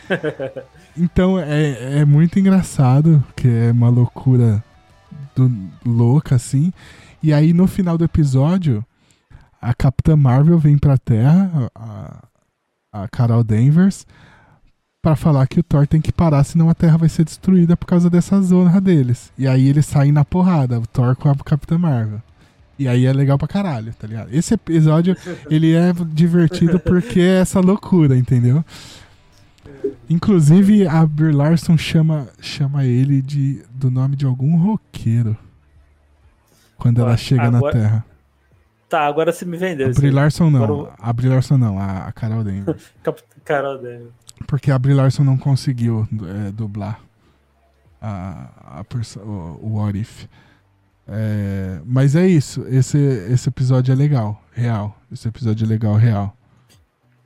[0.97, 4.61] Então é, é muito engraçado, que é uma loucura
[5.35, 6.73] do- louca, assim.
[7.23, 8.83] E aí no final do episódio,
[9.61, 12.23] a Capitã Marvel vem pra Terra, a,
[12.91, 14.05] a Carol Danvers,
[15.01, 17.85] Pra falar que o Thor tem que parar, senão a Terra vai ser destruída por
[17.85, 19.31] causa dessa zona deles.
[19.37, 22.21] E aí eles saem na porrada, o Thor com a Capitã Marvel.
[22.77, 24.27] E aí é legal pra caralho, tá ligado?
[24.33, 25.15] Esse episódio,
[25.49, 28.63] ele é divertido porque é essa loucura, entendeu?
[30.09, 35.37] Inclusive, a Brie Larson chama, chama ele de, do nome de algum roqueiro.
[36.77, 38.05] Quando ela chega na agora- Terra.
[38.89, 39.87] Tá, agora você me vendeu.
[39.87, 40.09] A Brie.
[40.09, 40.63] Larson não.
[40.63, 42.75] Agora A Brie Larson não, a, a Carol Denver.
[43.45, 44.09] Carol Daniel.
[44.47, 46.07] Porque a Brie Larson não conseguiu
[46.47, 46.99] é, dublar
[48.01, 48.85] a, a
[49.19, 50.25] o, o What If.
[51.07, 52.65] É, mas é isso.
[52.67, 54.95] Esse, esse episódio é legal, real.
[55.11, 56.35] Esse episódio é legal, real.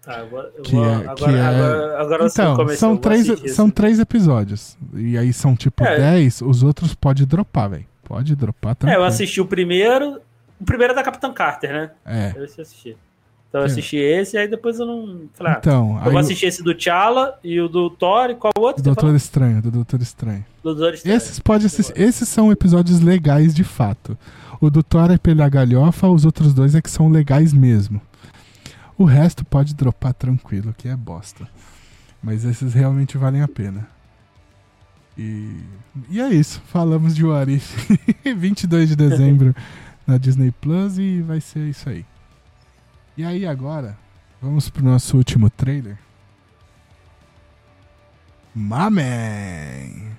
[0.01, 3.55] Tá, agora, eu Que vou, é- agora, que é- agora, agora você Então, são três,
[3.55, 4.77] são três episódios.
[4.93, 5.97] E aí são tipo É.
[5.97, 7.85] 10, os outros pode dropar, velho.
[8.03, 9.01] Pode dropar É, tranquilo.
[9.01, 10.19] eu assisti o primeiro.
[10.59, 11.91] O primeiro é da Capitã Carter, né?
[12.05, 12.33] É.
[12.35, 12.97] Eu assisti.
[13.53, 15.29] Então eu assisti esse, aí depois eu não.
[15.35, 18.51] Falei, ah, Então, eu vou assistir esse do T'Challa e o do Thor e qual
[18.57, 18.81] outro?
[18.81, 19.15] Você Doutor falou?
[19.15, 20.43] Estranho, do Doutor Estranho.
[20.63, 21.15] Do Doutor Estranho.
[21.15, 24.17] Esses, pode assistir, esses são episódios legais de fato.
[24.59, 28.01] O do Thor é pela galhofa, os outros dois é que são legais mesmo.
[28.97, 31.47] O resto pode dropar tranquilo, que é bosta.
[32.23, 33.87] Mas esses realmente valem a pena.
[35.15, 35.57] E,
[36.09, 36.59] e é isso.
[36.65, 37.87] Falamos de What If.
[38.35, 39.55] 22 de dezembro
[40.07, 42.03] na Disney Plus e vai ser isso aí.
[43.17, 43.97] E aí agora,
[44.41, 45.97] vamos pro nosso último trailer.
[48.55, 50.13] Maman!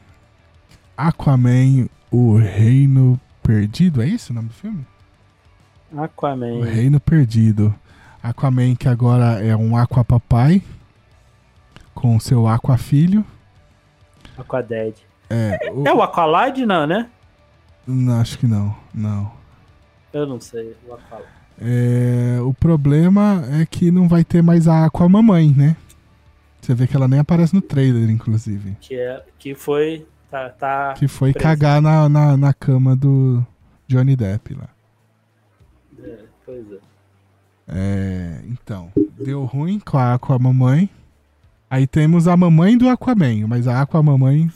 [0.97, 4.87] Aquaman, o Reino Perdido, é isso o nome do filme?
[5.97, 6.55] Aquaman.
[6.55, 7.75] O Reino Perdido.
[8.23, 10.63] Aquaman que agora é um Aquapapai
[11.95, 13.25] com seu Aquafilho.
[14.39, 14.95] Aquadead.
[15.31, 17.09] É, o- É o Aqualad, não, né?
[17.87, 19.31] não, acho que não, não.
[20.13, 20.77] Eu não sei.
[20.89, 21.27] O Aqualad.
[21.61, 25.77] É, o problema é que não vai ter mais a Aquamamãe, né?
[26.61, 28.77] Você vê que ela nem aparece no trailer, inclusive.
[28.81, 30.07] Que, é, que foi.
[30.31, 30.49] Tá.
[30.49, 33.45] tá Que foi cagar na, na, na cama do
[33.87, 34.69] Johnny Depp lá.
[36.03, 36.79] É, pois é.
[37.69, 40.89] É, então, deu ruim com a Aquamamãe.
[41.71, 44.51] Aí temos a mamãe do Aquaman, mas a Aquamamãe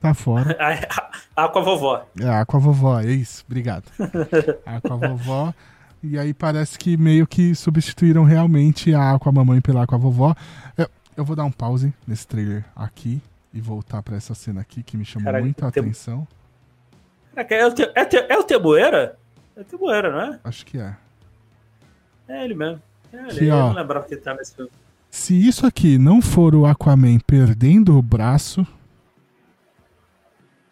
[0.00, 0.56] tá fora.
[0.60, 0.72] A,
[1.42, 2.04] a, Aqua Vovó.
[2.20, 3.84] É a Aquavovó, é isso, obrigado.
[4.66, 5.54] A Aquavovó.
[6.06, 10.34] E aí parece que meio que substituíram realmente a Aquamamãe pela Aquavovó.
[10.76, 13.22] Eu, eu vou dar um pause nesse trailer aqui
[13.54, 16.28] e voltar pra essa cena aqui que me chamou Caraca, muita atenção.
[17.34, 19.18] É, que é, o te, é, te, é o Temoeira?
[19.56, 20.40] É o Temoeira, não é?
[20.44, 20.94] Acho que é.
[22.28, 22.82] É ele mesmo.
[23.10, 23.30] É ele.
[23.30, 23.68] Aqui, eu ó.
[23.68, 24.70] não lembrava que ele tá nesse filme.
[25.10, 28.66] Se isso aqui não for o Aquaman perdendo o braço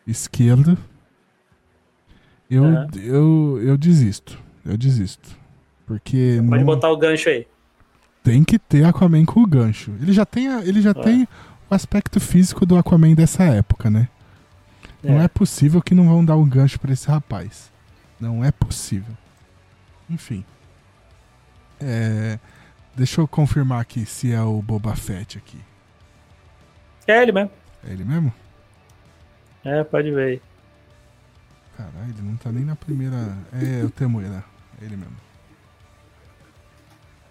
[0.07, 0.77] esquerdo,
[2.51, 2.65] eu,
[3.03, 4.42] eu, eu desisto.
[4.65, 5.37] Eu desisto.
[5.87, 7.47] Porque Pode não botar o gancho aí.
[8.23, 9.91] tem que ter Aquaman com o gancho.
[10.01, 11.25] Ele já tem, a- ele já tem
[11.71, 14.09] o aspecto físico do Aquaman dessa época, né?
[15.03, 15.25] Não É.
[15.25, 17.73] é possível que não vão dar um gancho pra esse rapaz.
[18.21, 19.15] Não é possível.
[20.09, 20.45] Enfim.
[21.81, 22.39] É,
[22.95, 25.59] Deixa eu confirmar aqui se é o Boba Fett aqui.
[27.07, 27.51] É ele mesmo.
[27.89, 28.33] É ele mesmo?
[29.65, 30.43] É, pode ver aí.
[31.77, 33.17] Caralho, ele não tá nem na primeira.
[33.53, 34.45] É o Temoeira.
[34.83, 35.17] Ele mesmo.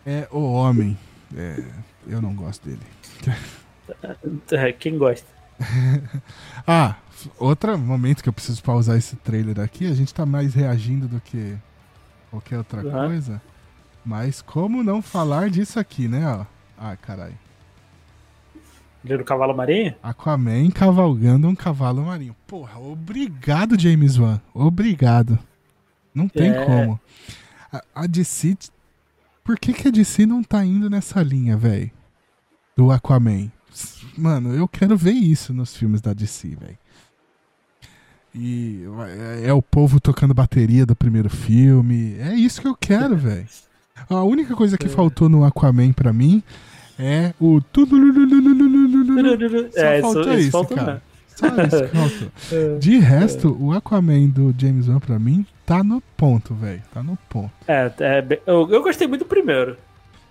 [0.06, 0.98] É o homem.
[1.36, 1.64] É,
[2.08, 2.82] eu não gosto dele.
[4.52, 5.28] É, Quem gosta?
[6.66, 6.96] Ah,
[7.38, 9.86] outro momento que eu preciso pausar esse trailer aqui.
[9.86, 11.56] A gente tá mais reagindo do que
[12.30, 13.08] qualquer outra Uhum.
[13.08, 13.42] coisa.
[14.04, 16.26] Mas como não falar disso aqui, né?
[16.28, 16.46] Ó.
[16.78, 17.38] Ah, caralho.
[19.06, 19.94] Ele do Cavalo Marinho?
[20.02, 22.36] Aquaman cavalgando um cavalo marinho.
[22.48, 24.40] Porra, obrigado, James Wan.
[24.54, 25.38] Obrigado.
[26.14, 26.66] Não tem É.
[26.66, 27.00] como.
[27.72, 28.58] A, a DC.
[29.44, 31.90] Por que, que a DC não tá indo nessa linha, velho?
[32.76, 33.52] Do Aquaman.
[34.18, 36.78] Mano, eu quero ver isso nos filmes da DC, velho.
[38.34, 38.84] E
[39.44, 42.16] é- é o povo tocando bateria do primeiro filme.
[42.20, 43.46] É isso que eu quero, velho.
[44.10, 46.42] A única coisa que faltou no Aquaman pra mim
[46.98, 47.62] é o.
[47.62, 49.70] tulululululululu.
[49.72, 51.04] Só É, faltou isso cara.
[51.36, 52.80] Só isso que faltou.
[52.80, 55.46] De resto, o Aquaman do James Wan pra mim
[55.78, 56.82] tá no ponto, velho.
[56.94, 57.52] Tá no ponto.
[57.68, 59.78] É, é eu, eu gostei muito do primeiro.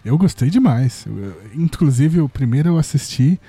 [0.05, 1.07] Eu gostei demais.
[1.07, 3.41] Eu- inclusive, o primeiro eu assisti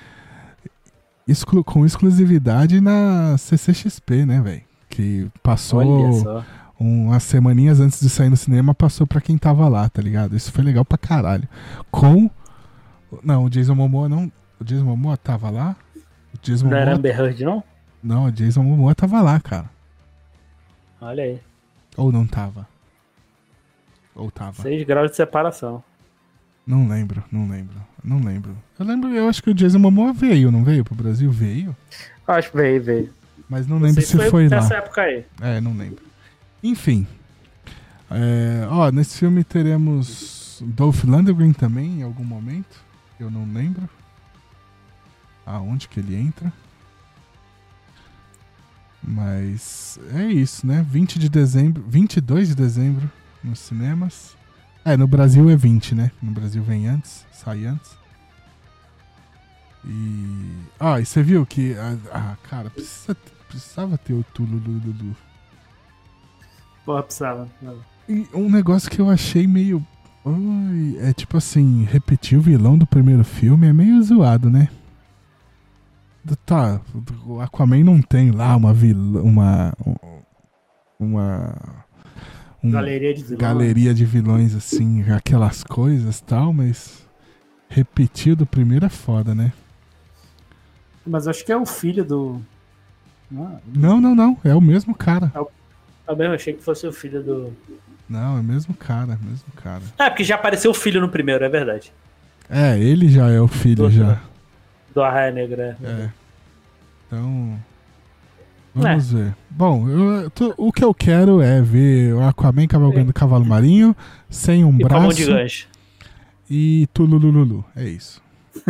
[1.26, 4.62] exclu- com exclusividade na CCXP, né, velho?
[4.88, 5.80] Que passou
[6.78, 10.36] umas semaninhas antes de sair no cinema, passou pra quem tava lá, tá ligado?
[10.36, 11.48] Isso foi legal pra caralho.
[11.90, 12.28] Com.
[13.22, 14.30] Não, o Jason Momoa não.
[14.60, 15.76] O Jason Momoa tava lá?
[16.34, 16.98] O Jason Não era Momoa.
[16.98, 17.64] Amber Heard, não?
[18.02, 19.70] Não, o Jason Momoa tava lá, cara.
[21.00, 21.40] Olha aí.
[21.96, 22.68] Ou não tava?
[24.14, 24.62] Ou tava?
[24.62, 25.82] 6 graus de separação.
[26.66, 28.56] Não lembro, não lembro, não lembro.
[28.78, 31.30] Eu lembro, eu acho que o Jason Momoa veio, não veio pro Brasil?
[31.30, 31.76] Veio?
[32.26, 33.14] Acho que veio, veio.
[33.48, 34.56] Mas não lembro se foi, lá.
[34.56, 35.26] nessa época aí.
[35.40, 36.04] É, não lembro.
[36.62, 37.06] Enfim.
[38.10, 42.80] É, ó, nesse filme teremos Dolph Lundgren também em algum momento.
[43.18, 43.88] Eu não lembro.
[45.44, 46.52] Aonde que ele entra.
[49.02, 50.84] Mas é isso, né?
[50.88, 53.10] 20 de dezembro, 22 de dezembro
[53.42, 54.36] nos cinemas.
[54.84, 56.10] É, no Brasil é 20, né?
[56.22, 57.90] No Brasil vem antes, sai antes.
[59.84, 60.50] E.
[60.78, 61.74] Ah, e você viu que.
[62.12, 63.16] Ah, cara, precisa,
[63.48, 65.16] precisava ter o Tulululu.
[66.84, 67.48] Porra, precisava.
[68.08, 69.84] E um negócio que eu achei meio.
[71.00, 74.68] É tipo assim, repetir o vilão do primeiro filme é meio zoado, né?
[76.46, 76.80] Tá,
[77.26, 79.22] o Aquaman não tem lá uma vilã.
[79.22, 79.72] Uma.
[80.98, 81.84] Uma.
[82.62, 83.40] Um, galeria de vilões.
[83.40, 87.02] Galeria de vilões, assim, aquelas coisas tal, mas.
[87.68, 89.52] Repetir do primeiro é foda, né?
[91.06, 92.40] Mas acho que é o filho do.
[93.30, 94.38] Não, não, não.
[94.44, 95.32] É o mesmo cara.
[95.34, 95.48] É o...
[96.06, 97.56] Eu mesmo achei que fosse o filho do.
[98.08, 99.82] Não, é o mesmo cara, mesmo cara.
[99.98, 101.92] É, porque já apareceu o filho no primeiro, é verdade.
[102.50, 104.20] É, ele já é o filho, do, já.
[104.94, 105.76] Do Arraia Negra.
[105.82, 105.86] É.
[105.86, 106.10] é.
[107.06, 107.58] Então.
[108.74, 109.16] Vamos é.
[109.16, 109.36] ver.
[109.50, 113.12] Bom, eu, tô, o que eu quero é ver o Aquaman cavalgando é.
[113.12, 113.94] cavalo marinho,
[114.30, 115.16] sem um e braço.
[115.16, 115.68] de gancho.
[116.48, 117.64] E tululululu.
[117.76, 118.22] É isso.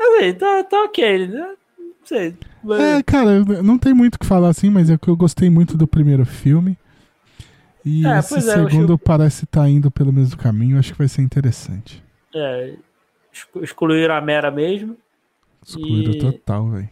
[0.00, 1.54] assim, tá, tá ok, né?
[1.78, 2.34] Não sei.
[2.62, 2.80] Mas...
[2.80, 5.76] É, cara, não tem muito o que falar assim, mas é que eu gostei muito
[5.76, 6.78] do primeiro filme.
[7.84, 8.98] E é, esse é, segundo acho...
[8.98, 12.02] parece estar tá indo pelo mesmo caminho, acho que vai ser interessante.
[12.34, 12.74] É,
[13.62, 14.96] excluir a Mera mesmo.
[15.66, 16.18] Excluíram e...
[16.18, 16.90] total, velho.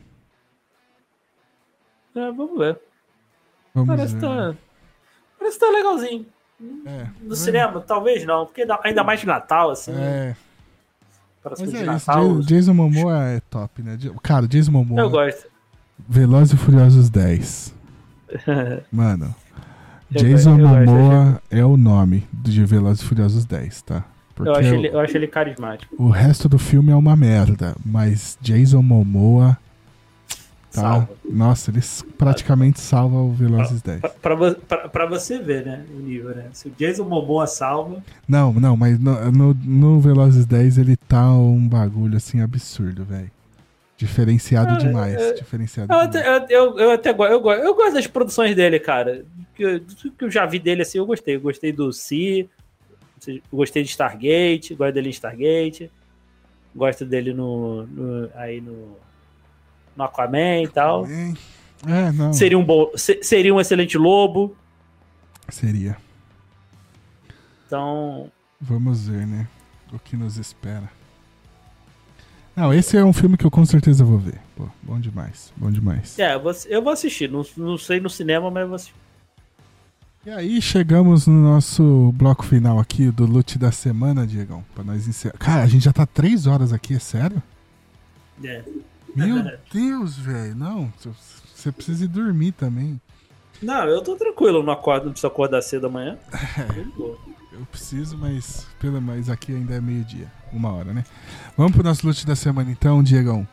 [2.15, 2.79] É, vamos ver.
[3.75, 4.21] Vamos parece ver.
[4.21, 4.55] Tá...
[5.39, 6.27] Parece que tá legalzinho.
[6.87, 7.37] É, no é.
[7.37, 9.93] cinema, talvez não, porque ainda mais de Natal, assim.
[9.95, 10.35] É.
[11.45, 13.97] Mas é Natal, isso, Jason Momoa é top, né?
[14.23, 15.01] Cara, Jason Momoa.
[15.01, 15.49] Eu gosto.
[16.09, 17.75] Velozes e Furiosos 10.
[18.93, 19.35] Mano,
[20.11, 24.05] Jason eu Momoa é o nome de Velozes e Furiosos 10, tá?
[24.47, 25.95] Eu acho, ele, eu acho ele carismático.
[25.99, 29.59] O resto do filme é uma merda, mas Jason Momoa
[30.73, 30.83] Tá?
[30.83, 31.09] Salva.
[31.25, 34.01] Nossa, eles praticamente salvam o Velozes 10.
[34.21, 35.85] Pra, pra, pra, você ver, né?
[35.95, 36.47] O nível, né?
[36.53, 38.03] Se o Jason Momoa salva.
[38.29, 43.31] Não, não, mas no, no, no Velozes 10 ele tá um bagulho assim absurdo, velho.
[43.97, 45.21] Diferenciado ah, demais.
[45.21, 46.27] Eu, diferenciado eu, demais.
[46.27, 49.25] Até, eu, eu, até gosto, eu, eu, gosto das produções dele, cara.
[49.55, 49.81] Que,
[50.17, 51.37] que eu já vi dele assim, eu gostei.
[51.37, 52.49] Eu gostei do Si,
[53.53, 55.91] gostei de Stargate, gosto dele em Stargate,
[56.75, 58.97] gosto dele no, no aí no
[59.97, 61.07] no Aquaman e tal.
[61.07, 62.33] É, não.
[62.33, 64.57] Seria um bom, seria um excelente lobo.
[65.49, 65.97] Seria.
[67.67, 68.31] Então,
[68.61, 69.47] vamos ver, né?
[69.93, 70.91] O que nos espera.
[72.55, 74.41] Não, esse é um filme que eu com certeza vou ver.
[74.57, 76.19] Pô, bom demais, bom demais.
[76.19, 77.31] É, eu vou, eu vou assistir.
[77.31, 78.95] Não, não sei no cinema, mas eu vou assistir.
[80.29, 84.63] E aí chegamos no nosso bloco final aqui do loot da semana, Diegão.
[84.75, 85.39] Pra nós encerrar.
[85.39, 87.43] Cara, a gente já tá três horas aqui, é sério?
[88.45, 88.63] É.
[89.17, 89.43] Meu
[89.73, 90.55] Deus, velho.
[90.55, 90.93] Não,
[91.55, 93.01] você precisa ir dormir também.
[93.63, 96.19] Não, eu tô tranquilo, não acordo, não preciso acordar cedo amanhã.
[96.31, 96.85] É,
[97.57, 101.05] eu preciso, mas pelo mais aqui ainda é meio-dia, uma hora, né?
[101.57, 103.49] Vamos pro nosso loot da semana então, Diegão.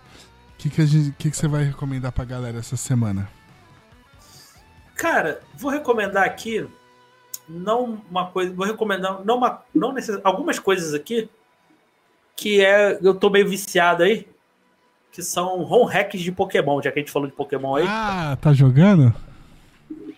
[0.51, 3.29] O que, que, a gente, que, que você vai recomendar pra galera essa semana?
[4.95, 6.67] Cara, vou recomendar aqui
[7.47, 11.29] não uma coisa, vou recomendar não uma, não necess, algumas coisas aqui
[12.35, 14.27] que é eu tô meio viciado aí
[15.15, 17.85] que são home hacks de Pokémon, já que a gente falou de Pokémon aí.
[17.87, 19.15] Ah, tá jogando?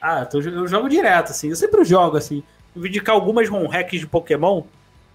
[0.02, 1.50] Ah, tô, eu jogo direto, assim.
[1.50, 2.42] Eu sempre jogo, assim.
[2.76, 4.64] Vou indicar algumas home hacks de Pokémon,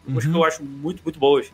[0.06, 0.20] uhum.
[0.20, 1.52] que eu acho muito, muito boas.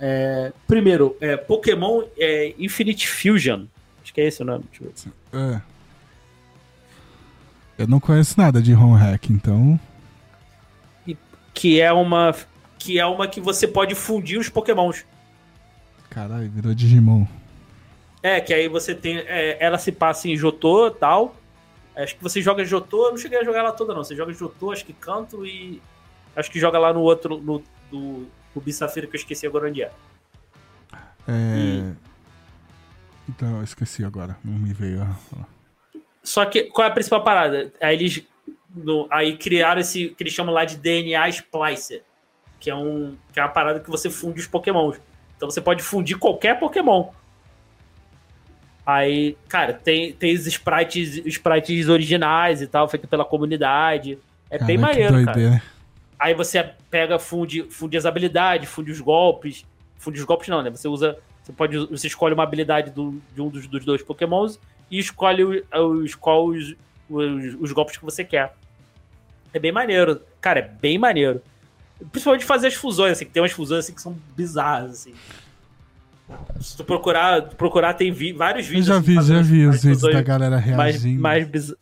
[0.00, 3.66] É, primeiro, é, Pokémon é, Infinite Fusion.
[4.02, 4.64] Acho que é esse o nome.
[4.70, 5.12] Deixa eu
[5.42, 5.56] ver.
[5.56, 5.75] É.
[7.78, 9.78] Eu não conheço nada de home hack, então.
[11.52, 12.34] que é uma
[12.78, 15.04] que é uma que você pode fundir os Pokémons.
[16.10, 17.26] Caralho, virou Digimon.
[18.22, 19.18] É, que aí você tem.
[19.18, 21.34] É, ela se passa em Jotô e tal.
[21.94, 24.04] Acho que você joga Jotô, eu não cheguei a jogar ela toda, não.
[24.04, 25.80] Você joga Jotô, acho que canto e.
[26.34, 27.40] Acho que joga lá no outro.
[27.40, 28.26] No, do
[28.72, 29.90] Safira, que eu esqueci agora onde é.
[31.28, 31.56] É.
[31.58, 31.92] E...
[33.28, 34.36] Então, eu esqueci agora.
[34.44, 35.06] Não me veio.
[36.26, 37.72] Só que qual é a principal parada?
[37.80, 38.22] Aí eles.
[38.74, 42.02] No, aí criaram esse que eles chamam lá de DNA Splicer.
[42.58, 44.96] Que é, um, que é uma parada que você funde os pokémons.
[45.36, 47.10] Então você pode fundir qualquer Pokémon.
[48.84, 54.18] Aí, cara, tem, tem os sprites, sprites originais e tal, feito pela comunidade.
[54.50, 55.62] É Cara, bem maneiro, cara.
[56.18, 59.64] Aí você pega, funde, funde as habilidades, funde os golpes.
[59.96, 60.70] Funde os golpes não, né?
[60.70, 61.16] Você usa.
[61.42, 61.78] Você pode.
[61.86, 64.58] Você escolhe uma habilidade do, de um dos, dos dois Pokémons
[64.90, 65.62] e escolhe os,
[66.04, 66.74] os, qual os,
[67.08, 68.54] os, os golpes que você quer.
[69.52, 70.20] É bem maneiro.
[70.40, 71.42] Cara, é bem maneiro.
[72.12, 75.14] Principalmente fazer as fusões, assim, que tem umas fusões assim que são bizarras, assim.
[76.60, 78.86] Se tu procurar, procurar tem vi, vários Eu vídeos.
[78.86, 81.22] já assim, vi, fazendo já vi os vídeos da galera mais, reagindo.
[81.22, 81.74] mais, biz-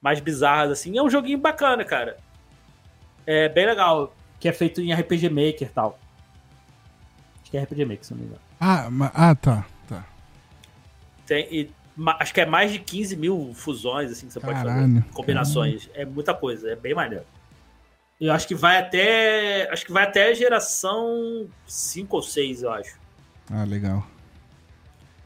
[0.00, 0.96] mais bizarras, assim.
[0.96, 2.16] É um joguinho bacana, cara.
[3.26, 4.14] É bem legal.
[4.40, 5.98] Que é feito em RPG Maker e tal.
[7.42, 8.40] Acho que é RPG Maker, se não me engano.
[8.60, 9.66] Ah, ah, tá.
[9.88, 10.04] tá.
[11.26, 11.70] Tem, e
[12.18, 15.04] acho que é mais de 15 mil fusões, assim, que você pode Caralho, fazer.
[15.12, 15.90] Combinações.
[15.94, 17.24] É muita coisa, é bem maneiro.
[18.20, 19.68] Eu acho que vai até.
[19.70, 22.98] Acho que vai até a geração 5 ou 6, eu acho.
[23.50, 24.04] Ah, legal.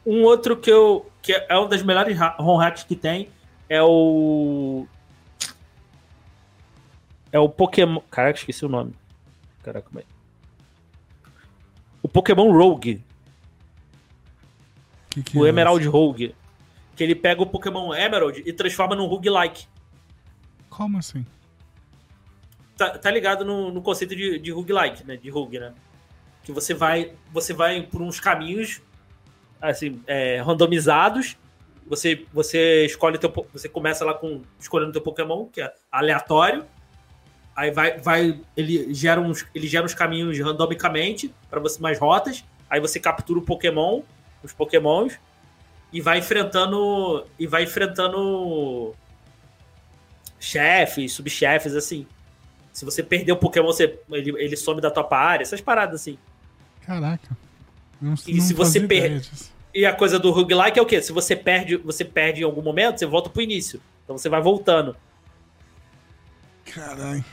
[0.05, 1.09] Um outro que eu.
[1.21, 3.29] que é uma das melhores ROM hacks que tem
[3.67, 4.85] é o.
[7.31, 7.99] É o Pokémon.
[8.11, 8.93] Caraca, esqueci o nome.
[9.63, 10.03] Caraca, é?
[12.01, 13.03] O Pokémon Rogue.
[15.09, 16.35] Que que o é Emerald Rogue.
[16.95, 19.67] Que ele pega o Pokémon Emerald e transforma num roguelike.
[20.69, 21.25] Como assim?
[22.77, 25.17] Tá, tá ligado no, no conceito de, de roguelike, né?
[25.17, 25.73] De rogue, né?
[26.43, 28.81] Que você vai, você vai por uns caminhos
[29.61, 31.37] assim, é, randomizados.
[31.87, 36.65] Você, você escolhe teu, você começa lá com escolhendo teu Pokémon, que é aleatório.
[37.55, 42.43] Aí vai, vai ele gera uns, ele gera uns caminhos randomicamente para você mais rotas.
[42.69, 44.01] Aí você captura o Pokémon,
[44.41, 45.19] os Pokémons
[45.93, 48.93] e vai enfrentando e vai enfrentando
[50.39, 52.05] chefes, subchefes assim.
[52.73, 56.17] Se você perder o Pokémon, você, ele, ele some da tua área, essas paradas assim.
[56.81, 57.37] Caraca.
[58.01, 59.53] Não, E se você fazia per- ideia disso.
[59.75, 61.01] E a coisa do roguelike é o quê?
[61.01, 63.79] Se você perde, você perde em algum momento, você volta pro início.
[64.03, 64.95] Então você vai voltando.
[66.65, 67.23] Caralho.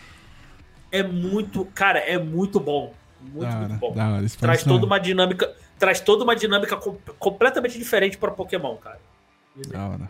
[0.93, 2.93] É muito, cara, é muito bom.
[3.21, 3.95] Muito, muito bom.
[3.99, 4.27] hora.
[4.39, 9.01] Traz toda da- uma dinâmica, traz toda uma dinâmica com- completamente diferente para Pokémon, cara.
[9.75, 10.09] Hora.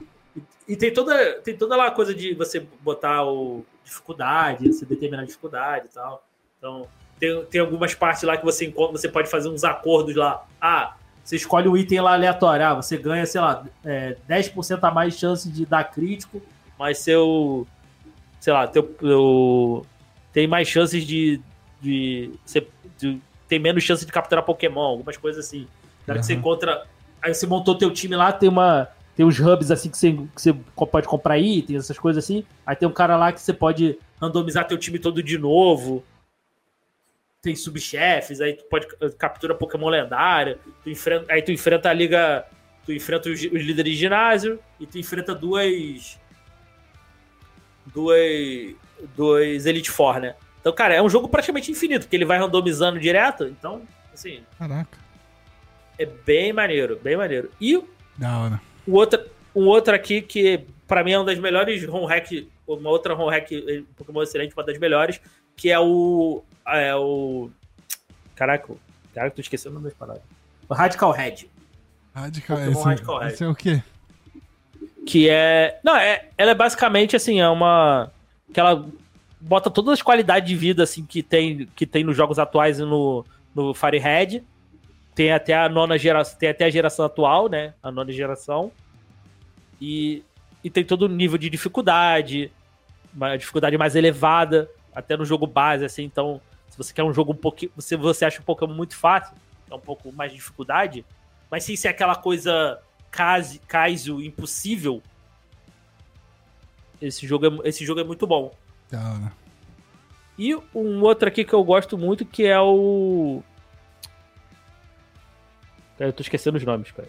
[0.69, 5.23] E tem toda, tem toda lá a coisa de você botar o dificuldade, você determinar
[5.23, 6.23] a dificuldade e tal.
[6.59, 6.87] Então,
[7.19, 10.47] tem, tem algumas partes lá que você encontra, você pode fazer uns acordos lá.
[10.61, 12.67] Ah, você escolhe um item lá aleatório.
[12.67, 16.43] Ah, você ganha, sei lá, é, 10% a mais chance de dar crítico,
[16.79, 17.67] mas seu.
[18.41, 19.87] Sei lá, teu, teu-
[20.33, 21.41] tem mais chances de.
[21.81, 22.67] de, você,
[22.99, 25.67] de- tem menos chance de capturar Pokémon, algumas coisas assim.
[26.07, 26.87] Na hora que você encontra.
[27.21, 28.89] Aí você montou teu time lá, tem uma.
[29.17, 30.55] Tem uns hubs assim que você, que você
[30.91, 32.47] pode comprar itens, essas coisas assim.
[32.65, 36.05] Aí tem um cara lá que você pode randomizar teu time todo de novo.
[37.43, 38.87] Tem subchefes, aí tu pode
[39.19, 40.57] captura Pokémon lendário.
[40.85, 42.47] Tu enfrenta, aí tu enfrenta a liga.
[42.87, 46.21] Tu enfrenta os, os líderes de ginásio e tu enfrenta duas.
[47.93, 48.77] Duas.
[49.17, 50.37] Duas Elite Four, né?
[50.61, 53.45] Então, cara, é um jogo praticamente infinito, porque ele vai randomizando direto.
[53.45, 53.83] Então,
[54.13, 54.99] assim, Caraca.
[55.99, 57.51] é bem maneiro, bem maneiro.
[57.61, 57.83] E
[58.17, 58.61] Da hora.
[58.87, 59.25] o outro,
[59.55, 63.31] um outro aqui que pra mim é uma das melhores home hack, uma outra home
[63.31, 65.21] hack eh, Pokémon excelente, uma das melhores,
[65.57, 67.51] que é o é o
[68.37, 68.75] caraca,
[69.15, 70.23] caraca, tô esquecendo o nome das palavras.
[70.69, 71.51] O Radical Head,
[72.15, 73.29] Radical, Pokémon esse, Radical Red.
[73.33, 73.83] esse é o quê?
[75.07, 78.11] que é, não, é, ela é basicamente assim, é uma
[78.53, 78.87] que ela
[79.41, 82.85] bota todas as qualidades de vida assim que tem que tem nos jogos atuais e
[82.85, 84.43] no no Fire Red.
[85.15, 87.75] Tem até a nona geração, tem até a geração atual, né?
[87.83, 88.71] A nona geração.
[89.81, 90.23] E,
[90.63, 92.51] e tem todo o nível de dificuldade,
[93.13, 96.05] uma dificuldade mais elevada, até no jogo base, assim.
[96.05, 97.73] Então, se você quer um jogo um pouquinho.
[97.79, 99.35] Se você acha um Pokémon muito fácil,
[99.71, 101.05] é um pouco mais de dificuldade.
[101.51, 105.03] Mas sem ser aquela coisa Kaizo impossível.
[107.03, 108.55] Esse jogo, é, esse jogo é muito bom.
[108.91, 109.33] Da hora.
[110.39, 113.43] E um outro aqui que eu gosto muito, que é o.
[115.99, 117.09] Cara, Eu tô esquecendo os nomes, cara.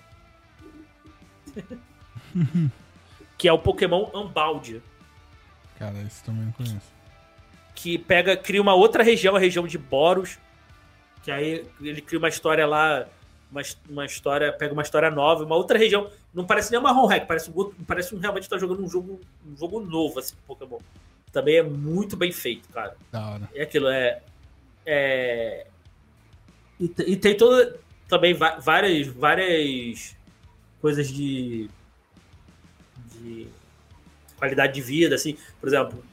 [3.38, 4.82] que é o Pokémon Unbound.
[5.80, 6.92] Cara, esse também não conheço.
[7.74, 10.38] Que pega, cria uma outra região, a região de Boros.
[11.24, 13.08] Que aí ele cria uma história lá.
[13.50, 16.10] Uma, uma história, pega uma história nova, uma outra região.
[16.34, 19.20] Não parece nem uma home hack, parece um, parece um realmente tá jogando um jogo,
[19.46, 20.80] um jogo novo, assim, Pokémon.
[21.32, 22.96] Também é muito bem feito, cara.
[23.12, 23.50] Da hora.
[23.56, 24.22] É aquilo, é.
[24.86, 25.66] é
[26.80, 27.80] e, e tem toda.
[28.08, 30.16] Também várias, várias
[30.82, 31.70] coisas de.
[33.14, 33.48] de
[34.38, 35.38] qualidade de vida, assim.
[35.60, 36.04] Por exemplo,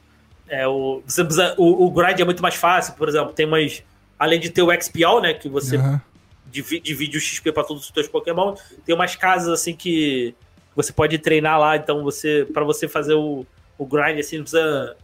[0.47, 3.83] é, o, você precisa, o, o grind é muito mais fácil, por exemplo, tem umas.
[4.17, 5.33] Além de ter o XPO, né?
[5.33, 6.01] Que você Aham.
[6.45, 8.55] divi- divide o XP para todos os teus Pokémon.
[8.85, 10.33] Tem umas casas assim que
[10.75, 13.45] você pode treinar lá, então você para você fazer o,
[13.77, 14.95] o grind assim, não precisa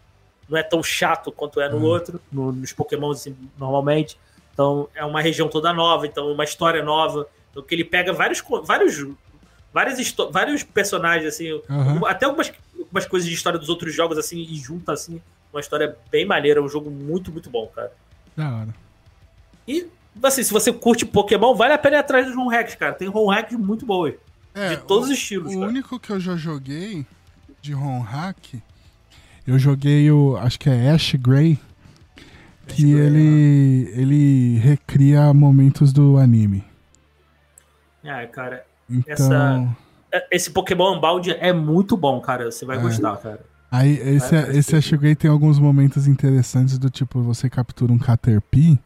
[0.50, 4.18] não é tão chato quanto é no outro, no- nos Pokémon assim, normalmente.
[4.54, 7.28] Então é uma região toda nova, então uma história nova.
[7.52, 9.06] Então que ele pega vários vários
[9.74, 12.02] várias vários personagens assim, Aham.
[12.08, 15.98] até algumas, algumas coisas de história dos outros jogos assim e junta assim uma história
[16.12, 17.92] bem maneira, é um jogo muito muito bom, cara.
[18.36, 18.76] Da hora.
[19.68, 19.88] E
[20.24, 22.94] assim, se você curte Pokémon, vale a pena ir atrás dos home hacks, cara.
[22.94, 24.14] Tem home hacks muito boas.
[24.54, 25.72] É, de todos o- os estilos, O cara.
[25.72, 27.06] único que eu já joguei
[27.62, 28.56] de ROM hack,
[29.48, 30.36] eu joguei o.
[30.38, 31.60] Acho que é Ash Gray.
[32.68, 36.64] Que ele, ele recria momentos do anime.
[38.04, 38.66] É, cara.
[38.90, 39.76] Então.
[40.12, 42.50] Essa- Esse Pokémon Unbound é muito bom, cara.
[42.50, 42.82] Você vai É.
[42.82, 43.40] gostar, cara.
[43.72, 44.76] Aí, esse, Vai, vai esse ser.
[44.78, 48.80] Ash Gray tem alguns momentos interessantes do tipo, você captura um Caterpie,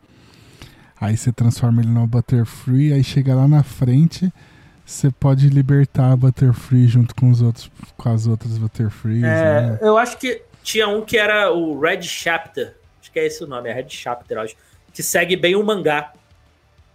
[1.00, 4.34] aí você transforma ele numa Butterfree, aí chega lá na frente,
[4.86, 9.80] você pode libertar a Butterfree junto com os outros, com as outras Butterfrees, É, né?
[9.82, 12.76] eu acho que tinha um que era o Red Chapter.
[13.02, 14.56] Acho que é esse o nome, é Red Chapter, acho.
[14.94, 16.12] Que segue bem o mangá.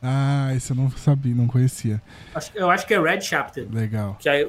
[0.03, 2.01] Ah, esse eu não sabia, não conhecia.
[2.35, 3.67] Acho- Eu acho que é Red Chapter.
[3.73, 4.17] Legal.
[4.21, 4.47] Que aí,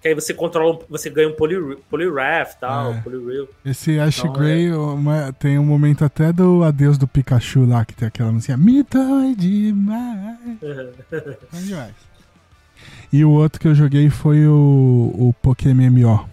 [0.00, 3.02] que aí você controla, você ganha um Poly, Poliwrath e tal, É.
[3.70, 7.94] Esse Ash Então, Gray uma- tem um momento até do adeus do Pikachu lá, que
[7.94, 10.38] tem aquela música Me dói demais.
[11.52, 11.94] Demais.
[13.12, 16.28] E o outro que eu joguei foi o, o Pokémon MMO.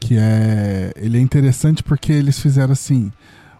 [0.00, 0.92] Que é.
[0.96, 3.12] Ele é interessante porque eles fizeram assim.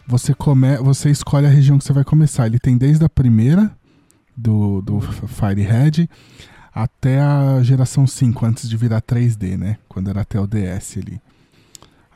[0.06, 2.46] Você, come, você escolhe a região que você vai começar.
[2.46, 3.70] Ele tem desde a primeira,
[4.36, 6.08] do, do Fire Red,
[6.72, 9.76] até a geração 5, antes de virar 3D, né?
[9.88, 11.20] Quando era até o DS ali.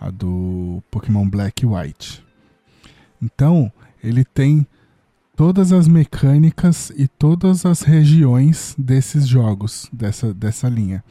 [0.00, 2.24] A do Pokémon Black e White.
[3.22, 3.70] Então,
[4.02, 4.66] ele tem
[5.36, 11.02] todas as mecânicas e todas as regiões desses jogos, dessa, dessa linha.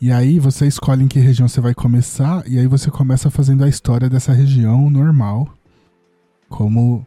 [0.00, 3.64] E aí você escolhe em que região você vai começar, e aí você começa fazendo
[3.64, 5.48] a história dessa região normal,
[6.48, 7.06] como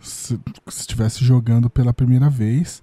[0.00, 2.82] se se estivesse jogando pela primeira vez.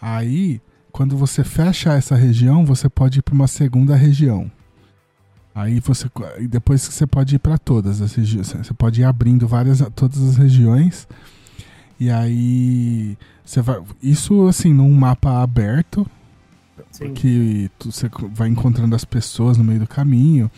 [0.00, 0.60] Aí,
[0.92, 4.50] quando você fecha essa região, você pode ir para uma segunda região.
[5.54, 6.08] Aí você
[6.48, 10.36] depois você pode ir para todas as regiões, você pode ir abrindo várias todas as
[10.36, 11.08] regiões.
[11.98, 16.06] E aí você vai isso assim num mapa aberto,
[16.90, 17.14] Sim.
[17.14, 20.50] que tu- você vai encontrando as pessoas no meio do caminho.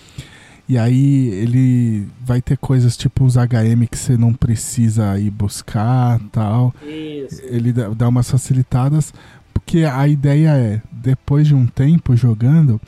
[0.69, 6.19] E aí ele vai ter coisas tipo os HM que você não precisa ir buscar,
[6.31, 7.43] tal Isso.
[7.45, 9.13] ele dá umas facilitadas,
[9.53, 12.81] porque a ideia é, depois de um tempo jogando,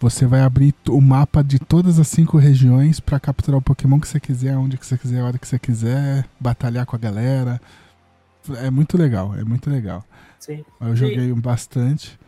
[0.00, 4.08] você vai abrir o mapa de todas as cinco regiões pra capturar o Pokémon que
[4.08, 7.60] você quiser, onde que você quiser, a hora que você quiser, batalhar com a galera.
[8.62, 10.02] É muito legal, é muito legal.
[10.40, 10.64] Sim.
[10.80, 12.18] Eu joguei um bastante.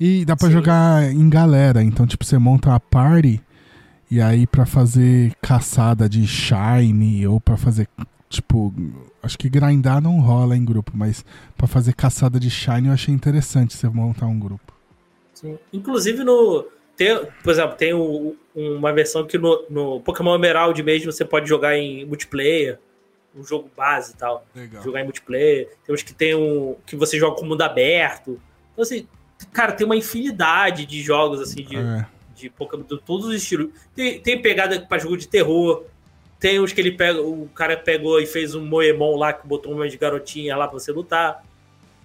[0.00, 0.54] E dá pra Sim.
[0.54, 3.40] jogar em galera, então tipo, você monta uma party
[4.10, 7.86] e aí pra fazer caçada de shine ou pra fazer
[8.28, 8.72] tipo,
[9.22, 11.24] acho que grindar não rola em grupo, mas
[11.56, 14.72] pra fazer caçada de shine eu achei interessante você montar um grupo.
[15.34, 15.58] Sim.
[15.72, 16.66] Inclusive no.
[16.96, 21.48] Tem, por exemplo, tem o- uma versão que no, no Pokémon Emerald mesmo você pode
[21.48, 22.78] jogar em multiplayer,
[23.34, 24.44] um jogo base e tal.
[24.54, 24.82] Legal.
[24.82, 25.68] Jogar em multiplayer.
[25.86, 26.76] Tem uns que tem um.
[26.86, 28.38] que você joga com mundo aberto.
[28.72, 29.06] Então, assim,
[29.52, 33.70] cara, tem uma infinidade de jogos assim de, É, de Pokémon de todos os estilos.
[33.94, 35.84] Tem, tem pegada pra jogo de terror.
[36.38, 37.20] Tem uns que ele pega.
[37.20, 40.90] O cara pegou e fez um Moemon lá que botou umas garotinhas lá pra você
[40.90, 41.44] lutar.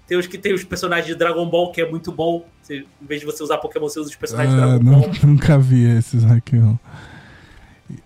[0.08, 2.46] Tem os que tem os personagens de Dragon Ball, que é muito bom.
[2.62, 5.00] Você, em vez de você usar Pokémon, você usa os personagens de Ah, Dragon não-
[5.02, 5.12] Ball.
[5.24, 6.58] nunca vi esses aqui.
[6.60, 6.76] ó.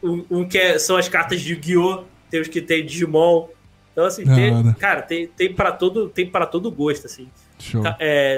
[0.03, 2.03] Um, um que é- são as cartas de Yu-Gi-Oh!
[2.29, 3.47] Tem os que tem Digimon.
[3.91, 7.27] Então, assim, tem, cara, tem, tem para todo, tem para todo gosto, assim.
[7.57, 7.83] Show.
[7.99, 8.37] É,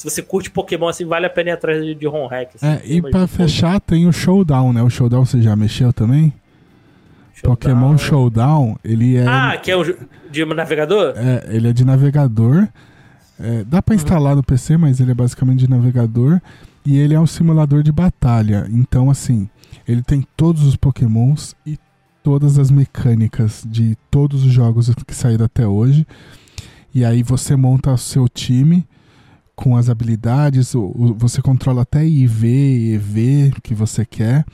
[0.00, 2.52] se, você curte Pokémon, assim, vale a pena ir atrás de, de Home Hack.
[2.54, 4.82] Assim, É, e pra fechar tem o Showdown, né?
[4.82, 6.32] O Showdown você já mexeu também?
[7.34, 7.56] Showdown.
[7.56, 9.84] Pokémon Showdown, ele é Ah, que é o
[10.30, 11.12] de navegador?
[11.16, 12.66] É, ele é de navegador.
[13.38, 16.40] É, dá pra instalar no PC, mas ele é basicamente de navegador.
[16.84, 18.66] E ele é um simulador de batalha.
[18.70, 19.50] Então, assim,
[19.86, 21.78] ele tem todos os Pokémons e
[22.22, 26.06] todas as mecânicas de todos os jogos que saíram até hoje.
[26.94, 28.86] E aí você monta o seu time
[29.62, 30.74] com as habilidades.
[30.74, 34.44] o- o- você controla até IV e EV que você quer.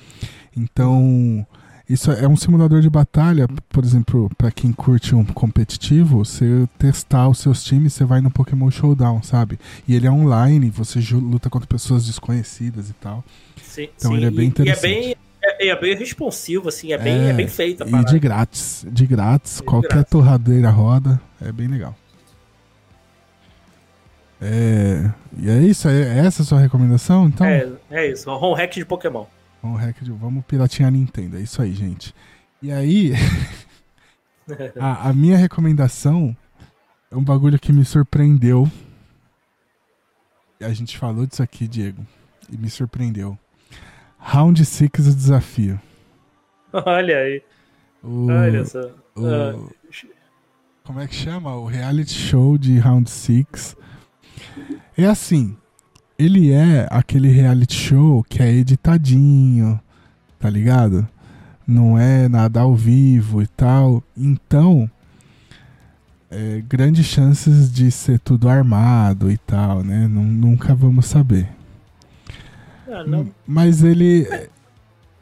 [0.57, 1.47] Então,
[1.89, 7.28] isso é um simulador de batalha, por exemplo, para quem curte um competitivo, você testar
[7.28, 9.59] os seus times, você vai no Pokémon Showdown, sabe?
[9.86, 13.25] E ele é online, você luta contra pessoas desconhecidas e tal.
[13.62, 14.86] Sim, Então sim, ele é bem interessante.
[14.86, 18.05] E é bem, é, é bem responsivo, assim, é bem, é, bem feito a E
[18.05, 20.10] de grátis, de grátis, De qualquer grátis.
[20.10, 21.94] torradeira roda, é bem legal.
[24.40, 27.26] É, e é isso, é essa a sua recomendação?
[27.26, 29.24] Então, É, é isso, um hack de Pokémon.
[29.62, 32.15] Vamos, hack de- vamos piratinhar a Nintendo, é isso aí, gente.
[32.62, 33.12] E aí,
[34.78, 36.36] a, a minha recomendação
[37.10, 38.70] é um bagulho que me surpreendeu.
[40.60, 42.05] A gente falou disso aqui, Diego,
[42.50, 43.39] e me surpreendeu.
[44.18, 45.81] Round 6 o desafio.
[46.73, 47.42] Olha aí.
[48.02, 48.81] O, Olha só.
[49.15, 49.73] o- Ah,
[50.84, 51.55] como é que chama?
[51.56, 53.76] O reality show de Round 6.
[54.97, 55.57] É assim,
[56.18, 59.78] ele é aquele reality show que é editadinho,
[60.39, 61.07] tá ligado?
[61.67, 64.02] Não é nada ao vivo e tal.
[64.17, 64.91] Então,
[66.31, 70.07] é, grandes chances de ser tudo armado e tal, né?
[70.07, 71.49] Nun- nunca vamos saber.
[72.91, 73.28] ah, não.
[73.47, 74.26] Mas ele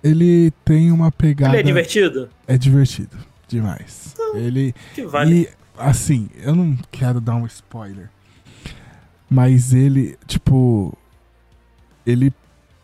[0.03, 2.29] ele tem uma pegada Ele é divertido?
[2.47, 3.17] é divertido
[3.49, 4.15] demais.
[4.35, 5.43] Ele Que vale.
[5.43, 5.49] e
[5.79, 8.11] assim, eu não quero dar um spoiler.
[9.35, 10.97] Mas ele, tipo,
[12.07, 12.33] ele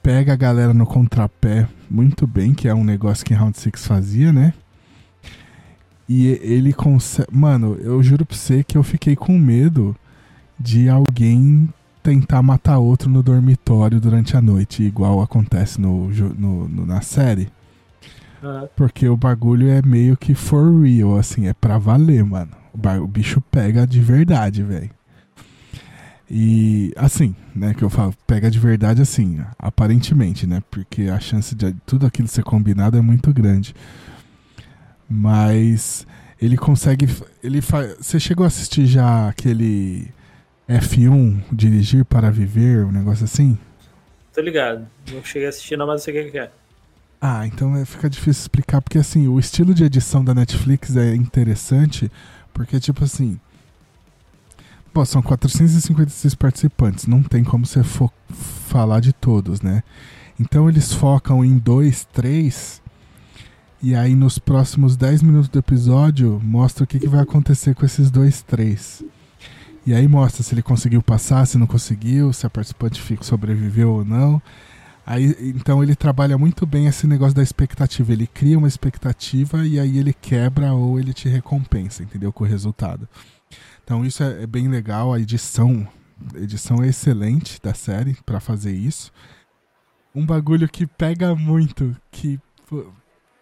[0.03, 4.33] pega a galera no contrapé muito bem, que é um negócio que Round 6 fazia,
[4.33, 4.53] né?
[6.09, 7.29] E ele consegue.
[7.33, 9.95] Mano, eu juro pra você que eu fiquei com medo
[10.59, 11.69] de alguém
[12.03, 17.49] tentar matar outro no dormitório durante a noite, igual acontece no, no- no- na série.
[18.75, 22.51] Porque o bagulho é meio que for real, assim, é pra valer, mano.
[23.01, 24.91] O bicho pega de verdade, velho.
[26.31, 30.63] E, assim, né, que eu falo, pega de verdade, assim, aparentemente, né?
[30.71, 33.75] Porque a chance de tudo aquilo ser combinado é muito grande.
[35.09, 36.07] Mas
[36.41, 37.09] ele consegue.
[37.43, 37.61] Ele.
[37.61, 40.09] Você chegou a assistir já aquele
[40.69, 43.59] F1, Dirigir para Viver, um negócio assim?
[44.33, 44.87] tô ligado.
[45.13, 46.51] Não cheguei a assistir, não, mas eu sei o que que é.
[47.21, 51.15] Ah, então é, fica difícil explicar, porque assim, o estilo de edição da Netflix é
[51.15, 52.11] interessante,
[52.55, 53.39] porque tipo assim.
[54.93, 57.83] Pô, são 456 participantes, não tem como você
[58.69, 59.83] falar de todos, né?
[60.39, 62.83] Então eles focam em dois, três,
[63.83, 67.87] e aí nos próximos 10 minutos do episódio mostra o que, que vai acontecer com
[67.87, 69.03] esses dois, três.
[69.87, 74.05] E aí mostra se ele conseguiu passar, se não conseguiu, se a participante sobreviveu ou
[74.05, 74.41] não.
[75.07, 78.13] Aí, então ele trabalha muito bem esse negócio da expectativa.
[78.13, 82.33] Ele cria uma expectativa e aí ele quebra ou ele te recompensa, entendeu?
[82.33, 83.09] Com o resultado.
[83.91, 85.13] Então isso é, é bem legal.
[85.13, 85.85] A edição,
[86.37, 89.11] edição é excelente da série pra fazer isso.
[90.15, 92.39] Um bagulho que pega muito, que,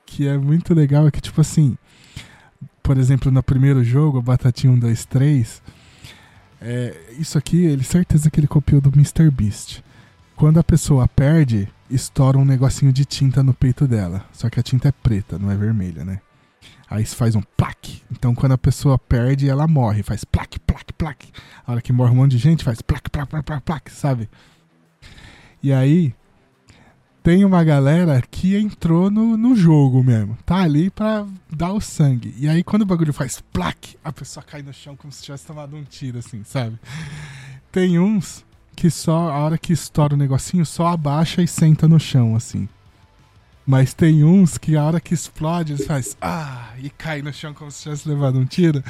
[0.07, 1.77] que é muito legal, é que tipo assim,
[2.83, 5.63] por exemplo, no primeiro jogo, Batatinha 1, 2, 3,
[6.63, 9.31] é, isso aqui, ele certeza que ele copiou do Mr.
[9.31, 9.85] Beast.
[10.35, 14.25] Quando a pessoa perde, estoura um negocinho de tinta no peito dela.
[14.33, 16.23] Só que a tinta é preta, não é vermelha, né?
[16.91, 18.03] Aí se faz um plaque.
[18.11, 20.03] Então quando a pessoa perde, ela morre.
[20.03, 21.33] Faz plaque, plaque, plaque.
[21.67, 24.29] A hora que morre um monte de gente, faz plaque, plaque, plaque, plaque, plaque sabe?
[25.63, 26.15] E aí,
[27.23, 30.39] tem uma galera que entrou no, no jogo mesmo.
[30.47, 32.35] Tá ali pra dar o sangue.
[32.39, 35.47] E aí quando o bagulho faz plaque, a pessoa cai no chão como se tivesse
[35.47, 36.79] tomado um tiro, assim, sabe?
[37.71, 41.99] Tem uns que só, a hora que estoura o negocinho, só abaixa e senta no
[41.99, 42.69] chão, assim.
[43.69, 47.53] Mas tem uns que a hora que explode, eles faz ah, e cai no chão
[47.53, 48.83] como se tivesse levado um tiro.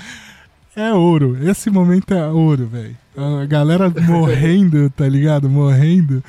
[0.77, 1.37] É ouro.
[1.51, 2.97] Esse momento é ouro, velho.
[3.17, 5.51] A galera morrendo, tá ligado?
[5.51, 6.23] Morrendo.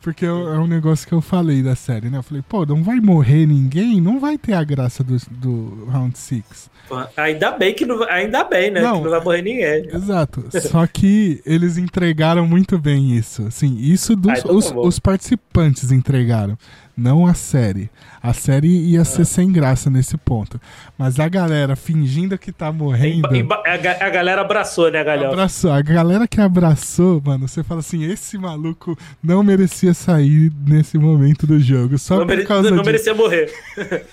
[0.00, 2.16] Porque é um negócio que eu falei da série, né?
[2.16, 6.16] Eu falei, pô, não vai morrer ninguém, não vai ter a graça do, do Round
[6.16, 6.70] 6.
[6.88, 8.80] Pô, Ainda bem que não, ainda bem, né?
[8.80, 8.96] Não.
[8.96, 9.94] Que não vai morrer ninguém.
[9.94, 10.42] Exato.
[10.70, 13.46] Só que eles entregaram muito bem isso.
[13.46, 16.56] Assim, isso dos Ah, então tá os, os participantes entregaram,
[17.00, 17.90] não a série.
[18.22, 20.60] A série ia ser sem graça nesse ponto.
[20.98, 23.34] Mas a galera fingindo que tá morrendo.
[23.34, 25.32] Emba- A, ga- a galera abraçou, né, Galhão?
[25.32, 25.72] Abraçou.
[25.72, 31.46] A galera que abraçou, mano, você fala assim: esse maluco não merecia sair nesse momento
[31.46, 31.96] do jogo.
[31.98, 32.86] Só Não, por mere- causa não disso.
[32.86, 33.52] merecia morrer.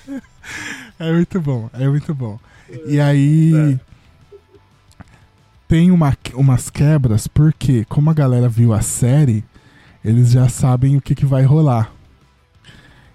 [1.00, 2.40] É muito bom, é muito bom.
[2.88, 3.78] E aí.
[5.68, 9.44] Tem uma, umas quebras, porque, como a galera viu a série,
[10.04, 11.92] eles já sabem o que, que vai rolar.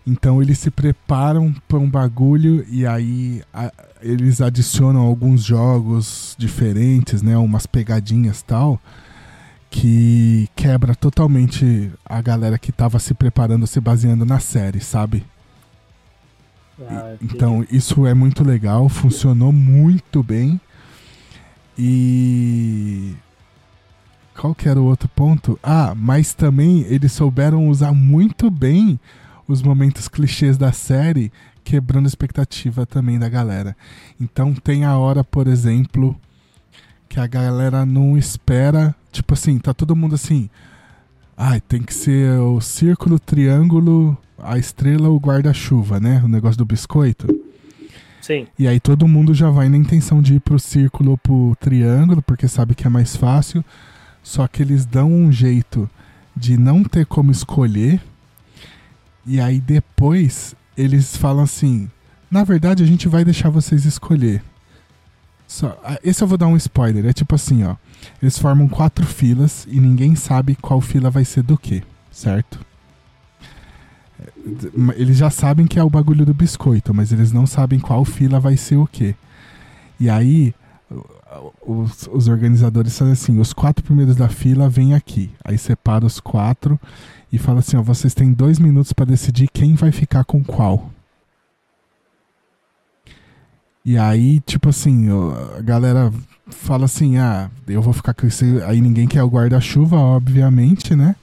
[0.06, 7.22] Então eles se preparam para um bagulho e aí a- eles adicionam alguns jogos diferentes,
[7.22, 7.36] né?
[7.38, 8.80] Umas pegadinhas tal.
[9.70, 15.24] Que quebra totalmente a galera que tava se preparando, se baseando na série, sabe?
[16.80, 17.34] Ah, entendi.
[17.34, 20.60] Então, isso é muito legal, funcionou muito bem.
[21.78, 23.14] E.
[24.38, 25.58] Qual que era o outro ponto?
[25.62, 28.98] Ah, mas também eles souberam usar muito bem
[29.46, 31.32] os momentos clichês da série,
[31.64, 33.76] quebrando a expectativa também da galera.
[34.20, 36.18] Então, tem a hora, por exemplo,
[37.08, 38.94] que a galera não espera.
[39.10, 40.48] Tipo assim, tá todo mundo assim.
[41.36, 46.22] Ai, tem que ser o círculo, triângulo, a estrela, o guarda-chuva, né?
[46.24, 47.26] O negócio do biscoito.
[48.20, 48.46] Sim.
[48.56, 52.22] E aí todo mundo já vai na intenção de ir pro círculo ou pro triângulo,
[52.22, 53.64] porque sabe que é mais fácil.
[54.22, 55.90] Só que eles dão um jeito
[56.36, 58.00] de não ter como escolher.
[59.26, 61.90] E aí depois eles falam assim:
[62.30, 64.42] na verdade a gente vai deixar vocês escolher.
[65.46, 67.04] Só, ah, esse eu vou dar um spoiler.
[67.04, 67.76] É tipo assim, ó.
[68.22, 72.58] Eles formam quatro filas e ninguém sabe qual fila vai ser do que, certo?
[74.96, 78.40] Eles já sabem que é o bagulho do biscoito, mas eles não sabem qual fila
[78.40, 79.14] vai ser o que.
[80.00, 80.54] E aí,
[81.60, 85.30] os, os organizadores falam assim: os quatro primeiros da fila vêm aqui.
[85.44, 86.80] Aí separa os quatro
[87.32, 90.90] e fala assim: ó, vocês têm dois minutos para decidir quem vai ficar com qual.
[93.84, 95.08] E aí, tipo assim,
[95.58, 96.12] a galera
[96.48, 98.62] fala assim: ah, eu vou ficar com esse.
[98.64, 101.16] Aí ninguém quer o guarda-chuva, obviamente, né?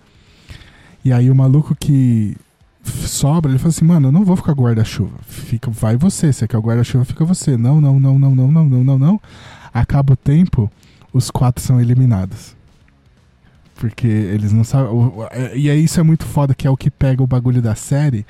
[1.06, 2.36] E aí o maluco que
[2.84, 5.18] sobra, ele fala assim, mano, eu não vou ficar com guarda-chuva.
[5.22, 7.56] Fica, vai você, você quer o guarda-chuva, fica você.
[7.56, 9.22] Não, não, não, não, não, não, não, não, não.
[9.74, 10.70] Acaba o tempo,
[11.14, 12.56] os quatro são eliminados.
[13.80, 14.92] Porque eles não sabem.
[15.32, 17.76] é- E aí isso é muito foda, que é o que pega o bagulho da
[17.76, 18.26] série.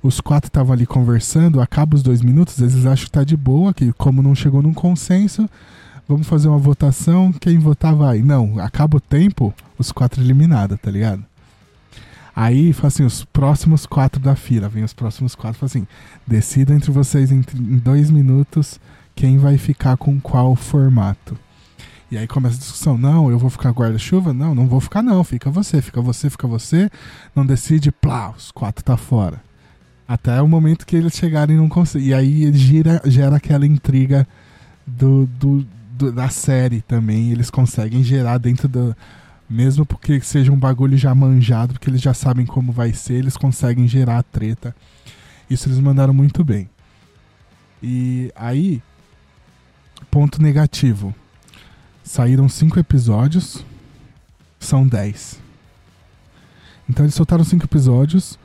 [0.00, 3.74] Os quatro estavam ali conversando, acaba os dois minutos, eles acham que tá de boa,
[3.74, 5.48] que como não chegou num consenso,
[6.08, 8.22] vamos fazer uma votação, quem votar vai.
[8.22, 11.24] Não, acaba o tempo, os quatro eliminados, tá ligado?
[12.34, 15.86] Aí, fala assim, os próximos quatro da fila, vem os próximos quatro, fala assim,
[16.26, 17.42] decida entre vocês em
[17.78, 18.80] dois minutos
[19.14, 21.36] quem vai ficar com qual formato.
[22.12, 24.34] E aí começa a discussão, não, eu vou ficar guarda-chuva?
[24.34, 26.90] Não, não vou ficar não, fica você, fica você, fica você,
[27.34, 29.42] não decide, plá, os quatro tá fora.
[30.06, 32.04] Até o momento que eles chegarem num conselho.
[32.04, 34.28] E aí gira, gera aquela intriga
[34.86, 37.32] do, do, do- da série também.
[37.32, 38.94] Eles conseguem gerar dentro do.
[39.48, 43.38] Mesmo porque seja um bagulho já manjado, porque eles já sabem como vai ser, eles
[43.38, 44.76] conseguem gerar a treta.
[45.48, 46.68] Isso eles mandaram muito bem.
[47.82, 48.82] E aí,
[50.10, 51.14] ponto negativo.
[52.04, 53.64] Saíram cinco episódios,
[54.58, 55.40] são dez.
[56.88, 58.38] Então eles soltaram cinco episódios.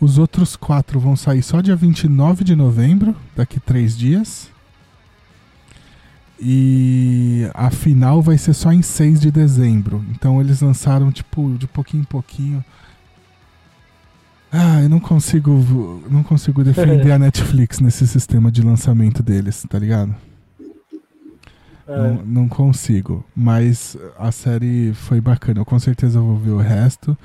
[0.00, 4.48] Os outros quatro vão sair só dia 29 de novembro, daqui três dias.
[6.40, 10.04] E a final vai ser só em 6 de dezembro.
[10.10, 12.64] Então eles lançaram, tipo, de pouquinho em pouquinho.
[14.52, 16.04] Ah, eu não consigo.
[16.08, 20.14] Não consigo defender a Netflix nesse sistema de lançamento deles, tá ligado?
[21.88, 23.24] Não, não consigo.
[23.34, 25.60] Mas a série foi bacana.
[25.60, 27.16] Eu com certeza vou ver o resto.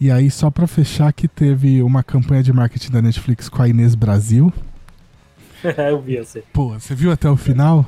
[0.00, 3.68] E aí, só pra fechar, que teve uma campanha de marketing da Netflix com a
[3.68, 4.52] Inês Brasil.
[5.62, 6.42] eu vi você.
[6.52, 7.86] Pô, você viu até o final?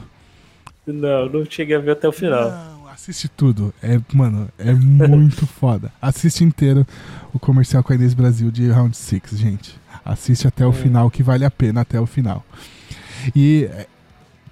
[0.87, 2.51] Não, não cheguei a ver até o final.
[2.51, 3.75] Não, assiste tudo.
[3.83, 5.91] É, mano, é muito foda.
[6.01, 6.87] Assiste inteiro
[7.33, 9.75] o comercial com a Inês Brasil de Round 6, gente.
[10.05, 12.45] Assiste até o final, que vale a pena até o final.
[13.35, 13.87] E é,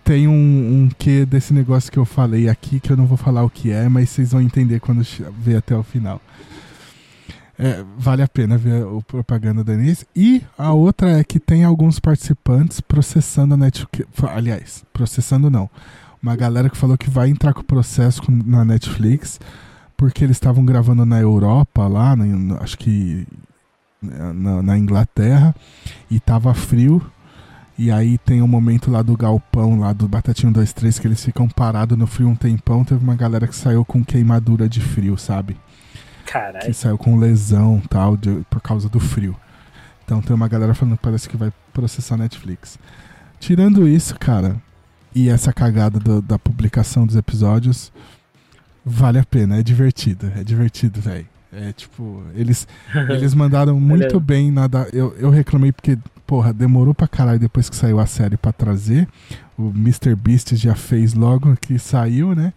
[0.04, 0.88] tem um, um
[1.26, 4.10] desse negócio que eu falei aqui, que eu não vou falar o que é, mas
[4.10, 5.02] vocês vão entender quando
[5.38, 6.20] ver até o final.
[7.58, 10.04] É, vale a pena ver o propaganda da Inês.
[10.16, 14.08] E a outra é que tem alguns participantes processando a Netflix.
[14.34, 15.68] Aliás, processando não
[16.22, 19.40] uma galera que falou que vai entrar com processo com- na Netflix
[19.96, 23.26] porque eles estavam gravando na Europa lá, na- acho que
[24.00, 25.54] na, na Inglaterra
[26.10, 27.02] e tava frio
[27.84, 31.48] e aí tem um momento lá do galpão lá do Batatinho 23 que eles ficam
[31.48, 35.56] parados no frio um tempão, teve uma galera que saiu com queimadura de frio, sabe?
[36.24, 36.72] que Caralho.
[36.74, 39.36] saiu com lesão tal de- por causa do frio.
[40.04, 42.78] Então tem uma galera falando que parece que vai processar Netflix.
[43.40, 44.56] Tirando isso, cara,
[45.14, 47.92] e essa cagada do- da publicação dos episódios,
[48.84, 51.26] vale a pena, é divertido, é divertido, velho.
[51.52, 52.66] É tipo, eles,
[53.10, 54.88] eles mandaram muito bem nada.
[54.92, 59.06] Eu, eu reclamei porque, porra, demorou pra caralho depois que saiu a série pra trazer.
[59.56, 60.14] O Mr.
[60.16, 62.54] Beast já fez logo que saiu, né?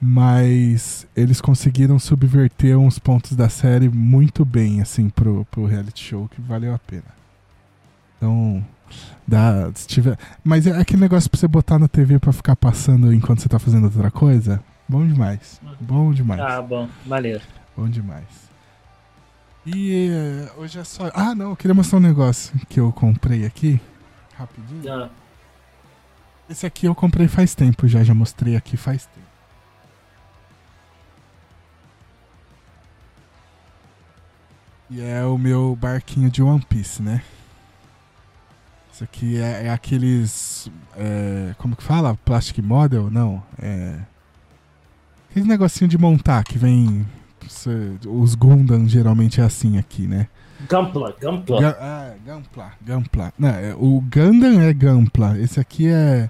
[0.00, 6.28] Mas eles conseguiram subverter uns pontos da série muito bem, assim, pro, pro reality show,
[6.28, 7.18] que valeu a pena.
[8.16, 8.64] Então,
[9.26, 10.16] dá, se tiver...
[10.42, 13.58] Mas é aquele negócio pra você botar na TV pra ficar passando enquanto você tá
[13.58, 14.62] fazendo outra coisa.
[14.88, 15.60] Bom demais.
[15.80, 16.40] Bom demais.
[16.40, 17.42] Ah, bom, maneiro.
[17.78, 18.26] Bom demais.
[19.64, 21.12] E eh, hoje é só.
[21.14, 23.80] Ah, não, eu queria mostrar um negócio que eu comprei aqui.
[24.36, 24.92] Rapidinho.
[24.92, 25.08] Ah,
[26.50, 29.28] Esse aqui eu comprei faz tempo já, já mostrei aqui faz tempo.
[34.90, 37.22] E é o meu barquinho de One Piece, né?
[38.92, 40.68] Isso aqui é, é aqueles.
[40.96, 42.16] é, como que fala?
[42.24, 43.08] Plastic Model?
[43.08, 43.40] Não.
[43.56, 44.00] É.
[45.30, 47.06] Aquele negocinho de montar que vem
[48.06, 50.28] os Gundam geralmente é assim aqui, né?
[50.68, 51.60] Gampla, Gampla.
[51.60, 53.32] Ga- ah, Gampla, Gampla.
[53.38, 55.38] Não, é, o Gundam é Gampla.
[55.38, 56.28] Esse aqui é,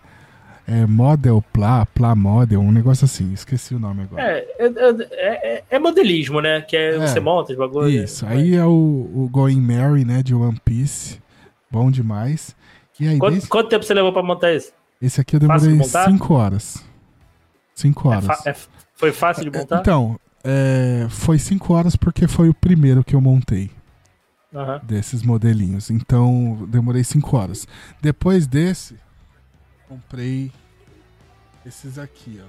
[0.66, 3.32] é Model Pla, Pla Model, um negócio assim.
[3.32, 4.22] Esqueci o nome agora.
[4.22, 6.60] É, é, é- é modelismo, né?
[6.60, 7.06] Que é, É.
[7.06, 8.10] você monta os bagulhos.
[8.10, 11.18] Isso, aí é o, o Going Mary, né, de One Piece.
[11.70, 12.54] Bom demais.
[13.00, 14.72] E aí, Quanto, desde- quanto tempo você levou pra montar isso?
[15.00, 16.04] esse aqui eu de demorei montar?
[16.10, 16.84] 5 horas.
[17.74, 18.46] 5 É horas.
[18.46, 18.56] é-
[18.94, 19.78] foi fácil de montar?
[19.80, 20.18] Então,
[20.50, 23.70] é, foi 5 horas porque foi o primeiro que eu montei
[24.54, 24.80] Aham.
[24.82, 25.90] desses modelinhos.
[25.90, 27.68] Então, demorei 5 horas.
[28.00, 28.98] Depois desse,
[29.86, 30.50] comprei
[31.66, 32.46] esses aqui, ó.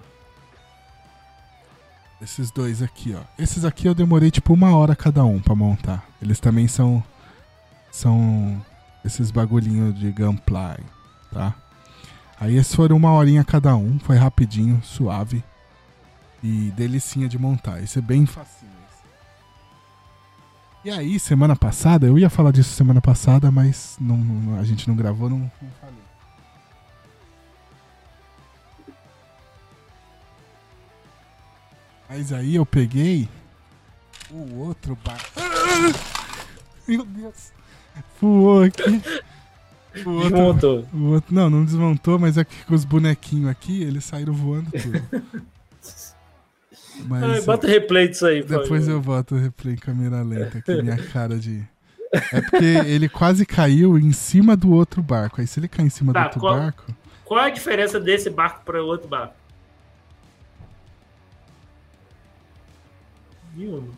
[2.24, 3.22] Esses dois aqui, ó.
[3.38, 6.08] Esses aqui eu demorei tipo uma hora cada um pra montar.
[6.22, 7.04] Eles também são
[7.92, 8.62] são
[9.04, 10.78] esses bagulhinhos de gunpla,
[11.34, 11.54] tá?
[12.40, 15.44] Aí esses foram uma horinha cada um, foi rapidinho, suave
[16.44, 17.82] e delicinha de montar.
[17.82, 18.70] Esse é bem facinho.
[20.86, 24.88] E aí, semana passada, eu ia falar disso semana passada, mas não, não- a gente
[24.88, 25.52] não gravou, não, não
[25.82, 25.96] falei.
[32.10, 33.30] Mas aí eu peguei
[34.32, 35.20] o outro bar.
[36.88, 37.52] Meu Deus!
[38.20, 38.82] Voou aqui.
[40.06, 40.88] O outro, Desmontou.
[40.94, 44.72] o outro- não, não desmontou, mas é que com os bonequinhos aqui, eles saíram voando
[44.72, 45.48] tudo.
[47.06, 50.82] Mas Ai, bota replay disso aí, depois eu boto o replay em câmera lenta aqui,
[50.82, 51.64] minha cara de.
[52.14, 55.40] É porque ele quase caiu em cima do outro barco.
[55.42, 56.86] Aí se ele cair em cima Tá, do outro qual- barco.
[57.24, 59.36] Qual é a diferença desse barco para o outro barco?
[63.56, 63.94] Nenhuma.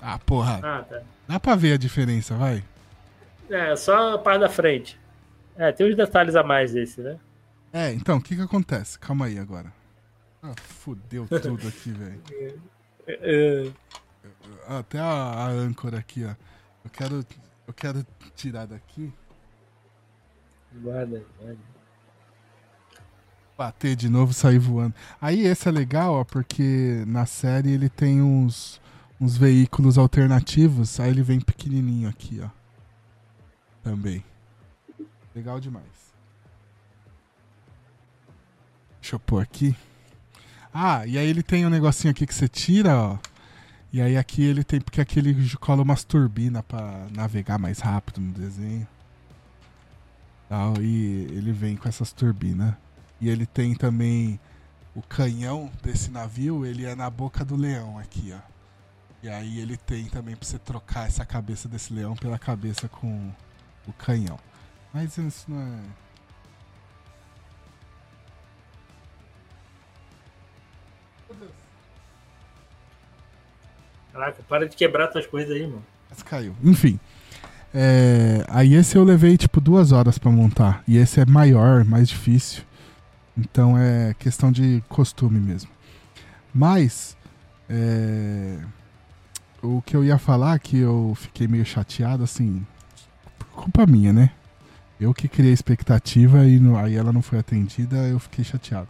[0.00, 0.60] Ah, porra.
[0.62, 1.02] Ah, tá.
[1.26, 2.62] Dá pra ver a diferença, vai.
[3.50, 4.98] É, só a parte da frente.
[5.56, 7.16] É, tem uns detalhes a mais desse, né?
[7.72, 8.98] É, então, o que que acontece?
[8.98, 9.72] Calma aí agora.
[10.42, 12.22] Ah, fudeu tudo aqui, velho.
[13.06, 13.72] É,
[14.66, 16.34] Ah, Até a, a âncora aqui, ó.
[16.84, 17.26] Eu quero,
[17.66, 19.12] eu quero tirar daqui.
[20.74, 21.58] guarda, guarda.
[23.58, 24.94] bater de novo e sair voando.
[25.20, 28.80] Aí esse é legal, ó, porque na série ele tem uns,
[29.20, 32.50] uns veículos alternativos, aí ele vem pequenininho aqui, ó.
[33.82, 34.24] Também.
[35.34, 35.84] Legal demais.
[39.00, 39.76] Deixa eu pôr aqui.
[40.78, 43.18] Ah, e aí ele tem um negocinho aqui que você tira, ó.
[43.90, 48.20] E aí aqui ele tem, porque aqui ele cola umas turbinas pra navegar mais rápido
[48.20, 48.86] no desenho.
[50.50, 52.74] Tal, e ele vem com essas turbinas.
[53.18, 54.38] E ele tem também
[54.94, 58.40] o canhão desse navio, ele é na boca do leão aqui, ó.
[59.22, 63.32] E aí ele tem também pra você trocar essa cabeça desse leão pela cabeça com
[63.88, 64.38] o canhão.
[64.92, 66.05] Mas isso não é.
[74.16, 75.84] Caraca, para de quebrar tuas coisas aí, mano.
[76.08, 76.56] Mas caiu.
[76.64, 76.98] Enfim.
[77.74, 80.82] É, aí esse eu levei tipo duas horas pra montar.
[80.88, 82.62] E esse é maior, mais difícil.
[83.36, 85.68] Então é questão de costume mesmo.
[86.54, 87.14] Mas
[87.68, 88.56] é,
[89.62, 92.66] o que eu ia falar que eu fiquei meio chateado, assim,
[93.52, 94.30] culpa minha, né?
[94.98, 98.88] Eu que criei expectativa e aí ela não foi atendida, eu fiquei chateado.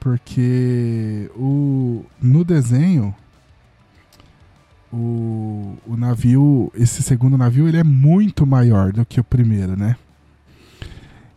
[0.00, 3.14] Porque o, no desenho
[4.92, 9.96] o, o navio, esse segundo navio, ele é muito maior do que o primeiro, né?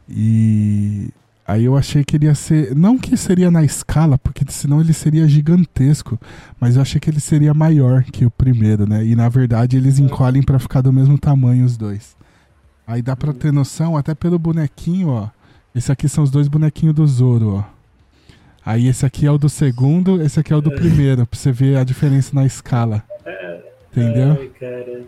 [0.09, 1.09] E
[1.48, 4.93] aí eu achei que ele ia ser, não que seria na escala, porque senão ele
[4.93, 6.19] seria gigantesco,
[6.59, 9.06] mas eu achei que ele seria maior que o primeiro, né?
[9.06, 12.16] E na verdade eles encolhem pra ficar do mesmo tamanho os dois.
[12.85, 15.30] Aí dá pra ter noção até pelo bonequinho, ó.
[15.74, 17.64] Esse aqui são os dois bonequinhos do Zoro, ó.
[18.66, 21.51] Aí esse aqui é o do segundo, esse aqui é o do primeiro, pra você
[21.51, 23.03] ver a diferença na escala.
[23.95, 24.38] Entendeu?
[24.40, 25.03] Ai, cara.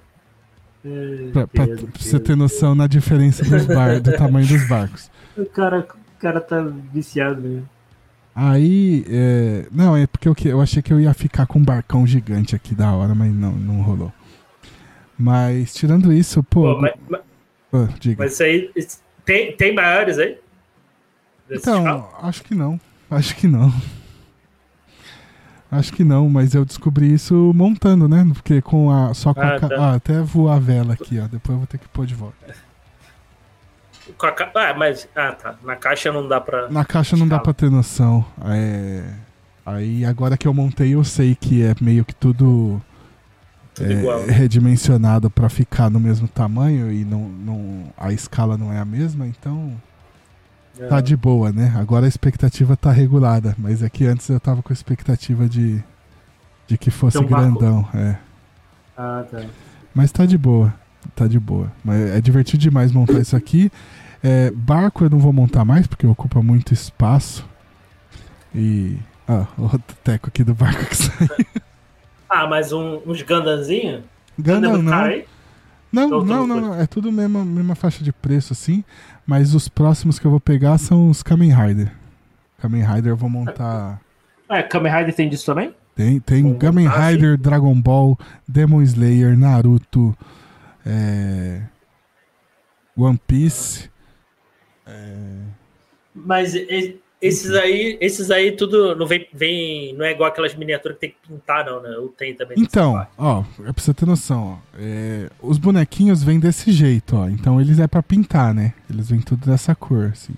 [0.85, 2.06] Ai, Pra, pra- Deus, pra Deus.
[2.06, 5.09] você ter noção na diferença dos bar, do tamanho dos barcos.
[5.35, 6.61] O cara, o cara tá
[6.93, 7.67] viciado mesmo.
[8.33, 12.06] Aí, é, não, é porque eu, eu achei que eu ia ficar com um barcão
[12.06, 14.14] gigante aqui da hora, mas não, não rolou.
[15.17, 16.75] Mas, tirando isso, pô.
[16.75, 17.22] Pô, mas, mas-
[17.72, 18.24] pô, diga.
[18.24, 18.72] mas isso aí.
[19.25, 20.38] tem, tem maiores aí?
[21.49, 22.80] Então, acho que não.
[23.09, 23.74] Acho que não.
[25.70, 28.26] Acho que não, mas eu descobri isso montando, né?
[28.34, 29.14] Porque com a.
[29.14, 29.56] Só com a.
[29.56, 29.76] Ah, ca- tá.
[29.78, 31.28] Ah, até voar a vela aqui, ó.
[31.28, 32.36] Depois eu vou ter que pôr de volta.
[34.18, 35.08] Com a ca- Ah, mas.
[35.16, 35.56] Ah, tá.
[35.64, 36.70] Na caixa não dá pra.
[36.70, 38.26] Na caixa não dá pra ter noção.
[38.46, 39.04] É...
[39.66, 42.82] Aí agora que eu montei, eu sei que é meio que tudo
[43.76, 44.26] Tudo é, igual.
[44.26, 49.28] redimensionado pra ficar no mesmo tamanho e não, não, a escala não é a mesma,
[49.28, 49.74] então
[50.77, 51.73] tá Ah, de boa, né?
[51.77, 55.83] Agora a expectativa tá regulada, mas é que antes eu tava com a expectativa de,
[56.67, 57.30] De que fosse vácuo.
[57.35, 58.17] grandão, é.
[58.97, 59.41] Ah, tá.
[59.93, 60.73] Mas tá de boa.
[61.15, 61.72] Tá de boa.
[61.83, 63.72] Mas é divertido demais montar isso aqui.
[64.23, 67.45] É, barco eu não vou montar mais, porque ocupa muito espaço.
[68.53, 68.97] E.
[69.27, 71.30] Ah, o outro teco aqui do barco que saiu.
[72.30, 74.03] Ah, mas um, uns Gandanzinho?
[74.38, 74.91] Gundam não.
[74.91, 75.23] Cara,
[75.91, 76.75] Não, Outra não, não, não.
[76.75, 78.83] É tudo mesma, mesma faixa de preço, assim.
[79.25, 81.91] Mas os próximos que eu vou pegar são os Kamen Rider.
[82.59, 84.01] Kamen Rider eu vou montar.
[84.49, 85.74] É, Kamen Rider tem disso também?
[85.95, 86.88] Tem, tem Vou Kamen.
[86.88, 88.17] Rider, Dragon Ball,
[88.48, 90.16] Demon Slayer, Naruto,
[90.85, 91.61] é...
[92.95, 93.90] One Piece.
[96.14, 100.98] Mas e- esses aí, esses aí tudo não vem, vem, não é igual aquelas miniaturas
[100.98, 101.90] que tem que pintar, não, né?
[101.98, 102.58] Ou tem também.
[102.60, 104.78] Então, ó, é pra você ter noção, ó.
[104.80, 107.28] é, os bonequinhos vêm desse jeito, ó.
[107.28, 108.74] Então eles é pra pintar, né?
[108.90, 110.34] Eles vêm tudo dessa cor, assim.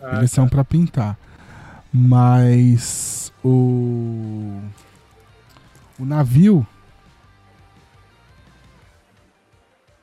[0.00, 1.18] Ah, Eles são pra pintar.
[1.92, 4.60] Mas o
[5.98, 6.66] o navio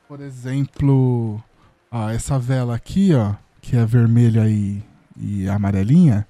[0.06, 1.42] por exemplo,
[1.90, 4.82] ó, essa vela aqui, ó, que é vermelha e,
[5.20, 6.26] e amarelinha,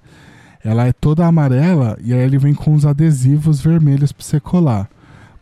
[0.63, 4.89] ela é toda amarela e aí ele vem com os adesivos vermelhos pra você colar.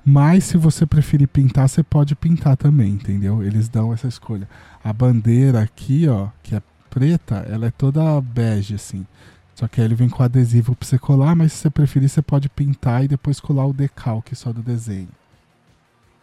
[0.06, 3.44] Mas se você preferir pintar, você pode pintar também, entendeu?
[3.44, 4.48] Eles dão essa escolha.
[4.82, 9.06] A bandeira aqui, ó, que é preta, ela é toda bege, assim.
[9.54, 12.22] Só que aí ele vem com adesivo pra você colar, mas se você preferir, você
[12.22, 15.10] pode pintar e depois colar o decalque só do desenho.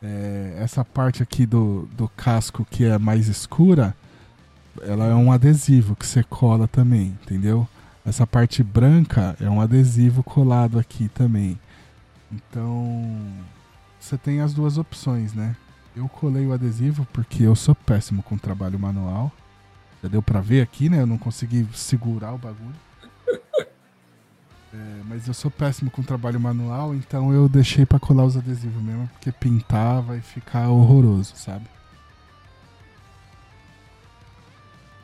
[0.01, 3.94] É, essa parte aqui do, do casco que é mais escura,
[4.83, 7.69] ela é um adesivo que você cola também, entendeu?
[8.05, 11.59] Essa parte branca é um adesivo colado aqui também.
[12.31, 13.17] Então,
[13.99, 15.57] você tem as duas opções, né?
[15.97, 19.31] Eu colei o adesivo porque eu sou péssimo com trabalho manual.
[20.03, 21.01] Já deu pra ver aqui, né?
[21.01, 22.75] Eu não consegui segurar o bagulho.
[24.75, 28.83] É, mas eu sou péssimo com trabalho manual, então eu deixei pra colar os adesivos
[28.83, 31.65] mesmo, porque pintar vai ficar horroroso, sabe?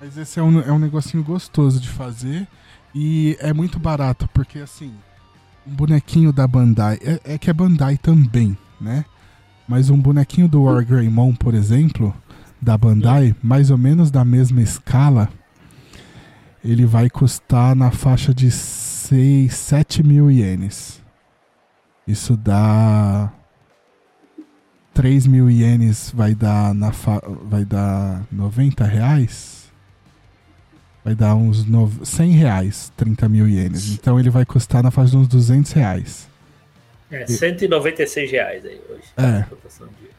[0.00, 2.48] Mas esse é um, é um negocinho gostoso de fazer
[2.94, 4.92] e é muito barato, porque assim,
[5.66, 9.04] um bonequinho da Bandai, é, é que é Bandai também, né?
[9.68, 12.14] Mas um bonequinho do War Greymon, por exemplo,
[12.60, 15.28] da Bandai, mais ou menos da mesma escala,
[16.64, 21.00] ele vai custar na faixa de 6, 7 mil ienes.
[22.06, 23.30] Isso dá
[24.94, 27.22] 3 mil ienes vai dar na fa...
[27.44, 29.59] vai dar 90 reais.
[31.04, 31.90] Vai dar uns no...
[32.04, 33.92] 100 reais, 30 mil ienes.
[33.94, 36.28] Então ele vai custar na faixa de uns 200 reais.
[37.10, 39.02] É, 196 reais aí hoje.
[39.16, 39.40] É.
[39.40, 39.46] de-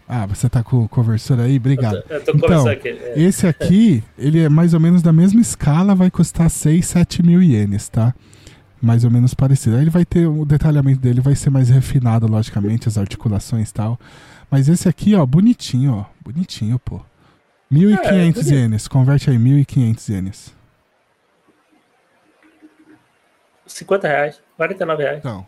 [0.07, 1.55] Ah, você tá com o conversor aí?
[1.57, 1.95] Obrigado.
[2.09, 2.89] Eu tô, eu tô Então, aqui.
[2.89, 3.13] é.
[3.15, 7.41] Esse aqui, ele é mais ou menos da mesma escala, vai custar 6, 7 mil
[7.41, 8.13] ienes, tá?
[8.81, 9.75] Mais ou menos parecido.
[9.77, 13.73] Aí ele vai ter, o detalhamento dele vai ser mais refinado, logicamente, as articulações e
[13.73, 13.97] tal.
[14.49, 16.05] Mas esse aqui, ó, bonitinho, ó.
[16.25, 16.99] Bonitinho, pô.
[17.71, 18.51] 1.500 bonito.
[18.51, 18.87] ienes.
[18.89, 20.53] Converte aí, 1.500 ienes.
[23.73, 25.19] 50 reais, 49 reais.
[25.19, 25.47] Então,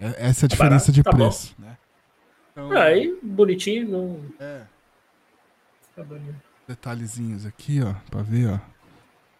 [0.00, 1.76] é- essa é a diferença barato, de tá preço, né?
[2.52, 4.20] Então, Aí, bonitinho, não.
[4.38, 4.60] é,
[5.94, 6.02] Tá
[6.66, 8.58] detalhezinhos aqui, ó, pra ver, ó.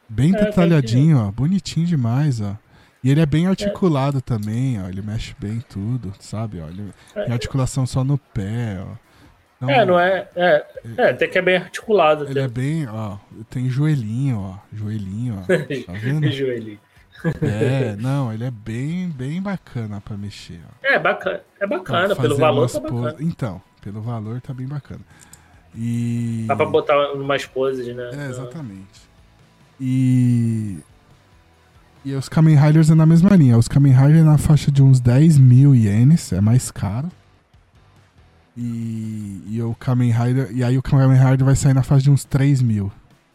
[0.08, 1.30] Bem É, detalhadinho, ó.
[1.30, 2.56] Bonitinho demais, ó.
[3.02, 4.88] E ele é bem articulado também, ó.
[4.88, 6.60] Ele mexe bem tudo, sabe?
[6.60, 7.24] Ó, ele É.
[7.24, 8.94] tem articulação só no pé, ó.
[9.56, 10.28] Então, É, não é.
[10.36, 10.66] É,
[10.98, 12.28] é, até que é bem articulado.
[12.28, 13.16] Ele é bem, ó.
[13.48, 14.58] Tem joelhinho, ó.
[14.72, 15.42] Joelhinho, ó.
[15.86, 16.30] Tá vendo?
[16.30, 16.78] Joelho.
[17.42, 20.86] É, não, ele é bem, bem bacana pra mexer, ó.
[20.86, 23.16] É bacana, é bacana, pelo valor tá bacana.
[23.20, 25.00] Então, pelo valor tá bem bacana.
[25.74, 26.44] E.
[26.46, 28.10] Dá pra botar umas poses, né?
[28.12, 29.02] É, exatamente.
[29.80, 30.78] E.
[32.04, 33.56] E os Kamen Riders é na mesma linha.
[33.56, 37.08] Os Kamen Riders é na faixa de uns 10 mil ienes, é mais caro.
[38.56, 40.50] E, e o Kamen Rider.
[40.52, 42.92] E aí o Kamen Rider vai sair na faixa de uns 3 mil,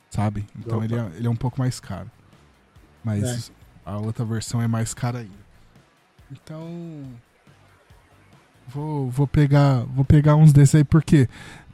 [0.09, 0.45] sabe?
[0.59, 0.85] Então Opa.
[0.85, 2.11] ele é, ele é um pouco mais caro.
[3.03, 3.51] Mas
[3.87, 5.47] a outra versão é mais cara ainda.
[6.29, 7.03] Então.
[8.67, 9.85] Vou, vou pegar.
[9.95, 11.29] Vou pegar uns desses aí porque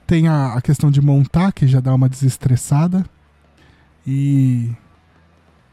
[0.06, 3.04] tem a, a questão de montar, que já dá uma desestressada.
[4.06, 4.72] E.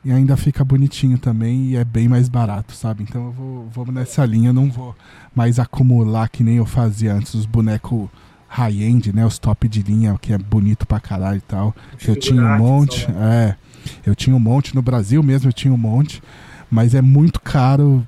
[0.03, 3.03] E ainda fica bonitinho também e é bem mais barato, sabe?
[3.03, 4.97] Então eu vou, vou nessa linha, não vou
[5.35, 8.09] mais acumular que nem eu fazia antes os bonecos
[8.49, 9.27] high-end, né?
[9.27, 11.77] Os top de linha, que é bonito pra caralho e tal.
[12.09, 13.57] Eu tinha um monte, só, né?
[13.59, 13.70] é.
[14.07, 16.23] Eu tinha um monte, no Brasil mesmo eu tinha um monte,
[16.71, 18.07] mas é muito caro,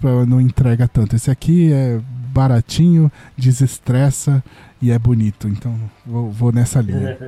[0.00, 1.14] pra- não entrega tanto.
[1.16, 2.00] Esse aqui é
[2.32, 4.42] baratinho, desestressa
[4.80, 5.74] e é bonito, então
[6.06, 7.18] vou, vou nessa linha.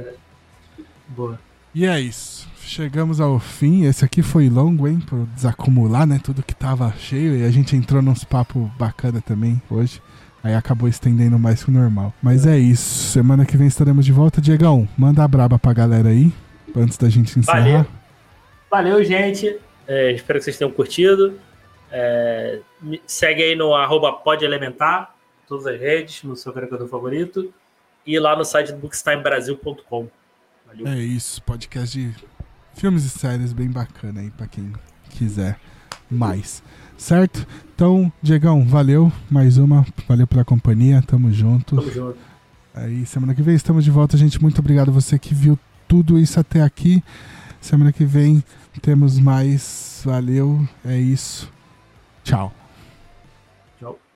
[1.16, 1.38] Boa.
[1.74, 2.48] E é isso.
[2.62, 3.84] Chegamos ao fim.
[3.84, 5.00] Esse aqui foi longo, hein?
[5.04, 6.20] Pra desacumular, né?
[6.22, 7.36] Tudo que tava cheio.
[7.36, 10.00] E a gente entrou nos papos bacana também hoje.
[10.42, 12.14] Aí acabou estendendo mais que o normal.
[12.22, 13.10] Mas é isso.
[13.12, 14.40] Semana que vem estaremos de volta.
[14.40, 16.32] Diegão, manda a braba pra galera aí.
[16.76, 17.62] Antes da gente encerrar.
[17.62, 17.86] Valeu.
[18.70, 19.58] Valeu, gente.
[19.86, 21.38] É, espero que vocês tenham curtido.
[21.90, 22.60] É,
[23.06, 25.14] segue aí no arroba podelementar,
[25.48, 27.52] todas as redes, no seu agregador favorito.
[28.06, 30.08] E lá no site do bookstimebrasil.com.
[30.66, 30.86] Valeu.
[30.86, 31.42] É isso.
[31.42, 32.14] Podcast de
[32.74, 34.72] filmes e séries bem bacana aí pra quem
[35.10, 35.58] quiser
[36.10, 36.62] mais.
[36.96, 37.46] Certo?
[37.74, 39.12] Então, Diegão, valeu.
[39.30, 39.84] Mais uma.
[40.06, 41.02] Valeu pela companhia.
[41.02, 41.76] Tamo junto.
[41.76, 42.18] Tamo junto.
[42.74, 44.40] Aí, semana que vem estamos de volta, gente.
[44.40, 45.58] Muito obrigado você que viu
[45.90, 47.02] tudo isso até aqui.
[47.60, 48.44] Semana que vem
[48.80, 50.02] temos mais.
[50.04, 50.64] Valeu.
[50.84, 51.52] É isso.
[52.22, 52.59] Tchau.